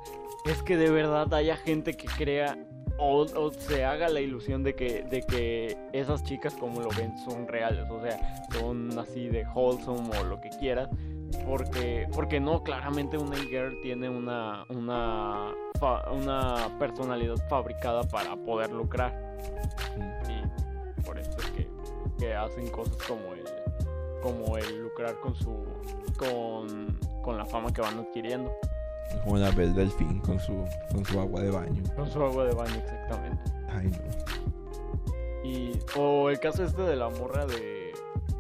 es 0.47 0.63
que 0.63 0.77
de 0.77 0.91
verdad 0.91 1.33
haya 1.35 1.57
gente 1.57 1.97
que 1.97 2.07
crea 2.07 2.57
o, 3.01 3.23
o 3.23 3.53
se 3.53 3.85
haga 3.85 4.09
la 4.09 4.21
ilusión 4.21 4.63
de 4.63 4.75
que, 4.75 5.03
de 5.03 5.23
que 5.23 5.77
esas 5.93 6.23
chicas 6.23 6.55
como 6.55 6.81
lo 6.83 6.91
ven 6.91 7.17
son 7.19 7.49
reales, 7.49 7.89
o 7.91 8.01
sea, 8.03 8.47
son 8.53 8.97
así 8.99 9.29
de 9.29 9.47
wholesome 9.55 10.17
o 10.19 10.25
lo 10.25 10.41
que 10.41 10.51
quieras, 10.51 10.91
porque, 11.47 12.07
porque 12.13 12.41
no, 12.41 12.63
claramente 12.63 13.17
una 13.17 13.37
e-girl 13.37 13.81
tiene 13.81 14.11
una, 14.11 14.65
una, 14.69 15.55
una 16.13 16.79
personalidad 16.79 17.37
fabricada 17.49 18.03
para 18.05 18.37
poder 18.37 18.71
lucrar. 18.71 19.37
Y 20.29 21.03
por 21.03 21.19
eso 21.19 21.31
es 21.39 21.51
que, 21.53 21.69
que 22.19 22.35
hacen 22.35 22.69
cosas 22.69 22.97
como 23.09 23.33
el, 23.33 23.45
como 24.23 24.59
el 24.59 24.83
lucrar 24.83 25.19
con 25.21 25.35
su, 25.35 25.65
con, 26.19 26.99
con 27.23 27.39
la 27.39 27.47
fama 27.47 27.73
que 27.73 27.81
van 27.81 27.99
adquiriendo, 27.99 28.53
Como 29.25 29.37
la 29.39 29.51
Belle 29.51 29.73
Delfín 29.75 30.21
con 30.21 30.39
su, 30.41 30.65
con 30.93 31.05
su 31.05 31.21
agua 31.21 31.43
de 31.43 31.51
baño. 31.51 31.83
con 31.97 32.11
su 32.11 32.23
agua 32.23 32.45
de 32.47 32.55
baño 32.55 32.75
exactamente. 32.77 33.43
Ay, 33.69 33.89
no. 33.89 35.49
Y, 35.49 35.79
o 35.97 36.31
el 36.31 36.39
caso 36.41 36.65
este 36.65 36.83
de 36.83 36.97
la 36.97 37.09
morra 37.11 37.47
de. 37.47 37.93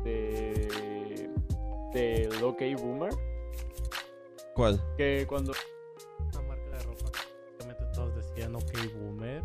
de. 0.04 1.30
del 1.92 2.44
OK 2.44 2.62
Boomer. 2.78 3.12
¿Cuál? 4.54 4.80
Que 4.96 5.26
cuando. 5.28 5.52
Una 6.32 6.42
marca 6.42 6.70
de 6.76 6.82
ropa 6.84 7.04
que 7.10 7.18
prácticamente 7.56 7.84
todos 7.94 8.14
decían 8.16 8.54
ok 8.54 8.72
boomer 9.00 9.42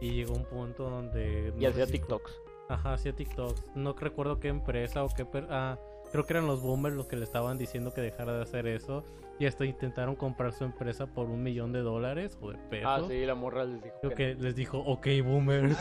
y 0.00 0.10
llegó 0.10 0.34
un 0.34 0.44
punto 0.44 0.90
donde 0.90 1.52
Y 1.58 1.64
hacía 1.66 1.86
si 1.86 1.92
TikToks. 1.92 2.40
Ajá, 2.68 2.94
hacía 2.94 3.12
TikToks. 3.14 3.76
No 3.76 3.94
recuerdo 3.94 4.40
qué 4.40 4.48
empresa 4.48 5.04
o 5.04 5.08
qué 5.08 5.24
per- 5.24 5.46
ah, 5.50 5.78
creo 6.12 6.24
que 6.24 6.32
eran 6.32 6.46
los 6.46 6.60
boomers 6.62 6.96
los 6.96 7.06
que 7.06 7.16
le 7.16 7.24
estaban 7.24 7.56
diciendo 7.58 7.92
que 7.94 8.00
dejara 8.00 8.32
de 8.36 8.42
hacer 8.42 8.66
eso 8.66 9.04
y 9.38 9.46
hasta 9.46 9.64
intentaron 9.64 10.16
comprar 10.16 10.52
su 10.52 10.64
empresa 10.64 11.06
por 11.06 11.26
un 11.28 11.42
millón 11.42 11.72
de 11.72 11.80
dólares 11.80 12.38
o 12.40 12.50
de 12.50 12.58
pesos. 12.58 12.90
Ah, 12.90 13.02
sí, 13.06 13.24
la 13.24 13.34
morra 13.34 13.64
les 13.64 13.82
dijo. 13.82 13.96
Creo 14.00 14.10
que 14.14 14.16
que 14.16 14.42
les 14.42 14.56
dijo 14.56 14.78
ok 14.78 15.06
boomer. 15.24 15.76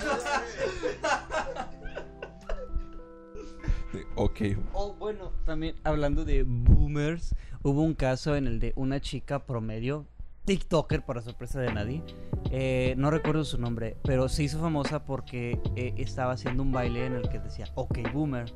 Ok. 4.15 4.41
Oh, 4.73 4.93
bueno, 4.93 5.31
también 5.45 5.75
hablando 5.83 6.25
de 6.25 6.43
boomers, 6.43 7.33
hubo 7.63 7.81
un 7.81 7.93
caso 7.93 8.35
en 8.35 8.47
el 8.47 8.59
de 8.59 8.73
una 8.75 8.99
chica 8.99 9.45
promedio, 9.45 10.05
TikToker 10.45 11.03
para 11.03 11.21
sorpresa 11.21 11.59
de 11.59 11.73
nadie, 11.73 12.03
eh, 12.51 12.93
no 12.97 13.09
recuerdo 13.09 13.43
su 13.43 13.57
nombre, 13.57 13.97
pero 14.03 14.29
se 14.29 14.43
hizo 14.43 14.59
famosa 14.59 15.03
porque 15.03 15.59
eh, 15.75 15.93
estaba 15.97 16.33
haciendo 16.33 16.63
un 16.63 16.71
baile 16.71 17.05
en 17.05 17.13
el 17.13 17.27
que 17.29 17.39
decía 17.39 17.65
OK 17.75 17.99
Boomer. 18.13 18.53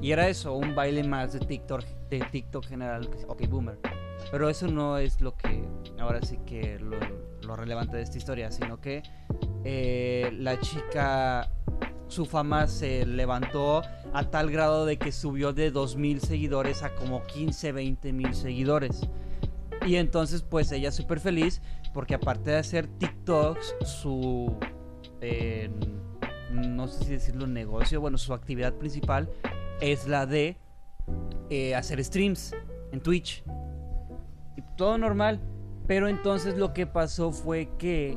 Y 0.00 0.12
era 0.12 0.28
eso, 0.28 0.54
un 0.54 0.74
baile 0.74 1.04
más 1.04 1.32
de 1.32 1.40
TikTok, 1.40 1.84
de 2.08 2.20
TikTok 2.20 2.66
general, 2.66 3.08
que 3.08 3.16
decía, 3.16 3.28
OK 3.28 3.48
Boomer. 3.48 3.78
Pero 4.30 4.48
eso 4.48 4.68
no 4.68 4.98
es 4.98 5.20
lo 5.20 5.36
que, 5.36 5.64
ahora 5.98 6.22
sí 6.22 6.38
que 6.46 6.78
lo, 6.78 6.98
lo 7.46 7.56
relevante 7.56 7.96
de 7.96 8.02
esta 8.04 8.18
historia, 8.18 8.50
sino 8.50 8.80
que 8.80 9.02
eh, 9.64 10.30
la 10.38 10.58
chica 10.60 11.50
su 12.08 12.26
fama 12.26 12.66
se 12.66 13.06
levantó 13.06 13.82
a 14.12 14.24
tal 14.24 14.50
grado 14.50 14.84
de 14.84 14.98
que 14.98 15.12
subió 15.12 15.54
de 15.54 15.72
2.000 15.72 16.20
seguidores 16.20 16.82
a 16.82 16.94
como 16.94 17.22
15, 17.22 17.72
20 17.72 18.12
mil 18.12 18.34
seguidores. 18.34 19.08
Y 19.84 19.96
entonces 19.96 20.42
pues 20.42 20.70
ella 20.72 20.92
súper 20.92 21.20
feliz 21.20 21.60
porque 21.92 22.14
aparte 22.14 22.50
de 22.50 22.56
hacer 22.56 22.86
TikToks, 22.86 23.76
su... 23.84 24.56
no 26.50 26.88
sé 26.88 27.04
si 27.04 27.10
decirlo 27.12 27.46
negocio, 27.46 28.00
bueno, 28.00 28.18
su 28.18 28.32
actividad 28.32 28.74
principal 28.74 29.28
es 29.80 30.06
la 30.06 30.26
de 30.26 30.56
eh, 31.50 31.74
hacer 31.74 32.02
streams 32.02 32.54
en 32.92 33.00
Twitch. 33.00 33.44
Y 34.56 34.62
todo 34.76 34.98
normal. 34.98 35.40
Pero 35.86 36.08
entonces 36.08 36.56
lo 36.56 36.72
que 36.72 36.86
pasó 36.86 37.32
fue 37.32 37.68
que 37.76 38.16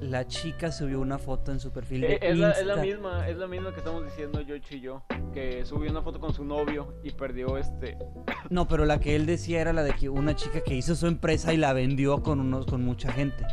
la 0.00 0.26
chica 0.26 0.70
subió 0.70 1.00
una 1.00 1.18
foto 1.18 1.50
en 1.52 1.58
su 1.60 1.72
perfil 1.72 2.02
de 2.02 2.14
Eh, 2.14 2.18
es, 2.22 2.38
la, 2.38 2.52
es 2.52 2.66
la 2.66 2.76
misma, 2.76 3.28
es 3.28 3.36
la 3.36 3.46
misma 3.48 3.72
que 3.72 3.78
estamos 3.78 4.04
diciendo 4.04 4.40
Yoichi 4.40 4.76
y 4.76 4.80
yo. 4.80 5.02
Que 5.32 5.64
subió 5.64 5.90
una 5.90 6.02
foto 6.02 6.20
con 6.20 6.32
su 6.32 6.44
novio 6.44 6.94
y 7.02 7.10
perdió 7.10 7.58
este. 7.58 7.96
No, 8.50 8.68
pero 8.68 8.84
la 8.84 9.00
que 9.00 9.16
él 9.16 9.26
decía 9.26 9.60
era 9.60 9.72
la 9.72 9.82
de 9.82 9.92
que 9.92 10.08
una 10.08 10.34
chica 10.36 10.60
que 10.62 10.74
hizo 10.74 10.94
su 10.94 11.06
empresa 11.06 11.52
y 11.52 11.56
la 11.56 11.72
vendió 11.72 12.22
con 12.22 12.40
unos 12.40 12.66
con 12.66 12.82
mucha 12.84 13.12
gente, 13.12 13.44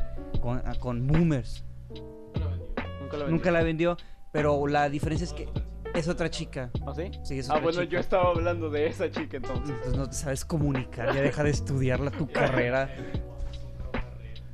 con, 0.41 0.61
ah, 0.65 0.75
con 0.79 1.07
boomers. 1.07 1.63
Nunca 3.01 3.17
la 3.17 3.27
Nunca 3.27 3.51
la 3.51 3.63
vendió, 3.63 3.97
pero 4.31 4.67
la 4.67 4.89
diferencia 4.89 5.25
es 5.25 5.33
que 5.33 5.47
es 5.93 6.07
otra 6.07 6.29
chica. 6.29 6.69
¿Ah, 6.85 6.93
sí? 6.95 7.11
Sí, 7.23 7.39
es 7.39 7.49
Ah, 7.49 7.53
bueno, 7.59 7.81
chica. 7.81 7.91
yo 7.93 7.99
estaba 7.99 8.29
hablando 8.29 8.69
de 8.69 8.87
esa 8.87 9.09
chica 9.09 9.37
entonces. 9.37 9.69
Entonces 9.69 9.97
no 9.97 10.07
te 10.09 10.15
sabes 10.15 10.43
comunicar, 10.45 11.13
ya 11.13 11.21
deja 11.21 11.43
de 11.43 11.49
estudiarla 11.51 12.11
tu 12.11 12.27
carrera. 12.31 12.89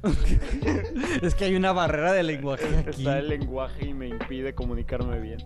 es 1.22 1.36
que 1.36 1.46
hay 1.46 1.56
una 1.56 1.72
barrera 1.74 2.14
de 2.14 2.24
lenguaje 2.24 2.66
aquí. 2.78 3.02
Está 3.02 3.20
el 3.20 3.30
lenguaje 3.30 3.88
y 3.88 3.94
me 3.94 4.08
impide 4.08 4.54
comunicarme 4.54 5.20
bien. 5.20 5.40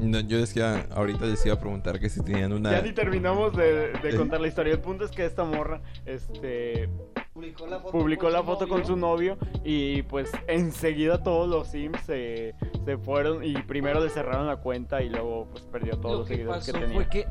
No, 0.00 0.18
yo 0.20 0.38
decía, 0.38 0.86
ahorita 0.90 1.24
les 1.26 1.44
iba 1.46 1.54
a 1.54 1.60
preguntar 1.60 2.00
que 2.00 2.08
si 2.08 2.20
tenían 2.22 2.52
una... 2.52 2.72
Ya 2.72 2.82
ni 2.82 2.92
terminamos 2.92 3.56
de, 3.56 3.92
de 3.92 4.10
Eh. 4.10 4.16
contar 4.16 4.40
la 4.40 4.48
historia. 4.48 4.72
El 4.72 4.80
punto 4.80 5.04
es 5.04 5.10
que 5.12 5.24
esta 5.24 5.44
morra, 5.44 5.80
este, 6.04 6.88
Publicó 7.32 7.66
la 7.66 7.78
foto, 7.80 7.92
publicó 7.92 8.30
la 8.30 8.42
foto 8.42 8.68
con 8.68 8.84
su 8.86 8.96
novio 8.96 9.36
y 9.64 10.02
pues 10.02 10.30
enseguida 10.46 11.22
todos 11.22 11.48
los 11.48 11.68
sims 11.68 12.00
se, 12.06 12.54
se 12.84 12.96
fueron 12.98 13.44
y 13.44 13.54
primero 13.62 14.00
le 14.02 14.08
cerraron 14.10 14.46
la 14.46 14.56
cuenta 14.56 15.02
y 15.02 15.08
luego 15.10 15.48
pues 15.50 15.64
perdió 15.64 15.96
todos 15.98 16.12
Lo 16.12 16.18
los 16.20 16.28
que 16.28 16.34
seguidores 16.36 16.64
que 16.66 16.72
pasó 16.72 16.84
tenía. 16.84 16.96
fue 16.96 17.08
que 17.08 17.26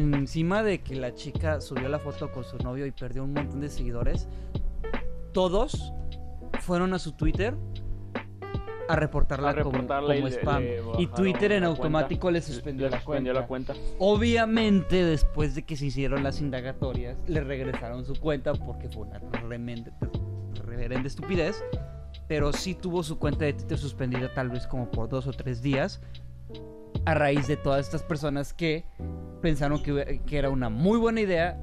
en- 0.00 0.14
encima 0.14 0.62
de 0.64 0.80
que 0.80 0.96
la 0.96 1.14
chica 1.14 1.60
subió 1.60 1.88
la 1.88 1.98
foto 2.00 2.30
con 2.32 2.42
su 2.44 2.56
novio 2.58 2.86
y 2.86 2.90
perdió 2.90 3.22
un 3.24 3.34
montón 3.34 3.60
de 3.60 3.68
seguidores, 3.68 4.26
todos 5.34 5.92
fueron 6.60 6.94
a 6.94 6.98
su 6.98 7.12
Twitter 7.12 7.54
a 8.88 8.96
reportarla, 8.96 9.50
A 9.50 9.54
como- 9.56 9.72
reportarla 9.72 10.14
como, 10.14 10.28
spam. 10.28 10.62
le 10.62 10.80
y 10.98 11.06
Twitter 11.08 11.52
en 11.52 11.64
automático 11.64 12.22
cuenta. 12.22 12.38
le 12.38 12.42
suspendió, 12.42 12.86
Le 12.86 12.90
la, 12.96 13.04
cuenta. 13.04 13.32
la 13.32 13.46
cuenta. 13.46 13.74
Obviamente, 13.98 15.04
después 15.04 15.54
de 15.54 15.62
que 15.64 15.76
se 15.76 15.86
hicieron 15.86 16.22
las 16.22 16.40
indagatorias, 16.40 17.16
le 17.26 17.40
regresaron 17.42 18.04
su 18.04 18.14
cuenta 18.14 18.52
porque 18.54 18.88
fue 18.88 19.02
una 19.04 19.18
reverenda 19.18 21.06
estupidez. 21.06 21.62
Pero 22.28 22.52
sí 22.52 22.74
tuvo 22.74 23.02
su 23.02 23.18
cuenta 23.18 23.44
de 23.44 23.52
Twitter 23.54 23.76
suspendida 23.78 24.32
tal 24.32 24.48
vez 24.50 24.66
como 24.66 24.90
por 24.90 25.08
dos 25.08 25.26
o 25.26 25.32
tres 25.32 25.60
días. 25.62 26.00
A 27.06 27.14
raíz 27.14 27.46
de 27.48 27.56
todas 27.56 27.84
estas 27.86 28.02
personas 28.02 28.54
que 28.54 28.84
pensaron 29.42 29.82
que 29.82 30.18
era 30.38 30.48
una 30.50 30.68
muy 30.70 30.98
buena 30.98 31.20
idea 31.20 31.58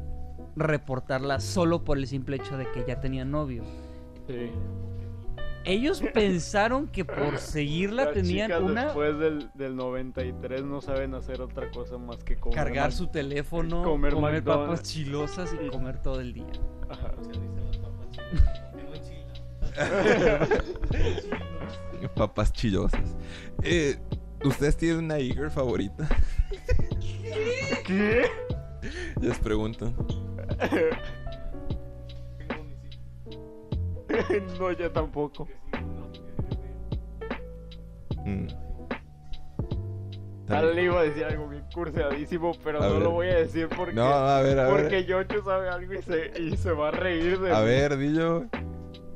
reportarla 0.56 1.40
solo 1.40 1.84
por 1.84 1.98
el 1.98 2.08
simple 2.08 2.38
hecho 2.38 2.58
de 2.58 2.70
que 2.72 2.84
ya 2.88 3.00
tenía 3.00 3.26
novio. 3.26 3.64
Sí. 4.28 4.52
Ellos 5.64 6.02
pensaron 6.14 6.88
que 6.88 7.06
por 7.06 7.38
seguirla 7.38 8.06
Las 8.06 8.14
tenían 8.14 8.64
una... 8.64 8.86
después 8.86 9.18
del, 9.20 9.50
del 9.54 9.76
93 9.76 10.64
no 10.64 10.82
saben 10.82 11.14
hacer 11.14 11.42
otra 11.42 11.70
cosa 11.72 11.98
más 11.98 12.24
que 12.24 12.38
comer 12.38 12.56
cargar 12.56 12.92
su 12.92 13.08
teléfono, 13.08 13.84
comer 13.84 14.14
comer, 14.14 14.44
papas 14.44 14.84
chilosas 14.84 15.54
y 15.54 15.70
comer 15.70 16.02
todo 16.02 16.20
el 16.20 16.34
día. 16.34 16.52
Ajá. 16.90 17.12
Papas 22.16 22.52
chillosas. 22.52 23.16
Eh, 23.64 23.98
¿Ustedes 24.44 24.76
tienen 24.76 25.06
una 25.06 25.18
e-girl 25.18 25.52
favorita? 25.52 26.10
¿Qué? 27.86 28.26
Les 29.22 29.40
pregunto. 29.40 29.94
no, 34.60 34.72
yo 34.72 34.92
tampoco. 34.92 35.48
Mm. 38.26 38.48
Tal 40.48 40.76
le 40.76 40.84
iba 40.84 41.00
a 41.00 41.04
decir 41.04 41.24
algo 41.24 41.48
bien 41.48 41.64
curseadísimo, 41.74 42.52
pero 42.64 42.84
A 42.84 42.88
no 42.88 42.94
ver. 42.96 43.04
lo 43.04 43.12
voy 43.12 43.28
a 43.30 43.36
decir 43.38 43.70
porque. 43.70 43.94
No, 43.94 44.04
a 44.06 44.42
ver, 44.42 44.60
a 44.60 44.70
ver. 44.70 44.82
porque 44.84 45.06
Yocho 45.06 45.42
sabe 45.44 45.70
algo 45.70 45.94
y 45.94 46.02
se, 46.02 46.32
y 46.40 46.58
se 46.58 46.72
va 46.74 46.90
a 46.90 46.92
reír 46.92 47.40
de 47.40 47.54
A 47.54 47.60
mí. 47.60 47.66
ver, 47.66 47.98
dillo. 47.98 48.46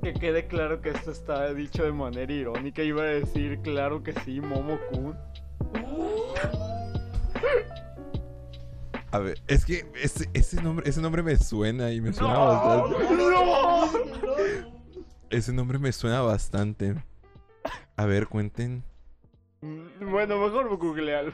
que 0.02 0.14
quede 0.14 0.48
claro 0.48 0.82
que 0.82 0.90
esto 0.92 1.12
está 1.12 1.54
dicho 1.54 1.84
de 1.84 1.92
manera 1.92 2.32
irónica. 2.32 2.82
Iba 2.84 3.02
a 3.04 3.08
decir, 3.08 3.60
claro 3.62 4.02
que 4.02 4.14
sí, 4.22 4.40
Momo-kun. 4.40 5.18
A 9.16 9.20
ver, 9.20 9.42
es 9.48 9.64
que 9.64 9.90
ese, 10.02 10.30
ese 10.34 10.62
nombre, 10.62 10.90
ese 10.90 11.00
nombre 11.02 11.24
me 11.24 11.38
suena 11.38 11.90
y 11.94 12.02
me 12.02 12.12
suena 12.12 12.34
¡No! 12.34 12.46
bastante. 12.48 13.14
¡No! 13.16 13.90
Ese 15.30 15.54
nombre 15.54 15.80
me 15.80 15.94
suena 15.94 16.22
bastante. 16.22 16.96
A 17.96 18.06
ver, 18.06 18.28
cuenten. 18.28 18.84
Bueno, 20.02 20.38
mejor 20.38 20.68
googlealo. 20.78 21.32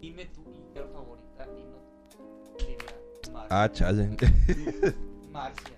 Dime 0.00 0.26
tu 0.26 0.42
Iker 0.48 0.86
favorita 0.92 1.46
y 1.56 1.64
no 1.64 3.32
Marcia. 3.32 3.62
Ah, 3.62 3.68
chale. 3.72 4.16
Marcia. 5.30 5.76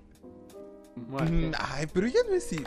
Mm, 0.96 1.52
Ay, 1.58 1.86
pero 1.92 2.06
ya 2.06 2.20
no 2.28 2.34
es. 2.34 2.44
si- 2.44 2.64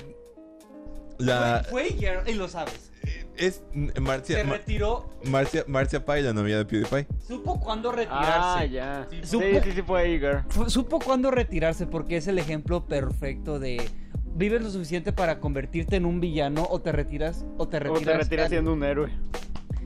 La. 1.20 1.64
Fue 1.70 1.90
y 1.90 2.34
lo 2.34 2.48
sabes. 2.48 2.92
Es 3.38 3.62
Marcia. 4.02 4.38
Se 4.38 4.44
retiró, 4.44 5.10
Marcia, 5.26 5.64
Marcia 5.68 6.04
Pai, 6.04 6.24
la 6.24 6.34
novia 6.34 6.58
de 6.58 6.66
PewDiePie. 6.66 7.08
supo 7.28 7.60
cuándo 7.60 7.92
Ah, 7.92 7.96
retirarse. 7.96 8.70
ya. 8.72 9.08
Sí, 9.10 9.18
Sí, 9.24 9.28
supo- 9.38 9.64
sí, 9.64 9.72
sí, 9.74 9.82
fue 9.84 10.20
Supo 10.68 11.00
cuándo 11.00 11.30
retirarse 11.32 11.86
porque 11.86 12.18
es 12.18 12.28
el 12.28 12.40
ejemplo 12.40 12.86
perfecto 12.88 13.60
de 13.60 13.90
vives 14.36 14.62
lo 14.62 14.70
suficiente 14.72 15.14
para 15.14 15.40
convertirte 15.40 15.96
en 15.98 16.06
un 16.06 16.20
villano 16.20 16.66
o 16.70 16.80
te 16.82 16.92
retiras 16.92 17.46
o 17.58 17.68
te 17.68 17.78
O 17.78 17.80
retiras. 17.80 18.04
te 18.04 18.14
retiras 18.24 18.50
siendo 18.50 18.74
un 18.74 18.84
héroe. 18.84 19.12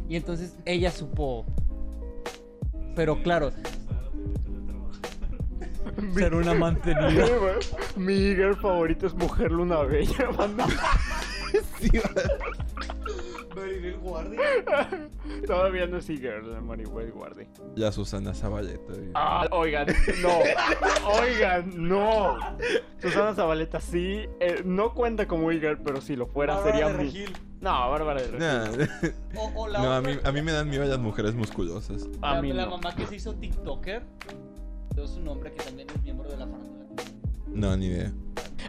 Y 0.07 0.15
entonces 0.15 0.57
ella 0.65 0.91
supo. 0.91 1.45
Pero 2.95 3.21
claro. 3.23 3.51
Ser 6.15 6.33
una 6.35 6.53
mantenida. 6.53 7.25
Mi 7.95 8.13
Iger 8.13 8.55
favorito 8.55 9.07
es 9.07 9.13
Mujer 9.13 9.51
Luna 9.51 9.79
Bella, 9.83 10.29
banda. 10.37 10.67
Maribel 10.67 12.01
Guardia. 14.01 14.39
Todavía 15.47 15.87
no 15.87 15.97
es 15.97 16.09
Iger, 16.09 16.43
la 16.43 16.59
Maribel 16.61 17.11
Guardia. 17.11 17.47
La 17.75 17.91
Susana 17.91 18.33
Zabaleta. 18.33 18.93
y- 18.93 19.11
Ah, 19.13 19.47
oigan, 19.51 19.87
no. 20.21 20.29
Oigan, 21.21 21.71
no. 21.89 22.37
Susana 22.99 23.33
Zabaleta 23.33 23.79
sí, 23.79 24.25
eh, 24.39 24.61
no 24.65 24.93
cuenta 24.93 25.27
como 25.27 25.51
Iger, 25.51 25.79
pero 25.83 26.01
si 26.01 26.15
lo 26.15 26.27
fuera 26.27 26.55
Bárbara 26.55 26.71
sería 26.73 26.87
de 26.89 26.97
mi. 26.97 27.03
Regil. 27.05 27.37
No, 27.61 27.89
Bárbara 27.91 28.21
de 28.21 28.27
Regil. 28.27 28.39
Nah. 28.39 29.39
O, 29.39 29.51
o 29.63 29.67
la 29.67 29.79
No, 29.81 29.93
a 29.93 30.01
mí, 30.01 30.17
a 30.23 30.31
mí 30.31 30.41
me 30.41 30.51
dan 30.51 30.69
miedo 30.69 30.83
las 30.85 30.99
mujeres 30.99 31.33
musculosas. 31.35 32.07
A 32.21 32.35
la, 32.35 32.41
mí 32.41 32.53
la 32.53 32.65
no. 32.65 32.71
mamá 32.71 32.95
que 32.95 33.05
se 33.07 33.15
hizo 33.15 33.35
TikToker. 33.35 34.03
Es 34.97 35.09
su 35.11 35.21
nombre 35.21 35.51
que 35.53 35.63
también 35.63 35.87
es 35.89 36.03
miembro 36.03 36.29
de 36.29 36.37
la 36.37 36.45
farándula. 36.47 36.80
No, 37.53 37.75
ni 37.77 37.87
idea. 37.87 38.11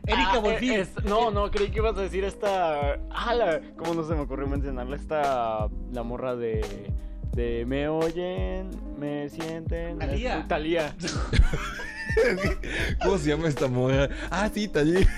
Erika 0.07 0.33
Ah, 0.35 0.43
es- 0.61 1.05
no, 1.05 1.31
no, 1.31 1.51
creí 1.51 1.71
que 1.71 1.79
ibas 1.79 1.97
a 1.97 2.03
decir 2.03 2.25
esta. 2.25 2.99
Ah, 3.11 3.35
la, 3.35 3.61
¿cómo 3.77 3.95
no 3.95 4.05
se 4.05 4.15
me 4.15 4.21
ocurrió 4.23 4.47
mencionarla? 4.49 4.97
Esta. 4.97 5.69
La 5.93 6.03
morra 6.03 6.35
de. 6.37 6.91
De 7.33 7.65
me 7.65 7.89
oyen, 7.89 8.69
me 8.99 9.29
sienten. 9.31 9.99
escu- 10.01 10.47
Thalía. 10.49 10.95
¿Cómo 13.03 13.17
se 13.19 13.29
llama 13.31 13.49
esta 13.49 13.69
moda? 13.69 14.09
Ah, 14.31 14.51
sí, 14.53 14.69
Tallí. 14.69 15.07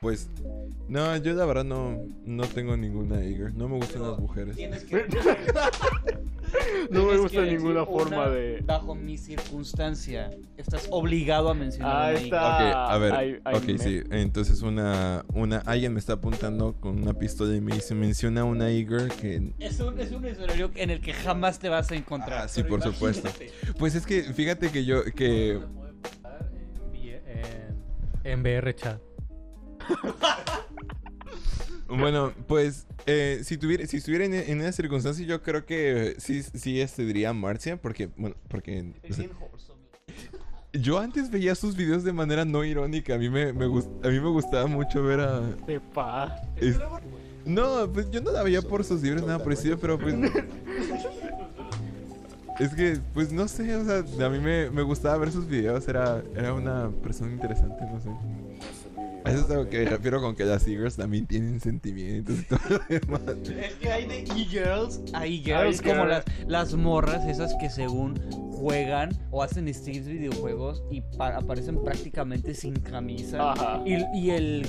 Pues, 0.00 0.28
no, 0.88 1.16
yo 1.16 1.32
la 1.34 1.44
verdad 1.46 1.64
no, 1.64 1.98
no 2.24 2.46
tengo 2.46 2.76
ninguna 2.76 3.24
Iger. 3.24 3.54
No 3.54 3.68
me 3.68 3.76
gustan 3.76 4.02
las 4.02 4.18
mujeres. 4.18 4.56
Tienes 4.56 4.84
que. 4.84 5.04
No 6.90 7.06
me 7.06 7.16
gusta 7.16 7.42
ninguna 7.42 7.84
forma 7.84 8.16
una 8.26 8.28
de- 8.30 8.60
Bajo 8.64 8.94
mi 8.94 9.16
circunstancia. 9.18 10.30
Estás 10.56 10.86
obligado 10.90 11.48
a 11.50 11.54
mencionar. 11.54 11.92
Ah, 11.96 12.10
una 12.10 12.18
está. 12.20 12.92
A 12.92 12.98
ver, 12.98 13.42
ok, 13.44 13.64
me- 13.66 13.78
sí. 13.78 14.02
Entonces 14.10 14.62
una, 14.62 15.24
una, 15.34 15.58
alguien 15.58 15.92
me 15.94 15.98
está 15.98 16.12
apuntando 16.14 16.74
con 16.80 17.02
una 17.02 17.14
pistola 17.14 17.56
y 17.56 17.60
me 17.60 17.74
dice, 17.74 17.94
menciona 17.94 18.44
una 18.44 18.70
Iger 18.70 19.08
que... 19.08 19.52
Es 19.58 19.80
un, 19.80 19.98
es 19.98 20.12
un 20.12 20.24
escenario 20.26 20.70
en 20.76 20.90
el 20.90 21.00
que 21.00 21.12
jamás 21.12 21.58
te 21.58 21.68
vas 21.68 21.90
a 21.90 21.96
encontrar. 21.96 22.42
Ah, 22.44 22.48
sí, 22.48 22.62
pero 22.62 22.78
por 22.78 22.92
supuesto. 22.92 23.28
Pues 23.78 23.94
es 23.94 24.06
que, 24.06 24.22
fíjate 24.22 24.70
que 24.70 24.84
yo, 24.84 25.02
que... 25.04 25.60
En, 27.26 27.82
en 28.24 28.40
VR 28.42 28.74
chat. 28.76 29.00
Bueno, 31.86 32.32
pues, 32.48 32.86
eh, 33.06 33.40
si 33.44 33.56
tuviera, 33.58 33.86
si 33.86 33.98
estuviera 33.98 34.24
en, 34.24 34.34
en 34.34 34.60
esa 34.62 34.72
circunstancia, 34.72 35.24
yo 35.26 35.42
creo 35.42 35.64
que 35.66 36.16
sí, 36.18 36.42
sí, 36.42 36.80
este 36.80 37.04
diría 37.04 37.32
Marcia, 37.32 37.76
porque, 37.76 38.08
bueno, 38.16 38.34
porque... 38.48 38.92
o 39.10 39.14
sea, 39.14 39.26
yo 40.72 40.98
antes 40.98 41.30
veía 41.30 41.54
sus 41.54 41.76
videos 41.76 42.02
de 42.02 42.12
manera 42.12 42.44
no 42.44 42.64
irónica, 42.64 43.14
a 43.14 43.18
mí 43.18 43.28
me, 43.28 43.52
me, 43.52 43.66
gust- 43.66 43.90
a 44.04 44.08
mí 44.08 44.18
me 44.18 44.28
gustaba 44.28 44.66
mucho 44.66 45.02
ver 45.04 45.20
a... 45.20 45.42
Es- 46.56 46.76
No, 47.44 47.92
pues 47.92 48.10
yo 48.10 48.20
no 48.22 48.32
la 48.32 48.42
veía 48.42 48.62
por 48.62 48.82
sus 48.82 49.02
libros, 49.02 49.22
nada 49.24 49.38
parecido, 49.44 49.78
pero 49.78 49.98
pues. 49.98 50.14
es 52.58 52.74
que, 52.74 52.98
pues 53.12 53.30
no 53.30 53.46
sé, 53.46 53.76
o 53.76 53.84
sea, 53.84 54.26
a 54.26 54.30
mí 54.30 54.38
me, 54.38 54.70
me 54.70 54.82
gustaba 54.82 55.18
ver 55.18 55.30
sus 55.30 55.46
videos, 55.46 55.86
era, 55.86 56.22
era 56.34 56.54
una 56.54 56.90
persona 57.02 57.30
interesante, 57.30 57.84
no 57.84 58.00
sé. 58.00 58.08
A 59.24 59.30
Eso 59.30 59.44
es 59.46 59.50
a 59.50 59.54
lo 59.54 59.68
que 59.70 59.84
me 59.84 59.90
refiero 59.90 60.20
con 60.20 60.36
que 60.36 60.44
las 60.44 60.66
e-girls 60.66 60.96
también 60.96 61.26
tienen 61.26 61.58
sentimientos 61.60 62.40
y 62.40 62.42
todo 62.44 62.58
lo 62.68 62.78
demás. 62.88 63.20
Es 63.48 63.74
que 63.74 63.90
hay 63.90 64.06
de 64.06 64.18
e-girls 64.20 65.00
a 65.14 65.26
e-girls, 65.26 65.80
E-girl. 65.80 65.96
como 65.96 66.04
las, 66.06 66.24
las 66.46 66.74
morras 66.74 67.24
esas 67.26 67.54
que 67.60 67.70
según 67.70 68.20
juegan 68.58 69.10
o 69.30 69.42
hacen 69.42 69.72
streams 69.72 70.06
videojuegos 70.06 70.82
y 70.90 71.00
pa- 71.16 71.36
aparecen 71.36 71.82
prácticamente 71.82 72.54
sin 72.54 72.74
camisa. 72.74 73.52
Ajá. 73.52 73.82
Y, 73.84 73.94
y 74.18 74.30
el 74.30 74.66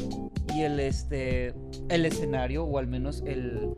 y 0.55 0.61
el 0.61 0.79
este 0.79 1.53
el 1.89 2.05
escenario 2.05 2.63
o 2.65 2.77
al 2.77 2.87
menos 2.87 3.23
el 3.25 3.69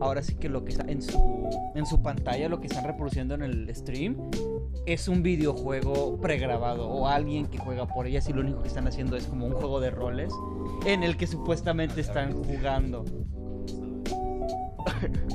ahora 0.00 0.22
sí 0.22 0.34
que 0.34 0.48
lo 0.48 0.64
que 0.64 0.72
está 0.72 0.84
en 0.90 1.02
su 1.02 1.48
en 1.74 1.86
su 1.86 2.02
pantalla 2.02 2.48
lo 2.48 2.60
que 2.60 2.66
están 2.66 2.84
reproduciendo 2.84 3.34
en 3.34 3.42
el 3.42 3.74
stream 3.74 4.16
es 4.86 5.08
un 5.08 5.22
videojuego 5.22 6.20
pregrabado 6.20 6.88
o 6.88 7.06
alguien 7.08 7.46
que 7.46 7.58
juega 7.58 7.86
por 7.86 8.06
ellas 8.06 8.28
y 8.28 8.32
lo 8.32 8.40
único 8.40 8.62
que 8.62 8.68
están 8.68 8.86
haciendo 8.88 9.16
es 9.16 9.26
como 9.26 9.46
un 9.46 9.52
juego 9.52 9.80
de 9.80 9.90
roles 9.90 10.32
en 10.86 11.02
el 11.02 11.16
que 11.16 11.26
supuestamente 11.26 12.00
están 12.00 12.32
jugando. 12.32 13.04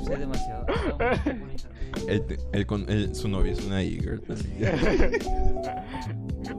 Sé 0.06 0.16
demasiado. 0.16 0.66
El, 2.08 2.24
el 2.52 2.66
el- 2.88 3.14
su 3.14 3.28
novia 3.28 3.52
es 3.52 3.64
una 3.64 3.82
e-girl. 3.82 4.22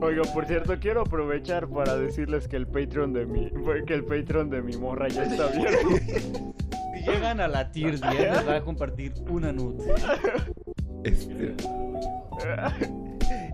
Oiga, 0.02 0.24
por 0.34 0.45
cierto, 0.45 0.74
quiero 0.80 1.02
aprovechar 1.02 1.68
para 1.68 1.95
decirles 1.95 2.48
que 2.48 2.56
el 2.57 2.68
Patreon 2.68 3.14
de 3.14 3.26
mi. 3.26 3.52
que 3.86 3.94
el 3.94 4.03
Patreon 4.03 4.49
de 4.49 4.62
mi 4.62 4.76
morra 4.78 5.07
ya 5.07 5.24
está 5.24 5.48
abierto. 5.48 6.53
Si 6.95 7.12
llegan 7.12 7.40
a 7.40 7.48
la 7.48 7.72
tier 7.72 7.99
10 7.99 8.14
les 8.20 8.48
va 8.48 8.56
a 8.56 8.62
compartir 8.64 9.14
una 9.30 9.52
nut. 9.52 9.80
Este, 11.03 11.56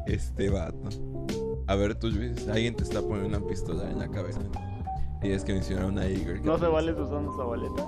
este 0.06 0.50
vato. 0.50 0.90
A 1.68 1.76
ver, 1.76 1.96
tú, 1.96 2.10
Luis, 2.12 2.48
alguien 2.48 2.76
te 2.76 2.84
está 2.84 3.02
poniendo 3.02 3.38
una 3.38 3.46
pistola 3.46 3.90
en 3.92 4.00
la 4.00 4.08
cabeza. 4.10 4.40
Y 5.22 5.32
es 5.32 5.44
que 5.44 5.54
menciona 5.54 5.86
una 5.88 6.06
e-girl. 6.06 6.42
¿No 6.46 6.58
se 6.58 6.68
vale 6.68 6.94
Susana 6.94 7.28
Zabaleta? 7.36 7.84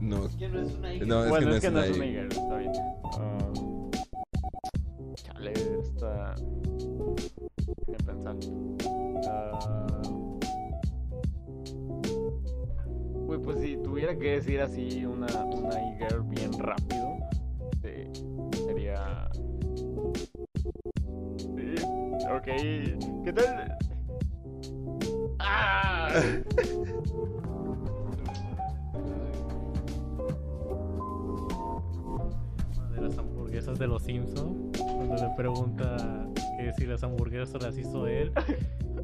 No, 0.00 0.28
Que 0.38 0.48
no 0.48 0.60
es 0.60 0.74
una 0.74 0.92
no, 0.94 1.24
es 1.24 1.28
bueno, 1.28 1.46
que 1.46 1.50
no 1.50 1.54
es 1.54 1.60
que 1.60 1.70
no 1.70 1.82
es 1.82 1.96
una. 1.96 2.06
Iger, 2.06 2.26
está 2.26 2.56
bien. 2.56 2.72
Ah, 3.18 3.52
chale, 5.14 5.52
está. 5.52 6.34
Déjame 7.86 8.04
pensar. 8.06 8.36
Uy, 13.26 13.38
pues 13.44 13.60
si 13.60 13.76
tuviera 13.76 14.16
que 14.16 14.32
decir 14.32 14.60
así 14.60 15.04
una, 15.04 15.26
una 15.44 15.94
Iger 15.94 16.22
bien 16.22 16.52
rápido, 16.58 17.18
este, 17.72 18.10
sería. 18.54 19.28
Sí, 21.36 21.74
ok. 22.24 22.46
¿Qué 23.24 23.32
tal? 23.34 23.78
¡Ah! 25.38 26.08
hamburguesas 33.70 33.78
de 33.78 33.86
los 33.86 34.02
Simpsons, 34.02 34.78
cuando 34.78 35.14
le 35.16 35.30
pregunta 35.36 36.26
que 36.58 36.72
si 36.76 36.86
las 36.86 37.02
hamburguesas 37.02 37.62
las 37.62 37.76
hizo 37.78 38.06
él 38.06 38.32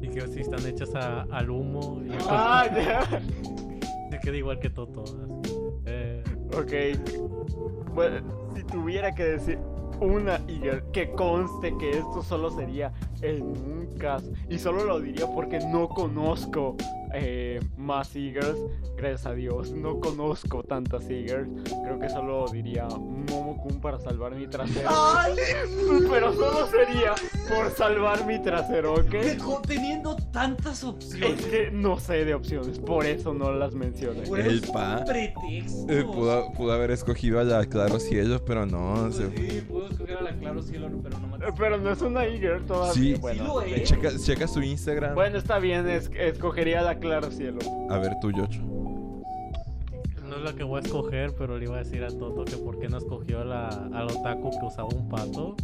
y 0.01 0.07
que 0.09 0.27
si 0.27 0.41
están 0.41 0.65
hechas 0.65 0.93
a- 0.95 1.23
al 1.31 1.49
humo. 1.49 2.01
Y 2.05 2.09
¡Ah, 2.29 2.65
ya! 2.73 3.01
se 4.11 4.19
queda 4.19 4.37
igual 4.37 4.59
que 4.59 4.69
Toto. 4.69 5.03
Eh, 5.85 6.23
Ok. 6.53 6.71
Bueno, 7.93 8.21
si 8.55 8.63
tuviera 8.63 9.13
que 9.13 9.23
decir 9.23 9.59
una 9.99 10.35
Eagle, 10.47 10.83
que 10.93 11.11
conste 11.11 11.75
que 11.77 11.89
esto 11.89 12.21
solo 12.21 12.49
sería 12.51 12.93
en 13.21 13.41
un 13.43 13.87
caso. 13.97 14.31
Y 14.49 14.57
solo 14.57 14.85
lo 14.85 14.99
diría 15.01 15.25
porque 15.27 15.59
no 15.59 15.89
conozco 15.89 16.75
eh, 17.13 17.59
más 17.75 18.15
Eagles. 18.15 18.55
Gracias 18.95 19.25
a 19.25 19.33
Dios, 19.33 19.71
no 19.73 19.99
conozco 19.99 20.63
tantas 20.63 21.09
Eagles. 21.09 21.49
Creo 21.83 21.99
que 21.99 22.09
solo 22.09 22.45
diría 22.51 22.87
Momo-kun 23.29 23.79
para 23.79 23.99
salvar 23.99 24.33
mi 24.35 24.47
trasero. 24.47 24.89
Pero 26.09 26.33
solo 26.33 26.67
sería 26.67 27.13
por 27.49 27.71
salvar 27.71 28.25
mi 28.25 28.41
trasero, 28.41 28.93
¿ok? 28.95 29.15
Teniendo 29.67 30.15
tantas 30.31 30.79
Es 30.79 30.83
opciones. 30.83 31.45
que 31.45 31.69
no 31.71 31.99
sé 31.99 32.25
de 32.25 32.33
opciones, 32.33 32.79
por 32.79 33.05
eso 33.05 33.33
no 33.33 33.51
las 33.51 33.73
mencioné. 33.73 34.23
El 34.23 34.61
pa 34.61 35.03
Pretexto. 35.05 35.85
eh, 35.91 36.03
pudo, 36.03 36.51
pudo 36.53 36.71
haber 36.73 36.91
escogido 36.91 37.39
a 37.39 37.43
la 37.43 37.65
Claro 37.65 37.99
Cielo, 37.99 38.43
pero 38.45 38.65
no. 38.65 39.11
se 39.11 39.27
fue. 39.27 39.49
Sí, 39.49 39.61
puedo 39.61 39.87
escoger 39.89 40.17
a 40.17 40.21
la 40.21 40.31
Claro 40.33 40.61
Cielo, 40.61 40.89
pero 41.03 41.19
no 41.19 41.27
me 41.27 41.45
Eh, 41.45 41.49
Pero 41.57 41.77
no 41.77 41.91
es 41.91 42.01
una 42.01 42.25
e-girl 42.25 42.65
todavía. 42.65 42.93
Sí, 42.93 43.13
bueno, 43.15 43.43
lo 43.45 43.61
sí. 43.61 43.73
es. 43.75 43.89
checa, 43.89 44.09
checa 44.17 44.47
su 44.47 44.61
Instagram. 44.61 45.15
Bueno, 45.15 45.37
está 45.37 45.59
bien, 45.59 45.87
es- 45.87 46.09
escogería 46.17 46.81
la 46.81 46.97
Claro 46.99 47.31
Cielo. 47.31 47.59
A 47.89 47.97
ver, 47.99 48.13
tú, 48.21 48.31
Yocho. 48.31 48.59
No 50.37 50.43
es 50.43 50.51
la 50.51 50.55
que 50.55 50.63
voy 50.63 50.77
a 50.77 50.81
escoger, 50.81 51.33
pero 51.35 51.57
le 51.57 51.65
iba 51.65 51.77
a 51.77 51.79
decir 51.79 52.03
a 52.03 52.09
Toto 52.09 52.45
que 52.45 52.57
por 52.57 52.77
qué 52.77 52.87
no 52.87 52.97
escogió 52.97 53.43
la, 53.43 53.69
al 53.69 54.03
otaku 54.03 54.51
que 54.51 54.67
usaba 54.67 54.87
un 54.89 55.09
pato. 55.09 55.55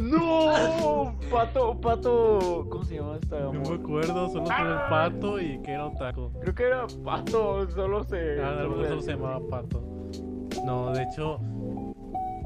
¡No! 0.00 1.16
Pato, 1.28 1.80
pato. 1.80 2.64
¿Cómo 2.70 2.84
se 2.84 2.94
llama 2.94 3.18
esta? 3.20 3.40
No 3.40 3.52
me 3.52 3.74
acuerdo, 3.74 4.28
solo 4.28 4.44
con 4.44 4.68
el 4.68 4.78
pato 4.88 5.40
y 5.40 5.60
que 5.62 5.72
era 5.72 5.86
otaku. 5.86 6.30
Creo 6.42 6.54
que 6.54 6.62
era 6.62 6.86
pato, 7.04 7.68
solo 7.72 8.04
se. 8.04 8.40
Ah, 8.40 8.58
solo 8.62 8.86
solo 8.86 9.02
se 9.02 9.10
llamaba 9.10 9.40
Pato. 9.50 9.82
No, 10.64 10.92
de 10.92 11.02
hecho, 11.02 11.40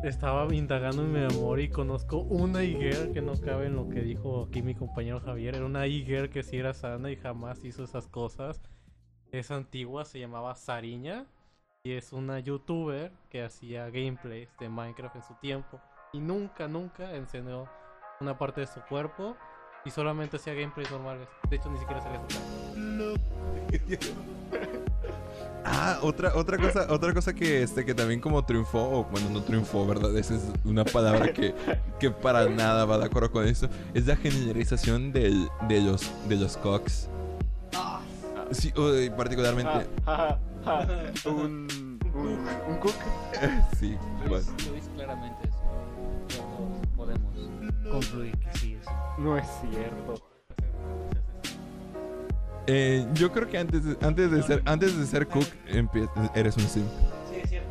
estaba 0.04 0.52
indagando 0.54 1.02
en 1.02 1.12
mi 1.12 1.20
memoria 1.20 1.66
y 1.66 1.68
conozco 1.68 2.20
una 2.20 2.64
higuera 2.64 3.12
que 3.12 3.20
no 3.20 3.34
cabe 3.38 3.66
en 3.66 3.76
lo 3.76 3.90
que 3.90 4.00
dijo 4.00 4.46
aquí 4.48 4.62
mi 4.62 4.74
compañero 4.74 5.20
Javier. 5.20 5.56
Era 5.56 5.66
una 5.66 5.86
higuera 5.86 6.28
que 6.28 6.42
sí 6.42 6.56
era 6.56 6.72
sana 6.72 7.10
y 7.10 7.16
jamás 7.16 7.62
hizo 7.62 7.84
esas 7.84 8.08
cosas. 8.08 8.62
Es 9.36 9.50
antigua, 9.50 10.06
se 10.06 10.18
llamaba 10.18 10.54
Sariña 10.54 11.26
y 11.84 11.92
es 11.92 12.14
una 12.14 12.38
youtuber 12.38 13.12
que 13.28 13.44
hacía 13.44 13.90
gameplays 13.90 14.48
de 14.58 14.70
Minecraft 14.70 15.16
en 15.16 15.22
su 15.22 15.34
tiempo. 15.34 15.78
Y 16.14 16.20
nunca, 16.20 16.68
nunca 16.68 17.14
enseñó 17.14 17.68
una 18.18 18.38
parte 18.38 18.62
de 18.62 18.66
su 18.66 18.80
cuerpo 18.88 19.36
y 19.84 19.90
solamente 19.90 20.38
hacía 20.38 20.54
gameplays 20.54 20.90
normales. 20.90 21.28
De 21.50 21.56
hecho, 21.56 21.70
ni 21.70 21.78
siquiera 21.78 22.00
salía 22.00 22.22
su 22.22 22.28
cara. 22.28 24.06
Ah, 25.68 25.98
otra, 26.00 26.32
otra 26.36 26.58
cosa, 26.58 26.86
otra 26.90 27.12
cosa 27.12 27.34
que 27.34 27.64
este 27.64 27.84
que 27.84 27.92
también 27.92 28.20
como 28.20 28.44
triunfó, 28.44 29.00
o 29.00 29.04
bueno 29.04 29.28
no 29.30 29.42
triunfó, 29.42 29.84
¿verdad? 29.84 30.16
Esa 30.16 30.36
es 30.36 30.44
una 30.64 30.84
palabra 30.84 31.32
que, 31.32 31.56
que 31.98 32.08
para 32.08 32.48
nada 32.48 32.84
va 32.84 32.98
de 32.98 33.06
acuerdo 33.06 33.32
con 33.32 33.48
eso. 33.48 33.68
Es 33.92 34.06
la 34.06 34.14
generalización 34.14 35.12
del, 35.12 35.48
de 35.68 35.80
los 35.80 36.08
de 36.28 36.36
los 36.36 36.56
cox. 36.56 37.08
Sí, 38.52 38.72
uy, 38.76 39.10
particularmente. 39.10 39.86
Ja, 40.04 40.38
ja, 40.64 40.86
ja. 40.86 41.30
Un. 41.30 41.98
Un. 42.14 42.46
Un 42.68 42.76
cook. 42.78 42.94
sí, 43.78 43.96
Luis, 44.26 44.46
bueno. 44.46 44.46
Luis 44.70 44.90
claramente 44.94 45.48
es. 45.48 45.54
Podemos 46.96 47.34
concluir 47.90 48.36
que 48.38 48.58
sí 48.58 48.78
es. 48.80 48.86
No 49.18 49.36
es 49.36 49.46
cierto. 49.60 50.14
Eh, 52.68 53.06
yo 53.14 53.30
creo 53.30 53.48
que 53.48 53.58
antes 53.58 53.84
de, 53.84 53.96
antes 54.04 54.30
de 54.30 54.42
ser 54.42 54.62
antes 54.64 54.98
de 54.98 55.06
ser 55.06 55.28
cook 55.28 55.46
eres 56.34 56.56
un 56.56 56.64
sim. 56.64 56.84
Sí, 57.30 57.36
es 57.42 57.48
cierto. 57.48 57.68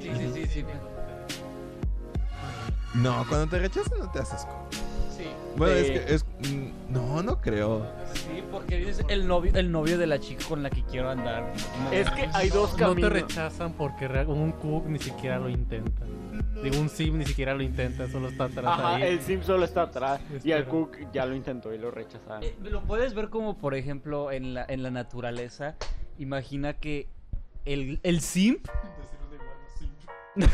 Sí, 0.00 0.10
sí, 0.16 0.30
sí, 0.34 0.46
sí. 0.46 0.64
No, 2.94 3.24
cuando 3.28 3.48
te 3.48 3.58
rechazan 3.58 3.98
no 3.98 4.10
te 4.10 4.18
haces 4.20 4.44
cook. 4.44 4.83
Bueno, 5.56 5.74
es 5.74 5.90
que 5.90 6.14
es 6.14 6.24
mm, 6.24 6.92
no, 6.92 7.22
no 7.22 7.40
creo. 7.40 7.86
Sí, 8.14 8.42
porque 8.50 8.78
dices 8.78 9.04
el 9.08 9.26
novio, 9.26 9.52
el 9.54 9.70
novio 9.70 9.98
de 9.98 10.06
la 10.06 10.18
chica 10.18 10.44
con 10.48 10.62
la 10.62 10.70
que 10.70 10.82
quiero 10.84 11.10
andar. 11.10 11.52
No. 11.84 11.92
Es 11.92 12.10
que 12.10 12.28
hay 12.32 12.48
dos 12.48 12.70
No 12.72 12.76
te 12.76 12.82
caminos. 12.84 13.12
rechazan 13.12 13.72
porque 13.74 14.06
un 14.26 14.52
cook 14.52 14.86
ni 14.86 14.98
siquiera 14.98 15.38
lo 15.38 15.48
intenta. 15.48 16.04
Digo, 16.62 16.78
un 16.78 16.88
sim 16.88 17.18
ni 17.18 17.26
siquiera 17.26 17.54
lo 17.54 17.62
intenta, 17.62 18.08
solo 18.08 18.28
está 18.28 18.44
atrás 18.44 18.64
Ajá, 18.66 18.96
ahí. 18.96 19.02
el 19.02 19.20
sim 19.20 19.42
solo 19.42 19.64
está 19.64 19.82
atrás. 19.82 20.20
Y 20.42 20.50
el 20.52 20.64
cook 20.64 20.96
ya 21.12 21.26
lo 21.26 21.34
intentó 21.36 21.72
y 21.74 21.78
lo 21.78 21.90
rechazaron. 21.90 22.42
Eh, 22.42 22.54
lo 22.62 22.82
puedes 22.82 23.14
ver 23.14 23.28
como, 23.28 23.58
por 23.58 23.74
ejemplo, 23.74 24.32
en 24.32 24.54
la, 24.54 24.64
en 24.68 24.82
la 24.82 24.90
naturaleza. 24.90 25.76
Imagina 26.18 26.74
que 26.74 27.08
el, 27.64 28.00
el 28.02 28.20
simp. 28.20 28.66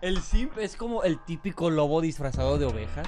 el 0.00 0.20
simp 0.20 0.58
es 0.58 0.76
como 0.76 1.04
el 1.04 1.18
típico 1.24 1.70
lobo 1.70 2.00
disfrazado 2.00 2.58
de 2.58 2.64
oveja. 2.66 3.02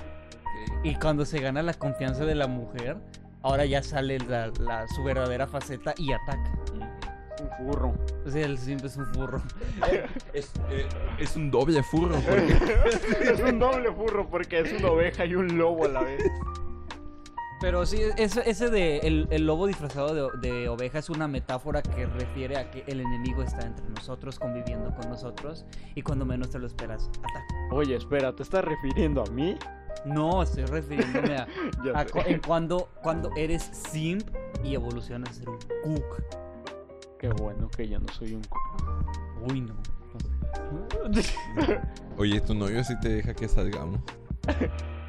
Y 0.83 0.95
cuando 0.97 1.25
se 1.25 1.41
gana 1.41 1.63
la 1.63 1.75
confianza 1.75 2.25
de 2.25 2.35
la 2.35 2.47
mujer, 2.47 2.97
ahora 3.43 3.65
ya 3.65 3.83
sale 3.83 4.19
la, 4.19 4.49
la- 4.61 4.87
su 4.89 5.03
verdadera 5.05 5.47
faceta 5.47 5.95
y 5.97 6.13
ataca. 6.13 6.53
Un 7.41 7.51
furro. 7.67 7.95
O 8.27 8.31
sea, 8.31 8.47
el 8.47 8.59
simp 8.59 8.85
es 8.85 8.97
un 8.97 9.07
furro. 9.15 9.43
Es, 10.33 10.53
eh, 10.71 10.87
es 11.19 11.37
un 11.37 11.51
doble 11.51 11.83
furro 11.83 12.17
porque 12.29 12.59
es 13.33 13.41
un 13.41 13.59
doble 13.59 13.93
furro 13.93 14.29
porque 14.29 14.61
es 14.61 14.73
una 14.73 14.89
oveja 14.91 15.25
y 15.25 15.35
un 15.35 15.59
lobo 15.59 15.85
a 15.85 15.89
la 15.89 16.01
vez. 16.03 16.23
Pero 17.61 17.87
sí, 17.87 18.01
ese, 18.19 18.49
ese 18.49 18.69
de 18.69 18.99
el, 18.99 19.27
el 19.31 19.47
lobo 19.47 19.67
disfrazado 19.67 20.31
de, 20.39 20.49
de 20.51 20.69
oveja 20.69 20.99
es 20.99 21.09
una 21.09 21.29
metáfora 21.29 21.83
que 21.83 22.05
refiere 22.05 22.59
a 22.59 22.71
que 22.71 22.85
el 22.87 23.01
enemigo 23.01 23.43
está 23.43 23.65
entre 23.67 23.87
nosotros, 23.89 24.39
conviviendo 24.39 24.95
con 24.95 25.09
nosotros, 25.09 25.65
y 25.95 26.03
cuando 26.03 26.27
menos 26.27 26.51
te 26.51 26.59
lo 26.59 26.67
esperas, 26.67 27.09
ataca. 27.21 27.45
Oye, 27.71 27.97
espera, 27.97 28.35
¿te 28.35 28.43
estás 28.43 28.65
refiriendo 28.65 29.23
a 29.23 29.31
mí? 29.31 29.57
No, 30.05 30.43
estoy 30.43 30.65
refiriéndome 30.67 31.37
a, 31.37 31.47
Ya 31.85 31.93
a 31.99 32.05
sé. 32.05 32.11
cu- 32.11 32.21
en 32.27 32.41
cuando, 32.41 32.89
cuando 33.03 33.31
eres 33.37 33.63
simp 33.63 34.29
y 34.63 34.75
evolucionas 34.75 35.31
a 35.31 35.33
ser 35.35 35.49
un 35.49 35.59
cook. 35.97 36.23
Qué 37.19 37.29
bueno 37.31 37.69
que 37.71 37.89
yo 37.89 37.99
no 37.99 38.09
soy 38.13 38.35
un 38.35 38.43
cook. 38.45 39.51
Uy, 39.51 39.61
no. 39.63 39.75
Oye, 42.19 42.41
tu 42.41 42.55
novio 42.55 42.83
sí 42.85 42.95
te 43.01 43.09
deja 43.09 43.35
que 43.35 43.49
salgamos. 43.49 44.01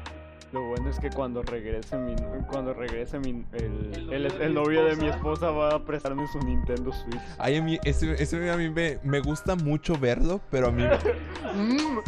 Lo 0.52 0.62
bueno 0.68 0.88
es 0.88 0.98
que 1.00 1.10
cuando 1.10 1.42
regrese 1.42 1.96
mi 1.98 2.14
cuando 2.48 2.72
regrese 2.72 3.18
mi 3.18 3.44
el, 3.52 4.08
El 4.10 4.26
el, 4.26 4.26
novio 4.26 4.38
de 4.38 4.44
el 4.44 4.48
mi 4.50 4.54
novio 4.54 4.84
de 4.84 4.96
mi 4.96 5.06
esposa. 5.08 5.48
esposa 5.48 5.50
va 5.50 5.74
a 5.74 5.84
prestarme 5.84 6.26
su 6.28 6.38
Nintendo 6.38 6.92
Switch. 6.92 7.20
Ay, 7.38 7.56
a 7.56 7.62
mí, 7.62 7.78
ese, 7.84 8.12
ese 8.22 8.50
a 8.50 8.56
mí 8.56 8.70
me, 8.70 8.98
me 9.02 9.20
gusta 9.20 9.56
mucho 9.56 9.96
verlo, 9.98 10.40
pero 10.50 10.68
a 10.68 10.70
mí 10.72 10.84
Mm, 11.54 11.98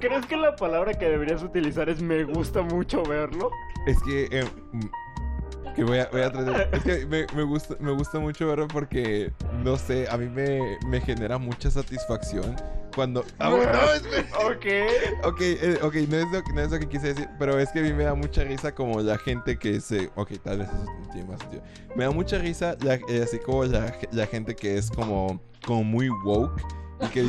¿Crees 0.00 0.26
que 0.26 0.36
la 0.36 0.54
palabra 0.54 0.94
que 0.94 1.06
deberías 1.08 1.42
utilizar 1.42 1.88
es 1.88 2.00
me 2.02 2.24
gusta 2.24 2.62
mucho 2.62 3.02
verlo? 3.02 3.50
es 3.86 4.00
que 4.02 4.28
eh, 4.30 4.44
mm, 4.72 4.80
que 5.74 5.84
voy 5.84 5.98
a, 5.98 6.08
voy 6.12 6.20
a 6.22 6.30
tratar- 6.30 6.68
es 6.72 6.82
que 6.82 7.06
me, 7.06 7.26
me 7.34 7.42
gusta 7.42 7.74
me 7.80 7.92
gusta 7.92 8.18
mucho 8.18 8.46
verlo 8.48 8.68
porque 8.68 9.32
no 9.64 9.76
sé, 9.76 10.06
a 10.10 10.16
mí 10.16 10.28
me, 10.28 10.60
me 10.86 11.00
genera 11.00 11.38
mucha 11.38 11.70
satisfacción 11.70 12.56
cuando 12.94 13.24
ah, 13.38 13.48
bueno, 13.48 13.72
no, 13.72 13.94
espera. 13.94 14.28
Ok. 14.44 14.66
Ok, 15.24 15.40
eh, 15.40 15.78
ok, 15.82 15.94
no 16.08 16.16
es, 16.18 16.26
lo, 16.30 16.42
que- 16.42 16.52
no 16.52 16.60
es 16.60 16.70
lo 16.70 16.78
que 16.78 16.88
quise 16.88 17.08
decir, 17.08 17.28
pero 17.38 17.58
es 17.58 17.70
que 17.70 17.78
a 17.78 17.82
mí 17.82 17.92
me 17.92 18.04
da 18.04 18.14
mucha 18.14 18.44
risa 18.44 18.74
como 18.74 19.00
la 19.00 19.16
gente 19.18 19.58
que 19.58 19.80
se... 19.80 20.10
Ok, 20.14 20.32
tal 20.42 20.58
vez 20.58 20.68
eso 20.68 20.86
tiene 21.12 21.26
más 21.28 21.40
sentido. 21.40 21.62
Me 21.96 22.04
da 22.04 22.10
mucha 22.10 22.36
risa 22.38 22.76
la- 22.82 22.96
eh, 23.08 23.22
así 23.24 23.38
como 23.38 23.64
la, 23.64 23.94
la 24.12 24.26
gente 24.26 24.54
que 24.54 24.76
es 24.76 24.90
como, 24.90 25.40
como 25.64 25.84
muy 25.84 26.10
woke 26.24 26.60
y 27.02 27.08
que, 27.08 27.24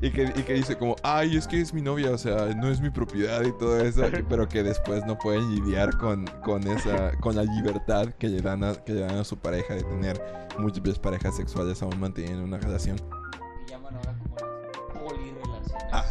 y, 0.00 0.10
que, 0.10 0.22
y 0.36 0.42
que 0.42 0.54
dice 0.54 0.76
como, 0.76 0.96
ay, 1.02 1.36
es 1.36 1.46
que 1.46 1.60
es 1.60 1.74
mi 1.74 1.82
novia, 1.82 2.10
o 2.10 2.18
sea, 2.18 2.54
no 2.54 2.68
es 2.68 2.80
mi 2.80 2.90
propiedad 2.90 3.42
y 3.44 3.52
todo 3.52 3.80
eso, 3.80 4.02
pero 4.28 4.48
que 4.48 4.62
después 4.62 5.04
no 5.06 5.18
pueden 5.18 5.54
lidiar 5.54 5.96
con, 5.98 6.26
con 6.44 6.66
esa, 6.66 7.12
con 7.18 7.36
la 7.36 7.42
libertad 7.42 8.08
que 8.18 8.28
le, 8.28 8.40
dan 8.40 8.64
a, 8.64 8.74
que 8.74 8.92
le 8.92 9.00
dan 9.00 9.16
a 9.18 9.24
su 9.24 9.38
pareja 9.38 9.74
de 9.74 9.82
tener 9.82 10.20
múltiples 10.58 10.98
parejas 10.98 11.36
sexuales 11.36 11.82
aún 11.82 11.98
manteniendo 11.98 12.44
una 12.44 12.58
relación. 12.58 12.96
Que 13.66 13.72
llaman 13.72 13.96
ahora 13.96 14.14
como 14.18 14.34
las 14.34 15.02
polirrelaciones. 15.02 15.84
Ah, 15.92 16.04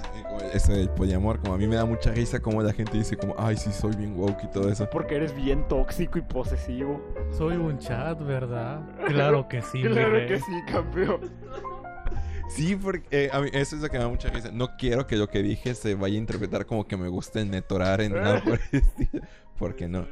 eso 0.53 0.71
del 0.73 0.89
poliamor, 0.89 1.39
como 1.39 1.53
a 1.53 1.57
mí 1.57 1.67
me 1.67 1.75
da 1.75 1.85
mucha 1.85 2.11
risa 2.11 2.39
como 2.39 2.61
la 2.61 2.73
gente 2.73 2.97
dice 2.97 3.17
como, 3.17 3.35
ay, 3.37 3.57
sí, 3.57 3.71
soy 3.71 3.95
bien 3.95 4.17
woke 4.17 4.43
y 4.43 4.47
todo 4.47 4.69
eso. 4.69 4.89
Porque 4.89 5.15
eres 5.15 5.35
bien 5.35 5.67
tóxico 5.67 6.17
y 6.17 6.21
posesivo. 6.21 7.01
Soy 7.31 7.55
un 7.55 7.77
chat, 7.79 8.19
¿verdad? 8.21 8.81
Claro 9.07 9.47
que 9.47 9.61
sí, 9.61 9.81
claro 9.83 10.27
que 10.27 10.37
sí, 10.37 10.63
campeón. 10.71 11.21
Sí, 12.49 12.75
porque 12.75 13.25
eh, 13.25 13.29
a 13.31 13.41
mí 13.41 13.49
eso 13.53 13.75
es 13.75 13.81
lo 13.81 13.89
que 13.89 13.97
me 13.97 14.03
da 14.03 14.09
mucha 14.09 14.29
risa. 14.29 14.51
No 14.51 14.77
quiero 14.77 15.05
que 15.05 15.17
lo 15.17 15.27
que 15.27 15.43
dije 15.43 15.75
se 15.75 15.95
vaya 15.95 16.15
a 16.15 16.19
interpretar 16.19 16.65
como 16.65 16.87
que 16.87 16.97
me 16.97 17.09
gusta 17.09 17.41
el 17.41 17.51
netorar 17.51 18.01
en 18.01 18.13
nada 18.13 18.41
por 18.43 18.59
el 18.71 18.79
estilo. 18.79 19.23
Porque 19.57 19.87
no. 19.87 20.07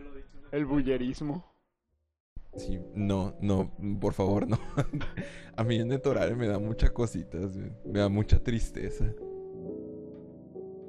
El 0.51 0.65
bullerismo. 0.65 1.45
Sí, 2.55 2.79
no, 2.93 3.35
no, 3.41 3.71
por 3.99 4.13
favor, 4.13 4.47
no. 4.47 4.57
a 5.57 5.63
mí 5.63 5.77
el 5.77 5.87
netorar 5.87 6.35
me 6.35 6.47
da 6.47 6.57
muchas 6.57 6.91
cositas, 6.91 7.55
me 7.85 7.99
da 7.99 8.09
mucha 8.09 8.41
tristeza. 8.41 9.05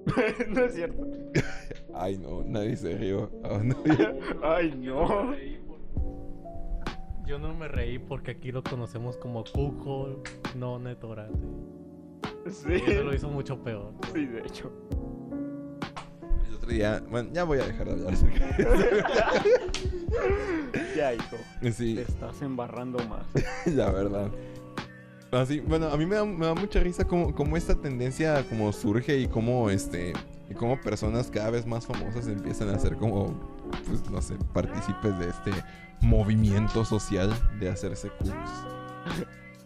no 0.49 0.65
es 0.65 0.75
cierto. 0.75 1.07
Ay, 1.95 2.19
no, 2.19 2.45
nadie 2.45 2.77
se 2.77 2.97
rió. 2.97 3.31
Oh, 3.43 3.59
no. 3.59 3.83
Ay, 4.43 4.75
no. 4.77 5.35
Yo 7.27 7.41
no 7.41 7.53
me 7.55 7.67
reí 7.67 7.99
porque 7.99 8.31
aquí 8.31 8.53
lo 8.53 8.63
conocemos 8.63 9.17
como 9.17 9.43
Cuco, 9.43 10.23
no 10.55 10.79
Netorate. 10.79 11.35
Sí. 12.49 12.69
Y 12.87 12.91
eso 12.93 13.03
lo 13.03 13.13
hizo 13.13 13.29
mucho 13.29 13.59
peor. 13.65 13.93
Sí, 14.15 14.27
de 14.27 14.39
hecho. 14.39 14.71
El 16.47 16.55
otro 16.55 16.71
día, 16.71 17.03
bueno, 17.11 17.31
ya 17.33 17.43
voy 17.43 17.59
a 17.59 17.67
dejar 17.67 17.89
de 17.89 17.93
hablar 17.95 18.15
acerca 18.15 18.47
de. 18.57 19.05
Ya, 20.97 21.15
hijo. 21.15 21.37
Sí. 21.73 21.97
Te 21.97 22.03
estás 22.03 22.41
embarrando 22.43 22.99
más. 23.09 23.27
La 23.75 23.91
verdad. 23.91 24.31
Así, 25.33 25.59
bueno, 25.61 25.89
a 25.89 25.97
mí 25.97 26.07
me 26.07 26.15
da, 26.15 26.25
me 26.25 26.47
da 26.47 26.55
mucha 26.55 26.79
risa 26.81 27.05
cómo, 27.05 27.35
cómo 27.35 27.57
esta 27.57 27.75
tendencia 27.75 28.45
como 28.49 28.73
surge 28.73 29.19
y 29.19 29.27
cómo 29.27 29.69
este 29.69 30.13
y 30.49 30.55
cómo 30.55 30.81
personas 30.81 31.29
cada 31.31 31.51
vez 31.51 31.67
más 31.67 31.87
famosas 31.87 32.29
empiezan 32.29 32.69
a 32.69 32.79
ser 32.79 32.97
como 32.97 33.35
pues 33.87 34.09
no 34.11 34.23
sé, 34.23 34.37
partícipes 34.53 35.19
de 35.19 35.29
este 35.29 35.51
movimiento 36.01 36.85
social 36.85 37.33
de 37.59 37.69
hacerse 37.69 38.11
cooks. 38.19 38.31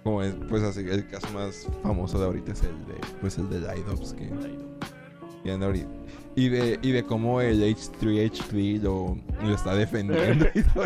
Como 0.02 0.23
es, 0.23 0.35
pues 0.48 0.62
así, 0.62 0.81
el 0.81 1.07
caso 1.09 1.28
más 1.32 1.66
famoso 1.82 2.19
de 2.19 2.24
ahorita 2.24 2.52
es 2.52 2.62
el 2.62 2.86
de 2.86 2.94
pues 3.20 3.36
el 3.39 3.51
de 3.51 3.61
Lidops 3.61 4.15
que. 4.15 4.31
Y 6.36 6.48
de, 6.48 6.78
y 6.82 6.93
de 6.93 7.02
cómo 7.05 7.40
el 7.40 7.62
H3H3 7.62 8.81
lo, 8.82 9.16
lo 9.43 9.55
está 9.55 9.74
defendiendo 9.74 10.47
eso. 10.55 10.85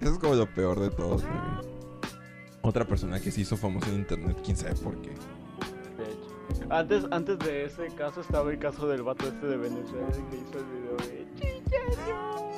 Es 0.00 0.18
como 0.18 0.34
lo 0.34 0.46
peor 0.46 0.80
de 0.80 0.90
todo. 0.90 1.16
güey. 1.18 1.76
Otra 2.62 2.84
persona 2.84 3.20
que 3.20 3.30
se 3.30 3.42
hizo 3.42 3.56
famosa 3.56 3.88
en 3.90 3.96
internet, 3.96 4.36
quién 4.44 4.56
sabe 4.56 4.74
por 4.76 5.00
qué. 5.02 5.10
Antes, 6.70 7.04
antes 7.10 7.38
de 7.40 7.66
ese 7.66 7.86
caso 7.96 8.20
estaba 8.20 8.50
el 8.50 8.58
caso 8.58 8.88
del 8.88 9.02
vato 9.02 9.28
este 9.28 9.46
de 9.46 9.56
Venezuela 9.56 10.08
que 10.30 10.36
hizo 10.36 10.58
el 10.58 10.64
video 10.64 10.96
de 10.96 11.26
Chiqueños. 11.34 12.55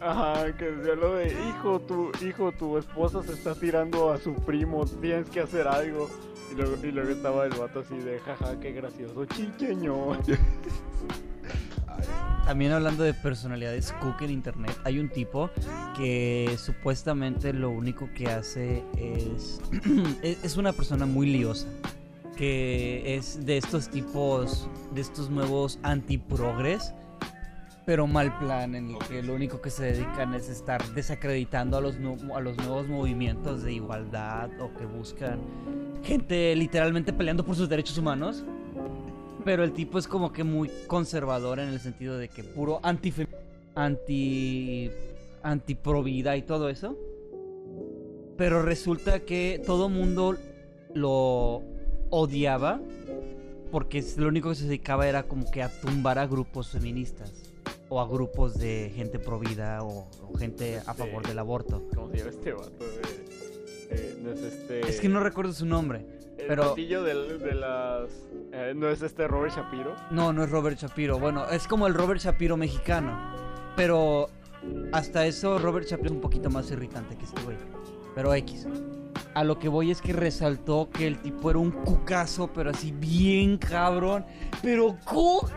Ajá, 0.00 0.54
que 0.56 0.64
decía 0.70 0.94
lo 0.94 1.14
de 1.14 1.28
hijo, 1.48 1.80
tu 1.80 2.10
hijo, 2.24 2.52
tu 2.52 2.78
esposa 2.78 3.22
se 3.22 3.32
está 3.32 3.54
tirando 3.54 4.12
a 4.12 4.18
su 4.18 4.34
primo, 4.34 4.84
tienes 5.00 5.28
que 5.30 5.40
hacer 5.40 5.66
algo. 5.66 6.10
Y 6.52 6.56
luego, 6.56 6.76
y 6.82 6.90
luego 6.92 7.10
estaba 7.10 7.46
el 7.46 7.52
vato 7.52 7.80
así 7.80 7.96
de 7.96 8.18
jaja, 8.20 8.60
qué 8.60 8.72
gracioso, 8.72 9.24
chiqueño. 9.26 10.18
También 12.44 12.72
hablando 12.72 13.04
de 13.04 13.14
personalidades 13.14 13.92
cook 13.92 14.20
en 14.20 14.30
internet, 14.30 14.76
hay 14.84 14.98
un 14.98 15.08
tipo 15.08 15.48
que 15.96 16.56
supuestamente 16.58 17.54
lo 17.54 17.70
único 17.70 18.10
que 18.14 18.26
hace 18.28 18.84
es. 18.98 19.62
es 20.22 20.38
es 20.44 20.56
una 20.58 20.72
persona 20.72 21.06
muy 21.06 21.26
liosa. 21.26 21.66
Que 22.36 23.16
es 23.16 23.46
de 23.46 23.56
estos 23.56 23.88
tipos, 23.88 24.68
de 24.92 25.00
estos 25.00 25.30
nuevos 25.30 25.78
antiprogres, 25.84 26.92
pero 27.86 28.06
mal 28.06 28.38
plan, 28.38 28.74
en 28.74 28.90
el 28.90 28.98
que 28.98 29.22
lo 29.22 29.34
único 29.34 29.60
que 29.60 29.70
se 29.70 29.84
dedican 29.84 30.34
es 30.34 30.48
estar 30.48 30.82
desacreditando 30.94 31.76
a 31.76 31.80
los, 31.80 31.96
a 32.34 32.40
los 32.40 32.56
nuevos 32.56 32.88
movimientos 32.88 33.62
de 33.62 33.74
igualdad 33.74 34.50
o 34.60 34.72
que 34.74 34.86
buscan 34.86 35.40
gente 36.02 36.54
literalmente 36.56 37.12
peleando 37.12 37.44
por 37.44 37.56
sus 37.56 37.68
derechos 37.68 37.98
humanos. 37.98 38.44
Pero 39.44 39.62
el 39.64 39.72
tipo 39.72 39.98
es 39.98 40.08
como 40.08 40.32
que 40.32 40.44
muy 40.44 40.70
conservador 40.86 41.58
en 41.58 41.68
el 41.68 41.78
sentido 41.78 42.16
de 42.16 42.28
que 42.28 42.42
puro 42.42 42.80
anti 42.82 43.12
anti 43.74 44.90
anti 45.42 45.74
pro 45.74 46.02
vida 46.02 46.36
y 46.36 46.42
todo 46.42 46.70
eso. 46.70 46.96
Pero 48.38 48.62
resulta 48.62 49.20
que 49.20 49.62
todo 49.64 49.90
mundo 49.90 50.36
lo 50.94 51.62
odiaba 52.08 52.80
porque 53.70 54.02
lo 54.16 54.28
único 54.28 54.48
que 54.48 54.54
se 54.54 54.64
dedicaba 54.64 55.06
era 55.06 55.24
como 55.24 55.50
que 55.50 55.62
a 55.62 55.68
tumbar 55.68 56.18
a 56.18 56.26
grupos 56.26 56.70
feministas 56.70 57.53
o 57.94 58.00
a 58.00 58.08
grupos 58.08 58.54
de 58.58 58.90
gente 58.94 59.20
pro 59.20 59.38
vida 59.38 59.82
o, 59.84 60.08
o 60.28 60.36
gente 60.36 60.80
a 60.84 60.94
favor 60.94 61.24
del 61.26 61.38
aborto. 61.38 61.84
¿Cómo 61.94 62.10
se 62.10 62.18
llama 62.18 62.30
este 62.30 62.52
vato? 62.52 62.70
de- 62.78 63.24
eh, 63.90 64.18
no 64.20 64.32
es 64.32 64.40
este. 64.40 64.80
Es 64.88 65.00
que 65.00 65.08
no 65.08 65.20
recuerdo 65.20 65.52
su 65.52 65.64
nombre. 65.64 66.04
El 66.36 66.46
pero- 66.48 66.74
del- 66.74 67.38
de, 67.38 67.54
las. 67.54 68.10
eh, 68.52 68.72
no 68.74 68.88
es 68.88 69.00
este 69.02 69.28
Robert 69.28 69.54
Shapiro. 69.54 69.94
No, 70.10 70.32
no 70.32 70.42
es 70.42 70.50
Robert 70.50 70.76
Shapiro. 70.76 71.20
Bueno, 71.20 71.48
es 71.50 71.68
como 71.68 71.86
el 71.86 71.94
Robert 71.94 72.20
Shapiro 72.20 72.56
mexicano. 72.56 73.16
Pero 73.76 74.28
hasta 74.92 75.26
eso 75.26 75.58
Robert 75.60 75.86
Shapiro 75.86 76.08
es 76.08 76.12
un 76.16 76.20
poquito 76.20 76.50
más 76.50 76.68
irritante 76.72 77.16
que 77.16 77.24
este 77.26 77.40
güey. 77.42 77.56
Pero 78.16 78.34
X. 78.34 78.66
A 79.34 79.44
lo 79.44 79.58
que 79.60 79.68
voy 79.68 79.90
es 79.92 80.00
que 80.00 80.12
resaltó 80.12 80.88
que 80.90 81.06
el 81.06 81.20
tipo 81.22 81.50
era 81.50 81.58
un 81.60 81.70
cucazo, 81.70 82.48
pero 82.52 82.70
así 82.70 82.90
bien 82.90 83.56
cabrón. 83.58 84.24
Pero 84.62 84.96
cook. 85.04 85.50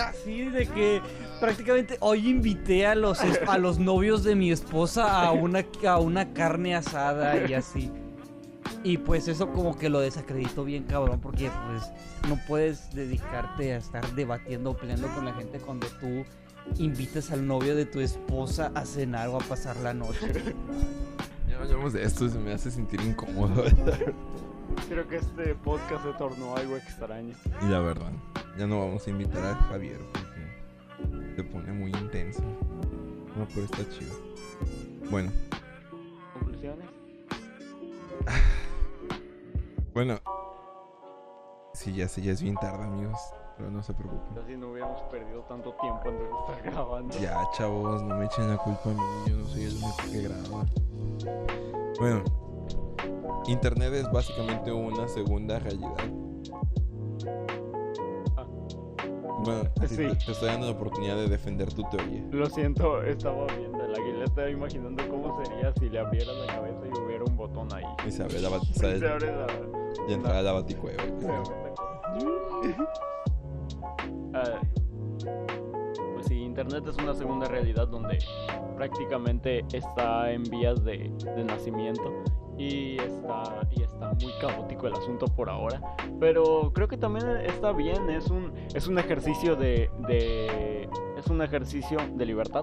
Así 0.00 0.44
de 0.44 0.66
que 0.66 1.00
prácticamente 1.40 1.96
hoy 2.00 2.28
invité 2.28 2.86
a 2.86 2.94
los, 2.94 3.20
a 3.20 3.58
los 3.58 3.78
novios 3.78 4.24
de 4.24 4.34
mi 4.34 4.50
esposa 4.50 5.22
a 5.22 5.32
una, 5.32 5.64
a 5.86 5.98
una 5.98 6.32
carne 6.32 6.74
asada 6.74 7.46
y 7.46 7.54
así. 7.54 7.90
Y 8.84 8.98
pues 8.98 9.28
eso 9.28 9.50
como 9.52 9.78
que 9.78 9.88
lo 9.88 10.00
desacreditó 10.00 10.64
bien 10.64 10.84
cabrón 10.84 11.20
porque 11.20 11.50
pues 11.66 11.84
no 12.28 12.38
puedes 12.48 12.92
dedicarte 12.94 13.74
a 13.74 13.76
estar 13.76 14.14
debatiendo 14.14 14.70
o 14.70 14.76
peleando 14.76 15.08
con 15.14 15.24
la 15.24 15.34
gente 15.34 15.58
cuando 15.58 15.86
tú 16.00 16.24
invitas 16.78 17.30
al 17.30 17.46
novio 17.46 17.74
de 17.74 17.86
tu 17.86 18.00
esposa 18.00 18.72
a 18.74 18.84
cenar 18.84 19.28
o 19.28 19.36
a 19.36 19.40
pasar 19.40 19.76
la 19.78 19.94
noche. 19.94 20.32
Ya 21.48 21.58
no 21.58 21.64
hablamos 21.64 21.92
de 21.92 22.02
esto, 22.02 22.30
se 22.30 22.38
me 22.38 22.54
hace 22.54 22.70
sentir 22.70 22.98
incómodo. 23.02 23.64
Creo 24.88 25.08
que 25.08 25.16
este 25.16 25.54
podcast 25.54 26.04
se 26.04 26.12
tornó 26.14 26.56
algo 26.56 26.76
extraño. 26.76 27.34
y 27.62 27.66
la 27.66 27.80
verdad, 27.80 28.12
ya 28.58 28.66
no 28.66 28.80
vamos 28.80 29.06
a 29.06 29.10
invitar 29.10 29.44
a 29.44 29.54
Javier 29.54 29.98
porque 30.12 31.34
se 31.36 31.44
pone 31.44 31.72
muy 31.72 31.90
intenso. 31.90 32.42
No, 33.36 33.46
pero 33.54 33.64
está 33.64 33.88
chido. 33.90 34.14
Bueno, 35.10 35.30
¿Conclusiones? 36.34 36.86
bueno. 39.94 40.18
Sí, 41.74 41.94
ya 41.94 42.06
sé, 42.08 42.22
ya 42.22 42.32
es 42.32 42.42
bien 42.42 42.54
tarde, 42.56 42.84
amigos. 42.84 43.18
Pero 43.56 43.70
no 43.70 43.82
se 43.82 43.92
preocupen. 43.94 44.34
Casi 44.34 44.56
no 44.56 44.70
hubiéramos 44.70 45.00
perdido 45.02 45.42
tanto 45.42 45.74
tiempo 45.80 46.08
antes 46.08 46.22
de 46.22 46.54
estar 46.54 46.62
grabando. 46.72 47.18
Ya, 47.18 47.36
chavos, 47.56 48.02
no 48.02 48.16
me 48.16 48.24
echen 48.26 48.48
la 48.48 48.56
culpa 48.56 48.90
a 48.90 48.92
mí. 48.92 49.00
Yo 49.26 49.36
no 49.36 49.46
soy 49.46 49.64
el 49.64 49.74
único 49.76 49.96
que 50.10 50.22
graba. 50.22 50.64
Bueno, 51.98 52.24
Internet 53.46 53.92
es 53.94 54.10
básicamente 54.12 54.70
una 54.72 55.08
segunda 55.08 55.58
realidad. 55.58 55.96
Ah. 58.36 58.44
Bueno, 59.44 59.62
así 59.80 59.96
Sí. 59.96 60.06
te, 60.06 60.14
te 60.14 60.32
estoy 60.32 60.48
dando 60.48 60.66
la 60.66 60.72
oportunidad 60.72 61.16
de 61.16 61.28
defender 61.28 61.72
tu 61.72 61.82
teoría. 61.90 62.24
Lo 62.30 62.46
siento, 62.46 63.02
estaba 63.02 63.46
viendo 63.58 63.84
el 63.84 63.94
águila. 63.94 64.24
Estaba 64.24 64.48
imaginando 64.48 65.08
cómo 65.08 65.42
sería 65.44 65.72
si 65.74 65.88
le 65.88 65.98
abriera 65.98 66.32
la 66.32 66.46
cabeza 66.46 66.80
y 66.86 66.98
hubiera 67.04 67.24
un 67.24 67.36
botón 67.36 67.68
ahí. 67.74 67.84
Y 68.06 68.10
se 68.12 68.22
abre 68.22 68.40
la 68.40 68.48
bat- 68.50 68.62
Y 68.70 68.74
sale- 68.78 68.98
se 69.00 69.08
abre 69.08 69.26
la. 69.36 69.46
y 70.08 70.12
entrar 70.12 70.36
a 70.36 70.42
la 70.42 70.52
baticueva. 70.52 71.02
Ah, 74.34 74.60
pues 76.14 76.26
sí, 76.26 76.40
Internet 76.42 76.84
es 76.88 76.96
una 76.96 77.14
segunda 77.14 77.48
realidad 77.48 77.88
donde 77.88 78.18
prácticamente 78.76 79.64
está 79.72 80.30
en 80.32 80.42
vías 80.44 80.82
de, 80.84 81.10
de 81.36 81.44
nacimiento 81.44 82.02
y 82.62 82.96
está, 82.98 83.66
y 83.72 83.82
está 83.82 84.12
muy 84.12 84.32
caótico 84.40 84.86
el 84.86 84.94
asunto 84.94 85.26
por 85.26 85.50
ahora. 85.50 85.80
Pero 86.20 86.72
creo 86.72 86.86
que 86.86 86.96
también 86.96 87.26
está 87.44 87.72
bien, 87.72 88.08
es 88.10 88.28
un, 88.28 88.52
es 88.74 88.86
un 88.86 88.98
ejercicio 88.98 89.56
de, 89.56 89.90
es 91.18 91.26
un 91.26 91.42
ejercicio 91.42 91.98
de 92.14 92.26
libertad. 92.26 92.62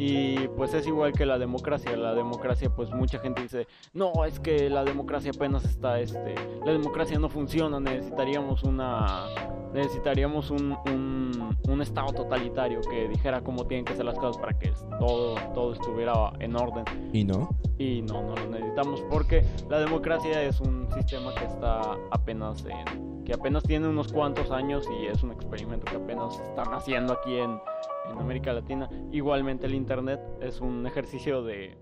Y 0.00 0.48
pues 0.56 0.72
es 0.72 0.86
igual 0.86 1.12
que 1.12 1.26
la 1.26 1.38
democracia. 1.38 1.94
La 1.94 2.14
democracia, 2.14 2.70
pues 2.74 2.90
mucha 2.90 3.18
gente 3.18 3.42
dice, 3.42 3.66
no, 3.92 4.24
es 4.24 4.40
que 4.40 4.70
la 4.70 4.82
democracia 4.82 5.30
apenas 5.34 5.62
está, 5.64 6.00
este, 6.00 6.34
la 6.64 6.72
democracia 6.72 7.18
no 7.18 7.28
funciona, 7.28 7.78
necesitaríamos 7.78 8.62
una, 8.62 9.26
necesitaríamos 9.74 10.50
un, 10.50 10.74
un, 10.86 11.58
un 11.68 11.82
estado 11.82 12.14
totalitario 12.14 12.80
que 12.80 13.08
dijera 13.08 13.42
cómo 13.42 13.66
tienen 13.66 13.84
que 13.84 13.94
ser 13.94 14.06
las 14.06 14.18
cosas 14.18 14.38
para 14.40 14.58
que 14.58 14.72
todo, 14.98 15.34
todo 15.52 15.74
estuviera 15.74 16.32
en 16.38 16.56
orden. 16.56 16.84
¿Y 17.12 17.24
no? 17.24 17.50
Y 17.76 18.00
no, 18.00 18.22
no 18.22 18.34
lo 18.36 18.46
necesitamos 18.46 19.02
porque 19.10 19.44
la 19.68 19.80
democracia 19.80 20.42
es 20.42 20.60
un 20.60 20.88
sistema 20.94 21.34
que 21.34 21.44
está 21.44 21.94
apenas 22.10 22.64
en, 22.64 23.24
que 23.24 23.34
apenas 23.34 23.62
tiene 23.64 23.86
unos 23.86 24.10
cuantos 24.10 24.50
años 24.50 24.88
y 24.98 25.06
es 25.06 25.22
un 25.22 25.32
experimento 25.32 25.84
que 25.84 25.96
apenas 25.96 26.40
están 26.40 26.72
haciendo 26.72 27.12
aquí 27.12 27.36
en, 27.36 27.60
en 28.08 28.18
América 28.18 28.52
Latina. 28.52 28.88
Igualmente 29.12 29.66
el 29.66 29.74
internet 29.74 30.20
es 30.40 30.60
un 30.60 30.86
ejercicio 30.86 31.42
de, 31.42 31.76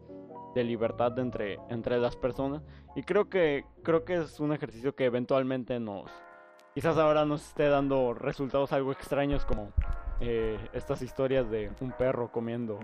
de 0.54 0.64
libertad 0.64 1.18
entre, 1.18 1.58
entre 1.68 1.98
las 1.98 2.16
personas 2.16 2.62
y 2.96 3.02
creo 3.02 3.28
que 3.28 3.64
creo 3.82 4.04
que 4.04 4.14
es 4.14 4.40
un 4.40 4.52
ejercicio 4.52 4.94
que 4.94 5.04
eventualmente 5.04 5.78
nos 5.78 6.10
quizás 6.74 6.96
ahora 6.96 7.24
nos 7.24 7.46
esté 7.48 7.68
dando 7.68 8.14
resultados 8.14 8.72
algo 8.72 8.92
extraños 8.92 9.44
como 9.44 9.72
eh, 10.20 10.58
estas 10.72 11.02
historias 11.02 11.50
de 11.50 11.70
un 11.80 11.92
perro 11.92 12.30
comiendo 12.32 12.78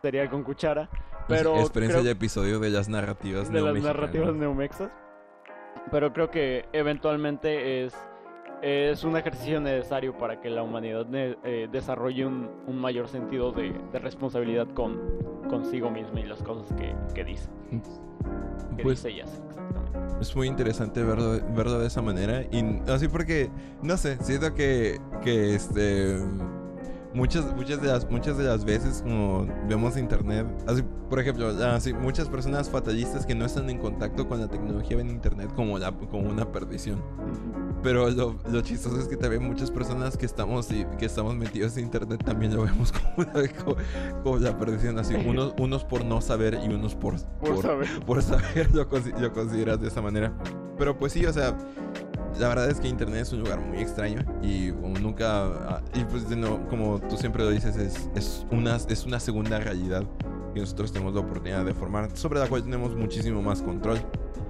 cereal 0.00 0.28
con 0.30 0.42
cuchara. 0.42 0.88
Pero 1.28 1.56
Experiencia 1.60 1.98
creo- 2.00 2.04
de 2.04 2.10
episodio 2.10 2.58
de 2.58 2.70
las 2.70 2.88
narrativas 2.88 3.50
de 3.52 3.60
las 3.60 3.74
narrativas 3.82 4.34
neomexas. 4.34 4.90
Pero 5.90 6.12
creo 6.12 6.30
que 6.30 6.66
eventualmente 6.72 7.84
es, 7.84 7.94
es 8.62 9.02
un 9.04 9.16
ejercicio 9.16 9.60
necesario 9.60 10.16
para 10.16 10.40
que 10.40 10.48
la 10.48 10.62
humanidad 10.62 11.06
ne- 11.06 11.36
eh, 11.44 11.68
desarrolle 11.70 12.24
un, 12.26 12.48
un 12.66 12.78
mayor 12.78 13.08
sentido 13.08 13.52
de, 13.52 13.72
de 13.92 13.98
responsabilidad 13.98 14.68
con 14.74 15.00
consigo 15.48 15.90
misma 15.90 16.20
y 16.20 16.24
las 16.26 16.42
cosas 16.42 16.72
que, 16.76 16.94
que 17.14 17.24
dice. 17.24 17.48
Que 18.76 18.82
Pues- 18.82 19.02
dice. 19.02 19.24
Es 20.20 20.36
muy 20.36 20.46
interesante 20.46 21.02
verlo, 21.02 21.40
verlo 21.54 21.80
de 21.80 21.88
esa 21.88 22.00
manera. 22.00 22.42
Y 22.52 22.80
así 22.88 23.08
porque, 23.08 23.50
no 23.82 23.96
sé, 23.96 24.16
siento 24.22 24.54
que, 24.54 25.00
que 25.22 25.54
este. 25.56 26.16
Muchas, 27.14 27.54
muchas 27.56 27.80
de 27.82 27.88
las, 27.88 28.10
muchas 28.10 28.36
de 28.38 28.44
las 28.44 28.64
veces 28.64 29.02
como 29.02 29.46
vemos 29.68 29.96
internet, 29.96 30.46
así, 30.66 30.82
por 31.08 31.20
ejemplo, 31.20 31.48
así, 31.48 31.92
muchas 31.92 32.28
personas 32.28 32.70
fatalistas 32.70 33.26
que 33.26 33.34
no 33.34 33.44
están 33.44 33.68
en 33.70 33.78
contacto 33.78 34.28
con 34.28 34.40
la 34.40 34.48
tecnología 34.48 34.96
ven 34.96 35.10
internet 35.10 35.50
como 35.54 35.78
la, 35.78 35.92
como 35.92 36.28
una 36.30 36.50
perdición. 36.50 37.02
Pero 37.82 38.08
lo, 38.10 38.36
lo 38.48 38.60
chistoso 38.60 38.98
es 39.00 39.08
que 39.08 39.16
también 39.16 39.42
muchas 39.42 39.70
personas 39.70 40.16
que 40.16 40.24
estamos 40.24 40.70
y 40.70 40.84
que 40.98 41.06
estamos 41.06 41.34
metidos 41.34 41.76
en 41.76 41.84
internet 41.84 42.22
también 42.24 42.54
lo 42.54 42.62
vemos 42.62 42.92
como, 43.16 43.28
una- 43.28 43.48
como, 43.64 43.76
como 44.22 44.38
la 44.38 44.56
perdición, 44.56 44.98
así, 44.98 45.14
unos, 45.14 45.54
unos 45.58 45.84
por 45.84 46.04
no 46.04 46.20
saber 46.20 46.58
y 46.64 46.72
unos 46.72 46.94
por, 46.94 47.16
Por 47.40 47.60
saber. 47.60 47.88
por 48.06 48.22
saber 48.22 48.72
lo, 48.72 48.86
lo 49.20 49.32
consideras 49.32 49.80
de 49.80 49.88
esa 49.88 50.00
manera. 50.00 50.32
Pero 50.78 50.96
pues 50.98 51.12
sí, 51.12 51.26
o 51.26 51.32
sea, 51.32 51.56
la 52.38 52.48
verdad 52.48 52.70
es 52.70 52.80
que 52.80 52.88
Internet 52.88 53.22
es 53.22 53.32
un 53.32 53.40
lugar 53.40 53.60
muy 53.60 53.78
extraño 53.78 54.20
y 54.42 54.70
como 54.72 54.98
nunca, 54.98 55.44
ah, 55.44 55.82
y 55.94 56.04
pues 56.04 56.28
de 56.28 56.36
nuevo, 56.36 56.60
como 56.68 57.00
tú 57.00 57.16
siempre 57.16 57.42
lo 57.42 57.50
dices, 57.50 57.76
es, 57.76 58.08
es, 58.14 58.46
una, 58.50 58.76
es 58.76 59.04
una 59.04 59.20
segunda 59.20 59.58
realidad 59.58 60.04
que 60.54 60.60
nosotros 60.60 60.92
tenemos 60.92 61.14
la 61.14 61.20
oportunidad 61.20 61.64
de 61.64 61.74
formar, 61.74 62.14
sobre 62.16 62.40
la 62.40 62.46
cual 62.46 62.62
tenemos 62.62 62.94
muchísimo 62.94 63.42
más 63.42 63.62
control, 63.62 63.98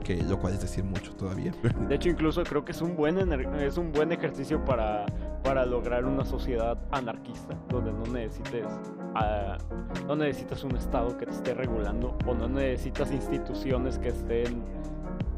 que 0.02 0.20
lo 0.22 0.38
cual 0.38 0.54
es 0.54 0.60
decir 0.60 0.84
mucho 0.84 1.14
todavía. 1.14 1.52
De 1.88 1.94
hecho, 1.94 2.09
incluso 2.09 2.42
creo 2.42 2.64
que 2.64 2.72
es 2.72 2.82
un 2.82 2.96
buen 2.96 3.18
es 3.60 3.76
un 3.76 3.92
buen 3.92 4.12
ejercicio 4.12 4.64
para, 4.64 5.06
para 5.44 5.64
lograr 5.64 6.04
una 6.04 6.24
sociedad 6.24 6.78
anarquista, 6.90 7.56
donde 7.68 7.92
no 7.92 8.04
necesites 8.12 8.66
ah, 9.14 9.59
no 10.06 10.16
necesitas 10.16 10.64
un 10.64 10.76
estado 10.76 11.16
que 11.16 11.26
te 11.26 11.32
esté 11.32 11.54
regulando 11.54 12.16
o 12.26 12.34
no 12.34 12.48
necesitas 12.48 13.12
instituciones 13.12 13.98
que 13.98 14.09
estén 14.09 14.64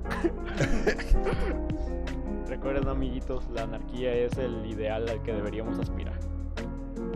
Recuerden, 2.48 2.88
amiguitos, 2.88 3.44
la 3.54 3.62
anarquía 3.62 4.14
es 4.14 4.36
el 4.38 4.66
ideal 4.66 5.08
al 5.08 5.22
que 5.22 5.32
deberíamos 5.32 5.78
aspirar. 5.78 6.18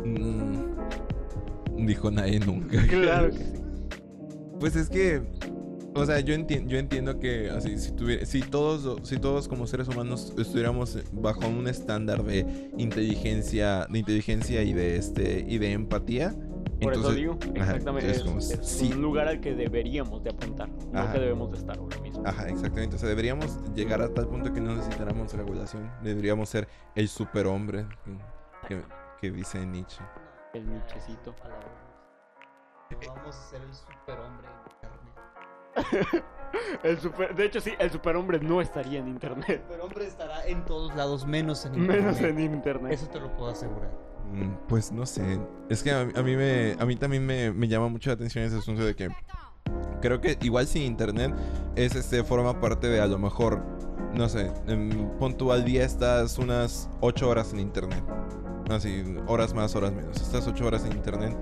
Mm, 0.05 1.86
dijo 1.86 2.10
nadie 2.10 2.40
nunca. 2.40 2.78
Claro 2.88 3.30
que 3.30 3.36
sí. 3.38 3.52
Pues 4.59 4.74
es 4.74 4.88
que, 4.88 5.22
o 5.94 6.05
sea, 6.05 6.18
yo, 6.20 6.34
enti- 6.34 6.66
yo 6.66 6.78
entiendo 6.78 7.20
que 7.20 7.50
así, 7.50 7.78
si, 7.78 7.92
si, 8.26 8.40
todos, 8.42 9.06
si 9.06 9.18
todos 9.18 9.46
como 9.48 9.66
seres 9.66 9.86
humanos 9.88 10.32
estuviéramos 10.36 10.98
bajo 11.12 11.46
un 11.46 11.68
estándar 11.68 12.24
de 12.24 12.70
inteligencia, 12.76 13.86
de 13.88 13.98
inteligencia 14.00 14.62
y 14.62 14.72
de 14.72 14.96
este 14.96 15.44
y 15.46 15.59
de 15.59 15.72
empatía, 15.72 16.34
Por 16.80 16.92
eso 16.94 17.00
entonces- 17.12 17.16
digo, 17.16 17.38
ajá, 17.60 17.70
exactamente, 17.76 18.10
es 18.10 18.24
es, 18.24 18.50
es 18.50 18.66
sí, 18.66 18.90
un 18.92 19.02
lugar 19.02 19.28
al 19.28 19.40
que 19.40 19.55
deberíamos 19.55 20.24
de 20.24 20.30
apuntar, 20.30 20.68
no 20.92 20.98
Ajá. 20.98 21.12
que 21.12 21.20
debemos 21.20 21.52
de 21.52 21.59
estar 21.59 21.78
mismo. 21.80 22.07
Ajá, 22.24 22.49
exactamente. 22.49 22.97
O 22.97 22.99
sea, 22.99 23.09
deberíamos 23.09 23.59
llegar 23.74 24.03
a 24.03 24.09
tal 24.12 24.27
punto 24.28 24.53
que 24.53 24.61
no 24.61 24.74
necesitáramos 24.74 25.32
regulación. 25.32 25.90
Deberíamos 26.03 26.49
ser 26.49 26.69
el 26.95 27.09
superhombre 27.09 27.86
que, 28.05 28.19
que, 28.69 28.82
que 29.20 29.31
dice 29.31 29.65
Nietzsche. 29.65 30.03
El 30.55 30.70
nichecito. 30.73 31.35
Vamos 33.07 33.36
a 33.36 33.49
ser 33.51 33.62
el 33.62 33.74
superhombre 33.74 34.49
en 34.49 35.82
internet. 35.82 36.24
El 36.82 36.99
super, 36.99 37.35
de 37.36 37.45
hecho, 37.45 37.61
sí, 37.61 37.74
el 37.78 37.90
superhombre 37.90 38.40
no 38.40 38.62
estaría 38.62 38.99
en 38.99 39.07
internet. 39.09 39.49
El 39.49 39.61
superhombre 39.61 40.07
estará 40.07 40.47
en 40.47 40.65
todos 40.65 40.95
lados, 40.97 41.27
menos 41.27 41.66
en 41.66 41.74
internet. 41.74 42.01
Menos 42.01 42.20
en 42.23 42.40
internet. 42.40 42.93
Eso 42.93 43.07
te 43.09 43.20
lo 43.20 43.31
puedo 43.36 43.51
asegurar. 43.51 43.90
Mm, 44.32 44.55
Pues 44.66 44.90
no 44.90 45.05
sé. 45.05 45.39
Es 45.69 45.82
que 45.82 45.90
a, 45.93 46.01
a 46.01 46.23
mí 46.23 46.36
me 46.36 46.74
a 46.81 46.86
mí 46.86 46.97
también 46.97 47.27
me, 47.27 47.53
me 47.53 47.69
llama 47.69 47.89
mucho 47.89 48.09
la 48.09 48.15
atención 48.15 48.45
ese 48.45 48.57
asunto 48.57 48.82
de 48.82 48.97
que 48.97 49.11
creo 50.01 50.20
que 50.20 50.39
igual 50.43 50.66
si 50.66 50.85
internet 50.85 51.35
es 51.77 51.95
este 51.95 52.24
forma 52.24 52.61
parte 52.61 52.89
de 52.89 53.01
a 53.01 53.07
lo 53.07 53.19
mejor 53.19 53.62
no 54.15 54.28
sé, 54.28 54.51
en, 54.66 55.11
pon 55.19 55.36
día 55.65 55.85
estás 55.85 56.39
unas 56.39 56.89
8 57.01 57.28
horas 57.28 57.53
en 57.53 57.61
internet. 57.61 58.03
Así, 58.70 59.05
horas 59.27 59.55
más, 59.55 59.74
horas 59.74 59.93
menos. 59.93 60.20
Estás 60.20 60.47
8 60.47 60.66
horas 60.66 60.85
en 60.85 60.93
internet. 60.93 61.36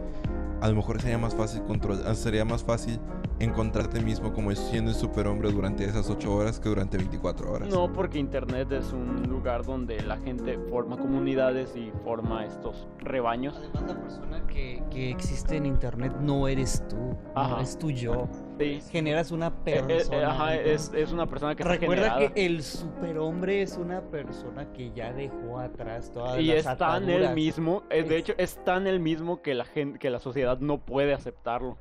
A 0.60 0.68
lo 0.68 0.76
mejor 0.76 1.00
sería 1.00 1.18
más 1.18 1.34
fácil 1.34 1.62
controlar, 1.64 2.16
sería 2.16 2.44
más 2.44 2.64
fácil 2.64 2.98
encontrarte 3.38 4.00
mismo 4.00 4.32
como 4.32 4.54
siendo 4.54 4.90
el 4.90 4.96
superhombre 4.96 5.52
durante 5.52 5.84
esas 5.84 6.08
8 6.08 6.34
horas 6.34 6.58
que 6.58 6.68
durante 6.68 6.96
24 6.96 7.52
horas. 7.52 7.68
No, 7.68 7.92
porque 7.92 8.18
internet 8.18 8.72
es 8.72 8.92
un 8.92 9.22
lugar 9.28 9.64
donde 9.64 10.00
la 10.00 10.16
gente 10.18 10.58
forma 10.70 10.96
comunidades 10.96 11.76
y 11.76 11.92
forma 12.02 12.46
estos 12.46 12.88
rebaños. 12.98 13.54
Además, 13.58 13.82
la 13.86 14.00
persona 14.00 14.46
que, 14.46 14.82
que 14.90 15.10
existe 15.10 15.56
en 15.56 15.66
internet 15.66 16.16
no 16.20 16.48
eres 16.48 16.82
tú. 16.88 16.96
No 16.96 17.18
Ajá. 17.34 17.60
es 17.60 17.78
tu 17.78 17.90
yo. 17.90 18.26
Sí. 18.58 18.80
Generas 18.90 19.30
una 19.32 19.48
Eh, 19.66 19.82
persona. 19.82 19.94
eh, 20.16 20.20
eh, 20.20 20.24
ajá, 20.24 20.46
¿no? 20.46 20.50
es, 20.52 20.92
es 20.94 21.12
una 21.12 21.26
persona 21.26 21.54
que 21.54 21.62
Recuerda 21.64 22.18
que 22.32 22.46
el 22.46 22.62
superhombre 22.62 23.60
es 23.62 23.76
una 23.76 24.00
persona 24.00 24.72
que 24.72 24.92
ya 24.94 25.12
dejó 25.12 25.58
atrás 25.58 26.10
todas 26.12 26.40
Y 26.40 26.46
las 26.46 26.66
es 26.66 26.78
tan 26.78 27.08
el 27.10 27.34
mismo, 27.34 27.82
eh, 27.90 28.02
de 28.02 28.16
Es- 28.16 28.20
hecho 28.22 28.34
es 28.38 28.64
tan 28.64 28.86
el 28.86 28.98
mismo 29.00 29.42
que 29.42 29.54
la 29.54 29.64
gente, 29.66 29.98
que 29.98 30.08
la 30.10 30.20
sociedad 30.20 30.58
no 30.60 30.78
puede 30.78 31.12
aceptarlo. 31.12 31.76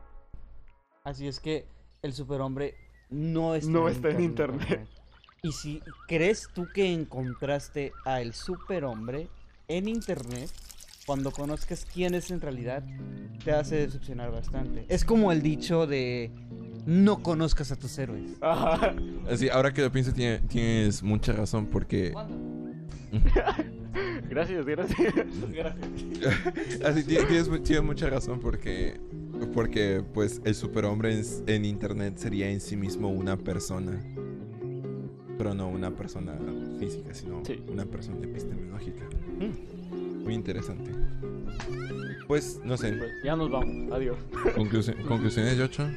Así 1.03 1.27
es 1.27 1.39
que 1.39 1.65
el 2.01 2.13
superhombre 2.13 2.75
no 3.09 3.55
está, 3.55 3.71
No 3.71 3.87
está 3.87 4.09
en 4.09 4.21
internet. 4.21 4.87
Y 5.43 5.51
si 5.51 5.81
crees 6.07 6.49
tú 6.53 6.67
que 6.73 6.91
encontraste 6.91 7.91
a 8.03 8.19
el 8.19 8.33
superhombre 8.33 9.27
en 9.67 9.87
internet, 9.87 10.49
cuando 11.05 11.31
conozcas 11.31 11.85
quién 11.91 12.15
es 12.15 12.31
en 12.31 12.41
realidad, 12.41 12.83
te 13.43 13.51
hace 13.51 13.75
decepcionar 13.77 14.31
bastante. 14.31 14.85
Es 14.89 15.05
como 15.05 15.31
el 15.31 15.41
dicho 15.41 15.85
de 15.87 16.31
no 16.85 17.21
conozcas 17.23 17.71
a 17.71 17.75
tus 17.75 17.97
héroes. 17.97 18.31
Ajá. 18.41 18.95
Así, 19.29 19.49
ahora 19.49 19.73
que 19.73 19.81
lo 19.81 19.91
pienso, 19.91 20.13
tiene- 20.13 20.39
tienes 20.47 21.03
mucha 21.03 21.33
razón 21.33 21.67
porque... 21.67 22.13
Gracias, 24.29 24.65
gracias. 24.65 25.13
Así, 26.85 27.03
ti- 27.03 27.15
tienes, 27.27 27.49
tienes 27.63 27.83
mucha 27.83 28.09
razón 28.09 28.39
porque, 28.41 28.99
porque 29.53 30.03
pues 30.13 30.41
el 30.43 30.53
superhombre 30.55 31.13
en, 31.17 31.23
en 31.47 31.63
internet 31.65 32.17
sería 32.17 32.49
en 32.49 32.59
sí 32.59 32.75
mismo 32.75 33.09
una 33.09 33.37
persona. 33.37 34.01
Pero 35.37 35.53
no 35.53 35.69
una 35.69 35.91
persona 35.91 36.37
física, 36.79 37.13
sino 37.13 37.43
Sí. 37.45 37.61
una 37.71 37.85
persona 37.85 38.17
epistemológica. 38.25 39.05
Muy 40.25 40.33
interesante. 40.33 40.91
Pues, 42.27 42.59
no 42.65 42.75
sé. 42.75 42.91
Pues 42.93 43.11
ya 43.23 43.35
nos 43.35 43.49
vamos, 43.51 43.91
adiós. 43.93 44.17
conclusi- 44.55 44.99
conclusiones, 45.07 45.57
Yocho. 45.57 45.87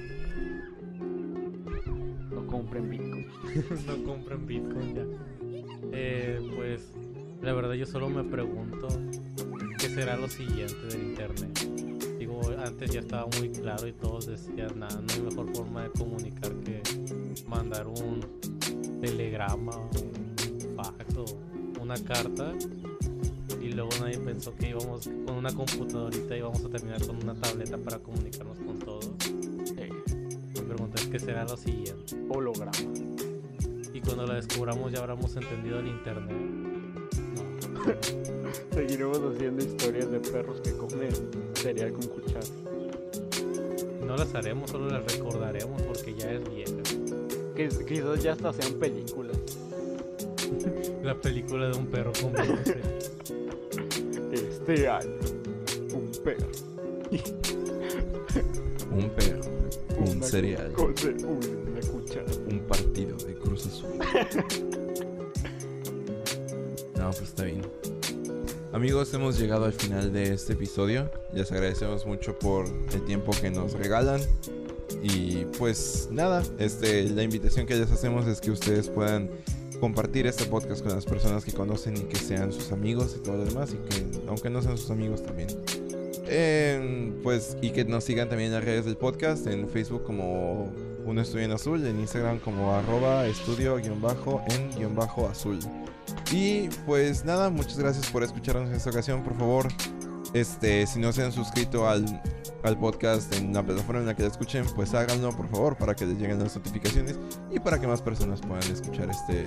No 2.31 2.47
compren 2.47 2.89
Bitcoin. 2.91 3.27
no 3.87 4.05
compren 4.05 4.47
Bitcoin 4.47 4.95
ya. 4.95 5.05
Eh, 5.93 6.39
pues 6.57 6.93
la 7.43 7.53
verdad 7.55 7.73
yo 7.75 7.87
solo 7.87 8.09
me 8.11 8.23
pregunto 8.25 8.89
qué 9.79 9.89
será 9.89 10.17
lo 10.17 10.29
siguiente 10.29 10.77
del 10.91 11.03
internet. 11.11 11.59
Digo, 12.19 12.41
antes 12.63 12.91
ya 12.91 13.01
estaba 13.01 13.27
muy 13.39 13.49
claro 13.49 13.87
y 13.87 13.93
todos 13.93 14.27
decían, 14.27 14.79
nada, 14.79 15.01
no 15.01 15.13
hay 15.15 15.21
mejor 15.23 15.55
forma 15.57 15.85
de 15.85 15.91
comunicar 15.91 16.53
que 16.65 16.83
mandar 17.49 17.87
un 17.87 18.21
telegrama, 19.01 19.77
un 19.77 20.77
fax 20.77 21.17
o 21.17 21.25
una 21.81 21.95
carta. 22.05 22.53
Y 23.69 23.75
luego 23.75 23.91
nadie 24.01 24.17
pensó 24.17 24.55
que 24.55 24.71
íbamos 24.71 25.11
con 25.27 25.37
una 25.37 25.53
computadorita 25.53 26.35
íbamos 26.35 26.65
a 26.65 26.71
terminar 26.71 27.07
con 27.07 27.23
una 27.23 27.35
tableta 27.35 27.77
para 27.77 27.99
comunicarnos 27.99 28.57
con 28.57 28.79
todos. 28.79 29.11
Mi 30.55 30.61
pregunta 30.63 30.99
es 30.99 31.07
qué 31.09 31.21
será 31.21 31.45
lo 31.45 31.55
siguiente. 31.55 32.17
Holograma. 32.31 32.73
Y 33.93 34.01
cuando 34.01 34.27
la 34.27 34.37
descubramos 34.37 34.91
ya 34.91 35.01
habremos 35.01 35.37
entendido 35.37 35.81
el 35.81 35.89
internet. 35.89 36.35
Seguiremos 38.73 39.19
haciendo 39.19 39.63
historias 39.63 40.11
de 40.13 40.21
perros 40.21 40.63
que 40.63 40.73
comen 40.73 41.11
cereal 41.53 41.93
con 41.93 42.07
cuchara. 42.07 42.47
No 44.07 44.17
las 44.17 44.35
haremos, 44.35 44.71
solo 44.71 44.89
las 44.89 45.13
recordaremos 45.13 45.83
porque 45.83 46.15
ya 46.15 46.33
es 46.33 46.43
vieja. 46.51 46.73
Que 47.55 47.69
quizás 47.87 48.23
ya 48.23 48.33
hasta 48.33 48.51
sean 48.55 48.73
películas. 48.81 49.37
La 51.05 51.15
película 51.21 51.69
de 51.69 51.77
un 51.77 51.87
perro 51.87 52.13
con. 52.23 52.33
Este 54.69 54.87
año, 54.87 55.17
un 55.95 56.13
perro. 56.23 56.47
Un 58.93 59.09
perro, 59.11 59.41
un 59.97 60.09
Una 60.11 60.27
cereal, 60.27 60.75
Una 60.77 61.81
cuchara. 61.81 62.27
un 62.51 62.59
partido 62.69 63.17
de 63.17 63.35
Cruz 63.35 63.67
Azul. 63.67 63.89
No, 66.99 67.11
pues 67.13 67.23
está 67.23 67.45
bien. 67.45 67.63
Amigos, 68.75 69.15
hemos 69.15 69.39
llegado 69.39 69.65
al 69.65 69.73
final 69.73 70.13
de 70.13 70.35
este 70.35 70.53
episodio. 70.53 71.11
Les 71.33 71.51
agradecemos 71.51 72.05
mucho 72.05 72.39
por 72.39 72.67
el 72.93 73.03
tiempo 73.07 73.33
que 73.41 73.51
nos 73.51 73.73
regalan. 73.73 74.21
Y 75.03 75.47
pues 75.57 76.09
nada, 76.11 76.43
este, 76.59 77.09
la 77.09 77.23
invitación 77.23 77.65
que 77.65 77.75
les 77.75 77.91
hacemos 77.91 78.27
es 78.27 78.43
que 78.43 78.51
ustedes 78.51 78.91
puedan 78.91 79.31
compartir 79.81 80.27
este 80.27 80.45
podcast 80.45 80.83
con 80.83 80.95
las 80.95 81.05
personas 81.05 81.45
que 81.45 81.53
conocen 81.53 81.97
y 81.97 82.01
que 82.01 82.17
sean 82.17 82.53
sus 82.53 82.73
amigos 82.73 83.17
y 83.19 83.23
todo 83.23 83.37
lo 83.37 83.45
demás. 83.45 83.73
Y 83.73 83.77
que 83.89 84.07
aunque 84.29 84.51
no 84.51 84.63
sean 84.63 84.77
sus 84.79 84.91
amigos 84.91 85.23
también. 85.23 85.49
Eh, 86.31 87.13
pues 87.23 87.57
y 87.63 87.71
que 87.71 87.85
nos 87.85 88.05
sigan 88.05 88.29
también 88.29 88.49
en 88.49 88.55
las 88.57 88.65
redes 88.65 88.85
del 88.85 88.97
podcast, 88.97 89.47
en 89.47 89.69
Facebook 89.69 90.05
como 90.05 90.71
Un 91.07 91.19
Estudio 91.19 91.47
en 91.47 91.53
Azul, 91.53 91.87
en 91.87 91.99
Instagram 92.01 92.39
como 92.41 92.75
arroba 92.75 93.27
estudio 93.27 93.77
guion 93.77 94.01
bajo 94.01 94.43
en 94.51 94.71
guion 94.77 94.95
bajo 94.95 95.27
azul. 95.27 95.59
Y 96.31 96.69
pues 96.87 97.25
nada, 97.25 97.49
muchas 97.49 97.79
gracias 97.79 98.11
por 98.11 98.23
escucharnos 98.23 98.69
en 98.69 98.77
esta 98.77 98.91
ocasión. 98.91 99.23
Por 99.23 99.37
favor, 99.39 99.69
este, 100.35 100.87
si 100.87 100.99
no 100.99 101.13
se 101.13 101.25
han 101.25 101.33
suscrito 101.33 101.89
al, 101.89 102.23
al 102.63 102.79
podcast 102.79 103.35
en 103.35 103.53
la 103.55 103.63
plataforma 103.63 104.01
en 104.01 104.07
la 104.07 104.15
que 104.15 104.23
la 104.23 104.29
escuchen, 104.29 104.65
pues 104.75 104.95
háganlo 104.95 105.35
por 105.37 105.49
favor 105.49 105.77
para 105.77 105.95
que 105.95 106.07
les 106.07 106.19
lleguen 106.19 106.39
las 106.39 106.55
notificaciones 106.55 107.19
y 107.51 107.59
para 107.59 107.81
que 107.81 107.87
más 107.87 108.03
personas 108.03 108.41
puedan 108.41 108.71
escuchar 108.71 109.09
este, 109.11 109.47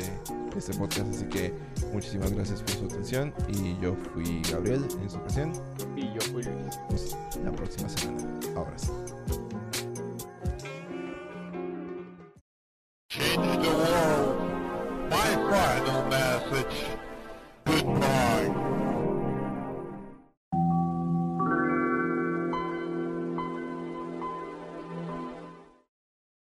este 0.57 0.73
podcast. 0.73 1.09
Así 1.09 1.25
que 1.25 1.53
muchísimas 1.93 2.31
gracias 2.31 2.61
por 2.61 2.71
su 2.71 2.85
atención 2.85 3.33
y 3.49 3.77
yo 3.79 3.95
fui 4.13 4.41
Gabriel 4.51 4.85
en 5.01 5.09
su 5.09 5.17
ocasión. 5.17 5.53
Y 5.95 6.05
yo 6.13 6.21
fui 6.31 6.43
Luis. 6.43 6.79
Pues, 6.89 7.17
la 7.43 7.51
próxima 7.51 7.89
semana. 7.89 8.39
Ahora 8.55 8.77
sí. 8.77 8.89
The 13.09 13.69
world. 13.69 15.09
My 15.09 15.35
final 15.49 16.09
message. 16.09 16.85
Goodbye. 17.65 18.70